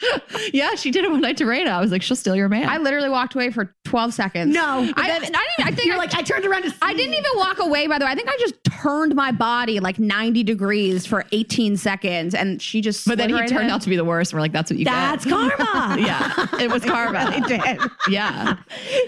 yeah, 0.52 0.74
she 0.74 0.90
did 0.90 1.04
it 1.04 1.10
one 1.10 1.20
night 1.20 1.36
to 1.38 1.44
Raina. 1.44 1.68
I 1.68 1.80
was 1.80 1.90
like, 1.90 2.02
she'll 2.02 2.16
steal 2.16 2.36
your 2.36 2.48
man. 2.48 2.68
I 2.68 2.76
literally 2.78 3.08
walked 3.08 3.34
away 3.34 3.50
for 3.50 3.74
12 3.84 4.12
seconds. 4.14 4.54
No, 4.54 4.80
I, 4.96 5.06
then- 5.06 5.06
I, 5.06 5.18
didn't, 5.20 5.36
I 5.60 5.70
think 5.70 5.86
You're 5.86 5.94
I, 5.94 5.98
like 5.98 6.14
I 6.14 6.22
turned 6.22 6.44
around 6.44 6.62
to. 6.64 6.70
See 6.70 6.76
I 6.82 6.94
didn't 6.94 7.14
even 7.14 7.30
walk 7.36 7.58
away, 7.60 7.86
by 7.86 7.98
the 7.98 8.04
way. 8.04 8.10
I 8.10 8.14
think 8.14 8.28
I 8.28 8.36
just 8.38 8.54
turned 8.64 9.14
my 9.14 9.32
body 9.32 9.80
like 9.80 9.98
90 9.98 10.42
degrees 10.42 11.06
for 11.06 11.24
18 11.32 11.76
seconds 11.76 12.34
and 12.34 12.60
she 12.60 12.80
just. 12.80 13.06
but 13.06 13.16
then 13.18 13.30
he 13.30 13.34
right 13.34 13.48
turned 13.48 13.64
in. 13.66 13.70
out 13.70 13.80
to 13.82 13.88
be 13.88 13.96
the 13.96 14.04
worst. 14.04 14.32
And 14.32 14.38
we're 14.38 14.42
like, 14.42 14.52
that's 14.52 14.70
what 14.70 14.78
you 14.78 14.84
got. 14.84 15.22
That's 15.22 15.24
get. 15.24 15.56
karma. 15.56 16.00
yeah, 16.00 16.46
it 16.60 16.70
was 16.70 16.84
karma. 16.84 17.32
It 17.34 17.44
did. 17.46 17.90
Yeah. 18.10 18.56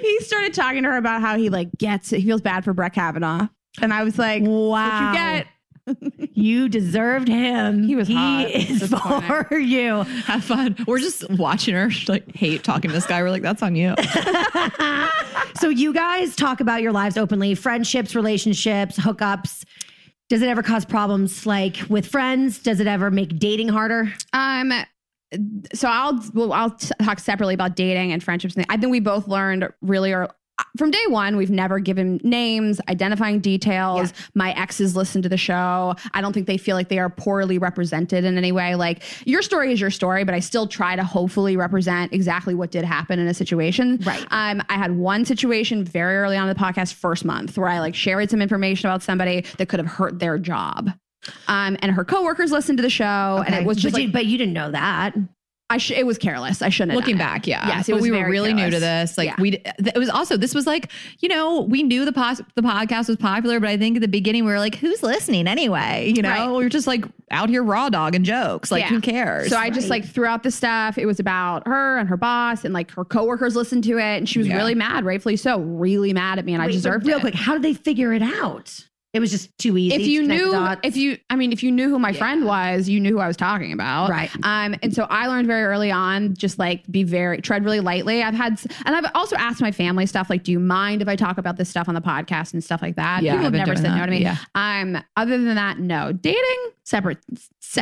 he 0.00 0.20
started 0.20 0.54
talking 0.54 0.82
to 0.84 0.88
her 0.90 0.96
about 0.96 1.20
how 1.20 1.36
he 1.36 1.50
like 1.50 1.68
gets 1.76 2.10
he 2.10 2.22
feels 2.22 2.40
bad 2.40 2.64
for 2.64 2.72
Brett 2.72 2.94
Kavanaugh. 2.94 3.48
And 3.80 3.92
I 3.92 4.02
was 4.04 4.18
like, 4.18 4.42
Wow. 4.42 5.12
What 5.12 5.12
you 5.12 5.18
get? 5.18 5.46
You 6.32 6.68
deserved 6.68 7.28
him. 7.28 7.82
He 7.84 7.96
was 7.96 8.08
He 8.08 8.14
hot. 8.14 8.50
is 8.50 8.80
Disappointing. 8.80 9.44
for 9.48 9.58
you. 9.58 10.02
Have 10.02 10.44
fun. 10.44 10.76
We're 10.86 10.98
just 11.00 11.28
watching 11.30 11.74
her 11.74 11.90
like 12.08 12.34
hate 12.34 12.62
talking 12.64 12.90
to 12.90 12.94
this 12.94 13.06
guy. 13.06 13.22
We're 13.22 13.30
like, 13.30 13.42
that's 13.42 13.62
on 13.62 13.74
you. 13.76 13.94
So 15.60 15.68
you 15.70 15.92
guys 15.92 16.36
talk 16.36 16.60
about 16.60 16.82
your 16.82 16.92
lives 16.92 17.16
openly, 17.16 17.56
friendships, 17.56 18.14
relationships, 18.14 18.96
hookups. 18.96 19.64
Does 20.28 20.40
it 20.40 20.48
ever 20.48 20.62
cause 20.62 20.84
problems 20.84 21.46
like 21.46 21.78
with 21.88 22.06
friends? 22.06 22.60
Does 22.60 22.78
it 22.78 22.86
ever 22.86 23.10
make 23.10 23.38
dating 23.40 23.68
harder? 23.68 24.12
Um 24.32 24.72
so 25.74 25.88
I'll 25.88 26.22
well, 26.32 26.52
I'll 26.52 26.70
t- 26.70 26.90
talk 27.02 27.18
separately 27.18 27.54
about 27.54 27.74
dating 27.74 28.12
and 28.12 28.22
friendships. 28.22 28.54
I 28.68 28.76
think 28.76 28.92
we 28.92 29.00
both 29.00 29.26
learned 29.26 29.68
really 29.82 30.12
early, 30.12 30.30
from 30.76 30.90
day 30.90 31.04
one. 31.08 31.36
We've 31.36 31.50
never 31.50 31.78
given 31.78 32.20
names, 32.22 32.80
identifying 32.88 33.40
details. 33.40 34.12
My 34.34 34.52
exes 34.52 34.96
listen 34.96 35.22
to 35.22 35.28
the 35.28 35.36
show. 35.36 35.94
I 36.14 36.20
don't 36.20 36.32
think 36.32 36.46
they 36.46 36.58
feel 36.58 36.76
like 36.76 36.88
they 36.88 36.98
are 36.98 37.10
poorly 37.10 37.58
represented 37.58 38.24
in 38.24 38.36
any 38.36 38.52
way. 38.52 38.74
Like 38.74 39.02
your 39.26 39.42
story 39.42 39.72
is 39.72 39.80
your 39.80 39.90
story, 39.90 40.24
but 40.24 40.34
I 40.34 40.40
still 40.40 40.66
try 40.66 40.96
to 40.96 41.04
hopefully 41.04 41.56
represent 41.56 42.12
exactly 42.12 42.54
what 42.54 42.70
did 42.70 42.84
happen 42.84 43.18
in 43.18 43.26
a 43.28 43.34
situation. 43.34 43.98
Right. 44.04 44.26
Um, 44.30 44.62
I 44.68 44.74
had 44.74 44.96
one 44.96 45.24
situation 45.24 45.84
very 45.84 46.16
early 46.16 46.36
on 46.36 46.48
in 46.48 46.54
the 46.54 46.60
podcast, 46.60 46.94
first 46.94 47.24
month, 47.24 47.56
where 47.58 47.68
I 47.68 47.80
like 47.80 47.94
shared 47.94 48.30
some 48.30 48.42
information 48.42 48.88
about 48.88 49.02
somebody 49.02 49.44
that 49.58 49.68
could 49.68 49.80
have 49.80 49.88
hurt 49.88 50.18
their 50.18 50.38
job. 50.38 50.90
Um, 51.46 51.76
and 51.82 51.92
her 51.92 52.04
coworkers 52.04 52.52
listened 52.52 52.78
to 52.78 52.82
the 52.82 52.90
show, 52.90 53.42
and 53.44 53.54
it 53.54 53.64
was 53.64 53.76
just 53.76 53.92
but, 53.92 53.98
like 53.98 54.06
you, 54.06 54.12
but 54.12 54.26
you 54.26 54.38
didn't 54.38 54.54
know 54.54 54.70
that. 54.70 55.14
I 55.70 55.76
sh- 55.76 55.90
it 55.90 56.06
was 56.06 56.16
careless. 56.16 56.62
I 56.62 56.70
shouldn't 56.70 56.92
have 56.92 56.96
Looking 57.00 57.18
done 57.18 57.26
it. 57.28 57.30
back, 57.30 57.46
yeah. 57.46 57.68
Yes, 57.68 57.88
it 57.88 57.92
but 57.92 57.96
was 58.00 58.04
we 58.04 58.10
were 58.16 58.26
really 58.26 58.54
new 58.54 58.70
to 58.70 58.80
this. 58.80 59.18
Like 59.18 59.26
Yeah. 59.26 59.34
we, 59.38 59.50
it 59.78 59.98
was 59.98 60.08
also 60.08 60.38
this 60.38 60.54
was 60.54 60.66
like 60.66 60.90
you 61.20 61.28
know 61.28 61.60
we 61.60 61.82
knew 61.82 62.06
the 62.06 62.12
pos- 62.12 62.40
the 62.54 62.62
podcast 62.62 63.08
was 63.08 63.18
popular, 63.18 63.60
but 63.60 63.68
I 63.68 63.76
think 63.76 63.96
at 63.96 64.00
the 64.00 64.08
beginning 64.08 64.46
we 64.46 64.50
were 64.50 64.58
like, 64.60 64.76
who's 64.76 65.02
listening 65.02 65.46
anyway? 65.46 66.10
You 66.16 66.22
know, 66.22 66.30
Right. 66.30 66.50
we 66.50 66.64
are 66.64 66.70
just 66.70 66.86
like 66.86 67.04
out 67.30 67.50
here 67.50 67.62
raw 67.62 67.90
dogging 67.90 68.24
jokes. 68.24 68.70
Like 68.70 68.84
Yeah. 68.84 68.88
who 68.88 69.00
cares? 69.02 69.50
So 69.50 69.58
I 69.58 69.68
just 69.68 69.90
like 69.90 70.06
throughout 70.06 70.42
the 70.42 70.50
stuff, 70.50 70.96
it 70.96 71.04
was 71.04 71.20
about 71.20 71.66
her 71.66 71.98
and 71.98 72.08
her 72.08 72.16
boss, 72.16 72.64
and 72.64 72.72
like 72.72 72.90
her 72.92 73.04
coworkers 73.04 73.54
listened 73.54 73.84
to 73.84 73.98
it, 73.98 74.16
and 74.16 74.26
she 74.26 74.38
was 74.38 74.48
Yeah. 74.48 74.56
really 74.56 74.74
mad, 74.74 75.04
rightfully 75.04 75.36
so, 75.36 75.60
really 75.60 76.14
mad 76.14 76.38
at 76.38 76.46
me, 76.46 76.54
and 76.54 76.62
I 76.62 76.66
Wait, 76.66 76.70
but 76.70 76.76
deserved 76.76 77.06
real 77.06 77.18
it. 77.18 77.20
quick. 77.20 77.34
How 77.34 77.52
did 77.52 77.62
they 77.62 77.74
figure 77.74 78.14
it 78.14 78.22
out? 78.22 78.86
It 79.14 79.20
was 79.20 79.30
just 79.30 79.56
too 79.56 79.78
easy. 79.78 79.94
if 79.94 80.06
you 80.06 80.20
connect 80.20 80.42
knew, 80.44 80.88
if 80.88 80.96
you, 80.96 81.16
I 81.30 81.36
mean, 81.36 81.50
if 81.50 81.62
you 81.62 81.72
knew 81.72 81.88
who 81.88 81.98
my 81.98 82.12
friend 82.12 82.44
was, 82.44 82.90
you 82.90 83.00
knew 83.00 83.12
who 83.12 83.20
I 83.20 83.26
was 83.26 83.38
talking 83.38 83.72
about, 83.72 84.10
Right. 84.10 84.30
Um, 84.42 84.74
and 84.82 84.94
so 84.94 85.06
I 85.08 85.28
learned 85.28 85.46
very 85.46 85.64
early 85.64 85.90
on, 85.90 86.34
just 86.36 86.58
like 86.58 86.86
be 86.90 87.04
very 87.04 87.40
tread 87.40 87.64
really 87.64 87.80
lightly. 87.80 88.22
I've 88.22 88.34
had, 88.34 88.60
and 88.84 88.94
I've 88.94 89.10
also 89.14 89.34
asked 89.36 89.62
my 89.62 89.72
family 89.72 90.04
stuff, 90.04 90.28
like, 90.28 90.42
do 90.42 90.52
you 90.52 90.60
mind 90.60 91.00
if 91.00 91.08
I 91.08 91.16
talk 91.16 91.38
about 91.38 91.56
this 91.56 91.70
stuff 91.70 91.88
on 91.88 91.94
the 91.94 92.02
podcast 92.02 92.52
and 92.52 92.62
stuff 92.62 92.82
like 92.82 92.96
that? 92.96 93.22
Yeah, 93.22 93.32
People 93.32 93.46
I've 93.46 93.52
have 93.54 93.66
never 93.66 93.74
doing 93.74 93.84
said 93.84 93.92
no 93.94 94.00
that. 94.00 94.06
to 94.06 94.10
me. 94.12 94.20
Yeah. 94.22 94.36
Um, 94.54 95.02
other 95.16 95.38
than 95.38 95.54
that, 95.54 95.78
no. 95.78 96.12
Dating 96.12 96.70
separate. 96.84 97.18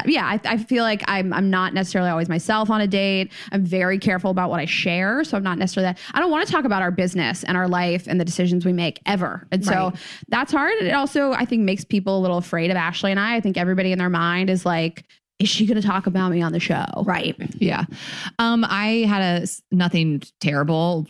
Yeah, 0.07 0.27
I, 0.27 0.41
I 0.45 0.57
feel 0.57 0.83
like 0.83 1.03
I'm 1.07 1.33
I'm 1.33 1.51
not 1.51 1.75
necessarily 1.75 2.11
always 2.11 2.29
myself 2.29 2.71
on 2.71 2.81
a 2.81 2.87
date. 2.87 3.33
I'm 3.53 3.65
very 3.65 3.99
careful 3.99 4.31
about 4.31 4.51
what 4.51 4.61
I 4.61 4.65
share, 4.65 5.25
so 5.25 5.37
I'm 5.37 5.43
not 5.43 5.59
necessarily 5.59 5.93
that. 5.93 5.99
I 6.15 6.21
don't 6.21 6.31
want 6.31 6.47
to 6.47 6.53
talk 6.53 6.65
about 6.65 6.83
our 6.83 6.91
business 6.91 7.45
and 7.45 7.57
our 7.57 7.69
life 7.69 8.07
and 8.07 8.21
the 8.21 8.25
decisions 8.25 8.65
we 8.65 8.73
make 8.73 9.01
ever, 9.07 9.47
and 9.53 9.65
so 9.65 9.93
that's 10.29 10.53
hard. 10.53 10.75
It 10.81 10.93
also 10.93 11.33
I 11.33 11.45
think 11.45 11.63
makes 11.63 11.85
people 11.85 12.19
a 12.19 12.21
little 12.21 12.39
afraid 12.39 12.71
of 12.71 12.77
Ashley 12.77 13.11
and 13.11 13.21
I. 13.21 13.37
I 13.37 13.41
think 13.41 13.57
everybody 13.57 13.93
in 13.93 13.99
their 13.99 14.11
mind 14.11 14.51
is 14.51 14.67
like, 14.67 15.05
is 15.39 15.49
she 15.49 15.67
going 15.67 15.81
to 15.81 15.87
talk 15.87 16.07
about 16.07 16.31
me 16.31 16.43
on 16.43 16.53
the 16.53 16.61
show? 16.61 16.85
right. 17.05 17.37
Yeah. 17.55 17.85
Um, 18.39 18.65
I 18.69 19.05
had 19.09 19.43
a 19.43 19.47
nothing 19.71 20.23
terrible 20.41 21.07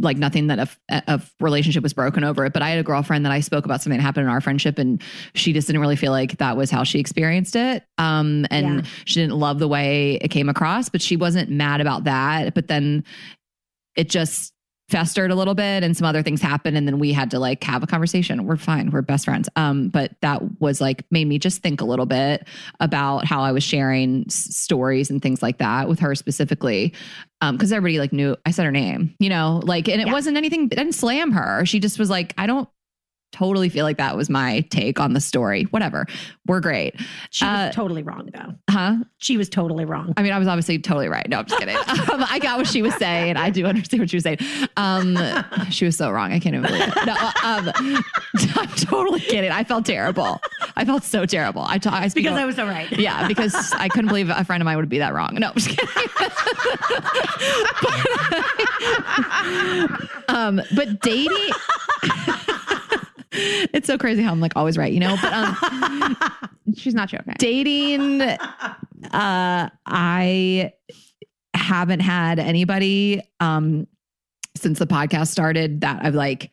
like 0.00 0.16
nothing 0.16 0.46
that 0.48 0.58
a, 0.88 1.02
a 1.06 1.20
relationship 1.40 1.82
was 1.82 1.92
broken 1.92 2.24
over 2.24 2.44
it. 2.46 2.52
But 2.52 2.62
I 2.62 2.70
had 2.70 2.78
a 2.78 2.82
girlfriend 2.82 3.24
that 3.26 3.32
I 3.32 3.40
spoke 3.40 3.64
about 3.64 3.82
something 3.82 3.98
that 3.98 4.02
happened 4.02 4.24
in 4.24 4.30
our 4.30 4.40
friendship, 4.40 4.78
and 4.78 5.02
she 5.34 5.52
just 5.52 5.66
didn't 5.66 5.80
really 5.82 5.96
feel 5.96 6.12
like 6.12 6.38
that 6.38 6.56
was 6.56 6.70
how 6.70 6.84
she 6.84 6.98
experienced 6.98 7.54
it. 7.56 7.84
Um, 7.98 8.46
and 8.50 8.80
Yeah. 8.84 8.90
she 9.04 9.20
didn't 9.20 9.38
love 9.38 9.58
the 9.58 9.68
way 9.68 10.14
it 10.22 10.28
came 10.28 10.48
across, 10.48 10.88
but 10.88 11.02
she 11.02 11.16
wasn't 11.16 11.50
mad 11.50 11.80
about 11.80 12.04
that. 12.04 12.54
But 12.54 12.68
then 12.68 13.04
it 13.96 14.08
just 14.08 14.52
festered 14.90 15.30
a 15.30 15.34
little 15.34 15.54
bit 15.54 15.82
and 15.84 15.96
some 15.96 16.06
other 16.06 16.22
things 16.22 16.42
happened 16.42 16.76
and 16.76 16.86
then 16.86 16.98
we 16.98 17.12
had 17.12 17.30
to 17.30 17.38
like 17.38 17.62
have 17.64 17.82
a 17.82 17.86
conversation. 17.86 18.44
We're 18.44 18.56
fine. 18.56 18.90
We're 18.90 19.02
best 19.02 19.24
friends. 19.24 19.48
Um 19.56 19.88
but 19.88 20.12
that 20.20 20.60
was 20.60 20.80
like 20.80 21.04
made 21.10 21.26
me 21.26 21.38
just 21.38 21.62
think 21.62 21.80
a 21.80 21.84
little 21.84 22.06
bit 22.06 22.46
about 22.80 23.24
how 23.24 23.42
i 23.42 23.52
was 23.52 23.62
sharing 23.62 24.24
s- 24.28 24.34
stories 24.56 25.10
and 25.10 25.22
things 25.22 25.42
like 25.42 25.58
that 25.58 25.88
with 25.88 26.00
her 26.00 26.14
specifically 26.14 26.92
um 27.40 27.56
because 27.56 27.72
everybody 27.72 27.98
like 27.98 28.12
knew 28.12 28.36
i 28.46 28.50
said 28.50 28.64
her 28.64 28.72
name 28.72 29.14
you 29.18 29.28
know? 29.28 29.60
Like 29.64 29.88
and 29.88 30.00
it 30.00 30.06
Yeah. 30.08 30.12
wasn't 30.12 30.36
anything 30.36 30.64
I 30.72 30.74
didn't 30.74 30.92
slam 30.94 31.32
her. 31.32 31.64
She 31.66 31.78
just 31.80 31.98
was 31.98 32.10
like 32.10 32.34
i 32.36 32.46
don't 32.46 32.68
totally 33.32 33.68
feel 33.68 33.84
like 33.84 33.96
that 33.98 34.16
was 34.16 34.28
my 34.28 34.60
take 34.70 34.98
on 35.00 35.12
the 35.12 35.20
story 35.20 35.64
whatever 35.64 36.06
we're 36.46 36.60
great 36.60 36.94
She 37.30 37.44
was 37.44 37.52
Uh, 37.52 37.72
totally 37.72 38.02
wrong, 38.02 38.28
though. 38.34 38.54
huh 38.68 38.96
She 39.18 39.36
was 39.36 39.48
totally 39.48 39.84
wrong. 39.84 40.12
I 40.16 40.22
mean, 40.22 40.32
I 40.32 40.38
was 40.38 40.48
obviously 40.48 40.78
totally 40.80 41.08
right. 41.08 41.28
No, 41.28 41.38
I'm 41.38 41.46
just 41.46 41.58
kidding. 41.60 41.76
Um, 42.10 42.24
I 42.28 42.38
got 42.40 42.58
what 42.58 42.66
she 42.66 42.82
was 42.82 42.94
saying. 42.96 43.36
I 43.36 43.50
do 43.50 43.66
understand 43.66 44.00
what 44.00 44.10
she 44.10 44.16
was 44.16 44.24
saying. 44.24 44.38
Um, 44.76 45.16
she 45.70 45.84
was 45.84 45.96
so 45.96 46.10
wrong. 46.10 46.32
I 46.32 46.40
can't 46.40 46.56
even 46.56 46.66
believe 46.66 46.88
it. 46.88 47.06
No, 47.06 47.12
um, 47.44 47.70
I'm 48.56 48.68
totally 48.76 49.20
kidding. 49.20 49.50
I 49.52 49.62
felt 49.62 49.86
terrible. 49.86 50.40
I 50.76 50.84
felt 50.84 51.04
so 51.04 51.24
terrible. 51.26 51.62
I, 51.62 51.78
speak 51.78 52.24
Because 52.24 52.36
I 52.38 52.44
was 52.46 52.56
so 52.56 52.66
right. 52.66 52.90
yeah, 52.98 53.28
because 53.28 53.72
I 53.74 53.88
couldn't 53.88 54.08
believe 54.08 54.28
a 54.30 54.44
friend 54.44 54.60
of 54.60 54.64
mine 54.64 54.76
would 54.78 54.88
be 54.88 54.98
that 54.98 55.14
wrong. 55.14 55.34
No, 55.34 55.48
I'm 55.48 55.54
just 55.54 55.68
kidding. 55.68 55.86
but, 60.26 60.34
um, 60.34 60.60
but 60.74 61.00
dating. 61.00 61.50
it's 63.72 63.86
so 63.86 63.96
crazy 63.98 64.22
how 64.22 64.32
I'm 64.32 64.40
like 64.40 64.52
always 64.56 64.76
right, 64.78 64.92
you 64.92 65.00
know. 65.00 65.16
But 65.22 65.32
um, 65.32 66.16
She's 66.76 66.94
not 66.94 67.08
joking. 67.08 67.34
dating 67.38 68.22
uh 68.22 69.68
i 69.86 70.70
haven't 71.54 72.00
had 72.00 72.38
anybody 72.38 73.20
um 73.40 73.86
since 74.56 74.78
the 74.78 74.86
podcast 74.86 75.28
started 75.28 75.80
that 75.80 76.04
i've 76.04 76.14
like 76.14 76.50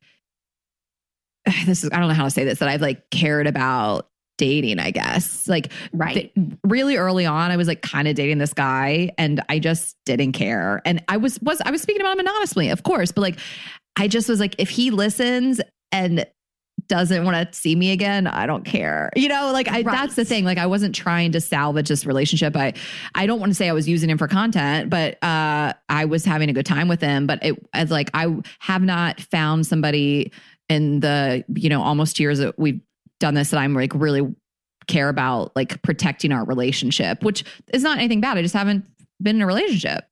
this 1.66 1.84
is 1.84 1.90
i 1.92 2.00
don't 2.00 2.08
know 2.08 2.14
how 2.14 2.24
to 2.24 2.32
say 2.32 2.46
this 2.46 2.60
that 2.60 2.70
i've 2.70 2.82
like 2.82 3.10
cared 3.10 3.48
about 3.48 4.10
dating 4.38 4.80
i 4.80 4.92
guess 4.92 5.48
like 5.48 5.72
Right. 5.94 6.32
th- 6.36 6.48
really 6.64 6.96
early 6.96 7.26
on 7.26 7.52
i 7.52 7.58
was 7.58 7.68
like 7.68 7.82
kind 7.82 8.08
of 8.08 8.16
dating 8.16 8.38
this 8.38 8.54
guy 8.54 9.12
and 9.18 9.42
i 9.50 9.60
just 9.60 9.98
didn't 10.06 10.32
care 10.32 10.82
and 10.86 11.04
i 11.10 11.18
was 11.18 11.38
was 11.42 11.60
i 11.66 11.72
was 11.72 11.82
speaking 11.82 12.02
about 12.02 12.14
him 12.14 12.20
anonymously 12.20 12.70
of 12.70 12.84
course 12.84 13.12
but 13.12 13.22
like 13.22 13.40
i 13.98 14.08
just 14.08 14.30
was 14.30 14.40
like 14.40 14.56
if 14.58 14.70
he 14.70 14.90
listens 14.90 15.60
and 15.92 16.26
doesn't 16.88 17.24
want 17.24 17.52
to 17.52 17.58
see 17.58 17.76
me 17.76 17.92
again 17.92 18.28
i 18.28 18.46
don't 18.46 18.64
care. 18.66 19.10
You 19.16 19.28
know 19.28 19.52
like 19.52 19.68
I, 19.70 19.84
that's 19.84 20.16
the 20.16 20.26
thing 20.26 20.46
like 20.46 20.58
i 20.58 20.66
wasn't 20.66 20.96
trying 20.96 21.32
to 21.34 21.42
salvage 21.42 21.88
this 21.88 22.06
relationship 22.06 22.56
i 22.56 22.74
i 23.16 23.26
don't 23.26 23.40
want 23.40 23.52
to 23.52 23.56
say 23.56 23.70
i 23.70 23.74
was 23.74 23.88
using 23.88 24.10
him 24.10 24.18
for 24.18 24.28
content 24.28 24.90
but 24.90 25.22
uh 25.24 25.74
i 25.90 26.06
was 26.06 26.26
having 26.26 26.50
a 26.50 26.54
good 26.54 26.66
time 26.66 26.88
with 26.88 27.02
him 27.02 27.28
but 27.28 27.44
it 27.44 27.56
as 27.74 27.92
like 27.92 28.10
i 28.14 28.28
have 28.60 28.82
not 28.82 29.20
found 29.20 29.66
somebody 29.66 30.32
in 30.70 31.00
the 31.00 31.44
you 31.56 31.70
know 31.70 31.82
almost 31.82 32.20
years 32.20 32.40
that 32.40 32.58
we've 32.58 32.82
done 33.20 33.34
this 33.34 33.52
that 33.52 33.60
i'm 33.60 33.74
like 33.74 33.94
really 33.96 34.36
care 34.88 35.10
about 35.10 35.54
like 35.56 35.82
protecting 35.82 36.32
our 36.32 36.46
relationship 36.46 37.24
which 37.24 37.44
is 37.74 37.84
not 37.84 37.98
anything 37.98 38.22
bad 38.22 38.38
i 38.38 38.42
just 38.42 38.54
haven't 38.54 38.86
been 39.22 39.38
in 39.38 39.42
a 39.42 39.48
relationship. 39.48 40.06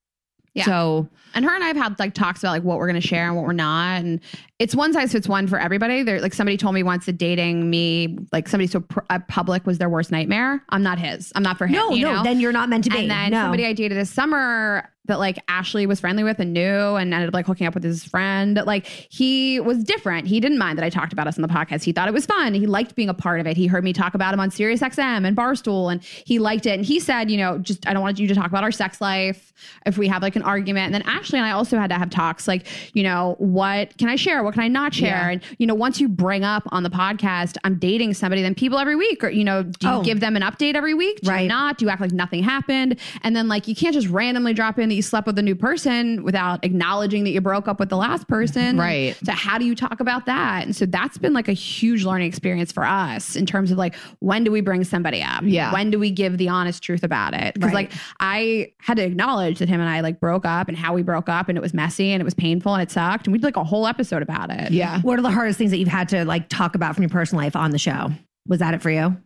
Yeah. 0.54 0.66
so 0.66 1.10
And 1.36 1.46
her 1.46 1.54
and 1.54 1.64
I 1.64 1.68
have 1.68 1.78
had 1.78 2.00
like 2.00 2.14
talks 2.14 2.42
about 2.42 2.52
like 2.52 2.64
what 2.64 2.78
we're 2.78 2.88
going 2.88 3.02
to 3.02 3.08
share 3.08 3.28
and 3.28 3.36
what 3.36 3.46
we're 3.46 3.54
not. 3.54 4.02
And 4.02 4.22
it's 4.58 4.74
one 4.74 4.94
size 4.94 5.12
fits 5.12 5.28
one 5.28 5.48
for 5.48 5.60
everybody. 5.60 6.02
There, 6.02 6.22
like 6.22 6.34
somebody 6.34 6.58
told 6.58 6.76
me 6.76 6.82
once 6.82 7.06
that 7.06 7.18
dating 7.18 7.70
me, 7.70 8.18
like 8.32 8.48
somebody 8.48 8.68
so 8.68 8.80
pr- 8.80 9.02
uh, 9.10 9.20
public 9.28 9.66
was 9.66 9.78
their 9.78 9.90
worst 9.90 10.12
nightmare. 10.12 10.64
I'm 10.70 10.82
not 10.82 10.98
his. 10.98 11.32
I'm 11.36 11.44
not 11.44 11.58
for 11.58 11.68
him. 11.68 11.74
No, 11.74 11.90
no, 11.90 12.16
know? 12.16 12.24
then 12.24 12.40
you're 12.40 12.54
not 12.54 12.70
meant 12.70 12.86
to 12.86 12.90
be. 12.90 13.00
And 13.00 13.12
then 13.12 13.32
no. 13.32 13.42
somebody 13.44 13.66
I 13.66 13.74
dated 13.74 13.98
this 13.98 14.10
summer 14.10 14.90
that 15.08 15.20
like 15.20 15.38
Ashley 15.48 15.86
was 15.86 16.00
friendly 16.00 16.24
with 16.24 16.40
and 16.40 16.54
knew 16.54 16.62
and 16.62 17.14
ended 17.14 17.28
up 17.28 17.34
like 17.34 17.46
hooking 17.46 17.68
up 17.68 17.74
with 17.74 17.84
his 17.84 18.04
friend. 18.04 18.60
Like 18.66 18.86
he 18.86 19.60
was 19.60 19.84
different. 19.84 20.28
He 20.28 20.40
didn't 20.40 20.58
mind 20.58 20.78
that 20.78 20.86
I 20.86 20.90
talked 20.90 21.14
about 21.14 21.28
us 21.28 21.38
on 21.38 21.42
the 21.42 21.48
podcast. 21.48 21.84
He 21.84 21.92
thought 21.92 22.08
it 22.08 22.14
was 22.14 22.26
fun. 22.26 22.54
He 22.54 22.66
liked 22.66 22.96
being 22.96 23.10
a 23.10 23.14
part 23.14 23.40
of 23.40 23.48
it. 23.48 23.58
He 23.58 23.68
heard 23.68 23.84
me 23.84 23.94
talk 23.94 24.16
about 24.16 24.34
him 24.34 24.40
on 24.40 24.52
Sirius 24.52 24.82
XM 24.82 25.26
and 25.26 25.38
Barstool 25.38 25.92
and 25.92 26.04
he 26.04 26.40
liked 26.40 26.66
it. 26.66 26.72
And 26.72 26.86
he 26.86 27.00
said, 27.00 27.30
you 27.30 27.38
know, 27.38 27.60
just 27.60 27.88
I 27.88 27.94
don't 27.94 28.02
want 28.02 28.20
you 28.20 28.28
to 28.28 28.36
talk 28.36 28.48
about 28.48 28.64
our 28.64 28.72
sex 28.72 29.00
life 29.00 29.54
if 29.86 29.98
we 29.98 30.08
have 30.08 30.22
like 30.22 30.36
an 30.36 30.44
argument. 30.44 30.86
And 30.86 30.96
then 30.96 31.04
Ashley 31.04 31.25
and 31.34 31.46
I 31.46 31.52
also 31.52 31.78
had 31.78 31.90
to 31.90 31.96
have 31.98 32.10
talks 32.10 32.48
like, 32.48 32.68
you 32.94 33.04
know, 33.04 33.36
what 33.40 33.98
can 33.98 34.10
I 34.10 34.16
share? 34.16 34.44
What 34.44 34.54
can 34.54 34.64
I 34.64 34.68
not 34.68 34.94
share? 34.94 35.08
Yeah. 35.10 35.30
And 35.30 35.42
you 35.58 35.68
know, 35.68 35.76
once 35.76 36.00
you 36.00 36.08
bring 36.08 36.44
up 36.44 36.64
on 36.68 36.84
the 36.84 36.90
podcast, 36.90 37.58
I'm 37.64 37.78
dating 37.78 38.14
somebody, 38.14 38.42
then 38.42 38.56
people 38.56 38.78
every 38.78 38.96
week 38.96 39.24
or 39.24 39.30
you 39.30 39.44
know, 39.44 39.64
do 39.64 39.88
you 39.88 39.94
Oh. 39.96 40.04
give 40.04 40.20
them 40.20 40.36
an 40.36 40.42
update 40.42 40.76
every 40.76 40.94
week? 40.94 41.22
Do 41.22 41.28
you 41.32 41.36
Right. 41.36 41.48
not? 41.48 41.78
Do 41.78 41.86
you 41.86 41.90
act 41.92 42.02
like 42.02 42.12
nothing 42.12 42.44
happened? 42.44 42.98
And 43.24 43.36
then 43.36 43.48
like 43.48 43.68
you 43.68 43.76
can't 43.76 43.94
just 43.94 44.08
randomly 44.10 44.54
drop 44.54 44.78
in 44.80 44.90
that 44.90 44.96
you 44.96 45.02
slept 45.02 45.28
with 45.28 45.38
a 45.40 45.42
new 45.42 45.56
person 45.56 46.24
without 46.24 46.64
acknowledging 46.66 47.24
that 47.24 47.32
you 47.32 47.42
broke 47.42 47.68
up 47.68 47.80
with 47.80 47.90
the 47.90 47.98
last 47.98 48.28
person. 48.28 48.78
Right. 48.78 49.16
So 49.24 49.32
how 49.32 49.58
do 49.58 49.66
you 49.66 49.76
talk 49.76 50.00
about 50.00 50.26
that? 50.26 50.66
And 50.66 50.76
so 50.76 50.86
that's 50.86 51.18
been 51.18 51.34
like 51.34 51.48
a 51.48 51.54
huge 51.54 52.04
learning 52.04 52.28
experience 52.28 52.72
for 52.72 52.84
us 52.86 53.36
in 53.36 53.46
terms 53.46 53.72
of 53.72 53.78
like 53.78 53.96
when 54.20 54.44
do 54.44 54.52
we 54.52 54.62
bring 54.62 54.84
somebody 54.84 55.22
up? 55.24 55.44
Yeah. 55.46 55.72
When 55.72 55.90
do 55.92 56.00
we 56.00 56.12
give 56.12 56.38
the 56.38 56.50
honest 56.50 56.84
truth 56.84 57.04
about 57.04 57.34
it? 57.34 57.54
Because 57.54 57.68
Right. 57.74 57.92
like 57.92 58.00
I 58.20 58.72
had 58.80 58.98
to 58.98 59.04
acknowledge 59.04 59.60
that 59.60 59.70
him 59.70 59.80
and 59.80 59.90
I 59.90 60.02
like 60.02 60.20
broke 60.20 60.46
up 60.46 60.68
and 60.68 60.78
how 60.78 60.94
we 60.94 61.04
broke 61.04 61.15
up 61.30 61.50
and 61.50 61.58
it 61.58 61.62
was 61.62 61.74
messy 61.74 62.12
and 62.12 62.22
it 62.22 62.26
was 62.26 62.34
painful 62.34 62.74
and 62.74 62.84
it 62.84 62.92
sucked. 62.92 63.28
And 63.28 63.32
we 63.32 63.40
did 63.40 63.46
like 63.46 63.58
a 63.58 63.64
whole 63.64 63.88
episode 63.88 64.22
about 64.22 64.52
it. 64.52 64.72
yeah 64.72 65.02
what 65.02 65.18
are 65.20 65.22
the 65.22 65.32
hardest 65.32 65.58
things 65.58 65.72
that 65.72 65.78
you've 65.78 65.88
had 65.88 66.10
to 66.10 66.26
like 66.26 66.50
talk 66.50 66.76
about 66.76 66.96
from 66.96 67.04
your 67.04 67.10
personal 67.10 67.44
life 67.44 67.56
on 67.56 67.72
the 67.72 67.80
show? 67.80 68.10
Was 68.48 68.60
that 68.60 68.74
it 68.74 68.82
for 68.82 68.90
you? 68.92 69.18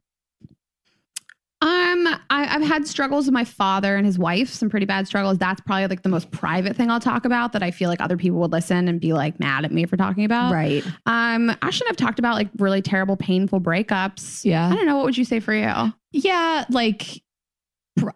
Um, 1.62 2.08
I, 2.30 2.56
I've 2.56 2.62
had 2.62 2.88
struggles 2.88 3.26
with 3.26 3.34
my 3.34 3.44
father 3.44 3.98
and 3.98 4.06
his 4.06 4.18
wife, 4.18 4.48
some 4.48 4.70
pretty 4.70 4.86
bad 4.86 5.08
struggles. 5.08 5.38
That's 5.38 5.60
probably 5.60 5.88
like 5.88 6.04
the 6.04 6.10
most 6.10 6.32
private 6.32 6.78
thing 6.78 6.90
I'll 6.90 7.02
talk 7.02 7.26
about 7.26 7.52
that 7.52 7.62
I 7.62 7.72
feel 7.72 7.90
like 7.90 8.00
other 8.00 8.16
people 8.16 8.40
would 8.40 8.54
listen 8.54 8.88
and 8.88 9.02
be 9.02 9.12
like 9.12 9.42
mad 9.42 9.66
at 9.66 9.72
me 9.74 9.86
for 9.86 9.98
talking 9.98 10.24
about. 10.24 10.54
right. 10.54 10.86
Um, 11.06 11.50
Ashley 11.62 11.86
and 11.86 11.92
I've 11.92 11.98
talked 11.98 12.18
about 12.18 12.36
like 12.36 12.48
really 12.60 12.82
terrible, 12.82 13.18
painful 13.18 13.60
breakups. 13.60 14.46
Yeah. 14.46 14.70
I 14.70 14.74
don't 14.76 14.86
know. 14.86 14.96
What 14.96 15.06
would 15.06 15.18
you 15.18 15.26
say 15.26 15.42
for 15.42 15.54
you? 15.54 15.94
Yeah, 16.14 16.64
like 16.70 17.22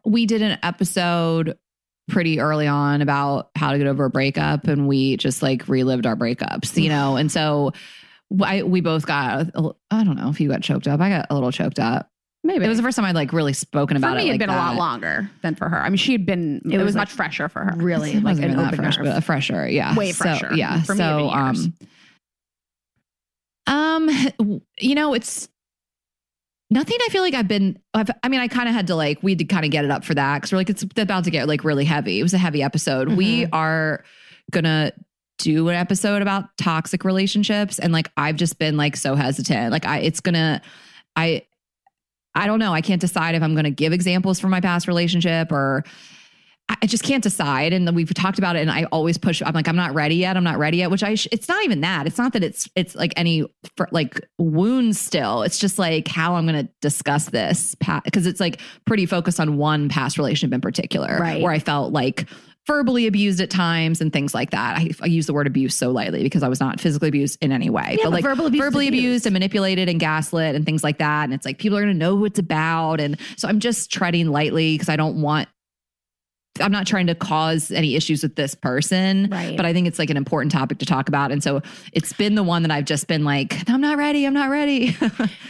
we 0.05 0.25
did 0.25 0.41
an 0.41 0.57
episode 0.63 1.57
pretty 2.09 2.39
early 2.39 2.67
on 2.67 3.01
about 3.01 3.49
how 3.55 3.71
to 3.71 3.77
get 3.77 3.87
over 3.87 4.05
a 4.05 4.09
breakup, 4.09 4.67
and 4.67 4.87
we 4.87 5.17
just 5.17 5.41
like 5.41 5.67
relived 5.67 6.05
our 6.05 6.15
breakups, 6.15 6.81
you 6.81 6.89
know. 6.89 7.15
And 7.15 7.31
so 7.31 7.71
I, 8.43 8.63
we 8.63 8.81
both 8.81 9.05
got, 9.05 9.47
I 9.91 10.03
don't 10.03 10.15
know 10.17 10.29
if 10.29 10.39
you 10.41 10.49
got 10.49 10.61
choked 10.61 10.87
up. 10.87 10.99
I 10.99 11.09
got 11.09 11.27
a 11.29 11.33
little 11.33 11.51
choked 11.51 11.79
up. 11.79 12.09
Maybe 12.45 12.65
It 12.65 12.67
was 12.67 12.77
the 12.77 12.83
first 12.83 12.97
time 12.97 13.05
I'd 13.05 13.15
like 13.15 13.31
really 13.31 13.53
spoken 13.53 13.95
for 13.95 13.99
about 14.05 14.17
me. 14.17 14.23
it. 14.23 14.25
It 14.25 14.31
like 14.31 14.41
had 14.41 14.47
been 14.49 14.55
a 14.55 14.57
lot 14.59 14.75
longer 14.75 15.29
than 15.43 15.55
for 15.55 15.69
her. 15.69 15.77
I 15.77 15.87
mean, 15.87 15.95
she 15.95 16.11
had 16.11 16.25
been. 16.25 16.61
It, 16.69 16.77
was 16.77 16.87
was, 16.87 16.95
like 16.95 17.03
much 17.07 17.11
fresher 17.13 17.47
for 17.47 17.63
her. 17.63 17.73
Really, 17.77 18.11
It 18.15 18.23
like 18.23 18.37
an 18.39 18.57
that 18.57 18.67
open 18.67 18.79
fresh, 18.79 18.97
but 18.97 19.15
a 19.17 19.21
fresher, 19.21 19.65
yeah, 19.69 19.95
Way 19.95 20.11
So, 20.11 20.23
fresher. 20.25 20.49
yeah. 20.53 20.81
For 20.83 20.93
me, 20.93 20.97
so, 20.97 21.19
it'd 21.19 21.31
be 21.31 21.37
years. 21.37 21.69
um, 23.67 24.09
um, 24.39 24.61
you 24.79 24.95
know, 24.95 25.13
it's 25.13 25.47
nothing. 26.73 26.97
I 27.05 27.09
feel 27.09 27.21
like 27.21 27.33
I've 27.33 27.47
been. 27.47 27.79
I've, 27.93 28.09
I 28.23 28.29
mean, 28.29 28.41
I 28.41 28.47
kind 28.47 28.67
of 28.67 28.75
had 28.75 28.87
to 28.87 28.95
like 28.95 29.21
we 29.21 29.35
did 29.35 29.47
kind 29.47 29.63
of 29.63 29.71
get 29.71 29.85
it 29.85 29.91
up 29.91 30.03
for 30.03 30.13
that 30.13 30.37
because 30.37 30.51
we're 30.51 30.57
like 30.57 30.69
it's 30.69 30.83
about 30.97 31.23
to 31.23 31.31
get 31.31 31.47
like 31.47 31.63
really 31.63 31.85
heavy. 31.85 32.19
It 32.19 32.23
was 32.23 32.33
a 32.33 32.37
heavy 32.37 32.61
episode. 32.61 33.09
We 33.13 33.43
mm-hmm. 33.43 33.55
are 33.55 34.03
gonna 34.51 34.91
do 35.37 35.69
an 35.69 35.75
episode 35.75 36.21
about 36.21 36.45
toxic 36.57 37.05
relationships, 37.05 37.79
and 37.79 37.93
like 37.93 38.11
I've 38.17 38.35
just 38.35 38.59
been 38.59 38.75
like 38.75 38.97
so 38.97 39.15
hesitant. 39.15 39.71
Like 39.71 39.85
I, 39.85 39.99
it's 39.99 40.19
gonna, 40.19 40.61
I. 41.15 41.45
I 42.35 42.47
don't 42.47 42.57
know. 42.57 42.73
I 42.73 42.81
can't 42.81 42.99
decide 42.99 43.35
if 43.35 43.43
I'm 43.43 43.53
going 43.53 43.65
to 43.65 43.69
give 43.69 43.93
examples 43.93 44.39
from 44.39 44.49
my 44.49 44.59
past 44.59 44.87
relationship 44.87 45.51
or 45.51 45.83
I 46.69 46.85
just 46.85 47.03
can't 47.03 47.23
decide. 47.23 47.71
And 47.71 47.93
we've 47.95 48.13
talked 48.13 48.37
about 48.39 48.55
it, 48.55 48.59
and 48.61 48.71
I 48.71 48.85
always 48.85 49.17
push. 49.17 49.41
I'm 49.45 49.53
like, 49.53 49.67
I'm 49.67 49.75
not 49.75 49.93
ready 49.93 50.15
yet. 50.15 50.35
I'm 50.35 50.43
not 50.43 50.57
ready 50.57 50.77
yet. 50.77 50.91
Which 50.91 51.03
I, 51.03 51.15
sh- 51.15 51.27
it's 51.31 51.47
not 51.47 51.63
even 51.63 51.81
that. 51.81 52.07
It's 52.07 52.17
not 52.17 52.33
that 52.33 52.43
it's 52.43 52.69
it's 52.75 52.95
like 52.95 53.13
any 53.15 53.43
fr- 53.77 53.85
like 53.91 54.19
wounds. 54.37 54.99
Still, 54.99 55.43
it's 55.43 55.59
just 55.59 55.77
like 55.79 56.07
how 56.07 56.35
I'm 56.35 56.45
going 56.47 56.65
to 56.65 56.71
discuss 56.81 57.25
this 57.25 57.75
because 58.03 58.25
it's 58.27 58.39
like 58.39 58.59
pretty 58.85 59.05
focused 59.05 59.39
on 59.39 59.57
one 59.57 59.87
past 59.89 60.17
relationship 60.17 60.53
in 60.53 60.61
particular, 60.61 61.17
Right. 61.19 61.41
Where 61.41 61.51
I 61.51 61.59
felt 61.59 61.93
like 61.93 62.27
verbally 62.65 63.07
abused 63.07 63.41
at 63.41 63.49
times 63.49 63.99
and 63.99 64.13
things 64.13 64.33
like 64.33 64.51
that. 64.51 64.77
I, 64.77 64.89
I 65.01 65.07
use 65.07 65.25
the 65.27 65.33
word 65.33 65.47
abuse 65.47 65.75
so 65.75 65.91
lightly 65.91 66.23
because 66.23 66.43
I 66.43 66.47
was 66.47 66.61
not 66.61 66.79
physically 66.79 67.09
abused 67.09 67.37
in 67.41 67.51
any 67.51 67.69
way, 67.69 67.95
Yeah, 67.97 68.05
but 68.05 68.13
like 68.13 68.23
verbal 68.23 68.45
abuse 68.45 68.63
verbally 68.63 68.87
abuse. 68.87 69.01
abused 69.03 69.25
and 69.25 69.33
manipulated 69.33 69.89
and 69.89 69.99
gaslit 69.99 70.55
and 70.55 70.65
things 70.65 70.81
like 70.81 70.97
that. 70.99 71.25
And 71.25 71.33
it's 71.33 71.45
like 71.45 71.57
people 71.57 71.77
are 71.77 71.81
going 71.81 71.93
to 71.93 71.97
know 71.99 72.15
who 72.15 72.23
it's 72.23 72.39
about, 72.39 73.01
and 73.01 73.19
so 73.35 73.49
I'm 73.49 73.59
just 73.59 73.91
treading 73.91 74.27
lightly 74.29 74.75
because 74.75 74.87
I 74.87 74.95
don't 74.95 75.21
want 75.21 75.49
I'm 76.61 76.71
not 76.71 76.85
trying 76.85 77.07
to 77.07 77.15
cause 77.15 77.71
any 77.71 77.95
issues 77.95 78.21
with 78.21 78.35
this 78.35 78.53
person, 78.53 79.27
Right. 79.31 79.57
but 79.57 79.65
I 79.65 79.73
think 79.73 79.87
it's 79.87 79.97
like 79.97 80.11
an 80.11 80.17
important 80.17 80.51
topic 80.51 80.77
to 80.79 80.85
talk 80.85 81.09
about. 81.09 81.31
And 81.31 81.41
so 81.41 81.61
it's 81.93 82.13
been 82.13 82.35
the 82.35 82.43
one 82.43 82.61
that 82.61 82.69
I've 82.71 82.85
just 82.85 83.07
been 83.07 83.23
like, 83.23 83.67
I'm 83.67 83.81
not 83.81 83.97
ready. 83.97 84.25
I'm 84.25 84.33
not 84.35 84.49
ready. 84.51 84.95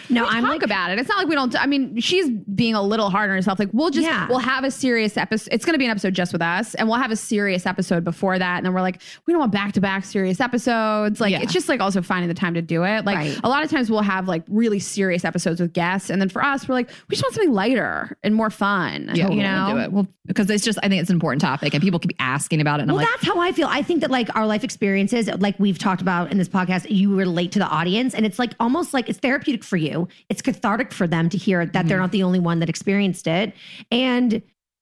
No, 0.09 0.25
I'm 0.25 0.43
talk 0.43 0.51
like, 0.51 0.63
about 0.63 0.91
it. 0.91 0.99
It's 0.99 1.07
not 1.07 1.17
like 1.17 1.27
we 1.27 1.33
don't. 1.33 1.55
I 1.59 1.65
mean, 1.65 1.99
she's 1.99 2.29
being 2.29 2.75
a 2.75 2.81
little 2.83 3.09
hard 3.09 3.29
on 3.29 3.35
herself. 3.35 3.57
Like 3.57 3.69
we'll 3.71 3.89
just 3.89 4.05
Yeah. 4.05 4.27
we'll 4.27 4.37
have 4.37 4.63
a 4.65 4.69
serious 4.69 5.15
episode. 5.17 5.47
It's 5.53 5.63
going 5.65 5.73
to 5.73 5.79
be 5.79 5.85
an 5.85 5.91
episode 5.91 6.13
just 6.13 6.33
with 6.33 6.41
us, 6.41 6.75
and 6.75 6.87
we'll 6.89 6.99
have 6.99 7.09
a 7.09 7.15
serious 7.15 7.65
episode 7.65 8.03
before 8.03 8.37
that. 8.37 8.57
And 8.57 8.65
then 8.65 8.73
we're 8.73 8.81
like, 8.81 9.01
we 9.25 9.33
don't 9.33 9.39
want 9.39 9.53
back 9.53 9.71
to 9.73 9.81
back 9.81 10.03
serious 10.03 10.39
episodes. 10.41 11.19
Like 11.21 11.31
Yeah. 11.31 11.41
it's 11.41 11.53
just 11.53 11.69
like 11.69 11.79
also 11.79 12.01
finding 12.01 12.27
the 12.27 12.33
time 12.35 12.53
to 12.53 12.61
do 12.61 12.83
it. 12.83 13.05
Like 13.05 13.15
Right. 13.15 13.39
a 13.43 13.49
lot 13.49 13.63
of 13.63 13.71
times 13.71 13.89
we'll 13.89 14.01
have 14.01 14.27
like 14.27 14.43
really 14.49 14.77
serious 14.79 15.23
episodes 15.25 15.61
with 15.61 15.73
guests, 15.73 16.09
and 16.09 16.21
then 16.21 16.29
for 16.29 16.43
us, 16.43 16.67
we're 16.67 16.75
like, 16.75 16.89
we 17.09 17.15
just 17.15 17.23
want 17.23 17.33
something 17.35 17.53
lighter 17.53 18.15
and 18.23 18.35
more 18.35 18.49
fun. 18.49 19.09
yeah, 19.13 19.29
you 19.29 19.37
we'll 19.37 19.47
know. 19.47 19.71
do 19.73 19.79
it. 19.79 19.91
Well, 19.93 20.07
because 20.25 20.49
it's 20.49 20.63
just, 20.65 20.79
I 20.83 20.89
think 20.93 21.01
it's 21.01 21.09
an 21.09 21.15
important 21.15 21.41
topic 21.41 21.73
and 21.73 21.81
people 21.83 21.99
keep 21.99 22.15
asking 22.19 22.61
about 22.61 22.79
it. 22.79 22.83
And 22.83 22.91
well, 22.91 22.99
I'm 22.99 23.05
like, 23.05 23.11
that's 23.21 23.25
how 23.33 23.39
I 23.41 23.51
feel. 23.51 23.67
I 23.67 23.81
think 23.81 24.01
that 24.01 24.11
like 24.11 24.33
our 24.35 24.45
life 24.47 24.63
experiences, 24.63 25.27
like 25.39 25.59
we've 25.59 25.77
talked 25.79 26.01
about 26.01 26.31
in 26.31 26.37
this 26.37 26.49
podcast, 26.49 26.85
you 26.89 27.15
relate 27.15 27.51
to 27.53 27.59
the 27.59 27.67
audience, 27.67 28.13
and 28.13 28.25
it's 28.25 28.39
like 28.39 28.53
almost 28.59 28.93
like 28.93 29.09
it's 29.09 29.19
therapeutic 29.19 29.63
for 29.63 29.77
you. 29.77 30.07
It's 30.29 30.41
cathartic 30.41 30.93
for 30.93 31.07
them 31.07 31.29
to 31.29 31.37
hear 31.37 31.65
that 31.65 31.73
Mm-hmm. 31.73 31.87
they're 31.89 31.99
not 31.99 32.11
the 32.11 32.23
only 32.23 32.39
one 32.39 32.59
that 32.59 32.69
experienced 32.69 33.27
it. 33.27 33.53
And 33.91 34.41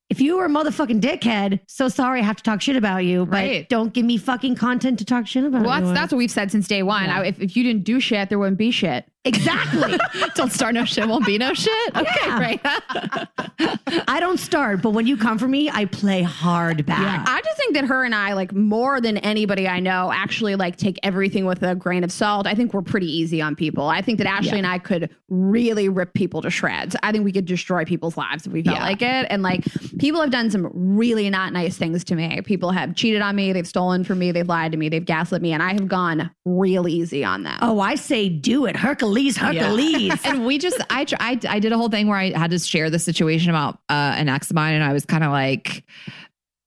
if 0.09 0.19
you 0.19 0.35
were 0.35 0.43
a 0.45 0.49
motherfucking 0.49 0.99
dickhead, 0.99 1.61
so 1.67 1.87
sorry 1.87 2.19
I 2.19 2.23
have 2.23 2.35
to 2.35 2.43
talk 2.43 2.61
shit 2.61 2.75
about 2.75 3.05
you, 3.05 3.25
but 3.25 3.31
Right. 3.37 3.69
don't 3.69 3.93
give 3.93 4.05
me 4.05 4.17
fucking 4.17 4.55
content 4.55 4.99
to 4.99 5.05
talk 5.05 5.25
shit 5.25 5.45
about. 5.45 5.65
Well, 5.65 5.79
that's, 5.81 5.93
that's 5.97 6.11
what 6.11 6.17
we've 6.17 6.29
said 6.29 6.51
since 6.51 6.67
day 6.67 6.83
one. 6.83 7.09
I, 7.09 7.27
if, 7.27 7.39
if 7.39 7.55
you 7.55 7.63
didn't 7.63 7.85
do 7.85 8.01
shit, 8.01 8.27
there 8.27 8.37
wouldn't 8.37 8.57
be 8.57 8.71
shit. 8.71 9.05
Exactly. 9.25 9.97
don't 10.35 10.51
start 10.51 10.73
no 10.73 10.85
shit, 10.85 11.07
won't 11.07 11.25
be 11.25 11.37
no 11.37 11.53
shit. 11.53 11.95
Okay, 11.95 12.09
Yeah. 12.25 12.37
great. 12.37 12.59
I 14.07 14.19
don't 14.19 14.39
start, 14.39 14.81
but 14.81 14.91
when 14.91 15.05
you 15.07 15.17
come 15.17 15.37
for 15.37 15.47
me, 15.47 15.69
I 15.69 15.85
play 15.85 16.21
hard 16.23 16.85
back. 16.85 17.27
I 17.27 17.41
just 17.41 17.57
think 17.57 17.73
that 17.75 17.85
her 17.85 18.03
and 18.03 18.15
I, 18.15 18.33
like 18.33 18.53
more 18.53 18.99
than 19.01 19.17
anybody 19.17 19.67
I 19.67 19.79
know, 19.79 20.11
actually 20.13 20.55
like 20.55 20.77
take 20.77 20.99
everything 21.03 21.45
with 21.45 21.61
a 21.63 21.75
grain 21.75 22.03
of 22.03 22.11
salt. 22.11 22.47
I 22.47 22.55
think 22.55 22.73
we're 22.73 22.81
pretty 22.81 23.05
easy 23.11 23.41
on 23.41 23.55
people. 23.55 23.87
I 23.87 24.01
think 24.01 24.17
that 24.19 24.27
Ashley 24.27 24.57
and 24.57 24.67
I 24.67 24.79
could 24.79 25.09
really 25.29 25.89
rip 25.89 26.13
people 26.13 26.41
to 26.41 26.49
shreds. 26.49 26.95
I 27.03 27.11
think 27.11 27.23
we 27.23 27.31
could 27.31 27.45
destroy 27.45 27.85
people's 27.85 28.17
lives 28.17 28.47
if 28.47 28.53
we 28.53 28.63
felt 28.63 28.77
Yeah. 28.77 28.83
like 28.83 29.01
it. 29.01 29.27
And 29.29 29.43
like 29.43 29.65
people 29.99 30.21
have 30.21 30.31
done 30.31 30.49
some 30.49 30.69
really 30.73 31.29
not 31.29 31.53
nice 31.53 31.77
things 31.77 32.03
to 32.05 32.15
me. 32.15 32.41
People 32.41 32.71
have 32.71 32.95
cheated 32.95 33.21
on 33.21 33.35
me, 33.35 33.53
they've 33.53 33.67
stolen 33.67 34.03
from 34.03 34.19
me, 34.19 34.31
they've 34.31 34.47
lied 34.47 34.71
to 34.71 34.77
me, 34.77 34.89
they've 34.89 35.05
gaslit 35.05 35.41
me, 35.41 35.51
and 35.53 35.61
I 35.61 35.73
have 35.73 35.87
gone 35.87 36.31
real 36.45 36.87
easy 36.87 37.23
on 37.23 37.43
them. 37.43 37.57
Oh, 37.61 37.79
I 37.79 37.95
say 37.95 38.29
do 38.29 38.65
it, 38.65 38.75
Hercules, 38.75 39.10
Hercules. 39.37 40.13
and 40.25 40.45
we 40.45 40.57
just 40.57 40.79
I, 40.89 41.05
I 41.19 41.39
I 41.47 41.59
did 41.59 41.71
a 41.71 41.77
whole 41.77 41.89
thing 41.89 42.07
where 42.07 42.17
I 42.17 42.37
had 42.37 42.51
to 42.51 42.59
share 42.59 42.89
the 42.89 42.99
situation 42.99 43.49
about 43.49 43.75
uh, 43.89 44.15
an 44.17 44.29
ex 44.29 44.49
of 44.49 44.55
mine, 44.55 44.73
and 44.73 44.83
I 44.83 44.93
was 44.93 45.05
kind 45.05 45.23
of 45.23 45.31
like. 45.31 45.83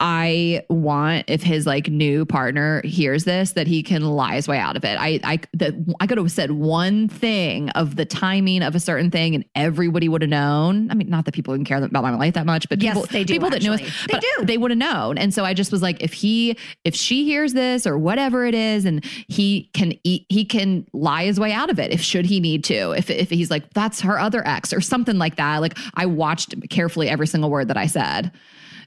I 0.07 0.63
want 0.69 1.25
if 1.29 1.43
his 1.43 1.67
like 1.67 1.89
new 1.89 2.27
partner 2.27 2.83
hears 2.85 3.25
this 3.25 3.53
that 3.53 3.67
he 3.67 3.83
can 3.83 4.03
lie 4.03 4.35
his 4.35 4.47
way 4.47 4.59
out 4.59 4.77
of 4.77 4.85
it. 4.85 4.99
I 5.01 5.19
I 5.25 5.39
that 5.55 5.73
I 5.99 6.07
could 6.07 6.19
have 6.19 6.31
said 6.31 6.51
one 6.51 7.09
thing 7.09 7.71
of 7.71 7.97
the 7.97 8.05
timing 8.05 8.63
of 8.63 8.75
a 8.75 8.81
certain 8.81 9.11
thing 9.11 9.35
and 9.35 9.47
everybody 9.55 10.11
would 10.11 10.21
have 10.21 10.29
known. 10.29 10.91
I 10.91 10.95
mean, 10.95 11.09
not 11.09 11.25
that 11.25 11.33
people 11.33 11.55
even 11.55 11.65
care 11.65 11.83
about 11.83 12.03
my 12.03 12.15
life 12.15 12.35
that 12.35 12.45
much, 12.45 12.69
but 12.69 12.83
Yes, 12.83 12.95
people, 12.95 13.09
they 13.11 13.25
do, 13.25 13.33
people 13.33 13.49
that 13.49 13.63
knew 13.63 13.73
us. 13.73 13.81
They 13.81 14.19
do. 14.19 14.45
they 14.45 14.59
would 14.59 14.73
have 14.73 14.79
known. 14.79 15.17
And 15.17 15.33
so 15.33 15.43
I 15.43 15.55
just 15.55 15.73
was 15.73 15.81
like, 15.81 16.03
if 16.03 16.13
he 16.13 16.59
if 16.85 16.95
she 16.95 17.25
hears 17.25 17.55
this 17.55 17.87
or 17.87 17.97
whatever 17.97 18.45
it 18.45 18.55
is, 18.55 18.85
and 18.85 19.03
he 19.27 19.71
can 19.73 19.95
eat, 20.05 20.27
he 20.29 20.45
can 20.45 20.87
lie 20.93 21.25
his 21.25 21.41
way 21.41 21.51
out 21.51 21.71
of 21.71 21.79
it 21.79 21.93
if 21.93 22.03
should 22.03 22.27
he 22.27 22.41
need 22.41 22.63
to. 22.65 22.91
If 22.91 23.09
if 23.09 23.31
he's 23.31 23.51
like 23.51 23.73
that's 23.73 24.03
her 24.03 24.21
other 24.21 24.47
ex 24.47 24.75
or 24.75 24.83
something 24.83 25.17
like 25.17 25.37
that. 25.37 25.63
Like 25.63 25.79
I 25.95 26.05
watched 26.05 26.55
carefully 26.69 27.09
every 27.09 27.27
single 27.27 27.49
word 27.49 27.69
that 27.69 27.79
I 27.79 27.87
said, 27.87 28.33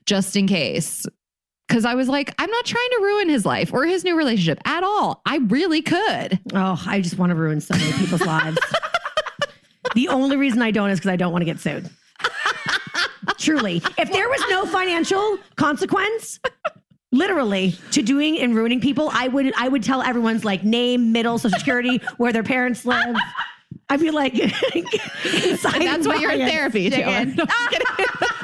just 0.07 0.35
in 0.35 0.47
case. 0.47 1.05
Cause 1.69 1.83
I 1.83 1.95
was 1.95 2.07
like, 2.07 2.33
I'm 2.39 2.49
not 2.49 2.65
trying 2.65 2.89
to 2.91 2.99
ruin 3.03 3.27
his 3.29 3.45
life 3.45 3.73
or 3.73 3.85
his 3.85 4.05
new 4.05 4.17
relationship 4.17 4.59
at 4.65 4.83
all. 4.83 5.21
I 5.25 5.37
really 5.37 5.81
could. 5.81 6.39
Oh, 6.53 6.81
I 6.87 7.01
just 7.01 7.17
want 7.17 7.31
to 7.31 7.35
ruin 7.35 7.59
so 7.59 7.75
many 7.75 7.91
people's 7.91 8.21
lives. 8.25 8.57
The 9.93 10.07
only 10.07 10.37
reason 10.37 10.61
I 10.61 10.71
don't 10.71 10.89
is 10.89 10.99
because 10.99 11.11
I 11.11 11.17
don't 11.17 11.33
want 11.33 11.41
to 11.41 11.45
get 11.45 11.59
sued. 11.59 11.89
Truly. 13.37 13.81
If 13.97 14.11
there 14.11 14.29
was 14.29 14.41
no 14.49 14.65
financial 14.65 15.37
consequence, 15.57 16.39
literally, 17.11 17.75
to 17.91 18.01
doing 18.01 18.39
and 18.39 18.55
ruining 18.55 18.79
people, 18.79 19.09
I 19.13 19.27
would 19.27 19.53
I 19.57 19.67
would 19.67 19.83
tell 19.83 20.01
everyone's 20.01 20.45
like 20.45 20.63
name, 20.63 21.11
middle, 21.11 21.37
social 21.37 21.59
security, 21.59 22.01
where 22.17 22.31
their 22.31 22.43
parents 22.43 22.85
live. 22.85 23.15
I'd 23.89 23.99
be 24.01 24.11
like, 24.11 24.34
And 24.36 24.51
that's 25.63 26.07
why 26.07 26.15
you're 26.15 26.32
in 26.32 26.47
therapy, 26.47 26.89
Taylor. 26.89 27.05
No, 27.05 27.18
I'm 27.20 27.36
just 27.36 27.70
kidding. 27.70 27.86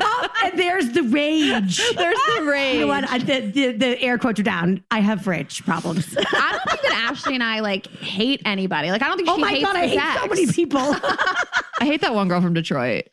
Oh, 0.02 0.28
and 0.46 0.58
there's 0.58 0.92
the 0.92 1.04
rage. 1.04 1.78
There's 1.96 2.20
the 2.38 2.44
rage. 2.44 2.76
You 2.76 2.82
know 2.82 2.88
what? 2.88 3.10
I, 3.10 3.18
the, 3.18 3.40
the, 3.42 3.72
the 3.74 4.02
air 4.02 4.18
quotes 4.18 4.40
are 4.40 4.44
down. 4.44 4.84
I 4.92 5.00
have 5.00 5.28
rage 5.28 5.64
problems. 5.66 6.16
I 6.18 6.52
don't 6.52 6.64
think 6.70 6.82
that 6.82 7.10
Ashley 7.12 7.36
and 7.36 7.44
I 7.44 7.60
like 7.60 7.88
hate 7.88 8.42
anybody. 8.46 8.92
Like 8.92 9.02
I 9.02 9.08
don't 9.08 9.18
think 9.18 9.30
oh 9.30 9.36
she 9.36 9.42
oh 9.42 9.46
my 9.46 9.52
hates 9.52 9.66
God, 9.66 9.76
I 9.76 9.88
this 9.88 10.00
hate 10.00 10.20
so 10.20 10.28
many 10.28 10.48
people. 10.48 10.80
I 10.82 11.86
hate 11.86 12.02
that 12.02 12.14
one 12.14 12.28
girl 12.28 12.42
from 12.42 12.54
Detroit. 12.54 13.06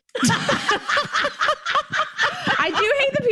I 2.63 2.69
do 2.69 2.75
hate 2.75 2.79
the 2.79 2.90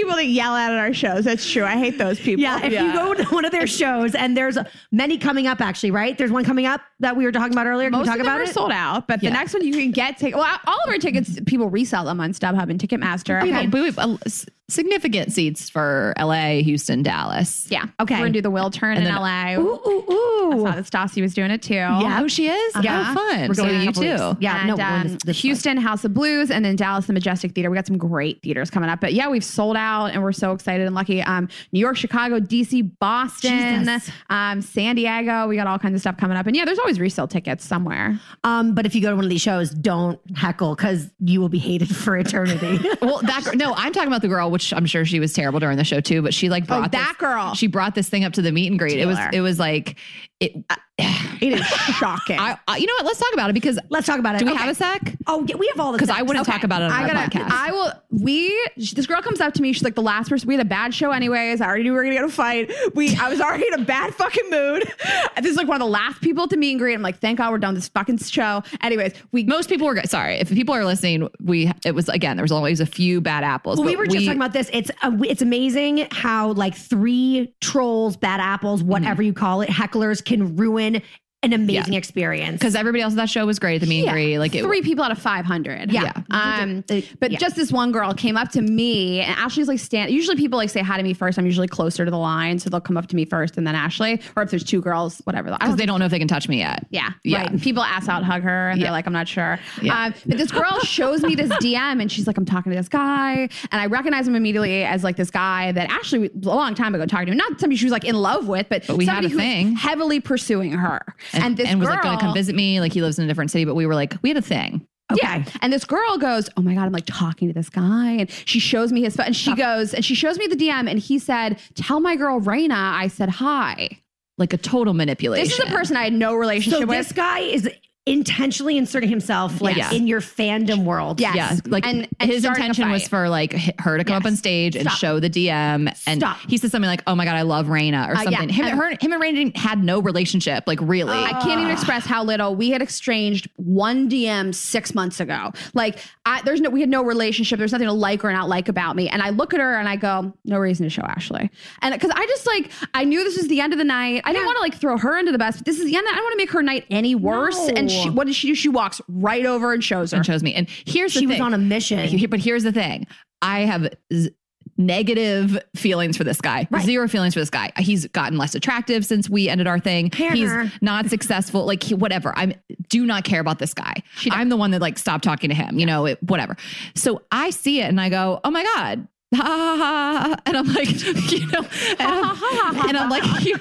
people 0.09 0.17
that 0.17 0.27
yell 0.27 0.55
out 0.55 0.71
at 0.71 0.77
our 0.79 0.93
shows. 0.93 1.23
That's 1.25 1.49
true. 1.49 1.63
I 1.65 1.77
hate 1.77 1.97
those 1.97 2.19
people. 2.19 2.41
Yeah, 2.41 2.59
if 2.63 2.71
you 2.73 2.93
go 2.93 3.13
to 3.13 3.23
one 3.25 3.45
of 3.45 3.51
their 3.51 3.67
shows, 3.67 4.15
and 4.15 4.35
there's 4.35 4.57
many 4.91 5.17
coming 5.17 5.47
up, 5.47 5.61
actually, 5.61 5.91
right? 5.91 6.17
There's 6.17 6.31
one 6.31 6.43
coming 6.43 6.65
up 6.65 6.81
that 6.99 7.15
we 7.15 7.25
were 7.25 7.31
talking 7.31 7.53
about 7.53 7.67
earlier. 7.67 7.89
Can 7.89 7.99
Most 7.99 8.05
we 8.05 8.09
talk 8.09 8.19
of 8.19 8.25
them 8.25 8.33
about 8.33 8.41
are 8.41 8.49
it? 8.49 8.53
sold 8.53 8.71
out, 8.71 9.07
but 9.07 9.21
Yeah. 9.23 9.29
the 9.29 9.33
next 9.35 9.53
one 9.53 9.65
you 9.65 9.73
can 9.73 9.91
get 9.91 10.17
tickets. 10.17 10.35
Well, 10.37 10.59
all 10.67 10.79
of 10.85 10.89
our 10.89 10.97
tickets, 10.97 11.39
people 11.45 11.69
resell 11.69 12.05
them 12.05 12.19
on 12.19 12.33
StubHub 12.33 12.69
and 12.69 12.79
Ticketmaster. 12.79 13.41
We 13.43 13.49
Okay. 13.53 13.63
have, 13.63 14.29
we 14.69 14.83
have 14.83 14.89
s- 14.89 14.89
significant 14.89 15.31
seats 15.33 15.69
for 15.69 16.13
LA, 16.17 16.61
Houston, 16.61 17.03
Dallas. 17.03 17.67
Yeah. 17.69 17.85
Okay. 17.99 18.15
We're 18.15 18.19
gonna 18.21 18.31
do 18.31 18.41
the 18.41 18.51
Wiltern 18.51 18.95
And 18.95 18.99
in 18.99 19.03
then- 19.05 19.15
LA. 19.15 19.55
Ooh, 19.55 19.79
ooh, 19.87 20.11
ooh. 20.11 20.65
I 20.65 20.71
saw 20.71 20.75
that 20.75 20.85
Stassi 20.85 21.21
was 21.21 21.33
doing 21.33 21.51
it 21.51 21.61
too. 21.61 21.73
Yeah. 21.75 22.19
Oh, 22.21 22.27
she 22.27 22.47
is? 22.47 22.73
Yeah. 22.81 23.11
Oh, 23.11 23.13
fun. 23.13 23.47
We're 23.49 23.53
going 23.55 23.69
in 23.75 23.81
a 23.81 23.83
you 23.85 23.91
too. 23.91 24.37
Yeah, 24.39 24.59
and, 24.67 24.67
no, 24.77 24.83
um, 24.83 25.03
this- 25.03 25.17
this 25.23 25.41
Houston 25.41 25.77
House 25.77 26.03
of 26.05 26.13
Blues 26.13 26.49
and 26.51 26.63
then 26.65 26.75
Dallas 26.75 27.05
the 27.07 27.13
Majestic 27.13 27.53
Theater. 27.53 27.69
We 27.69 27.75
got 27.75 27.87
some 27.87 27.97
great 27.97 28.41
theaters 28.41 28.69
coming 28.69 28.89
up. 28.89 28.99
But 29.01 29.13
yeah, 29.13 29.27
we've 29.29 29.43
sold 29.43 29.75
out 29.77 30.07
and 30.07 30.23
we're 30.23 30.31
so 30.31 30.51
excited 30.53 30.85
and 30.85 30.95
lucky. 30.95 31.21
Um, 31.21 31.47
New 31.71 31.79
York, 31.79 31.97
Chicago, 31.97 32.39
DC, 32.39 32.81
Boston, 32.99 33.89
um, 34.29 34.61
San 34.61 34.95
Diego. 34.95 35.47
We 35.47 35.55
got 35.55 35.67
all 35.67 35.79
kinds 35.79 35.95
of 35.95 36.01
stuff 36.01 36.17
coming 36.17 36.37
up. 36.37 36.47
And 36.47 36.55
yeah, 36.55 36.65
there's 36.65 36.79
always 36.79 36.99
resale 36.99 37.27
tickets 37.27 37.65
somewhere. 37.65 38.19
Um, 38.43 38.73
but 38.73 38.85
if 38.85 38.95
you 38.95 39.01
go 39.01 39.09
to 39.09 39.15
one 39.15 39.25
of 39.25 39.29
these 39.29 39.41
shows, 39.41 39.69
don't 39.71 40.19
heckle 40.35 40.75
because 40.75 41.09
you 41.19 41.39
will 41.41 41.49
be 41.49 41.59
hated 41.59 41.95
for 41.95 42.17
eternity. 42.17 42.79
Well, 43.01 43.21
that 43.21 43.55
no, 43.55 43.73
I'm 43.75 43.93
talking 43.93 44.07
about 44.09 44.21
the 44.21 44.27
girl, 44.27 44.51
which 44.59 44.73
I'm 44.73 44.85
sure 44.85 45.05
she 45.05 45.21
was 45.21 45.31
terrible 45.31 45.61
during 45.61 45.77
the 45.77 45.85
show 45.85 46.01
too. 46.01 46.21
But 46.21 46.33
she 46.33 46.49
like 46.49 46.63
oh, 46.63 46.67
brought 46.67 46.85
Oh, 46.87 46.89
that 46.89 47.07
this- 47.13 47.17
girl. 47.17 47.53
She 47.55 47.67
brought 47.67 47.95
this 47.95 48.09
thing 48.09 48.25
up 48.25 48.33
to 48.33 48.41
the 48.41 48.51
meet 48.51 48.69
and 48.69 48.77
greet. 48.77 48.99
It 48.99 49.05
was 49.05 49.17
it 49.31 49.39
was 49.39 49.57
like 49.57 49.97
it. 50.39 50.55
it 51.41 51.53
is 51.53 51.65
shocking. 51.65 52.37
I, 52.37 52.57
I 52.67 52.77
you 52.77 52.85
know 52.85 52.93
what? 52.95 53.05
Let's 53.05 53.19
talk 53.19 53.31
about 53.33 53.49
it 53.49 53.53
because 53.53 53.79
Let's 53.89 54.05
talk 54.05 54.19
about 54.19 54.35
it. 54.35 54.39
do 54.39 54.45
we 54.45 54.51
Okay. 54.51 54.59
have 54.59 54.69
a 54.69 54.75
sec? 54.75 55.15
Oh, 55.27 55.45
yeah, 55.47 55.55
we 55.55 55.67
have 55.67 55.79
all 55.79 55.91
the 55.93 55.97
Because 55.97 56.09
I 56.09 56.21
wouldn't 56.21 56.45
Okay. 56.45 56.51
talk 56.51 56.63
about 56.65 56.81
it 56.81 56.85
on 56.85 56.91
I 56.91 57.07
gotta, 57.07 57.29
podcast. 57.29 57.51
I 57.51 57.71
will. 57.71 57.93
We. 58.11 58.69
This 58.75 59.05
girl 59.07 59.21
comes 59.21 59.39
up 59.39 59.53
to 59.53 59.61
me. 59.61 59.71
She's 59.71 59.83
like 59.83 59.95
the 59.95 60.01
last 60.01 60.29
person. 60.29 60.47
We 60.47 60.55
had 60.55 60.65
a 60.65 60.69
bad 60.69 60.93
show, 60.93 61.11
anyways. 61.11 61.61
I 61.61 61.67
already 61.67 61.83
knew 61.83 61.91
we 61.91 61.97
were 61.97 62.03
gonna 62.03 62.15
get 62.15 62.25
a 62.25 62.29
fight. 62.29 62.71
We. 62.95 63.15
I 63.15 63.29
was 63.29 63.39
already 63.39 63.67
in 63.67 63.75
a 63.79 63.85
bad 63.85 64.13
fucking 64.15 64.49
mood. 64.49 64.91
This 65.37 65.51
is 65.51 65.55
like 65.57 65.67
one 65.67 65.75
of 65.81 65.85
the 65.87 65.91
last 65.91 66.19
people 66.21 66.47
to 66.49 66.57
meet 66.57 66.71
and 66.71 66.79
greet. 66.79 66.95
I'm 66.95 67.01
like, 67.01 67.19
thank 67.19 67.37
God 67.37 67.51
we're 67.51 67.59
done 67.59 67.73
with 67.75 67.83
this 67.83 67.89
fucking 67.89 68.17
show. 68.17 68.63
Anyways, 68.81 69.13
we. 69.31 69.45
Most 69.45 69.69
people 69.69 69.87
were 69.87 69.93
good. 69.93 70.09
Sorry, 70.09 70.35
if 70.35 70.49
people 70.49 70.75
are 70.75 70.83
listening, 70.83 71.29
we 71.41 71.71
it 71.85 71.95
was 71.95 72.09
again 72.09 72.35
there 72.35 72.43
was 72.43 72.51
always 72.51 72.81
a 72.81 72.85
few 72.85 73.21
bad 73.21 73.43
apples. 73.45 73.77
Well, 73.79 73.87
we 73.87 73.95
were 73.95 74.05
just 74.07 74.25
talking 74.25 74.39
about 74.39 74.51
this. 74.53 74.69
It's 74.73 74.91
uh, 75.01 75.15
it's 75.21 75.41
amazing 75.41 76.07
how 76.11 76.51
like 76.53 76.75
three 76.75 77.53
trolls, 77.61 78.17
bad 78.17 78.41
apples, 78.41 78.83
whatever 78.83 79.21
you 79.21 79.31
call 79.33 79.61
it, 79.61 79.69
hecklers 79.69 80.23
can 80.29 80.55
ruin 80.55 81.01
an 81.41 81.53
amazing 81.53 81.93
experience. 81.93 82.59
because 82.59 82.75
everybody 82.75 83.01
else 83.01 83.13
at 83.13 83.17
that 83.17 83.29
show 83.29 83.45
was 83.45 83.59
great 83.59 83.75
at 83.75 83.81
the 83.81 83.87
meet 83.87 84.03
and 84.03 84.11
greet. 84.11 84.37
Like 84.39 84.53
it, 84.55 84.61
three 84.63 84.81
people 84.81 85.05
out 85.05 85.11
of 85.11 85.19
500. 85.19 85.89
Yeah. 85.91 86.11
Um, 86.31 86.83
Uh, 86.89 86.99
but 87.21 87.31
yeah. 87.31 87.37
just 87.39 87.55
this 87.55 87.71
one 87.71 87.93
girl 87.93 88.13
came 88.13 88.35
up 88.35 88.49
to 88.51 88.61
me 88.61 89.21
and 89.21 89.33
Ashley's 89.39 89.69
like 89.69 89.79
stand. 89.79 90.11
Usually 90.11 90.35
people 90.35 90.57
like 90.57 90.69
say 90.69 90.81
hi 90.81 90.97
to 90.97 91.03
me 91.03 91.13
first. 91.13 91.39
I'm 91.39 91.45
usually 91.45 91.69
closer 91.69 92.03
to 92.03 92.11
the 92.11 92.17
line. 92.17 92.59
So 92.59 92.69
they'll 92.69 92.81
come 92.81 92.97
up 92.97 93.07
to 93.07 93.15
me 93.15 93.23
first 93.23 93.57
and 93.57 93.65
then 93.65 93.73
Ashley, 93.73 94.21
or 94.35 94.43
if 94.43 94.49
there's 94.49 94.65
two 94.65 94.81
girls, 94.81 95.19
whatever. 95.23 95.49
Because 95.51 95.77
they 95.77 95.85
don't 95.85 95.99
know 95.99 96.05
if 96.05 96.11
they 96.11 96.19
can 96.19 96.27
touch 96.27 96.49
me 96.49 96.57
yet. 96.57 96.85
Yeah, 96.89 97.11
Yeah. 97.23 97.37
right. 97.39 97.51
And 97.51 97.61
people 97.61 97.83
ass 97.83 98.09
out 98.09 98.23
hug 98.25 98.41
her, 98.43 98.69
and 98.71 98.79
Yeah. 98.79 98.87
they're 98.87 98.91
like, 98.91 99.07
"I'm 99.07 99.13
not 99.13 99.27
sure." 99.29 99.59
Yeah. 99.81 100.07
Um, 100.07 100.13
but 100.25 100.37
this 100.37 100.51
girl 100.51 100.77
shows 100.83 101.23
me 101.23 101.35
this 101.35 101.49
DM, 101.63 102.01
and 102.01 102.11
she's 102.11 102.27
like, 102.27 102.37
"I'm 102.37 102.45
talking 102.45 102.71
to 102.73 102.77
this 102.77 102.89
guy," 102.89 103.47
and 103.71 103.81
I 103.81 103.85
recognize 103.85 104.27
him 104.27 104.35
immediately 104.35 104.83
as 104.83 105.05
like 105.05 105.15
this 105.15 105.31
guy 105.31 105.71
that 105.71 105.89
Ashley 105.89 106.29
a 106.35 106.47
long 106.47 106.75
time 106.75 106.93
ago 106.95 107.05
talked 107.05 107.27
to. 107.27 107.33
Not 107.35 107.59
somebody 107.61 107.77
she 107.77 107.85
was 107.85 107.93
like 107.93 108.03
in 108.03 108.15
love 108.15 108.47
with, 108.49 108.67
but, 108.69 108.85
But 108.87 108.97
we 108.97 109.05
had 109.05 109.23
somebody 109.23 109.27
a 109.27 109.29
who 109.29 109.37
thing. 109.37 109.75
heavily 109.77 110.19
pursuing 110.19 110.73
her. 110.73 111.01
And, 111.33 111.57
this 111.57 111.67
and 111.67 111.79
was 111.79 111.87
girl, 111.87 111.95
like 111.95 112.03
going 112.03 112.17
to 112.17 112.23
come 112.25 112.33
visit 112.33 112.55
me. 112.55 112.79
Like 112.79 112.93
he 112.93 113.01
lives 113.01 113.19
in 113.19 113.25
a 113.25 113.27
different 113.27 113.51
city, 113.51 113.65
but 113.65 113.75
we 113.75 113.85
were 113.85 113.95
like 113.95 114.15
we 114.21 114.29
had 114.29 114.37
a 114.37 114.41
thing. 114.41 114.87
Yeah. 115.15 115.43
And 115.61 115.73
this 115.73 115.85
girl 115.85 116.17
goes, 116.17 116.49
Oh 116.55 116.61
my 116.61 116.75
God, 116.75 116.85
I'm 116.85 116.91
like 116.91 117.05
talking 117.07 117.47
to 117.47 117.53
this 117.53 117.69
guy. 117.69 118.11
And 118.11 118.29
she 118.45 118.59
shows 118.59 118.91
me 118.91 119.01
his 119.01 119.15
phone. 119.15 119.27
And 119.27 119.35
she 119.35 119.55
goes, 119.55 119.93
and 119.93 120.05
she 120.05 120.15
shows 120.15 120.37
me 120.37 120.47
the 120.47 120.55
DM. 120.55 120.89
And 120.89 120.99
he 120.99 121.19
said, 121.19 121.59
Tell 121.75 121.99
my 121.99 122.15
girl 122.15 122.39
Rayna 122.39 122.75
I 122.75 123.07
said 123.07 123.29
hi. 123.29 124.01
Like 124.37 124.53
a 124.53 124.57
total 124.57 124.93
manipulation. 124.93 125.47
This 125.47 125.59
is 125.59 125.65
a 125.65 125.75
person 125.75 125.97
I 125.97 126.03
had 126.03 126.13
no 126.13 126.33
relationship 126.33 126.79
so 126.81 126.85
with. 126.85 126.97
this 126.97 127.11
guy 127.11 127.39
is 127.39 127.69
intentionally 128.09 128.77
inserting 128.77 129.09
himself 129.09 129.61
like 129.61 129.77
Yes. 129.77 129.93
in 129.93 130.07
your 130.07 130.19
fandom 130.19 130.83
world. 130.83 131.19
Yes. 131.21 131.35
Yeah, 131.35 131.55
like 131.67 131.85
And- 131.85 132.07
and 132.19 132.29
his 132.29 132.43
intention 132.43 132.89
was 132.91 133.07
for 133.07 133.29
like 133.29 133.53
her 133.79 133.97
to 133.97 134.03
come 134.03 134.15
up 134.17 134.25
on 134.25 134.35
stage 134.35 134.75
and 134.75 134.89
show 134.91 135.19
the 135.19 135.29
DM, 135.29 135.87
and 136.07 136.19
Stop. 136.19 136.37
he 136.47 136.57
said 136.57 136.71
something 136.71 136.89
like, 136.89 137.03
"Oh 137.07 137.15
my 137.15 137.23
god, 137.25 137.35
I 137.35 137.43
love 137.43 137.67
Rayna" 137.67 138.07
or 138.09 138.15
Uh, 138.17 138.23
yeah. 138.23 138.37
something. 138.39 138.49
Him, 138.49 138.65
And- 138.65 138.77
her, 138.79 138.89
him 138.99 139.13
and 139.13 139.21
Rayna 139.21 139.35
didn't- 139.35 139.57
had 139.57 139.83
no 139.83 139.99
relationship, 140.01 140.63
like 140.67 140.79
really. 140.81 141.17
I 141.17 141.31
can't 141.41 141.59
even 141.61 141.71
express 141.71 142.05
how 142.05 142.23
little 142.23 142.55
we 142.55 142.71
had 142.71 142.81
exchanged 142.81 143.47
one 143.55 144.09
DM 144.09 144.53
six 144.53 144.93
months 144.95 145.19
ago. 145.19 145.51
Like, 145.73 145.99
I, 146.25 146.41
there's 146.43 146.61
no, 146.61 146.69
we 146.69 146.79
had 146.81 146.89
no 146.89 147.03
relationship. 147.03 147.59
There's 147.59 147.71
nothing 147.71 147.87
to 147.87 147.93
like 147.93 148.23
or 148.25 148.31
not 148.33 148.49
like 148.49 148.69
about 148.69 148.95
me. 148.95 149.07
And 149.09 149.21
I 149.21 149.29
look 149.29 149.53
at 149.53 149.59
her 149.59 149.75
and 149.77 149.87
I 149.87 149.95
go, 149.95 150.33
no 150.45 150.57
reason 150.57 150.85
to 150.85 150.89
show 150.89 151.03
Ashley. 151.03 151.49
And 151.81 151.93
because 151.93 152.11
I 152.13 152.25
just 152.27 152.47
like, 152.47 152.71
I 152.93 153.03
knew 153.03 153.23
this 153.23 153.37
was 153.37 153.47
the 153.47 153.61
end 153.61 153.73
of 153.73 153.79
the 153.79 153.85
night. 153.85 154.21
I 154.25 154.33
didn't 154.33 154.45
want 154.45 154.57
to 154.57 154.61
like 154.61 154.75
throw 154.75 154.97
her 154.97 155.17
into 155.17 155.31
the 155.31 155.37
bus, 155.37 155.57
but 155.57 155.65
this 155.65 155.79
is 155.79 155.85
the 155.85 155.95
end. 155.95 156.05
I 156.09 156.15
don't 156.15 156.23
want 156.23 156.33
to 156.33 156.37
make 156.37 156.51
her 156.51 156.61
night 156.63 156.85
any 156.89 157.15
worse. 157.15 157.57
And 157.75 157.89
she, 158.03 158.09
what 158.09 158.27
does 158.27 158.35
she 158.35 158.47
do? 158.47 158.55
She 158.55 158.69
walks 158.69 159.01
right 159.07 159.45
over 159.45 159.73
and 159.73 159.83
shows 159.83 160.11
her. 160.11 160.17
and 160.17 160.25
shows 160.25 160.43
me. 160.43 160.53
And 160.53 160.67
here's 160.85 161.13
the 161.13 161.19
She 161.21 161.27
was 161.27 161.39
on 161.39 161.53
a 161.53 161.57
mission. 161.57 162.27
But 162.29 162.39
here's 162.39 162.63
the 162.63 162.71
thing. 162.71 163.07
I 163.41 163.61
have 163.61 163.93
z- 164.13 164.31
negative 164.77 165.57
feelings 165.75 166.15
for 166.17 166.23
this 166.23 166.39
guy. 166.41 166.67
Zero 166.81 167.07
feelings 167.07 167.33
for 167.33 167.39
this 167.41 167.49
guy. 167.49 167.71
He's 167.77 168.07
gotten 168.07 168.37
less 168.37 168.55
attractive 168.55 169.05
since 169.05 169.29
we 169.29 169.49
ended 169.49 169.67
our 169.67 169.79
thing. 169.79 170.09
Hannah. 170.11 170.35
He's 170.35 170.71
not 170.81 171.09
successful. 171.09 171.65
Like 171.65 171.83
he, 171.83 171.93
whatever. 171.93 172.33
I'm 172.37 172.53
do 172.87 173.05
not 173.05 173.23
care 173.25 173.41
about 173.41 173.59
this 173.59 173.73
guy. 173.73 173.95
I'm 174.31 174.49
the 174.49 174.57
one 174.57 174.71
that 174.71 174.81
like 174.81 174.97
stopped 174.97 175.23
talking 175.23 175.49
to 175.49 175.55
him. 175.55 175.77
You 175.79 175.85
know, 175.85 176.05
it, 176.05 176.23
whatever. 176.23 176.55
So 176.95 177.21
I 177.31 177.49
see 177.49 177.81
it 177.81 177.85
and 177.85 177.99
I 177.99 178.09
go, 178.09 178.39
oh 178.43 178.51
my 178.51 178.63
god. 178.75 179.07
Ha, 179.35 179.43
ha, 179.43 179.75
ha, 179.77 180.27
ha. 180.29 180.41
and 180.47 180.57
I'm 180.57 180.65
like, 180.73 180.89
you 181.31 181.45
know, 181.47 181.59
and, 181.99 182.01
I'm, 182.01 182.79
and 182.89 182.97
I'm 182.97 183.09
like, 183.09 183.45
you, 183.45 183.55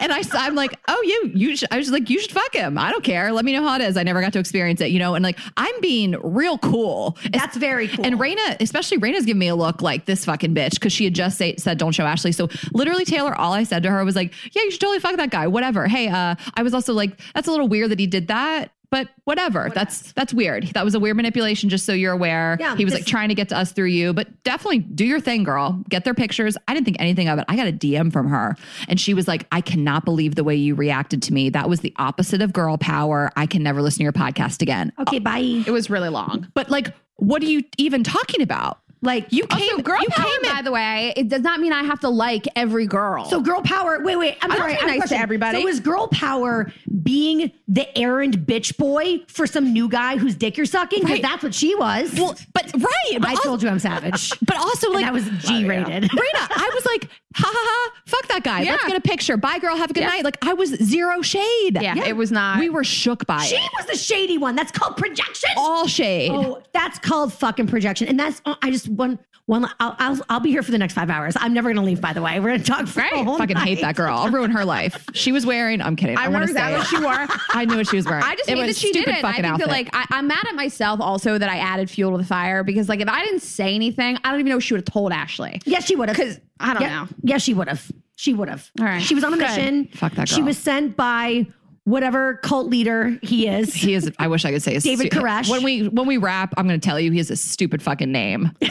and 0.00 0.12
I, 0.12 0.22
I'm 0.34 0.54
like, 0.54 0.78
oh, 0.88 1.02
you, 1.02 1.30
you, 1.34 1.56
I 1.70 1.78
was 1.78 1.90
like, 1.90 2.10
you 2.10 2.20
should 2.20 2.32
fuck 2.32 2.54
him. 2.54 2.76
I 2.76 2.90
don't 2.90 3.02
care. 3.02 3.32
Let 3.32 3.46
me 3.46 3.52
know 3.52 3.62
how 3.62 3.76
it 3.76 3.80
is. 3.80 3.96
I 3.96 4.02
never 4.02 4.20
got 4.20 4.34
to 4.34 4.38
experience 4.38 4.82
it, 4.82 4.90
you 4.90 4.98
know, 4.98 5.14
and 5.14 5.22
like, 5.22 5.38
I'm 5.56 5.80
being 5.80 6.16
real 6.22 6.58
cool. 6.58 7.16
That's 7.32 7.56
very 7.56 7.88
cool. 7.88 8.04
And 8.04 8.16
Rayna, 8.16 8.60
especially 8.60 8.98
Rayna's 8.98 9.24
giving 9.24 9.38
me 9.38 9.48
a 9.48 9.56
look 9.56 9.80
like 9.80 10.04
this 10.04 10.26
fucking 10.26 10.54
bitch 10.54 10.72
because 10.72 10.92
she 10.92 11.04
had 11.04 11.14
just 11.14 11.38
say, 11.38 11.56
said, 11.56 11.78
don't 11.78 11.92
show 11.92 12.04
Ashley. 12.04 12.32
So 12.32 12.50
literally, 12.74 13.06
Taylor, 13.06 13.34
all 13.34 13.54
I 13.54 13.64
said 13.64 13.82
to 13.84 13.90
her 13.90 14.04
was 14.04 14.16
like, 14.16 14.34
yeah, 14.52 14.62
you 14.64 14.70
should 14.70 14.82
totally 14.82 15.00
fuck 15.00 15.16
that 15.16 15.30
guy. 15.30 15.46
Whatever. 15.46 15.86
Hey, 15.86 16.08
uh, 16.08 16.34
I 16.54 16.62
was 16.62 16.74
also 16.74 16.92
like, 16.92 17.18
that's 17.34 17.48
a 17.48 17.50
little 17.50 17.68
weird 17.68 17.90
that 17.90 17.98
he 17.98 18.06
did 18.06 18.28
that. 18.28 18.70
But 18.90 19.08
whatever. 19.24 19.70
That's 19.74 20.12
that's 20.12 20.32
weird. 20.32 20.68
That 20.68 20.84
was 20.84 20.94
a 20.94 21.00
weird 21.00 21.16
manipulation, 21.16 21.68
just 21.68 21.84
so 21.84 21.92
you're 21.92 22.12
aware. 22.12 22.56
Yeah, 22.60 22.76
he 22.76 22.84
was 22.84 22.94
like 22.94 23.06
trying 23.06 23.28
to 23.30 23.34
get 23.34 23.48
to 23.50 23.56
us 23.58 23.72
through 23.72 23.86
you, 23.86 24.12
but 24.12 24.42
definitely 24.44 24.78
do 24.78 25.04
your 25.04 25.20
thing, 25.20 25.44
girl. 25.44 25.82
Get 25.88 26.04
their 26.04 26.14
pictures. 26.14 26.56
I 26.68 26.74
didn't 26.74 26.84
think 26.84 26.96
anything 27.00 27.28
of 27.28 27.38
it. 27.38 27.44
I 27.48 27.56
got 27.56 27.66
a 27.66 27.72
DM 27.72 28.12
from 28.12 28.28
her 28.28 28.56
and 28.88 29.00
she 29.00 29.12
was 29.14 29.26
like, 29.26 29.46
I 29.52 29.60
cannot 29.60 30.04
believe 30.04 30.34
the 30.36 30.44
way 30.44 30.54
you 30.54 30.74
reacted 30.74 31.22
to 31.24 31.32
me. 31.32 31.50
That 31.50 31.68
was 31.68 31.80
the 31.80 31.92
opposite 31.96 32.42
of 32.42 32.52
girl 32.52 32.76
power. 32.78 33.32
I 33.36 33.46
can 33.46 33.62
never 33.62 33.82
listen 33.82 33.98
to 33.98 34.04
your 34.04 34.12
podcast 34.12 34.62
again. 34.62 34.92
okay, 35.00 35.18
bye. 35.18 35.38
it 35.66 35.70
was 35.72 35.90
really 35.90 36.08
long. 36.08 36.48
But 36.54 36.70
like, 36.70 36.88
what 37.16 37.42
are 37.42 37.46
you 37.46 37.62
even 37.78 38.04
talking 38.04 38.42
about? 38.42 38.78
Like 39.06 39.32
You 39.32 39.46
came, 39.46 39.60
Also, 39.70 39.82
girl 39.82 40.00
you 40.02 40.08
power, 40.10 40.26
came 40.42 40.52
by 40.54 40.62
the 40.62 40.72
way, 40.72 41.12
it 41.16 41.28
does 41.28 41.42
not 41.42 41.60
mean 41.60 41.72
I 41.72 41.82
have 41.84 42.00
to 42.00 42.08
like 42.08 42.46
every 42.56 42.86
girl. 42.86 43.24
So 43.26 43.40
girl 43.40 43.62
power. 43.62 44.00
Wait, 44.02 44.16
wait. 44.16 44.36
I'm 44.42 44.50
sorry. 44.50 44.72
I 44.72 44.76
have 44.76 44.82
a 44.90 44.98
nice 44.98 45.08
to 45.10 45.16
everybody. 45.18 45.62
So 45.62 45.68
is 45.68 45.80
girl 45.80 46.08
power 46.08 46.72
being 47.02 47.52
the 47.68 47.96
errand 47.96 48.38
bitch 48.40 48.76
boy 48.76 49.20
for 49.28 49.46
some 49.46 49.72
new 49.72 49.88
guy 49.88 50.16
whose 50.18 50.34
dick 50.34 50.56
you're 50.56 50.66
sucking? 50.66 51.00
Because 51.00 51.12
Right. 51.14 51.22
that's 51.22 51.42
what 51.42 51.54
she 51.54 51.74
was. 51.76 52.12
well, 52.14 52.34
but 52.52 52.64
right. 52.74 53.18
But 53.20 53.28
I 53.28 53.30
also, 53.30 53.42
told 53.44 53.62
you 53.62 53.68
I'm 53.68 53.78
savage. 53.78 54.32
but 54.44 54.56
also 54.56 54.90
like 54.90 55.04
that 55.04 55.12
was 55.12 55.24
G 55.38 55.64
rated. 55.66 56.02
Rayna, 56.04 56.48
I 56.50 56.70
was 56.74 56.84
like, 56.86 57.08
ha 57.36 57.50
ha 57.52 57.52
ha, 57.52 57.92
fuck 58.06 58.26
that 58.28 58.42
guy. 58.42 58.62
Let's 58.64 58.84
get 58.84 58.96
a 58.96 59.00
picture. 59.00 59.36
Bye, 59.36 59.58
girl. 59.58 59.76
Have 59.76 59.90
a 59.90 59.94
good 59.94 60.00
Yeah. 60.00 60.08
night. 60.08 60.24
Like 60.24 60.38
I 60.44 60.52
was 60.54 60.70
zero 60.82 61.22
shade. 61.22 61.78
yeah, 61.80 62.04
it 62.04 62.16
was 62.16 62.32
not. 62.32 62.58
We 62.58 62.68
were 62.70 62.84
shook 62.84 63.26
by 63.26 63.42
She 63.42 63.56
it. 63.56 63.60
She 63.62 63.68
was 63.76 63.86
the 63.86 63.96
shady 63.96 64.38
one. 64.38 64.56
That's 64.56 64.72
called 64.72 64.96
projection. 64.96 65.50
All 65.56 65.86
shade. 65.86 66.30
Oh, 66.32 66.62
that's 66.72 66.98
called 66.98 67.32
fucking 67.32 67.66
projection. 67.66 68.08
And 68.08 68.18
that's 68.18 68.40
uh, 68.44 68.54
I 68.62 68.70
just 68.70 68.88
one 68.88 69.18
one. 69.46 69.64
I'll 69.78 69.94
I'll, 69.98 70.18
I'll 70.28 70.40
be 70.40 70.50
here 70.50 70.62
for 70.62 70.70
the 70.72 70.78
next 70.78 70.94
five 70.94 71.08
hours. 71.10 71.34
I'm 71.38 71.52
never 71.54 71.68
gonna 71.72 71.84
leave. 71.86 72.00
By 72.00 72.12
the 72.12 72.22
way, 72.22 72.40
we're 72.40 72.48
gonna 72.52 72.64
talk 72.64 72.86
for 72.88 73.00
Right. 73.00 73.12
the 73.12 73.24
whole 73.24 73.38
Fucking 73.38 73.56
hate 73.56 73.80
that 73.82 73.94
girl. 73.96 74.16
I'll 74.16 74.30
ruin 74.30 74.50
her 74.50 74.64
life. 74.64 75.04
She 75.14 75.30
was 75.32 75.44
wearing. 75.46 75.80
I'm 75.80 75.94
kidding. 75.96 76.16
I, 76.18 76.24
I 76.24 76.28
want 76.28 76.46
to 76.48 76.52
say 76.52 76.72
what 76.76 76.86
she 76.86 76.98
wore. 76.98 77.26
I 77.50 77.64
knew 77.64 77.76
what 77.76 77.86
she 77.88 77.96
was 77.96 78.06
wearing. 78.06 78.24
I 78.24 78.34
just 78.34 78.48
it 78.48 78.56
hate 78.56 78.66
was 78.66 78.76
that 78.76 78.80
she 78.80 78.92
did 78.92 79.02
stupid 79.02 79.18
it. 79.18 79.18
I 79.18 79.22
fucking 79.22 79.42
think 79.42 79.52
outfit. 79.54 79.66
that 79.68 79.72
like 79.72 79.88
I, 79.92 80.06
I'm 80.10 80.26
mad 80.26 80.44
at 80.48 80.54
myself 80.54 81.00
also 81.00 81.38
that 81.38 81.48
I 81.48 81.58
added 81.58 81.90
fuel 81.90 82.12
to 82.12 82.18
the 82.18 82.24
fire 82.24 82.64
because 82.64 82.88
like 82.88 83.00
if 83.00 83.08
I 83.08 83.24
didn't 83.24 83.42
say 83.42 83.74
anything, 83.74 84.18
I 84.24 84.30
don't 84.30 84.40
even 84.40 84.50
know 84.50 84.56
if 84.58 84.64
she 84.64 84.74
would 84.74 84.80
have 84.86 84.92
told 84.92 85.12
Ashley. 85.12 85.60
Yes, 85.64 85.84
she 85.86 85.94
would 85.96 86.08
have. 86.08 86.16
Because 86.16 86.40
I 86.60 86.72
don't 86.72 86.82
yeah, 86.82 86.88
know. 86.88 87.08
Yeah, 87.22 87.38
she 87.38 87.54
would 87.54 87.68
have. 87.68 87.90
She 88.16 88.32
would 88.32 88.48
have. 88.48 88.70
All 88.80 88.86
right. 88.86 89.02
She 89.02 89.14
was 89.14 89.24
on 89.24 89.34
a 89.34 89.36
Good. 89.36 89.48
mission. 89.48 89.88
Fuck 89.88 90.12
that 90.12 90.28
girl. 90.28 90.36
She 90.36 90.42
was 90.42 90.56
sent 90.56 90.96
by 90.96 91.46
whatever 91.84 92.34
cult 92.42 92.68
leader 92.68 93.18
he 93.22 93.46
is. 93.46 93.74
he 93.74 93.94
is. 93.94 94.10
I 94.18 94.28
wish 94.28 94.44
I 94.44 94.52
could 94.52 94.62
say 94.62 94.74
his 94.74 94.84
David 94.84 95.12
stu- 95.12 95.20
Koresh. 95.20 95.50
When 95.50 95.62
we 95.62 95.88
when 95.88 96.06
we 96.06 96.16
wrap, 96.16 96.54
I'm 96.56 96.66
going 96.66 96.80
to 96.80 96.84
tell 96.84 96.98
you 96.98 97.10
he 97.10 97.18
has 97.18 97.30
a 97.30 97.36
stupid 97.36 97.82
fucking 97.82 98.10
name. 98.10 98.52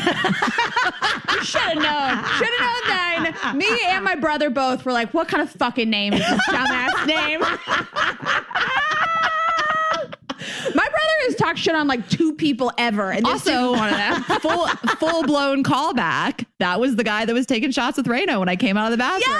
You 1.35 1.43
should 1.43 1.61
have 1.61 1.75
known. 1.75 2.23
Should 2.37 2.47
have 2.59 2.61
known 2.61 2.81
then. 3.43 3.57
Me 3.57 3.67
and 3.87 4.05
my 4.05 4.15
brother 4.15 4.49
both 4.49 4.85
were 4.85 4.93
like, 4.93 5.13
what 5.13 5.27
kind 5.27 5.43
of 5.43 5.49
fucking 5.51 5.89
name 5.89 6.13
is 6.13 6.21
this 6.21 6.41
dumbass 6.47 7.05
name? 7.05 7.41
my 10.75 10.84
brother 11.15 11.31
has 11.31 11.35
talked 11.35 11.59
shit 11.59 11.75
on 11.75 11.87
like 11.87 12.07
two 12.09 12.33
people 12.33 12.71
ever. 12.77 13.11
And 13.11 13.25
also, 13.25 13.71
one 13.71 13.89
of 13.89 13.97
them. 13.97 14.21
full 14.39 14.67
full 14.97 15.23
blown 15.23 15.63
callback. 15.63 16.45
That 16.59 16.79
was 16.79 16.95
the 16.95 17.03
guy 17.03 17.25
that 17.25 17.33
was 17.33 17.45
taking 17.45 17.71
shots 17.71 17.97
with 17.97 18.07
Reno 18.07 18.39
when 18.39 18.49
I 18.49 18.55
came 18.55 18.77
out 18.77 18.91
of 18.91 18.91
the 18.91 18.97
bathroom. 18.97 19.35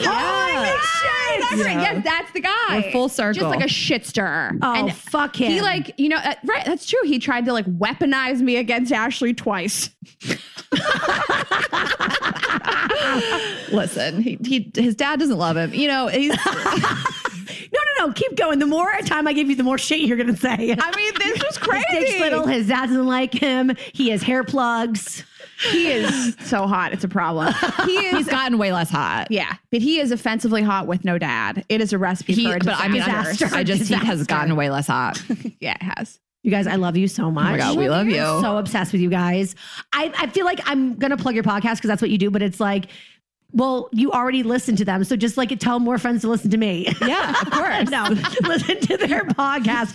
Yes! 0.00 0.06
Oh, 0.06 1.38
that's 1.50 1.62
right. 1.62 1.80
Yes, 1.80 2.04
that's 2.04 2.32
the 2.32 2.40
guy. 2.40 2.82
We're 2.84 2.92
full 2.92 3.08
circle. 3.08 3.40
Just 3.40 3.46
like 3.46 3.64
a 3.64 3.68
shit 3.68 4.04
stirrer. 4.04 4.52
Oh, 4.62 4.88
fuck 4.90 5.36
him. 5.36 5.50
He 5.50 5.60
like, 5.60 5.92
you 5.96 6.08
know, 6.08 6.16
uh, 6.16 6.34
right, 6.44 6.64
that's 6.64 6.86
true. 6.86 7.00
He 7.04 7.18
tried 7.18 7.44
to 7.46 7.52
like 7.52 7.66
weaponize 7.66 8.40
me 8.40 8.56
against 8.56 8.92
Ashley 8.92 9.34
twice. 9.34 9.90
Listen, 13.72 14.22
he, 14.22 14.38
he 14.44 14.70
his 14.74 14.94
dad 14.94 15.20
doesn't 15.20 15.38
love 15.38 15.56
him. 15.56 15.72
You 15.74 15.88
know, 15.88 16.08
he's 16.08 16.34
No, 17.72 17.80
no, 17.98 18.06
no. 18.06 18.12
Keep 18.12 18.36
going. 18.36 18.58
The 18.58 18.66
more 18.66 18.90
time 19.04 19.26
I 19.28 19.32
give 19.32 19.48
you, 19.50 19.56
the 19.56 19.62
more 19.62 19.78
shit 19.78 20.00
you're 20.00 20.16
gonna 20.16 20.36
say. 20.36 20.76
I 20.78 20.96
mean, 20.96 21.12
this 21.18 21.42
was 21.42 21.56
His 21.56 21.56
dick's 21.56 21.58
crazy. 21.58 22.18
little. 22.20 22.46
His 22.46 22.68
dad 22.68 22.86
doesn't 22.86 23.06
like 23.06 23.32
him. 23.34 23.72
He 23.92 24.10
has 24.10 24.22
hair 24.22 24.44
plugs. 24.44 25.24
He 25.70 25.88
is 25.88 26.36
so 26.44 26.66
hot. 26.68 26.92
It's 26.92 27.02
a 27.04 27.08
problem. 27.08 27.52
He 27.84 27.92
is. 28.06 28.16
he's 28.18 28.28
gotten 28.28 28.58
way 28.58 28.72
less 28.72 28.90
hot. 28.90 29.26
yeah, 29.30 29.54
but 29.72 29.80
he 29.82 29.98
is 29.98 30.12
offensively 30.12 30.62
hot 30.62 30.86
with 30.86 31.04
no 31.04 31.18
dad. 31.18 31.64
It 31.68 31.80
is 31.80 31.92
a 31.92 31.98
recipe 31.98 32.32
He, 32.34 32.44
for 32.46 32.56
a 32.56 32.58
but 32.60 32.76
I 32.78 32.86
mean, 32.88 33.02
Disaster. 33.02 33.48
I 33.52 33.64
just 33.64 33.88
he 33.88 33.94
has 33.94 34.24
gotten 34.26 34.54
way 34.54 34.70
less 34.70 34.86
hot. 34.86 35.20
yeah, 35.60 35.74
it 35.74 35.82
has. 35.82 36.20
You 36.44 36.52
guys, 36.52 36.68
I 36.68 36.76
love 36.76 36.96
you 36.96 37.08
so 37.08 37.30
much. 37.32 37.46
Oh 37.48 37.50
my 37.50 37.58
god, 37.58 37.76
we 37.76 37.88
love 37.90 38.06
you. 38.06 38.14
so 38.14 38.56
obsessed 38.58 38.92
with 38.92 39.00
you 39.02 39.10
guys. 39.10 39.56
I, 39.92 40.12
I 40.16 40.28
feel 40.28 40.44
like 40.44 40.60
I'm 40.64 40.94
gonna 40.94 41.16
plug 41.16 41.34
your 41.34 41.42
podcast 41.44 41.74
because 41.76 41.88
that's 41.88 42.00
what 42.02 42.10
you 42.12 42.18
do, 42.18 42.30
but 42.30 42.40
it's 42.42 42.60
like, 42.60 42.86
well, 43.52 43.88
you 43.92 44.12
already 44.12 44.42
listened 44.42 44.78
to 44.78 44.84
them, 44.84 45.04
so 45.04 45.16
just 45.16 45.36
like 45.36 45.56
tell 45.58 45.80
more 45.80 45.96
friends 45.98 46.20
to 46.22 46.28
listen 46.28 46.50
to 46.50 46.58
me. 46.58 46.86
Yeah, 47.00 47.30
of 47.40 47.50
course. 47.50 47.88
no, 47.90 48.04
listen 48.42 48.78
to 48.80 48.96
their 48.98 49.24
podcast. 49.24 49.94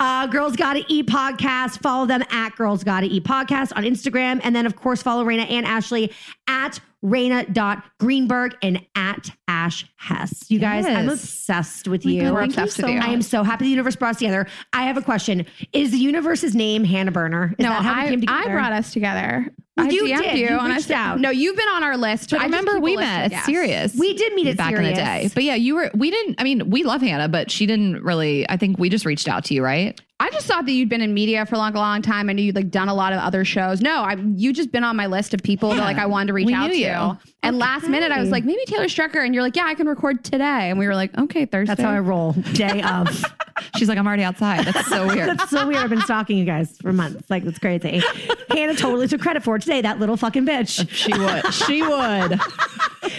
Uh, 0.00 0.26
Girls 0.26 0.56
Gotta 0.56 0.84
Eat 0.88 1.06
podcast. 1.06 1.80
Follow 1.80 2.06
them 2.06 2.24
at 2.30 2.56
Girls 2.56 2.82
Gotta 2.82 3.06
Eat 3.06 3.24
podcast 3.24 3.72
on 3.76 3.84
Instagram, 3.84 4.40
and 4.42 4.54
then 4.54 4.66
of 4.66 4.74
course 4.76 5.00
follow 5.02 5.24
Rayna 5.24 5.48
and 5.48 5.64
Ashley 5.64 6.12
at 6.48 6.80
Rayna.Greenberg 7.04 8.56
and 8.62 8.84
at 8.94 9.30
Ash 9.46 9.86
Hess. 9.96 10.50
You 10.50 10.58
guys, 10.58 10.86
I'm 10.86 11.08
obsessed 11.08 11.88
with 11.88 12.04
you. 12.04 12.32
We're 12.32 12.40
thank 12.40 12.56
you 12.56 12.62
obsessed 12.62 12.78
with 12.78 12.86
so 12.86 12.92
you. 12.92 12.98
I 13.00 13.08
am 13.08 13.22
so 13.22 13.42
happy 13.42 13.64
the 13.64 13.70
universe 13.70 13.96
brought 13.96 14.10
us 14.12 14.18
together. 14.18 14.46
I 14.72 14.82
have 14.84 14.96
a 14.96 15.02
question. 15.02 15.46
Is 15.72 15.90
the 15.92 15.98
universe's 15.98 16.54
name 16.54 16.84
Hannah 16.84 17.12
Berner? 17.12 17.54
Is 17.58 17.62
No, 17.62 17.70
that 17.70 17.82
how 17.82 17.94
we 17.94 18.00
I, 18.00 18.08
came 18.08 18.20
together. 18.20 18.38
I 18.38 18.52
brought 18.52 18.72
us 18.72 18.92
together. 18.92 19.46
Well, 19.76 19.86
I 19.86 19.90
you 19.90 20.04
DM'd 20.04 20.22
did. 20.22 20.38
you, 20.38 20.48
You 20.48 20.58
and 20.58 20.72
I 20.72 20.76
reached 20.76 20.90
out. 20.90 21.20
No, 21.20 21.30
you've 21.30 21.56
been 21.56 21.68
on 21.68 21.84
our 21.84 21.96
list. 21.96 22.30
But 22.30 22.40
I 22.40 22.44
remember, 22.44 22.80
we 22.80 22.96
met 22.96 23.26
of 23.26 23.32
at 23.32 23.46
guests. 23.46 23.98
We 23.98 24.14
did 24.14 24.34
meet 24.34 24.48
at 24.48 24.56
back 24.56 24.72
in 24.72 24.82
the 24.82 24.92
day. 24.92 25.30
But 25.32 25.44
yeah, 25.44 25.54
you 25.54 25.76
were. 25.76 25.90
We 25.94 26.10
didn't. 26.10 26.40
I 26.40 26.44
mean, 26.44 26.68
we 26.68 26.82
love 26.82 27.00
Hannah, 27.00 27.28
but 27.28 27.50
she 27.50 27.66
didn't 27.66 28.02
really. 28.02 28.48
I 28.48 28.56
think 28.56 28.78
we 28.78 28.88
just 28.88 29.04
reached 29.04 29.28
out 29.28 29.44
to 29.46 29.54
you, 29.54 29.62
right? 29.62 30.00
I 30.20 30.30
just 30.30 30.46
thought 30.46 30.66
that 30.66 30.72
you'd 30.72 30.88
been 30.88 31.00
in 31.00 31.14
media 31.14 31.46
for 31.46 31.54
a 31.54 31.58
long, 31.58 31.72
long 31.74 32.02
time. 32.02 32.28
I 32.28 32.32
knew 32.32 32.42
you'd 32.42 32.56
like 32.56 32.70
done 32.70 32.88
a 32.88 32.94
lot 32.94 33.12
of 33.12 33.20
other 33.20 33.44
shows. 33.44 33.80
No, 33.80 34.02
I 34.02 34.14
you 34.14 34.52
just 34.52 34.72
been 34.72 34.82
on 34.82 34.96
my 34.96 35.06
list 35.06 35.32
of 35.32 35.42
people 35.42 35.70
that 35.70 35.78
like 35.78 35.96
I 35.96 36.06
wanted 36.06 36.28
to 36.28 36.32
reach 36.32 36.52
out 36.52 36.70
to. 36.70 36.76
you. 36.76 37.18
And 37.44 37.56
last 37.58 37.86
minute, 37.88 38.10
I 38.10 38.18
was 38.20 38.30
like, 38.30 38.44
maybe 38.44 38.60
Taylor 38.66 38.86
Strecker, 38.86 39.24
and 39.24 39.32
you're 39.32 39.44
like, 39.44 39.54
yeah, 39.54 39.64
I 39.66 39.74
can 39.74 39.86
record 39.88 40.24
today. 40.24 40.70
And 40.70 40.78
we 40.78 40.86
were 40.88 40.94
like, 40.96 41.16
okay, 41.16 41.46
Thursday. 41.46 41.70
That's 41.74 41.80
how 41.82 41.94
I 41.94 42.00
roll. 42.00 42.32
Day 42.32 42.82
of. 42.82 43.24
She's 43.76 43.88
like, 43.88 43.96
I'm 43.96 44.06
already 44.06 44.24
outside. 44.24 44.66
That's 44.66 44.88
so 44.88 45.06
weird. 45.06 45.28
That's 45.38 45.50
so 45.50 45.66
weird. 45.66 45.78
I've 45.82 45.90
been 45.90 46.00
stalking 46.00 46.36
you 46.36 46.44
guys 46.44 46.76
for 46.78 46.92
months. 46.92 47.30
Like 47.30 47.44
that's 47.44 47.58
crazy. 47.58 48.02
Hannah 48.50 48.74
totally 48.74 49.06
took 49.08 49.20
credit 49.20 49.42
for 49.44 49.56
it 49.56 49.62
today. 49.62 49.82
That 49.82 49.98
little 50.00 50.16
fucking 50.16 50.46
bitch. 50.46 50.88
she 50.90 51.12
would. 51.16 51.54
She 51.54 51.82
would. 51.82 52.40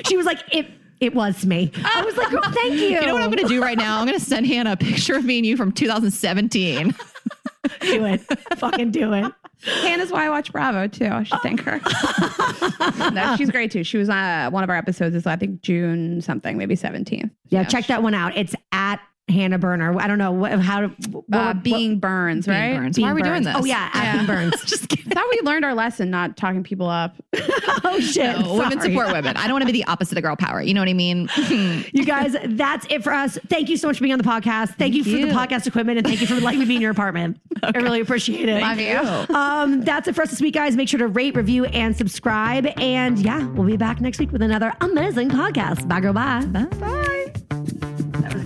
She 0.05 0.17
was 0.17 0.25
like, 0.25 0.39
it. 0.51 0.67
It 0.99 1.15
was 1.15 1.45
me. 1.45 1.71
I 1.83 2.03
was 2.03 2.17
like, 2.17 2.33
oh, 2.33 2.51
thank 2.51 2.73
you. 2.75 2.81
You 2.81 3.01
know 3.01 3.13
what 3.13 3.23
I'm 3.23 3.31
going 3.31 3.43
to 3.43 3.47
do 3.47 3.61
right 3.61 3.77
now? 3.77 3.99
I'm 3.99 4.05
going 4.05 4.19
to 4.19 4.25
send 4.25 4.45
Hannah 4.47 4.73
a 4.73 4.77
picture 4.77 5.15
of 5.15 5.25
me 5.25 5.37
and 5.37 5.45
you 5.45 5.55
from 5.55 5.71
2017. 5.71 6.95
do 7.81 8.05
it. 8.05 8.21
Fucking 8.57 8.91
do 8.91 9.13
it. 9.13 9.31
Hannah's 9.61 10.11
why 10.11 10.25
I 10.25 10.29
watch 10.29 10.51
Bravo 10.51 10.87
too. 10.87 11.07
I 11.07 11.23
should 11.23 11.41
thank 11.41 11.61
her. 11.61 11.81
no, 13.11 13.35
she's 13.35 13.49
great 13.49 13.71
too. 13.71 13.83
She 13.83 13.97
was 13.97 14.09
on 14.09 14.17
uh, 14.17 14.49
one 14.49 14.63
of 14.63 14.69
our 14.69 14.77
episodes. 14.77 15.15
Is 15.15 15.27
I 15.27 15.35
think 15.35 15.61
June 15.61 16.21
something, 16.21 16.57
maybe 16.57 16.75
17th. 16.75 17.29
Yeah, 17.49 17.63
check 17.65 17.87
that 17.87 18.01
one 18.01 18.13
out. 18.13 18.37
It's 18.37 18.55
at 18.71 19.01
Hannah 19.29 19.59
Berner. 19.59 19.99
I 19.99 20.07
don't 20.07 20.17
know 20.17 20.31
what, 20.31 20.51
how 20.59 20.81
to. 20.81 20.87
What, 20.87 21.23
Uh, 21.31 21.53
what- 21.53 21.63
being 21.63 21.99
Burns, 21.99 22.45
Being 22.45 22.57
right? 22.57 22.77
Burns. 22.77 22.95
Being 22.95 23.05
Why 23.07 23.11
are 23.11 23.15
we 23.15 23.21
doing 23.21 23.43
this? 23.43 23.55
Oh 23.57 23.65
yeah, 23.65 23.89
at 23.93 24.13
Being 24.15 24.25
Burns. 24.27 24.63
Just 24.65 24.89
kidding. 24.89 25.11
I 25.11 25.15
thought 25.15 25.25
we 25.31 25.39
learned 25.43 25.65
our 25.65 25.73
lesson, 25.73 26.09
not 26.09 26.37
talking 26.37 26.63
people 26.63 26.87
up. 26.87 27.15
oh 27.83 27.99
shit. 27.99 28.39
No, 28.39 28.55
women 28.55 28.79
support 28.81 29.07
women. 29.11 29.37
I 29.37 29.43
don't 29.43 29.53
want 29.53 29.63
to 29.63 29.71
be 29.71 29.79
the 29.79 29.85
opposite 29.85 30.17
of 30.17 30.23
girl 30.23 30.35
power. 30.35 30.61
You 30.61 30.73
know 30.73 30.81
what 30.81 30.89
I 30.89 30.93
mean? 30.93 31.29
You 31.91 32.05
guys, 32.05 32.35
that's 32.45 32.85
it 32.89 33.03
for 33.03 33.13
us. 33.13 33.37
Thank 33.47 33.69
you 33.69 33.77
so 33.77 33.87
much 33.87 33.97
for 33.97 34.03
being 34.03 34.13
on 34.13 34.19
the 34.19 34.23
podcast. 34.23 34.75
Thank, 34.77 34.93
you 34.93 35.03
for 35.03 35.09
the 35.09 35.33
podcast 35.33 35.65
equipment 35.67 35.97
and 35.97 36.07
thank 36.07 36.21
you 36.21 36.27
for 36.27 36.35
letting 36.35 36.59
me 36.59 36.65
be 36.65 36.75
in 36.75 36.81
your 36.81 36.91
apartment. 36.91 37.39
I 37.63 37.77
really 37.79 37.99
appreciate 37.99 38.47
it. 38.47 38.61
Love 38.61 38.79
you. 38.79 39.35
Um, 39.35 39.81
that's 39.81 40.07
it 40.07 40.15
for 40.15 40.21
us 40.21 40.29
this 40.29 40.41
week, 40.41 40.53
guys. 40.53 40.75
Make 40.75 40.87
sure 40.89 40.99
to 40.99 41.07
rate, 41.07 41.35
review, 41.35 41.65
and 41.65 41.95
subscribe. 41.95 42.67
And 42.77 43.19
yeah, 43.19 43.45
we'll 43.49 43.67
be 43.67 43.77
back 43.77 44.01
next 44.01 44.19
week 44.19 44.31
with 44.31 44.41
another 44.41 44.73
amazing 44.81 45.29
podcast. 45.29 45.87
Bye, 45.87 45.99
girl. 46.01 46.13
Bye. 46.13 46.45
Bye. 46.45 48.43